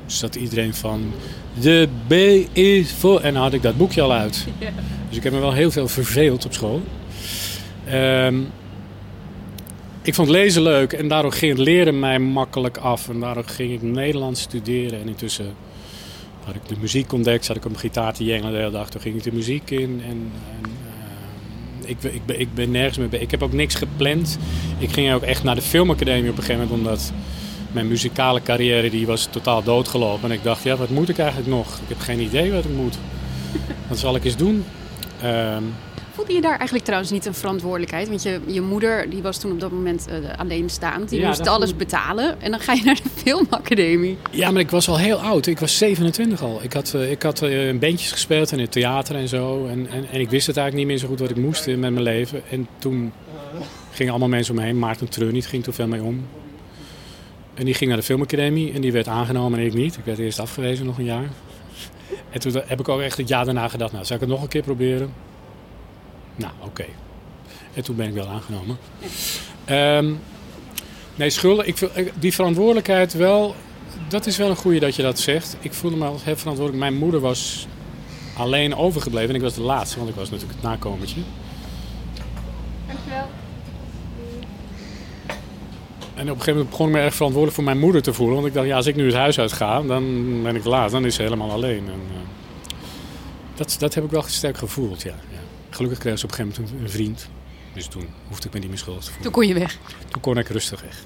zat 0.07 0.35
iedereen 0.35 0.75
van 0.75 1.13
de 1.61 1.89
B 2.07 2.13
is 2.57 2.93
voor. 2.93 3.21
En 3.21 3.35
dan 3.35 3.43
had 3.43 3.53
ik 3.53 3.63
dat 3.63 3.77
boekje 3.77 4.03
al 4.03 4.13
uit. 4.13 4.47
Dus 5.09 5.17
ik 5.17 5.23
heb 5.23 5.33
me 5.33 5.39
wel 5.39 5.53
heel 5.53 5.71
veel 5.71 5.89
verveeld 5.89 6.45
op 6.45 6.53
school. 6.53 6.83
Um, 7.95 8.49
ik 10.03 10.15
vond 10.15 10.29
lezen 10.29 10.63
leuk 10.63 10.93
en 10.93 11.09
daardoor 11.09 11.33
ging 11.33 11.57
het 11.57 11.67
leren 11.67 11.99
mij 11.99 12.19
makkelijk 12.19 12.77
af. 12.77 13.09
En 13.09 13.21
daardoor 13.21 13.45
ging 13.45 13.73
ik 13.73 13.83
Nederlands 13.83 14.41
studeren. 14.41 15.01
En 15.01 15.09
intussen 15.09 15.55
had 16.45 16.55
ik 16.55 16.69
de 16.69 16.75
muziek 16.81 17.13
ontdekt, 17.13 17.45
zat 17.45 17.57
ik 17.57 17.65
op 17.65 17.71
een 17.73 17.79
gitaar 17.79 18.13
te 18.13 18.25
jengelen 18.25 18.53
de 18.53 18.59
hele 18.59 18.71
dag. 18.71 18.91
Toen 18.91 19.01
ging 19.01 19.17
ik 19.17 19.23
de 19.23 19.33
muziek 19.33 19.71
in. 19.71 20.03
En, 20.07 20.33
en 20.63 20.71
uh, 21.83 21.91
ik, 21.91 22.03
ik, 22.03 22.27
ben, 22.27 22.41
ik 22.41 22.55
ben 22.55 22.71
nergens 22.71 22.99
mee 22.99 23.09
bezig. 23.09 23.25
Ik 23.25 23.31
heb 23.31 23.43
ook 23.43 23.53
niks 23.53 23.75
gepland. 23.75 24.39
Ik 24.79 24.93
ging 24.93 25.13
ook 25.13 25.23
echt 25.23 25.43
naar 25.43 25.55
de 25.55 25.63
filmacademie 25.63 26.31
op 26.31 26.37
een 26.37 26.43
gegeven 26.43 26.69
moment, 26.69 26.79
omdat 26.79 27.13
mijn 27.73 27.89
muzikale 27.89 28.43
carrière 28.43 28.91
die 28.91 29.07
was 29.07 29.29
totaal 29.31 29.63
doodgelopen. 29.63 30.31
En 30.31 30.37
ik 30.37 30.43
dacht, 30.43 30.63
ja, 30.63 30.77
wat 30.77 30.91
moet 30.91 31.09
ik 31.09 31.19
eigenlijk 31.19 31.51
nog? 31.51 31.67
Ik 31.67 31.89
heb 31.89 31.99
geen 31.99 32.21
idee 32.21 32.53
wat 32.53 32.65
ik 32.65 32.75
moet. 32.77 32.99
Wat 33.89 33.99
zal 33.99 34.15
ik 34.17 34.25
eens 34.25 34.37
doen? 34.37 34.65
Uh, 35.25 35.57
Voelde 36.21 36.35
je 36.35 36.41
daar 36.41 36.57
eigenlijk 36.57 36.85
trouwens 36.85 37.11
niet 37.11 37.27
een 37.27 37.35
verantwoordelijkheid? 37.35 38.09
Want 38.09 38.23
je, 38.23 38.41
je 38.47 38.61
moeder 38.61 39.11
die 39.11 39.23
was 39.23 39.39
toen 39.39 39.53
op 39.53 39.61
dat 39.61 39.71
moment 39.71 40.07
uh, 40.09 40.39
alleenstaand. 40.39 41.09
Die 41.09 41.21
Ja, 41.21 41.27
moest 41.27 41.47
alles 41.47 41.77
betalen. 41.77 42.41
En 42.41 42.51
dan 42.51 42.61
ga 42.61 42.73
je 42.73 42.83
naar 42.91 43.01
de 43.03 43.09
filmacademie. 43.15 44.17
Ja, 44.31 44.51
maar 44.51 44.61
ik 44.61 44.71
was 44.71 44.89
al 44.89 44.99
heel 44.99 45.17
oud. 45.17 45.47
Ik 45.47 45.59
was 45.59 45.79
27 45.79 46.43
al. 46.43 46.61
Ik 46.63 46.73
had, 46.73 46.95
eh, 46.95 47.11
ik 47.11 47.23
had 47.23 47.43
eh, 47.43 47.69
in 47.69 47.79
bandjes 47.79 48.13
gespeeld 48.13 48.53
in 48.53 48.59
het 48.59 48.73
theater 48.73 49.17
en 49.17 49.29
zo. 49.29 49.67
En, 49.67 49.87
en, 49.91 50.09
en 50.13 50.21
ik 50.21 50.31
wist 50.31 50.47
het 50.47 50.57
eigenlijk 50.57 50.77
niet 50.77 50.87
meer 50.87 50.97
zo 50.97 51.09
goed 51.09 51.21
wat 51.21 51.31
ik 51.31 51.37
moest 51.37 51.67
met 51.67 51.79
mijn 51.79 52.03
leven. 52.03 52.43
En 52.51 52.69
toen 52.79 53.13
gingen 53.91 54.11
allemaal 54.11 54.29
mensen 54.29 54.55
om 54.55 54.61
me 54.61 54.67
heen. 54.67 54.79
Maarten 54.79 55.09
Treuniet 55.09 55.47
ging 55.47 55.65
toen 55.65 55.75
veel 55.75 55.89
mee 55.89 56.03
om. 56.03 56.27
En 57.55 57.65
die 57.65 57.75
ging 57.75 57.91
naar 57.91 57.99
de 57.99 58.05
filmacademie 58.05 58.73
en 58.73 58.81
die 58.81 58.93
werd 58.93 59.09
aangenomen 59.09 59.59
en 59.59 59.67
ik 59.67 59.75
niet. 59.75 59.97
Ik 59.97 60.05
werd 60.05 60.19
eerst 60.19 60.39
afgewezen 60.39 60.87
nog 60.87 60.99
een 60.99 61.05
jaar. 61.05 61.29
En 62.31 62.41
toen 62.41 62.53
heb 62.67 62.81
ik 62.81 62.89
ook 62.89 63.01
echt 63.01 63.17
het 63.17 63.29
jaar 63.29 63.45
daarna 63.45 63.69
gedacht, 63.69 63.93
nou, 63.93 64.05
zou 64.05 64.21
ik 64.21 64.27
het 64.27 64.35
nog 64.35 64.43
een 64.43 64.49
keer 64.49 64.63
proberen? 64.63 65.29
Nou, 66.41 66.53
oké. 66.61 66.85
En 67.75 67.83
toen 67.83 67.97
ben 67.97 68.07
ik 68.09 68.15
wel 68.15 68.29
aangenomen. 68.29 68.79
Ehm, 69.65 70.13
nee, 71.15 71.31
schulden, 71.31 71.67
ik, 71.67 71.81
ik- 71.81 72.13
die 72.19 72.35
verantwoordelijkheid 72.35 73.13
wel, 73.13 73.55
dat 74.09 74.27
is 74.27 74.37
wel 74.37 74.51
een 74.51 74.57
goeie 74.57 74.81
dat 74.81 74.97
je 74.97 75.03
dat 75.03 75.19
zegt. 75.19 75.57
Ik 75.61 75.73
voelde 75.73 75.97
me 75.97 76.05
als 76.07 76.25
heel 76.25 76.37
verantwoordelijk. 76.37 76.85
Mijn 76.85 76.99
moeder 76.99 77.21
was 77.21 77.67
alleen 78.37 78.75
overgebleven 78.77 79.29
en 79.29 79.35
ik 79.35 79.41
was 79.41 79.55
de 79.55 79.61
laatste, 79.63 79.97
want 79.99 80.09
ik 80.11 80.15
was 80.17 80.31
natuurlijk 80.31 80.61
het 80.61 80.71
nakomertje. 80.71 81.21
Dankjewel. 82.87 83.29
En 86.15 86.31
op 86.31 86.37
een 86.37 86.43
gegeven 86.43 86.53
moment 86.53 86.71
begon 86.71 86.87
ik 86.87 86.93
me 86.93 86.99
erg 87.01 87.15
verantwoordelijk 87.15 87.55
voor 87.55 87.65
mijn 87.65 87.79
moeder 87.79 88.03
te 88.03 88.13
voelen. 88.13 88.35
Want 88.35 88.47
ik 88.47 88.55
dacht, 88.55 88.67
ja, 88.67 88.77
als 88.77 88.87
ik 88.87 88.97
nu 88.97 89.05
het 89.07 89.15
huis 89.15 89.39
uit 89.39 89.53
ga, 89.53 89.83
dan 89.83 90.03
ben 90.43 90.57
ik 90.57 90.65
laat. 90.65 90.91
Dan 90.91 91.05
is 91.05 91.15
ze 91.15 91.23
helemaal 91.23 91.51
alleen. 91.51 91.87
En, 91.87 92.01
eh, 92.13 92.77
dat, 93.55 93.77
dat 93.79 93.95
heb 93.95 94.05
ik 94.05 94.11
wel 94.11 94.23
sterk 94.27 94.59
gevoeld, 94.59 95.03
ja. 95.03 95.15
Gelukkig 95.71 95.99
kreeg 95.99 96.19
ze 96.19 96.25
op 96.25 96.31
een 96.31 96.37
gegeven 96.37 96.63
moment 96.65 96.83
een 96.85 96.91
vriend. 96.91 97.29
Dus 97.75 97.87
toen 97.87 98.07
hoefde 98.29 98.47
ik 98.49 98.55
me 98.55 98.61
niet 98.61 98.69
meer 98.69 98.79
schuldig 98.79 99.05
te 99.05 99.11
voelen. 99.11 99.33
Toen 99.33 99.43
kon 99.43 99.49
je 99.49 99.55
weg. 99.55 99.79
Toen 100.09 100.21
kon 100.21 100.39
ik 100.39 100.49
rustig 100.49 100.83
weg. 100.83 101.05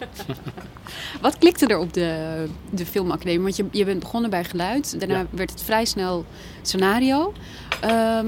Wat 1.21 1.39
klikte 1.39 1.67
er 1.67 1.79
op 1.79 1.93
de, 1.93 2.45
de 2.71 2.87
filmacademie? 2.87 3.41
Want 3.41 3.57
je, 3.57 3.65
je 3.71 3.85
bent 3.85 4.01
begonnen 4.01 4.31
bij 4.31 4.45
geluid. 4.45 4.99
Daarna 4.99 5.19
Ja. 5.19 5.27
werd 5.31 5.51
het 5.51 5.62
vrij 5.62 5.85
snel 5.85 6.25
scenario. 6.62 7.33
Ehm, 7.81 8.27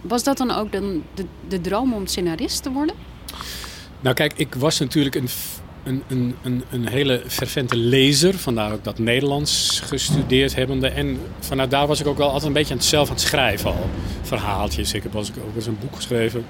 was 0.00 0.22
dat 0.22 0.36
dan 0.36 0.50
ook 0.50 0.72
dan 0.72 1.02
de, 1.14 1.24
de 1.48 1.60
droom 1.60 1.92
om 1.92 2.06
scenarist 2.06 2.62
te 2.62 2.70
worden? 2.70 2.94
Nou 4.00 4.14
kijk, 4.14 4.32
ik 4.36 4.54
was 4.54 4.78
natuurlijk 4.78 5.14
een, 5.14 5.28
een, 5.84 6.02
een, 6.08 6.34
een, 6.42 6.64
een 6.70 6.88
hele 6.88 7.22
fervente 7.26 7.76
lezer. 7.76 8.38
Vandaar 8.38 8.72
ook 8.72 8.84
dat 8.84 8.98
Nederlands 8.98 9.80
gestudeerd 9.84 10.54
hebbende. 10.54 10.88
En 10.88 11.18
vanuit 11.40 11.70
daar 11.70 11.86
was 11.86 12.00
ik 12.00 12.06
ook 12.06 12.18
wel 12.18 12.26
altijd 12.26 12.46
een 12.46 12.52
beetje 12.52 12.72
aan 12.72 12.78
het 12.78 12.86
zelf 12.86 13.08
aan 13.08 13.14
het 13.14 13.24
schrijven 13.24 13.70
al. 13.70 13.90
Verhaaltjes. 14.22 14.92
Ik 14.92 15.02
heb 15.02 15.16
als 15.16 15.28
ik 15.28 15.34
ook 15.48 15.56
eens 15.56 15.66
een 15.66 15.78
boek 15.80 15.96
geschreven. 15.96 16.44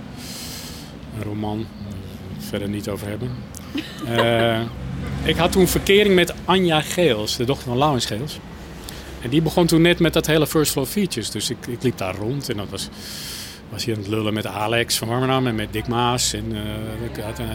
Een 1.16 1.22
roman. 1.22 1.58
Daar 1.58 1.98
verder 2.38 2.68
niet 2.68 2.88
over 2.88 3.08
hebben. 3.08 3.30
Eh, 4.06 4.60
ik 5.24 5.36
had 5.36 5.52
toen 5.52 5.68
verkering 5.68 6.14
met 6.14 6.34
Anja 6.44 6.80
Geels, 6.80 7.36
de 7.36 7.44
dochter 7.44 7.68
van 7.68 7.78
Laurens 7.78 8.06
Geels. 8.06 8.38
En 9.20 9.30
die 9.30 9.42
begon 9.42 9.66
toen 9.66 9.82
net 9.82 9.98
met 9.98 10.12
dat 10.12 10.26
hele 10.26 10.46
First 10.46 10.72
Floor 10.72 10.86
Features. 10.86 11.30
Dus 11.30 11.50
ik, 11.50 11.66
ik 11.66 11.82
liep 11.82 11.98
daar 11.98 12.16
rond 12.16 12.48
en 12.48 12.56
dat 12.56 12.68
was 12.70 12.88
was 13.70 13.84
hier 13.84 13.94
aan 13.94 14.00
het 14.00 14.10
lullen 14.10 14.34
met 14.34 14.46
Alex 14.46 14.96
van 14.98 15.08
Warmerdam 15.08 15.46
en 15.46 15.54
met 15.54 15.72
Dick 15.72 15.86
Maas. 15.88 16.32
En 16.32 16.44
eh 16.52 17.10
ik 17.16 17.22
had 17.24 17.38
een 17.38 17.46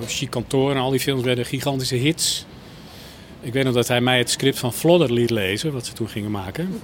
uh, 0.00 0.06
chic 0.06 0.30
kantoor 0.30 0.70
en 0.70 0.76
al 0.76 0.90
die 0.90 1.00
films 1.00 1.22
werden 1.22 1.44
gigantische 1.44 1.94
hits. 1.96 2.46
Ik 3.40 3.52
weet 3.52 3.64
nog 3.64 3.74
dat 3.74 3.88
hij 3.88 4.00
mij 4.00 4.18
het 4.18 4.30
script 4.30 4.58
van 4.58 4.72
Flodder 4.72 5.12
liet 5.12 5.30
lezen, 5.30 5.72
wat 5.72 5.86
ze 5.86 5.92
toen 5.92 6.08
gingen 6.08 6.30
maken. 6.30 6.80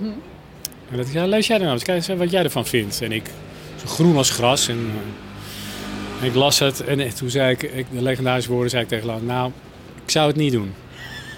En 0.90 0.96
dat 0.96 1.06
ik 1.06 1.12
zei, 1.12 1.28
lees 1.28 1.46
jij 1.46 1.56
dan 1.56 1.66
nou 1.66 1.78
eens, 1.78 1.86
kijk 1.86 2.08
eens 2.08 2.18
wat 2.18 2.30
jij 2.30 2.42
ervan 2.42 2.66
vindt. 2.66 3.02
En 3.02 3.12
ik, 3.12 3.30
zo 3.80 3.86
groen 3.86 4.16
als 4.16 4.30
gras. 4.30 4.68
En, 4.68 4.78
eh, 4.90 6.20
en 6.20 6.26
ik 6.26 6.34
las 6.34 6.58
het 6.58 6.80
en 6.84 7.00
eh, 7.00 7.10
toen 7.10 7.30
zei 7.30 7.50
ik, 7.52 7.62
ik, 7.62 7.86
de 7.92 8.02
legendarische 8.02 8.50
woorden 8.50 8.70
zei 8.70 8.82
ik 8.82 8.88
tegen 8.88 9.06
Laurens, 9.06 9.28
nou, 9.30 9.50
ik 10.04 10.10
zou 10.10 10.26
het 10.26 10.36
niet 10.36 10.52
doen. 10.52 10.74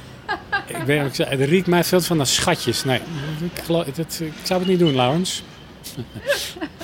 ik, 0.67 0.77
weet, 0.77 1.17
zei, 1.17 1.29
het 1.37 1.49
riekt 1.49 1.67
mij 1.67 1.85
veel 1.85 2.01
van 2.01 2.19
de 2.19 2.25
schatjes. 2.25 2.85
Nee, 2.85 3.01
ik, 3.55 3.63
geloof- 3.65 3.87
ik 3.87 4.33
zou 4.43 4.61
het 4.61 4.69
niet 4.69 4.79
doen, 4.79 4.95
Laurens. 4.95 5.43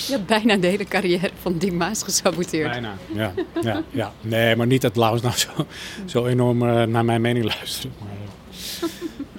Je 0.06 0.12
hebt 0.12 0.26
bijna 0.26 0.56
de 0.56 0.66
hele 0.66 0.84
carrière 0.84 1.30
van 1.40 1.58
Dick 1.58 1.72
Maas 1.72 2.02
gesaboteerd. 2.02 2.70
Bijna. 2.70 2.96
Ja, 3.14 3.32
ja, 3.62 3.82
ja. 3.90 4.12
Nee, 4.20 4.56
maar 4.56 4.66
niet 4.66 4.82
dat 4.82 4.96
Laurens 4.96 5.22
nou 5.22 5.36
zo, 5.36 5.66
zo 6.04 6.26
enorm 6.26 6.62
eh, 6.62 6.82
naar 6.82 7.04
mijn 7.04 7.20
mening 7.20 7.44
luistert. 7.44 7.94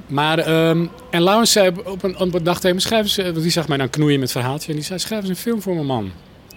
Maar, 0.07 0.39
eh. 0.39 0.69
ehm, 0.69 0.85
en 1.09 1.21
Laurens 1.21 1.51
zei 1.51 1.71
op 1.85 2.03
een, 2.03 2.17
op 2.17 2.33
een 2.33 2.43
dag 2.43 2.59
tegen 2.59 2.75
me, 2.75 2.99
eh, 3.15 3.23
want 3.23 3.41
die 3.41 3.51
zag 3.51 3.67
mij 3.67 3.77
dan 3.77 3.89
knoeien 3.89 4.19
met 4.19 4.31
verhaaltje. 4.31 4.69
En 4.69 4.75
die 4.75 4.85
zei, 4.85 4.99
schrijf 4.99 5.21
eens 5.21 5.29
een 5.29 5.35
film 5.35 5.61
voor 5.61 5.73
mijn 5.73 5.85
man. 5.85 6.11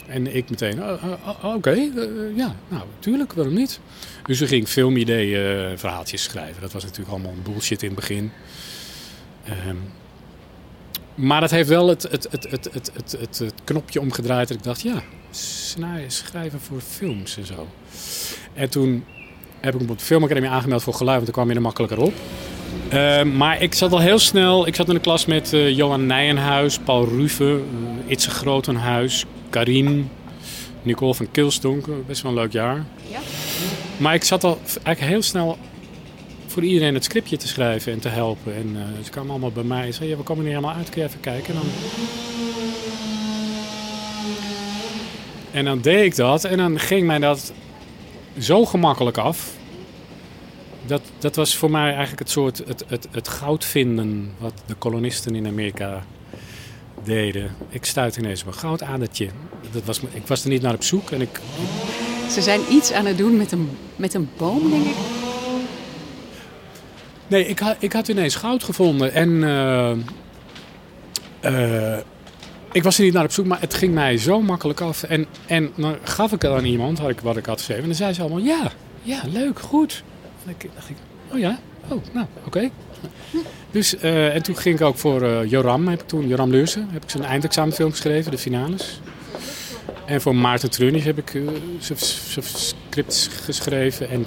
En 0.07 0.37
ik 0.37 0.51
meteen, 0.51 0.83
oh, 0.83 1.05
oh, 1.05 1.45
oh, 1.45 1.55
oké, 1.55 1.71
eh, 1.71 2.37
ja, 2.37 2.57
nou, 2.69 2.83
tuurlijk, 2.99 3.33
waarom 3.33 3.55
niet? 3.55 3.81
Dus 4.27 4.39
we 4.39 4.47
ging 4.47 4.69
filmideeën, 4.69 5.71
eh, 5.71 5.79
verhaaltjes 5.79 6.23
schrijven. 6.23 6.61
Dat 6.61 6.73
was 6.73 6.83
natuurlijk 6.85 7.11
allemaal 7.11 7.35
bullshit 7.43 7.83
in 7.83 7.89
het 7.89 7.99
begin. 7.99 8.33
Ehm, 9.45 9.77
maar 11.15 11.41
dat 11.41 11.51
heeft 11.51 11.69
wel 11.69 11.89
het, 11.89 12.03
het, 12.03 12.29
het, 12.31 12.51
het, 12.51 12.69
het, 12.73 12.91
het, 12.95 13.17
het, 13.21 13.39
het 13.39 13.55
knopje 13.65 14.01
omgedraaid. 14.01 14.49
Dat 14.49 14.57
ik 14.57 14.63
dacht, 14.63 14.83
ja, 14.83 15.03
schrijven 16.07 16.61
voor 16.61 16.81
films 16.81 17.37
en 17.37 17.47
zo. 17.47 17.69
En 18.55 18.71
toen 18.71 19.05
heb 19.61 19.75
ik 19.75 19.81
me 19.81 19.91
op 19.91 19.99
de 19.99 20.05
filmacademie 20.05 20.51
aangemeld 20.51 20.83
voor 20.83 20.95
geluid, 20.95 21.15
want 21.15 21.25
toen 21.25 21.35
kwam 21.35 21.49
je 21.49 21.55
er 21.55 21.63
makkelijker 21.63 22.01
op. 22.01 22.13
Eh, 22.89 23.23
maar 23.23 23.63
ik 23.63 23.75
zat 23.75 23.93
al 23.93 24.01
heel 24.01 24.19
snel, 24.19 24.67
ik 24.67 24.75
zat 24.75 24.89
in 24.89 24.95
de 24.95 25.01
klas 25.01 25.27
met 25.27 25.53
eh, 25.53 25.77
Johan 25.77 26.07
Nijenhuis, 26.07 26.79
Paul 26.79 27.09
Ruve, 27.09 27.45
uh, 27.45 27.61
Itze 28.07 28.31
Grotenhuis, 28.31 29.25
Karim, 29.51 30.11
Nicole 30.83 31.15
van 31.15 31.31
Kilstonk. 31.31 31.87
Best 32.07 32.23
wel 32.23 32.33
een 32.33 32.39
leuk 32.39 32.53
jaar. 32.53 32.85
Ja. 33.11 33.19
Maar 33.97 34.15
ik 34.15 34.25
zat 34.25 34.45
al 34.45 34.59
eigenlijk 34.65 35.01
heel 35.01 35.23
snel 35.23 35.59
voor 36.55 36.63
iedereen 36.63 36.95
het 36.95 37.05
scriptje 37.05 37.37
te 37.37 37.49
schrijven 37.49 37.93
en 37.93 38.01
te 38.01 38.09
helpen. 38.09 38.55
En 38.55 38.77
ze 39.05 39.11
kwamen 39.11 39.31
allemaal 39.31 39.53
bij 39.53 39.63
mij 39.63 39.87
en 39.87 39.95
zeiden, 39.95 40.09
ja, 40.09 40.17
we 40.17 40.23
komen 40.23 40.45
er 40.45 40.51
niet 40.51 40.59
helemaal 40.59 40.79
uit, 40.79 40.91
kun 40.91 41.03
je 41.03 41.09
even 41.09 41.21
kijken? 41.21 41.55
En 41.55 41.61
dan... 41.61 41.71
en 45.53 45.65
dan 45.65 45.81
deed 45.81 46.05
ik 46.05 46.17
dat 46.17 46.45
en 46.45 46.57
dan 46.57 46.79
ging 46.79 47.07
mij 47.07 47.19
dat 47.19 47.53
zo 48.39 48.65
gemakkelijk 48.65 49.19
af. 49.19 49.53
Dat, 50.87 51.03
dat 51.19 51.37
was 51.37 51.57
voor 51.57 51.71
mij 51.71 51.89
eigenlijk 51.89 52.19
het 52.19 52.31
soort 52.31 52.59
het, 52.59 52.85
het, 52.89 53.09
het 53.11 53.29
goud 53.29 53.65
vinden 53.65 54.33
wat 54.39 54.63
de 54.67 54.75
kolonisten 54.75 55.35
in 55.35 55.47
Amerika 55.47 56.05
deden. 57.05 57.55
Ik 57.69 57.85
stuitte 57.85 58.21
ineens 58.21 58.41
op 58.41 58.47
een 58.47 58.55
goudadertje. 58.55 59.29
Dat 59.73 59.85
was, 59.85 60.01
ik 60.01 60.27
was 60.27 60.45
er 60.45 60.51
niet 60.51 60.63
naar 60.63 60.75
op 60.75 60.83
zoek 60.83 61.11
en 61.11 61.21
ik, 61.21 61.41
Ze 62.31 62.43
zijn 62.43 62.61
iets 62.71 62.93
aan 62.93 63.07
het 63.07 63.19
doen 63.19 63.37
met 63.37 63.53
een, 63.53 63.71
met 63.97 64.15
een 64.15 64.29
boom, 64.37 64.71
denk 64.71 64.85
ik. 64.85 65.14
Nee, 67.35 67.47
ik 67.47 67.61
ik 67.79 67.93
had 67.93 68.09
ineens 68.09 68.35
goud 68.35 68.65
gevonden. 68.65 69.13
En 69.13 69.29
uh, 69.31 69.91
uh, 71.43 71.97
ik 72.73 72.83
was 72.83 72.99
er 72.99 73.05
niet 73.05 73.13
naar 73.13 73.25
op 73.25 73.33
zoek, 73.33 73.47
maar 73.47 73.61
het 73.61 73.75
ging 73.75 73.95
mij 73.95 74.19
zo 74.19 74.43
makkelijk 74.43 74.81
af. 74.81 75.03
En, 75.03 75.27
en 75.47 75.71
dan 75.77 75.97
gaf 76.03 76.33
ik 76.33 76.43
het 76.43 76.53
aan 76.53 76.65
iemand 76.65 76.99
had 76.99 77.11
ik, 77.11 77.21
wat 77.21 77.37
ik 77.37 77.47
had 77.47 77.59
geschreven. 77.59 77.83
En 77.83 77.89
dan 77.89 77.99
zei 77.99 78.13
ze 78.13 78.21
allemaal, 78.21 78.39
ja, 78.39 78.73
ja, 79.03 79.21
leuk, 79.33 79.59
goed. 79.59 80.03
En 80.45 80.55
ik 80.59 80.71
dacht 80.75 80.91
ik, 80.91 80.97
oh 81.33 81.39
ja, 81.39 81.59
oh, 81.89 82.03
nou, 82.13 82.27
oké. 82.47 82.71
Dus, 83.71 83.95
uh, 83.95 84.35
en 84.35 84.43
toen 84.43 84.57
ging 84.57 84.79
ik 84.79 84.87
ook 84.87 84.97
voor 84.97 85.47
Joram, 85.47 85.89
heb 85.89 86.01
ik 86.01 86.09
toen, 86.09 86.29
Joram 86.29 86.51
Leursen, 86.51 86.89
heb 86.91 87.03
ik 87.03 87.11
zijn 87.11 87.25
eindexamenfilm 87.25 87.91
geschreven, 87.91 88.31
de 88.31 88.39
finales. 88.39 89.01
En 90.07 90.21
voor 90.21 90.37
Maarten 90.37 90.71
Treunig 90.71 91.05
heb 91.05 91.19
ik 91.19 91.43
zijn 91.79 91.99
script 92.45 93.31
geschreven. 93.45 94.11
En 94.11 94.27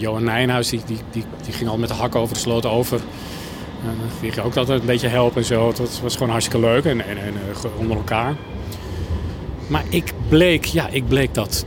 Johan 0.00 0.24
Nijenhuis, 0.24 0.68
die, 0.68 0.80
die, 0.86 0.98
die, 1.10 1.24
die 1.44 1.52
ging 1.52 1.70
al 1.70 1.78
met 1.78 1.88
de 1.88 1.94
hakken 1.94 2.20
over 2.20 2.34
de 2.34 2.40
sloot 2.40 2.66
over. 2.66 3.00
En 3.84 3.96
die 4.20 4.32
ging 4.32 4.46
ook 4.46 4.56
altijd 4.56 4.80
een 4.80 4.86
beetje 4.86 5.08
helpen 5.08 5.36
en 5.36 5.46
zo. 5.46 5.72
Dat 5.72 6.00
was 6.02 6.12
gewoon 6.12 6.30
hartstikke 6.30 6.66
leuk 6.66 6.84
en, 6.84 7.06
en, 7.06 7.18
en 7.18 7.34
uh, 7.34 7.78
onder 7.78 7.96
elkaar. 7.96 8.36
Maar 9.66 9.84
ik 9.88 10.12
bleek, 10.28 10.64
ja, 10.64 10.88
ik 10.88 11.08
bleek 11.08 11.34
dat 11.34 11.64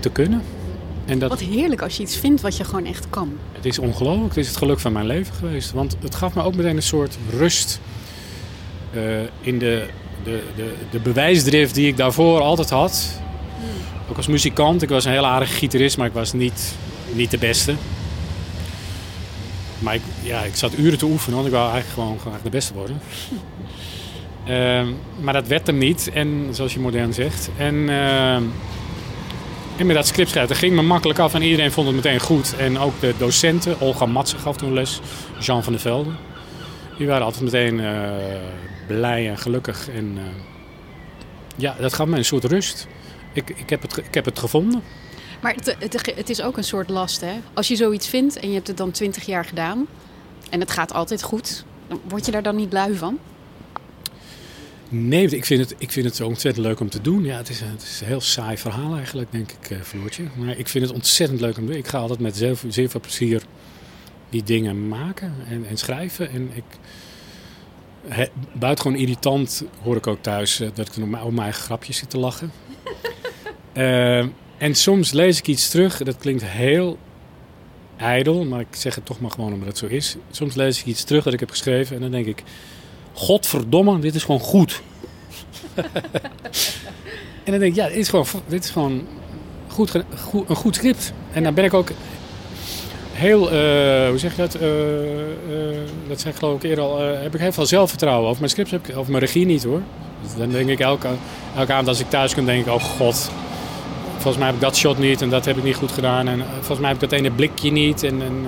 te 0.00 0.10
kunnen. 0.10 0.42
En 1.04 1.18
dat, 1.18 1.30
wat 1.30 1.40
heerlijk 1.40 1.82
als 1.82 1.96
je 1.96 2.02
iets 2.02 2.16
vindt 2.16 2.40
wat 2.40 2.56
je 2.56 2.64
gewoon 2.64 2.84
echt 2.84 3.06
kan. 3.10 3.38
Het 3.52 3.64
is 3.64 3.78
ongelooflijk. 3.78 4.28
Het 4.28 4.36
is 4.36 4.48
het 4.48 4.56
geluk 4.56 4.80
van 4.80 4.92
mijn 4.92 5.06
leven 5.06 5.34
geweest. 5.34 5.72
Want 5.72 5.96
het 6.00 6.14
gaf 6.14 6.34
me 6.34 6.42
ook 6.42 6.54
meteen 6.54 6.76
een 6.76 6.82
soort 6.82 7.18
rust 7.30 7.80
uh, 8.94 9.02
in 9.40 9.58
de, 9.58 9.86
de, 10.24 10.42
de, 10.56 10.74
de 10.90 10.98
bewijsdrift 10.98 11.74
die 11.74 11.86
ik 11.86 11.96
daarvoor 11.96 12.40
altijd 12.40 12.70
had. 12.70 13.20
Hmm. 13.58 13.68
Ook 14.10 14.16
als 14.16 14.26
muzikant. 14.26 14.82
Ik 14.82 14.88
was 14.88 15.04
een 15.04 15.12
heel 15.12 15.26
aardige 15.26 15.54
gitarist, 15.54 15.96
maar 15.96 16.06
ik 16.06 16.12
was 16.12 16.32
niet 16.32 16.74
niet 17.16 17.30
de 17.30 17.38
beste. 17.38 17.74
Maar 19.78 19.94
ik, 19.94 20.02
ja, 20.22 20.42
ik 20.42 20.56
zat 20.56 20.78
uren 20.78 20.98
te 20.98 21.04
oefenen, 21.04 21.34
want 21.34 21.46
ik 21.46 21.54
wou 21.54 21.72
eigenlijk 21.72 21.94
gewoon 21.94 22.18
graag 22.20 22.42
de 22.42 22.50
beste 22.50 22.74
worden. 22.74 23.00
uh, 24.48 24.94
maar 25.24 25.32
dat 25.32 25.46
werd 25.46 25.66
hem 25.66 25.78
niet, 25.78 26.10
en, 26.12 26.48
zoals 26.50 26.74
je 26.74 26.80
modern 26.80 27.12
zegt. 27.12 27.50
En, 27.56 27.74
uh, 27.74 28.34
en 29.76 29.86
met 29.86 29.96
dat 29.96 30.06
script 30.06 30.30
schrijven, 30.30 30.56
ging 30.56 30.74
me 30.74 30.82
makkelijk 30.82 31.18
af 31.18 31.34
en 31.34 31.42
iedereen 31.42 31.72
vond 31.72 31.86
het 31.86 31.96
meteen 31.96 32.20
goed. 32.20 32.56
En 32.56 32.78
ook 32.78 33.00
de 33.00 33.14
docenten, 33.18 33.80
Olga 33.80 34.06
Matsen 34.06 34.38
gaf 34.38 34.56
toen 34.56 34.72
les, 34.72 35.00
Jean 35.40 35.64
van 35.64 35.72
der 35.72 35.82
Velde. 35.82 36.10
Die 36.98 37.06
waren 37.06 37.24
altijd 37.24 37.44
meteen 37.44 37.78
uh, 37.78 38.10
blij 38.86 39.28
en 39.28 39.38
gelukkig. 39.38 39.88
En, 39.88 40.18
ja, 41.56 41.76
dat 41.80 41.94
gaf 41.94 42.06
me 42.06 42.16
een 42.16 42.24
soort 42.24 42.44
rust. 42.44 42.86
Ik, 43.32 43.50
ik, 43.50 43.70
heb, 43.70 43.82
het, 43.82 43.96
ik 43.96 44.14
heb 44.14 44.24
het 44.24 44.38
gevonden. 44.38 44.82
Maar 45.40 45.54
het, 45.54 45.76
het, 46.16 46.30
is 46.30 46.42
ook 46.42 46.56
een 46.56 46.64
soort 46.64 46.88
last, 46.88 47.20
hè? 47.20 47.40
Als 47.54 47.68
je 47.68 47.76
zoiets 47.76 48.08
vindt 48.08 48.36
en 48.36 48.48
je 48.48 48.54
hebt 48.54 48.66
het 48.66 48.76
dan 48.76 48.90
twintig 48.90 49.26
jaar 49.26 49.44
gedaan... 49.44 49.86
en 50.50 50.60
het 50.60 50.70
gaat 50.70 50.92
altijd 50.92 51.22
goed, 51.22 51.64
word 52.08 52.26
je 52.26 52.32
daar 52.32 52.42
dan 52.42 52.56
niet 52.56 52.72
lui 52.72 52.96
van? 52.96 53.18
Nee, 54.88 55.28
ik 55.28 55.44
vind, 55.44 55.60
het, 55.60 55.74
ik 55.78 55.92
vind 55.92 56.06
het 56.06 56.16
zo 56.16 56.26
ontzettend 56.26 56.66
leuk 56.66 56.80
om 56.80 56.88
te 56.88 57.00
doen. 57.00 57.24
Ja, 57.24 57.36
het 57.36 57.48
is, 57.48 57.60
een, 57.60 57.68
het 57.68 57.82
is 57.82 58.00
een 58.00 58.06
heel 58.06 58.20
saai 58.20 58.58
verhaal 58.58 58.96
eigenlijk, 58.96 59.32
denk 59.32 59.52
ik, 59.52 59.70
uh, 59.70 59.80
Floortje. 59.80 60.24
Maar 60.36 60.58
ik 60.58 60.68
vind 60.68 60.84
het 60.84 60.94
ontzettend 60.94 61.40
leuk 61.40 61.56
om 61.56 61.64
te 61.64 61.70
doen. 61.70 61.78
Ik 61.78 61.88
ga 61.88 61.98
altijd 61.98 62.20
met 62.20 62.36
zeer, 62.36 62.58
zeer 62.68 62.88
veel 62.88 63.00
plezier 63.00 63.42
die 64.28 64.42
dingen 64.42 64.88
maken 64.88 65.34
en, 65.48 65.66
en 65.68 65.76
schrijven. 65.76 66.30
En 66.30 66.50
ik, 66.54 66.64
he, 68.08 68.26
buitengewoon 68.52 68.98
irritant 69.00 69.64
hoor 69.82 69.96
ik 69.96 70.06
ook 70.06 70.22
thuis 70.22 70.60
uh, 70.60 70.68
dat 70.74 70.86
ik 70.86 71.02
op 71.02 71.08
mijn 71.08 71.38
eigen 71.38 71.62
grapjes 71.62 71.96
zit 71.96 72.10
te 72.10 72.18
lachen. 72.18 72.52
uh, 73.74 74.26
en 74.58 74.74
soms 74.74 75.12
lees 75.12 75.38
ik 75.38 75.46
iets 75.46 75.68
terug, 75.68 75.96
dat 76.02 76.16
klinkt 76.16 76.44
heel 76.44 76.98
ijdel, 77.96 78.44
maar 78.44 78.60
ik 78.60 78.66
zeg 78.70 78.94
het 78.94 79.06
toch 79.06 79.20
maar 79.20 79.30
gewoon 79.30 79.52
omdat 79.52 79.68
het 79.68 79.78
zo 79.78 79.86
is. 79.86 80.16
Soms 80.30 80.54
lees 80.54 80.80
ik 80.80 80.86
iets 80.86 81.04
terug 81.04 81.24
dat 81.24 81.32
ik 81.32 81.40
heb 81.40 81.50
geschreven 81.50 81.96
en 81.96 82.02
dan 82.02 82.10
denk 82.10 82.26
ik... 82.26 82.42
Godverdomme, 83.12 83.98
dit 83.98 84.14
is 84.14 84.24
gewoon 84.24 84.40
goed. 84.40 84.82
en 87.44 87.50
dan 87.52 87.58
denk 87.58 87.62
ik, 87.62 87.74
ja, 87.74 87.88
dit 87.88 87.96
is 87.96 88.08
gewoon, 88.08 88.26
dit 88.46 88.64
is 88.64 88.70
gewoon 88.70 89.06
goed, 89.68 89.92
goed, 90.16 90.48
een 90.48 90.56
goed 90.56 90.74
script. 90.74 91.12
En 91.32 91.42
dan 91.42 91.54
ben 91.54 91.64
ik 91.64 91.74
ook 91.74 91.90
heel, 93.12 93.42
uh, 93.42 94.08
hoe 94.08 94.18
zeg 94.18 94.36
je 94.36 94.42
dat? 94.42 94.60
Uh, 94.60 94.62
uh, 94.62 95.76
dat 96.08 96.20
zei 96.20 96.32
ik 96.32 96.38
geloof 96.38 96.56
ik 96.56 96.62
eerder 96.62 96.84
al. 96.84 97.00
heb 97.00 97.34
ik 97.34 97.40
heel 97.40 97.52
veel 97.52 97.66
zelfvertrouwen 97.66 98.26
over 98.28 98.38
mijn 98.38 98.50
script, 98.50 98.70
heb 98.70 98.88
ik, 98.88 98.96
over 98.96 99.10
mijn 99.10 99.24
regie 99.24 99.46
niet 99.46 99.64
hoor. 99.64 99.82
Dus 100.22 100.34
dan 100.36 100.50
denk 100.50 100.68
ik 100.68 100.80
elke, 100.80 101.08
elke 101.56 101.72
avond 101.72 101.88
als 101.88 102.00
ik 102.00 102.10
thuis 102.10 102.34
kom, 102.34 102.44
denk 102.44 102.66
ik, 102.66 102.72
oh 102.72 102.82
god. 102.82 103.30
Volgens 104.26 104.44
mij 104.44 104.54
heb 104.54 104.62
ik 104.62 104.68
dat 104.68 104.80
shot 104.80 104.98
niet 104.98 105.22
en 105.22 105.30
dat 105.30 105.44
heb 105.44 105.56
ik 105.56 105.64
niet 105.64 105.76
goed 105.76 105.92
gedaan. 105.92 106.28
En 106.28 106.44
volgens 106.54 106.78
mij 106.78 106.88
heb 106.88 107.02
ik 107.02 107.10
dat 107.10 107.18
ene 107.18 107.30
blikje 107.30 107.70
niet. 107.70 108.02
En, 108.02 108.22
en 108.22 108.46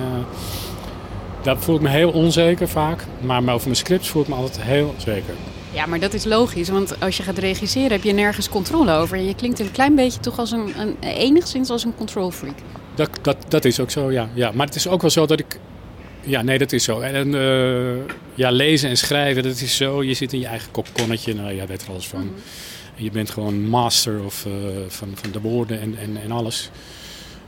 dat 1.42 1.56
voel 1.60 1.74
ik 1.74 1.80
me 1.80 1.88
heel 1.88 2.10
onzeker 2.10 2.68
vaak. 2.68 3.04
Maar 3.20 3.52
over 3.52 3.66
mijn 3.66 3.76
scripts 3.76 4.08
voel 4.08 4.22
ik 4.22 4.28
me 4.28 4.34
altijd 4.34 4.62
heel 4.62 4.94
zeker. 4.96 5.34
Ja, 5.72 5.86
maar 5.86 6.00
dat 6.00 6.14
is 6.14 6.24
logisch. 6.24 6.68
Want 6.68 7.00
als 7.00 7.16
je 7.16 7.22
gaat 7.22 7.38
regisseren 7.38 7.90
heb 7.90 8.02
je 8.02 8.12
nergens 8.12 8.48
controle 8.48 8.92
over. 8.92 9.18
Je 9.18 9.34
klinkt 9.34 9.58
een 9.58 9.70
klein 9.70 9.94
beetje 9.94 10.20
toch 10.20 10.38
als 10.38 10.50
een, 10.50 10.72
een 10.78 10.96
enigszins 11.00 11.70
als 11.70 11.84
een 11.84 11.94
control 11.94 12.30
freak. 12.30 12.56
Dat, 12.94 13.10
dat, 13.22 13.36
dat 13.48 13.64
is 13.64 13.80
ook 13.80 13.90
zo, 13.90 14.12
ja. 14.12 14.28
ja. 14.34 14.50
Maar 14.54 14.66
het 14.66 14.74
is 14.74 14.88
ook 14.88 15.00
wel 15.00 15.10
zo 15.10 15.26
dat 15.26 15.38
ik... 15.38 15.58
Ja, 16.20 16.42
nee, 16.42 16.58
dat 16.58 16.72
is 16.72 16.84
zo. 16.84 17.00
En 17.00 17.34
uh, 17.34 18.12
ja, 18.34 18.50
lezen 18.50 18.88
en 18.88 18.96
schrijven, 18.96 19.42
dat 19.42 19.60
is 19.60 19.76
zo. 19.76 20.02
Je 20.02 20.14
zit 20.14 20.32
in 20.32 20.40
je 20.40 20.46
eigen 20.46 20.70
kopkonnetje. 20.70 21.34
Nou, 21.34 21.54
jij 21.54 21.66
weet 21.66 21.82
er 21.82 21.90
alles 21.90 22.06
van. 22.08 22.20
Mm 22.20 22.26
-hmm. 22.26 22.42
Je 23.00 23.10
bent 23.10 23.30
gewoon 23.30 23.68
master 23.68 24.24
of, 24.24 24.46
uh, 24.46 24.54
van, 24.88 25.08
van 25.14 25.30
de 25.30 25.40
woorden 25.40 25.80
en, 25.80 25.98
en, 25.98 26.16
en 26.22 26.30
alles. 26.30 26.70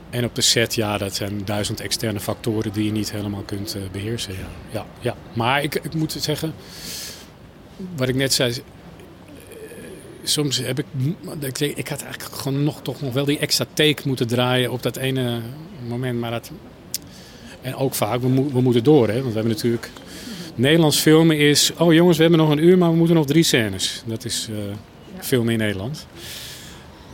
En 0.09 0.25
op 0.25 0.35
de 0.35 0.41
set, 0.41 0.75
ja, 0.75 0.97
dat 0.97 1.15
zijn 1.15 1.41
duizend 1.45 1.79
externe 1.79 2.19
factoren 2.19 2.71
die 2.71 2.85
je 2.85 2.91
niet 2.91 3.11
helemaal 3.11 3.41
kunt 3.41 3.75
uh, 3.75 3.81
beheersen. 3.91 4.33
Ja. 4.71 4.85
Ja. 4.99 5.15
Maar 5.33 5.63
ik, 5.63 5.75
ik 5.75 5.93
moet 5.93 6.15
zeggen, 6.19 6.53
wat 7.95 8.09
ik 8.09 8.15
net 8.15 8.33
zei, 8.33 8.53
soms 10.23 10.57
heb 10.57 10.79
ik, 10.79 10.85
ik, 11.39 11.59
ik 11.59 11.87
had 11.87 12.03
eigenlijk 12.03 12.35
gewoon 12.35 12.63
nog, 12.63 12.81
toch 12.81 13.01
nog 13.01 13.13
wel 13.13 13.25
die 13.25 13.39
extra 13.39 13.65
take 13.73 14.07
moeten 14.07 14.27
draaien 14.27 14.71
op 14.71 14.83
dat 14.83 14.97
ene 14.97 15.39
moment. 15.87 16.19
Maar 16.19 16.31
dat, 16.31 16.51
en 17.61 17.75
ook 17.75 17.93
vaak, 17.93 18.21
we, 18.21 18.49
we 18.51 18.61
moeten 18.61 18.83
door, 18.83 19.07
hè, 19.07 19.13
want 19.13 19.27
we 19.27 19.33
hebben 19.33 19.53
natuurlijk... 19.53 19.89
Nederlands 20.55 20.99
filmen 20.99 21.37
is, 21.37 21.71
oh 21.77 21.93
jongens, 21.93 22.17
we 22.17 22.23
hebben 22.23 22.39
nog 22.39 22.49
een 22.49 22.63
uur, 22.63 22.77
maar 22.77 22.89
we 22.89 22.95
moeten 22.95 23.15
nog 23.15 23.25
drie 23.25 23.43
scènes. 23.43 24.03
Dat 24.05 24.25
is 24.25 24.49
ja. 25.21 25.27
filmen 25.27 25.53
in 25.53 25.59
Nederland. 25.59 26.07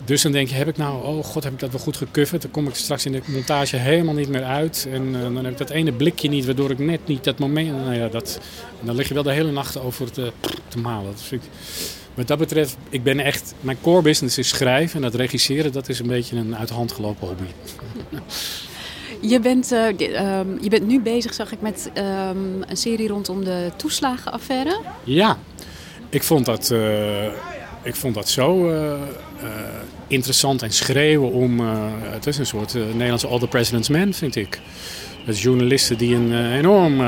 Dus 0.07 0.21
dan 0.21 0.31
denk 0.31 0.47
je, 0.47 0.55
heb 0.55 0.67
ik 0.67 0.77
nou, 0.77 1.05
oh 1.05 1.23
god, 1.23 1.43
heb 1.43 1.53
ik 1.53 1.59
dat 1.59 1.71
wel 1.71 1.79
goed 1.79 1.97
gecoverd? 1.97 2.41
Dan 2.41 2.51
kom 2.51 2.67
ik 2.67 2.75
straks 2.75 3.05
in 3.05 3.11
de 3.11 3.21
montage 3.25 3.77
helemaal 3.77 4.13
niet 4.13 4.29
meer 4.29 4.43
uit. 4.43 4.88
En 4.91 5.07
uh, 5.07 5.21
dan 5.21 5.35
heb 5.35 5.51
ik 5.51 5.57
dat 5.57 5.69
ene 5.69 5.91
blikje 5.91 6.29
niet, 6.29 6.45
waardoor 6.45 6.71
ik 6.71 6.79
net 6.79 7.07
niet 7.07 7.23
dat 7.23 7.39
moment... 7.39 7.71
Nou 7.71 7.93
ja, 7.93 8.07
dat, 8.07 8.39
dan 8.81 8.95
lig 8.95 9.07
je 9.07 9.13
wel 9.13 9.23
de 9.23 9.31
hele 9.31 9.51
nacht 9.51 9.79
over 9.79 10.11
te, 10.11 10.31
te 10.67 10.77
malen. 10.77 11.13
Ik, 11.29 11.41
wat 12.13 12.27
dat 12.27 12.38
betreft, 12.38 12.77
ik 12.89 13.03
ben 13.03 13.19
echt... 13.19 13.53
Mijn 13.59 13.77
core 13.81 14.01
business 14.01 14.38
is 14.38 14.47
schrijven 14.47 14.95
en 14.95 15.01
dat 15.01 15.15
regisseren, 15.15 15.71
dat 15.71 15.89
is 15.89 15.99
een 15.99 16.07
beetje 16.07 16.35
een 16.35 16.55
uit 16.55 16.67
de 16.67 16.73
hand 16.73 16.91
gelopen 16.91 17.27
hobby. 17.27 17.43
Je 19.21 19.39
bent, 19.39 19.71
uh, 19.71 19.88
um, 19.88 20.57
je 20.61 20.69
bent 20.69 20.88
nu 20.88 21.01
bezig, 21.01 21.34
zag 21.34 21.51
ik, 21.51 21.61
met 21.61 21.91
um, 21.97 22.63
een 22.67 22.77
serie 22.77 23.07
rondom 23.07 23.43
de 23.43 23.71
toeslagenaffaire. 23.75 24.79
Ja, 25.03 25.38
ik 26.09 26.23
vond 26.23 26.45
dat, 26.45 26.69
uh, 26.71 26.79
ik 27.83 27.95
vond 27.95 28.15
dat 28.15 28.29
zo 28.29 28.69
uh, 28.69 28.93
interessant 30.07 30.61
en 30.61 30.71
schreeuwen 30.71 31.31
om... 31.31 31.59
het 32.01 32.27
is 32.27 32.37
een 32.37 32.45
soort 32.45 32.73
Nederlandse 32.73 33.27
All 33.27 33.39
the 33.39 33.47
President's 33.47 33.89
Man, 33.89 34.13
vind 34.13 34.35
ik. 34.35 34.59
Met 35.25 35.39
journalisten 35.39 35.97
die 35.97 36.15
een 36.15 36.53
enorm 36.53 37.01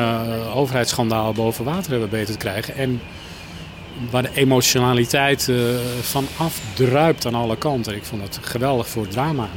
overheidsschandaal 0.54 1.34
boven 1.34 1.66
water 1.66 1.92
hebben 1.92 2.10
beter 2.10 2.34
te 2.34 2.40
krijgen. 2.40 2.76
En 2.76 3.02
waar 4.12 4.22
de 4.22 4.30
emotionaliteit 4.34 5.52
van 6.02 6.28
afdruipt 6.38 7.26
aan 7.26 7.36
alle 7.36 7.58
kanten. 7.58 7.96
Ik 7.96 8.04
vond 8.04 8.22
dat 8.22 8.40
geweldig 8.42 8.88
voor 8.88 9.02
het 9.02 9.12
drama. 9.12 9.50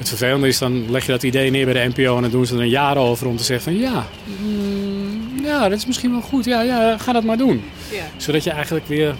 Het 0.00 0.08
vervelende 0.08 0.48
is, 0.48 0.58
dan 0.58 0.90
leg 0.90 1.06
je 1.06 1.12
dat 1.12 1.22
idee 1.22 1.50
neer 1.50 1.64
bij 1.64 1.74
de 1.74 1.92
NPO 1.94 2.16
en 2.16 2.22
dan 2.22 2.30
doen 2.30 2.46
ze 2.46 2.54
er 2.54 2.60
een 2.60 2.68
jaar 2.68 2.96
over 2.96 3.26
om 3.26 3.36
te 3.36 3.44
zeggen 3.44 3.72
van 3.72 3.80
ja, 3.80 4.06
mm, 4.42 5.44
ja, 5.44 5.68
dat 5.68 5.78
is 5.78 5.86
misschien 5.86 6.10
wel 6.10 6.20
goed. 6.20 6.44
Ja, 6.44 6.60
ja, 6.60 6.98
ga 6.98 7.12
dat 7.12 7.24
maar 7.24 7.36
doen. 7.36 7.62
Ja. 7.92 8.04
Zodat 8.16 8.44
je 8.44 8.50
eigenlijk 8.50 8.86
weer... 8.86 9.14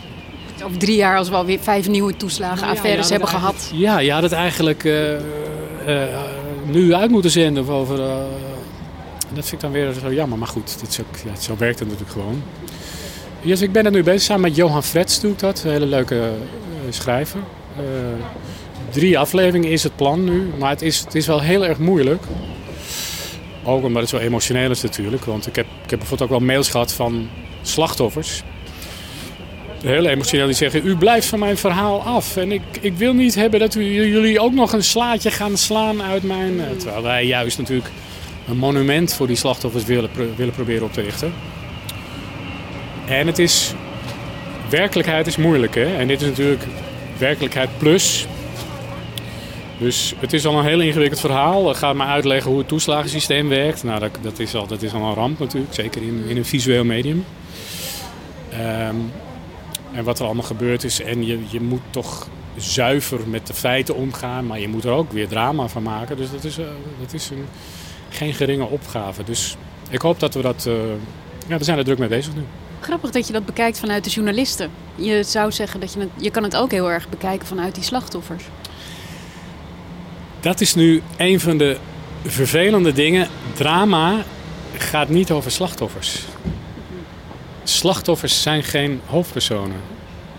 Over 0.65 0.79
drie 0.79 0.97
jaar 0.97 1.17
als 1.17 1.29
we 1.29 1.35
alweer 1.35 1.59
vijf 1.61 1.89
nieuwe 1.89 2.17
toeslagenaffaires 2.17 3.07
ja, 3.07 3.11
hebben 3.11 3.29
gehad. 3.29 3.71
Ja, 3.75 3.99
je 3.99 4.13
had 4.13 4.23
het 4.23 4.33
eigenlijk 4.33 4.85
uh, 4.85 5.13
uh, 5.13 6.03
nu 6.65 6.95
uit 6.95 7.11
moeten 7.11 7.31
zenden. 7.31 7.63
Of 7.63 7.69
over, 7.69 7.99
uh, 7.99 8.15
dat 9.33 9.49
vind 9.49 9.53
ik 9.53 9.61
dan 9.61 9.73
weer 9.73 9.93
zo 9.93 10.13
jammer. 10.13 10.39
Maar 10.39 10.49
goed, 10.49 10.81
dit 10.81 10.89
is 10.89 11.01
ook, 11.01 11.17
ja, 11.25 11.41
zo 11.41 11.55
werkt 11.59 11.79
het 11.79 11.89
natuurlijk 11.89 12.13
gewoon. 12.13 12.43
Yes, 13.41 13.61
ik 13.61 13.73
ben 13.73 13.85
er 13.85 13.91
nu 13.91 14.03
bezig. 14.03 14.23
Samen 14.23 14.43
met 14.43 14.57
Johan 14.57 14.83
Frets 14.83 15.21
doe 15.21 15.33
ik 15.33 15.39
dat. 15.39 15.63
Een 15.65 15.71
hele 15.71 15.87
leuke 15.87 16.31
schrijver 16.91 17.41
drie 18.91 19.19
afleveringen 19.19 19.71
is 19.71 19.83
het 19.83 19.97
plan 19.97 20.25
nu. 20.25 20.51
Maar 20.59 20.71
het 20.71 20.83
is, 20.83 20.99
het 20.99 21.15
is 21.15 21.27
wel 21.27 21.41
heel 21.41 21.67
erg 21.67 21.79
moeilijk. 21.79 22.23
Ook 23.65 23.85
omdat 23.85 24.01
het 24.01 24.11
zo 24.11 24.17
emotioneel 24.17 24.71
is 24.71 24.83
natuurlijk. 24.83 25.25
Want 25.25 25.47
ik 25.47 25.57
heb, 25.57 25.67
ik 25.85 25.91
heb 25.91 25.99
bijvoorbeeld 25.99 26.31
ook 26.31 26.39
wel 26.39 26.47
mails 26.47 26.69
gehad 26.69 26.93
van 26.93 27.29
slachtoffers. 27.63 28.43
Heel 29.83 30.07
emotioneel 30.07 30.47
die 30.47 30.55
zeggen, 30.55 30.87
u 30.87 30.97
blijft 30.97 31.27
van 31.27 31.39
mijn 31.39 31.57
verhaal 31.57 32.03
af. 32.03 32.37
En 32.37 32.53
ik, 32.53 32.63
ik 32.81 32.97
wil 32.97 33.13
niet 33.13 33.35
hebben 33.35 33.61
dat 33.61 33.75
u, 33.75 33.83
jullie 33.83 34.41
ook 34.41 34.53
nog 34.53 34.73
een 34.73 34.85
slaatje 34.85 35.31
gaan 35.31 35.57
slaan 35.57 36.03
uit 36.03 36.23
mijn... 36.23 36.61
Terwijl 36.77 37.03
wij 37.03 37.27
juist 37.27 37.59
natuurlijk 37.59 37.91
een 38.49 38.57
monument 38.57 39.15
voor 39.15 39.27
die 39.27 39.37
slachtoffers 39.37 39.85
willen, 39.85 40.11
willen 40.37 40.55
proberen 40.55 40.85
op 40.85 40.93
te 40.93 41.01
richten. 41.01 41.33
En 43.07 43.27
het 43.27 43.39
is... 43.39 43.73
Werkelijkheid 44.71 45.27
is 45.27 45.37
moeilijk, 45.37 45.75
hè. 45.75 45.97
En 45.97 46.07
dit 46.07 46.21
is 46.21 46.29
natuurlijk 46.29 46.63
werkelijkheid 47.19 47.69
plus. 47.79 48.27
Dus 49.79 50.15
het 50.19 50.33
is 50.33 50.47
al 50.47 50.59
een 50.59 50.65
heel 50.65 50.81
ingewikkeld 50.81 51.21
verhaal. 51.21 51.75
Ga 51.75 51.93
maar 51.93 52.07
uitleggen 52.07 52.51
hoe 52.51 52.59
het 52.59 52.69
toeslagensysteem 52.69 53.49
werkt. 53.49 53.85
Nou, 53.85 54.01
dat, 54.01 54.11
dat, 54.23 54.39
is, 54.39 54.55
al, 54.55 54.67
dat 54.67 54.83
is 54.83 54.93
al 54.93 55.03
een 55.03 55.15
ramp 55.15 55.39
natuurlijk, 55.39 55.75
zeker 55.75 56.03
in, 56.03 56.25
in 56.29 56.37
een 56.37 56.45
visueel 56.45 56.85
medium. 56.85 57.25
Um, 58.89 59.13
en 59.93 60.05
wat 60.05 60.19
er 60.19 60.25
allemaal 60.25 60.45
gebeurd 60.45 60.85
is. 60.85 61.01
En 61.03 61.27
je, 61.27 61.39
je 61.49 61.61
moet 61.61 61.81
toch 61.91 62.29
zuiver 62.57 63.21
met 63.29 63.47
de 63.47 63.55
feiten 63.55 63.95
omgaan, 63.95 64.47
maar 64.47 64.61
je 64.61 64.69
moet 64.69 64.85
er 64.85 64.91
ook 64.91 65.13
weer 65.13 65.29
drama 65.29 65.69
van 65.69 65.83
maken. 65.83 66.17
Dus 66.17 66.31
dat 66.31 66.45
is, 66.45 66.59
uh, 66.59 66.67
dat 67.01 67.13
is 67.13 67.31
een, 67.31 67.45
geen 68.09 68.35
geringe 68.35 68.65
opgave. 68.65 69.25
Dus 69.25 69.57
ik 69.91 70.01
hoop 70.01 70.21
dat 70.21 70.35
we 70.35 70.43
dat. 70.43 70.65
Uh, 70.69 70.75
ja, 71.47 71.59
we 71.59 71.65
zijn 71.65 71.79
er 71.79 71.85
druk 71.85 71.99
mee 71.99 72.09
bezig 72.09 72.35
nu. 72.35 72.43
Grappig 72.81 73.11
dat 73.11 73.27
je 73.27 73.33
dat 73.33 73.47
bekijkt 73.47 73.79
vanuit 73.79 74.05
de 74.05 74.11
journalisten. 74.11 74.71
Je 74.95 75.23
zou 75.23 75.53
zeggen 75.53 75.81
dat 75.81 75.93
je 75.93 76.01
het, 76.01 76.09
je 76.17 76.31
kan 76.31 76.43
het 76.43 76.57
ook 76.57 76.71
heel 76.71 76.91
erg 76.91 77.09
bekijken 77.09 77.47
vanuit 77.47 77.75
die 77.75 77.85
slachtoffers. 77.85 78.45
Dat 80.41 80.61
is 80.61 80.75
nu 80.75 81.03
een 81.17 81.41
van 81.41 81.59
de 81.59 81.77
vervelende 82.25 82.93
dingen. 82.93 83.29
Drama 83.55 84.25
gaat 84.77 85.09
niet 85.09 85.31
over 85.31 85.51
slachtoffers. 85.51 86.25
Slachtoffers 87.71 88.43
zijn 88.43 88.63
geen 88.63 89.01
hoofdpersonen. 89.07 89.81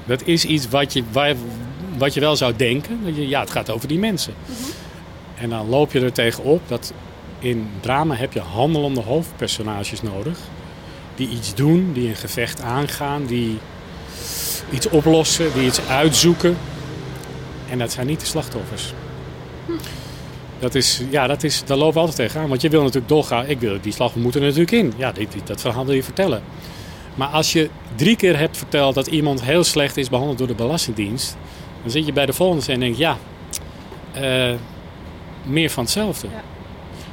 Dat 0.05 0.21
is 0.25 0.45
iets 0.45 0.69
wat 0.69 0.93
je, 0.93 1.03
wat 1.97 2.13
je 2.13 2.19
wel 2.19 2.35
zou 2.35 2.55
denken. 2.55 2.99
Dat 3.05 3.15
je, 3.15 3.27
ja, 3.27 3.39
het 3.39 3.49
gaat 3.49 3.69
over 3.69 3.87
die 3.87 3.99
mensen. 3.99 4.33
En 5.35 5.49
dan 5.49 5.69
loop 5.69 5.91
je 5.91 5.99
er 5.99 6.11
tegenop 6.11 6.61
dat 6.67 6.93
in 7.39 7.69
drama 7.79 8.15
heb 8.15 8.33
je 8.33 8.39
handelende 8.39 9.01
hoofdpersonages 9.01 10.01
nodig. 10.01 10.37
Die 11.15 11.29
iets 11.29 11.55
doen, 11.55 11.93
die 11.93 12.09
een 12.09 12.15
gevecht 12.15 12.61
aangaan, 12.61 13.25
die 13.25 13.57
iets 14.69 14.89
oplossen, 14.89 15.53
die 15.53 15.65
iets 15.65 15.81
uitzoeken. 15.87 16.57
En 17.69 17.77
dat 17.77 17.91
zijn 17.91 18.07
niet 18.07 18.19
de 18.19 18.25
slachtoffers. 18.25 18.93
Dat 20.59 20.75
is, 20.75 21.01
ja, 21.09 21.27
dat 21.27 21.43
is, 21.43 21.63
daar 21.65 21.77
lopen 21.77 21.93
we 21.93 21.99
altijd 21.99 22.17
tegenaan. 22.17 22.49
Want 22.49 22.61
je 22.61 22.69
wil 22.69 22.81
natuurlijk 22.81 23.09
doorgaan. 23.09 23.49
Ik 23.49 23.59
wil 23.59 23.77
die 23.81 23.93
slag, 23.93 24.15
moeten 24.15 24.41
er 24.41 24.47
natuurlijk 24.47 24.71
in. 24.71 24.93
Ja, 24.97 25.13
dat 25.43 25.61
verhaal 25.61 25.85
wil 25.85 25.95
je 25.95 26.03
vertellen. 26.03 26.41
Maar 27.15 27.27
als 27.27 27.53
je 27.53 27.69
drie 27.95 28.15
keer 28.15 28.37
hebt 28.37 28.57
verteld 28.57 28.95
dat 28.95 29.07
iemand 29.07 29.43
heel 29.43 29.63
slecht 29.63 29.97
is 29.97 30.09
behandeld 30.09 30.37
door 30.37 30.47
de 30.47 30.55
Belastingdienst, 30.55 31.37
dan 31.81 31.91
zit 31.91 32.05
je 32.05 32.13
bij 32.13 32.25
de 32.25 32.33
volgende 32.33 32.71
en 32.71 32.79
denk 32.79 32.95
je, 32.95 33.01
ja, 33.01 33.17
eh, 34.11 34.55
meer 35.43 35.69
van 35.69 35.83
hetzelfde. 35.83 36.27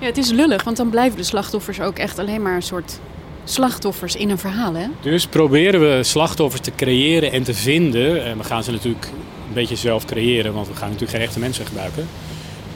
Ja, 0.01 0.07
het 0.07 0.16
is 0.16 0.31
lullig, 0.31 0.65
want 0.65 0.77
dan 0.77 0.91
blijven 0.91 1.19
de 1.19 1.25
slachtoffers 1.25 1.81
ook 1.81 1.99
echt 1.99 2.19
alleen 2.19 2.43
maar 2.43 2.55
een 2.55 2.62
soort 2.62 3.01
slachtoffers 3.45 4.16
in 4.16 4.31
een 4.31 4.39
verhaal, 4.39 4.75
hè? 4.75 4.87
Dus 5.01 5.27
proberen 5.27 5.81
we 5.81 6.03
slachtoffers 6.03 6.62
te 6.62 6.73
creëren 6.77 7.33
en 7.33 7.43
te 7.43 7.55
vinden. 7.55 8.25
En 8.25 8.39
we 8.39 8.45
gaan 8.45 8.65
ze 8.65 8.70
natuurlijk 8.70 9.07
een 9.49 9.55
beetje 9.55 9.77
zelf 9.77 10.05
creëren, 10.05 10.55
want 10.55 10.69
we 10.69 10.75
gaan 10.75 10.91
natuurlijk 10.91 11.19
geen 11.19 11.27
echte 11.27 11.39
mensen 11.39 11.66
gebruiken. 11.66 12.09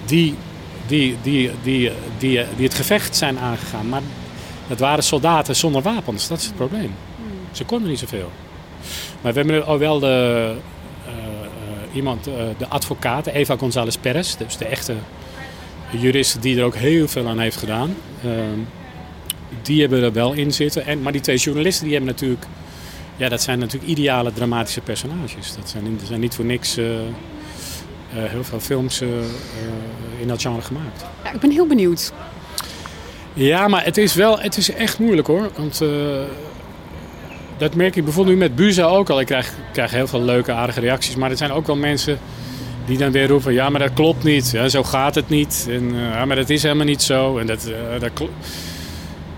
Die, 0.04 0.34
die, 0.86 1.16
die, 1.22 1.50
die, 1.62 1.90
die, 2.18 2.40
die 2.56 2.66
het 2.66 2.74
gevecht 2.74 3.16
zijn 3.16 3.38
aangegaan. 3.38 3.88
Maar 3.88 4.02
dat 4.66 4.78
waren 4.78 5.04
soldaten 5.04 5.56
zonder 5.56 5.82
wapens, 5.82 6.28
dat 6.28 6.38
is 6.38 6.44
het 6.44 6.56
probleem. 6.56 6.94
Ze 7.52 7.64
konden 7.64 7.88
niet 7.88 7.98
zoveel. 7.98 8.30
Maar 9.20 9.32
we 9.32 9.40
hebben 9.40 9.66
al 9.66 9.78
wel 9.78 9.98
de, 9.98 10.54
uh, 11.06 11.12
uh, 11.12 11.94
iemand, 11.94 12.28
uh, 12.28 12.34
de 12.58 12.68
advocaat, 12.68 13.26
Eva 13.26 13.56
González 13.56 13.96
Perez, 13.96 14.34
dus 14.36 14.56
de 14.56 14.64
echte 14.64 14.94
jurist 15.90 16.42
die 16.42 16.58
er 16.58 16.64
ook 16.64 16.74
heel 16.74 17.08
veel 17.08 17.28
aan 17.28 17.38
heeft 17.38 17.56
gedaan. 17.56 17.94
Ehm, 18.24 18.58
die 19.62 19.80
hebben 19.80 20.02
er 20.02 20.12
wel 20.12 20.32
in 20.32 20.52
zitten. 20.52 20.86
En, 20.86 21.02
maar 21.02 21.12
die 21.12 21.20
twee 21.20 21.36
journalisten 21.36 21.84
die 21.84 21.94
hebben 21.94 22.12
natuurlijk, 22.12 22.46
ja, 23.16 23.28
dat 23.28 23.42
zijn 23.42 23.58
natuurlijk 23.58 23.90
ideale 23.90 24.32
dramatische 24.32 24.80
personages. 24.80 25.54
Dat 25.56 25.68
zijn, 25.68 25.84
er 26.00 26.06
zijn 26.06 26.20
niet 26.20 26.34
voor 26.34 26.44
niks 26.44 26.76
heel 28.14 28.44
veel 28.44 28.60
films 28.60 29.00
in 30.20 30.28
dat 30.28 30.42
genre 30.42 30.62
gemaakt. 30.62 31.04
Ja, 31.24 31.32
ik 31.32 31.40
ben 31.40 31.50
heel 31.50 31.66
benieuwd. 31.66 32.12
Ja, 33.34 33.68
maar 33.68 33.84
het 33.84 33.96
is 33.96 34.14
wel, 34.14 34.38
het 34.38 34.56
is 34.56 34.70
echt 34.70 34.98
moeilijk 34.98 35.26
hoor. 35.26 35.50
Want 35.56 35.80
dat 37.62 37.74
merk 37.74 37.96
ik 37.96 38.04
bijvoorbeeld 38.04 38.36
nu 38.36 38.42
met 38.42 38.54
Buza 38.54 38.84
ook 38.84 39.10
al. 39.10 39.20
Ik 39.20 39.26
krijg, 39.26 39.52
krijg 39.72 39.90
heel 39.90 40.06
veel 40.06 40.22
leuke, 40.22 40.52
aardige 40.52 40.80
reacties. 40.80 41.16
Maar 41.16 41.30
er 41.30 41.36
zijn 41.36 41.52
ook 41.52 41.66
wel 41.66 41.76
mensen 41.76 42.18
die 42.86 42.98
dan 42.98 43.12
weer 43.12 43.28
roepen... 43.28 43.52
ja, 43.52 43.68
maar 43.68 43.80
dat 43.80 43.92
klopt 43.92 44.24
niet. 44.24 44.50
Ja, 44.50 44.68
zo 44.68 44.82
gaat 44.82 45.14
het 45.14 45.28
niet. 45.28 45.66
En, 45.70 45.94
uh, 45.94 46.00
ja, 46.00 46.24
maar 46.24 46.36
dat 46.36 46.50
is 46.50 46.62
helemaal 46.62 46.86
niet 46.86 47.02
zo. 47.02 47.38
En 47.38 47.46
dat, 47.46 47.68
uh, 47.68 48.00
dat 48.00 48.10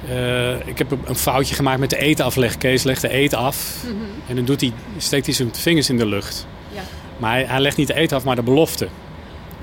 uh, 0.08 0.66
ik 0.66 0.78
heb 0.78 0.90
een 1.04 1.16
foutje 1.16 1.54
gemaakt 1.54 1.78
met 1.78 1.90
de 1.90 1.98
etenafleg. 1.98 2.58
Kees 2.58 2.82
legt 2.82 3.00
de 3.00 3.08
eten 3.08 3.38
af. 3.38 3.82
Mm 3.84 3.90
-hmm. 3.90 4.06
En 4.28 4.36
dan 4.36 4.44
doet 4.44 4.60
hij, 4.60 4.72
steekt 4.96 5.26
hij 5.26 5.34
zijn 5.34 5.54
vingers 5.54 5.88
in 5.88 5.98
de 5.98 6.06
lucht. 6.06 6.46
Ja. 6.74 6.82
Maar 7.16 7.30
hij, 7.30 7.44
hij 7.44 7.60
legt 7.60 7.76
niet 7.76 7.86
de 7.86 7.94
eten 7.94 8.16
af, 8.16 8.24
maar 8.24 8.36
de 8.36 8.42
belofte. 8.42 8.88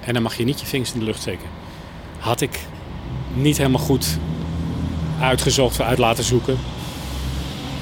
En 0.05 0.13
dan 0.13 0.23
mag 0.23 0.37
je 0.37 0.43
niet 0.43 0.59
je 0.59 0.65
vingers 0.65 0.93
in 0.93 0.99
de 0.99 1.05
lucht 1.05 1.21
steken. 1.21 1.47
Had 2.19 2.41
ik 2.41 2.59
niet 3.33 3.57
helemaal 3.57 3.81
goed 3.81 4.17
uitgezocht, 5.21 5.81
uit 5.81 5.97
laten 5.97 6.23
zoeken. 6.23 6.57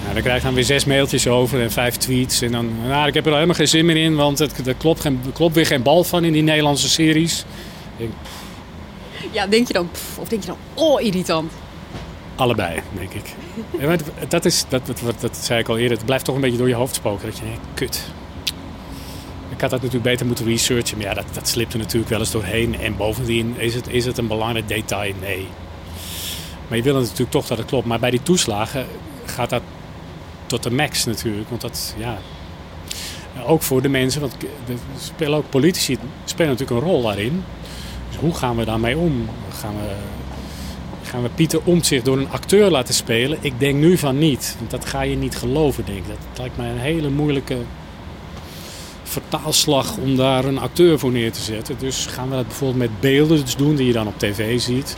Nou, 0.09 0.21
dan 0.21 0.29
krijg 0.29 0.43
je 0.43 0.47
dan 0.47 0.57
weer 0.57 0.79
zes 0.79 0.85
mailtjes 0.85 1.27
over 1.27 1.61
en 1.61 1.71
vijf 1.71 1.95
tweets. 1.95 2.41
En 2.41 2.51
dan, 2.51 2.71
nou, 2.87 3.07
ik 3.07 3.13
heb 3.13 3.25
er 3.25 3.33
helemaal 3.33 3.55
geen 3.55 3.67
zin 3.67 3.85
meer 3.85 3.97
in, 3.97 4.15
want 4.15 4.39
het, 4.39 4.67
er, 4.67 4.73
klopt 4.73 4.99
geen, 4.99 5.19
er 5.25 5.31
klopt 5.31 5.55
weer 5.55 5.65
geen 5.65 5.81
bal 5.81 6.03
van 6.03 6.23
in 6.23 6.33
die 6.33 6.41
Nederlandse 6.41 6.89
series. 6.89 7.45
Denk, 7.97 8.11
ja, 9.31 9.47
denk 9.47 9.67
je 9.67 9.73
dan, 9.73 9.91
pff, 9.91 10.17
of 10.17 10.27
denk 10.27 10.41
je 10.41 10.47
dan, 10.47 10.57
oh, 10.73 11.01
irritant? 11.01 11.51
Allebei, 12.35 12.79
denk 12.97 13.13
ik. 13.13 13.35
ja, 13.79 13.95
dat, 14.27 14.45
is, 14.45 14.65
dat, 14.69 14.85
dat, 14.85 14.99
dat, 15.05 15.21
dat, 15.21 15.37
zei 15.37 15.59
ik 15.59 15.67
al 15.67 15.77
eerder, 15.77 15.97
het 15.97 16.05
blijft 16.05 16.25
toch 16.25 16.35
een 16.35 16.41
beetje 16.41 16.57
door 16.57 16.67
je 16.67 16.75
hoofd 16.75 16.95
spoken. 16.95 17.25
Dat 17.25 17.37
je 17.37 17.43
denkt, 17.43 17.65
kut. 17.73 18.03
Ik 19.49 19.61
had 19.61 19.69
dat 19.69 19.81
natuurlijk 19.81 20.09
beter 20.09 20.25
moeten 20.25 20.45
researchen, 20.45 20.97
maar 20.97 21.07
ja, 21.07 21.13
dat, 21.13 21.25
dat 21.33 21.47
slipt 21.47 21.73
er 21.73 21.79
natuurlijk 21.79 22.09
wel 22.09 22.19
eens 22.19 22.31
doorheen. 22.31 22.79
En 22.79 22.97
bovendien, 22.97 23.55
is 23.57 23.75
het, 23.75 23.87
is 23.87 24.05
het 24.05 24.17
een 24.17 24.27
belangrijk 24.27 24.67
detail? 24.67 25.13
Nee. 25.21 25.47
Maar 26.67 26.77
je 26.77 26.83
wil 26.83 26.93
natuurlijk 26.93 27.31
toch 27.31 27.47
dat 27.47 27.57
het 27.57 27.67
klopt. 27.67 27.85
Maar 27.85 27.99
bij 27.99 28.11
die 28.11 28.23
toeslagen 28.23 28.85
gaat 29.25 29.49
dat 29.49 29.61
tot 30.49 30.63
de 30.63 30.71
max 30.71 31.05
natuurlijk. 31.05 31.49
Want 31.49 31.61
dat, 31.61 31.95
ja, 31.97 32.17
ook 33.45 33.61
voor 33.61 33.81
de 33.81 33.89
mensen, 33.89 34.21
want 34.21 34.35
spelen 34.99 35.37
ook 35.37 35.49
politici 35.49 35.97
spelen 36.25 36.51
natuurlijk 36.51 36.81
een 36.81 36.87
rol 36.87 37.01
daarin. 37.01 37.43
Dus 38.09 38.19
hoe 38.19 38.33
gaan 38.33 38.55
we 38.55 38.65
daarmee 38.65 38.97
om? 38.97 39.29
Gaan 39.59 39.75
we, 39.75 39.95
gaan 41.09 41.21
we 41.21 41.29
Pieter 41.29 41.61
Omtzigt 41.63 42.05
door 42.05 42.17
een 42.17 42.31
acteur 42.31 42.69
laten 42.69 42.93
spelen? 42.93 43.37
Ik 43.41 43.59
denk 43.59 43.75
nu 43.75 43.97
van 43.97 44.17
niet, 44.17 44.55
want 44.57 44.71
dat 44.71 44.85
ga 44.85 45.01
je 45.01 45.15
niet 45.15 45.35
geloven, 45.35 45.85
denk 45.85 45.97
ik. 45.97 46.07
Dat 46.07 46.37
lijkt 46.37 46.57
mij 46.57 46.69
een 46.69 46.79
hele 46.79 47.09
moeilijke 47.09 47.57
vertaalslag 49.03 49.97
om 49.97 50.15
daar 50.15 50.45
een 50.45 50.59
acteur 50.59 50.99
voor 50.99 51.11
neer 51.11 51.31
te 51.31 51.41
zetten. 51.41 51.75
Dus 51.79 52.05
gaan 52.05 52.29
we 52.29 52.35
dat 52.35 52.47
bijvoorbeeld 52.47 52.79
met 52.79 52.99
beelden 52.99 53.39
dus 53.43 53.55
doen 53.55 53.75
die 53.75 53.87
je 53.87 53.93
dan 53.93 54.07
op 54.07 54.19
tv 54.19 54.59
ziet. 54.59 54.95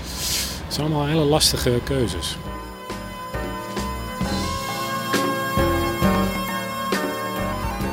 Het 0.66 0.74
zijn 0.74 0.86
allemaal 0.86 1.08
hele 1.08 1.24
lastige 1.24 1.80
keuzes. 1.84 2.38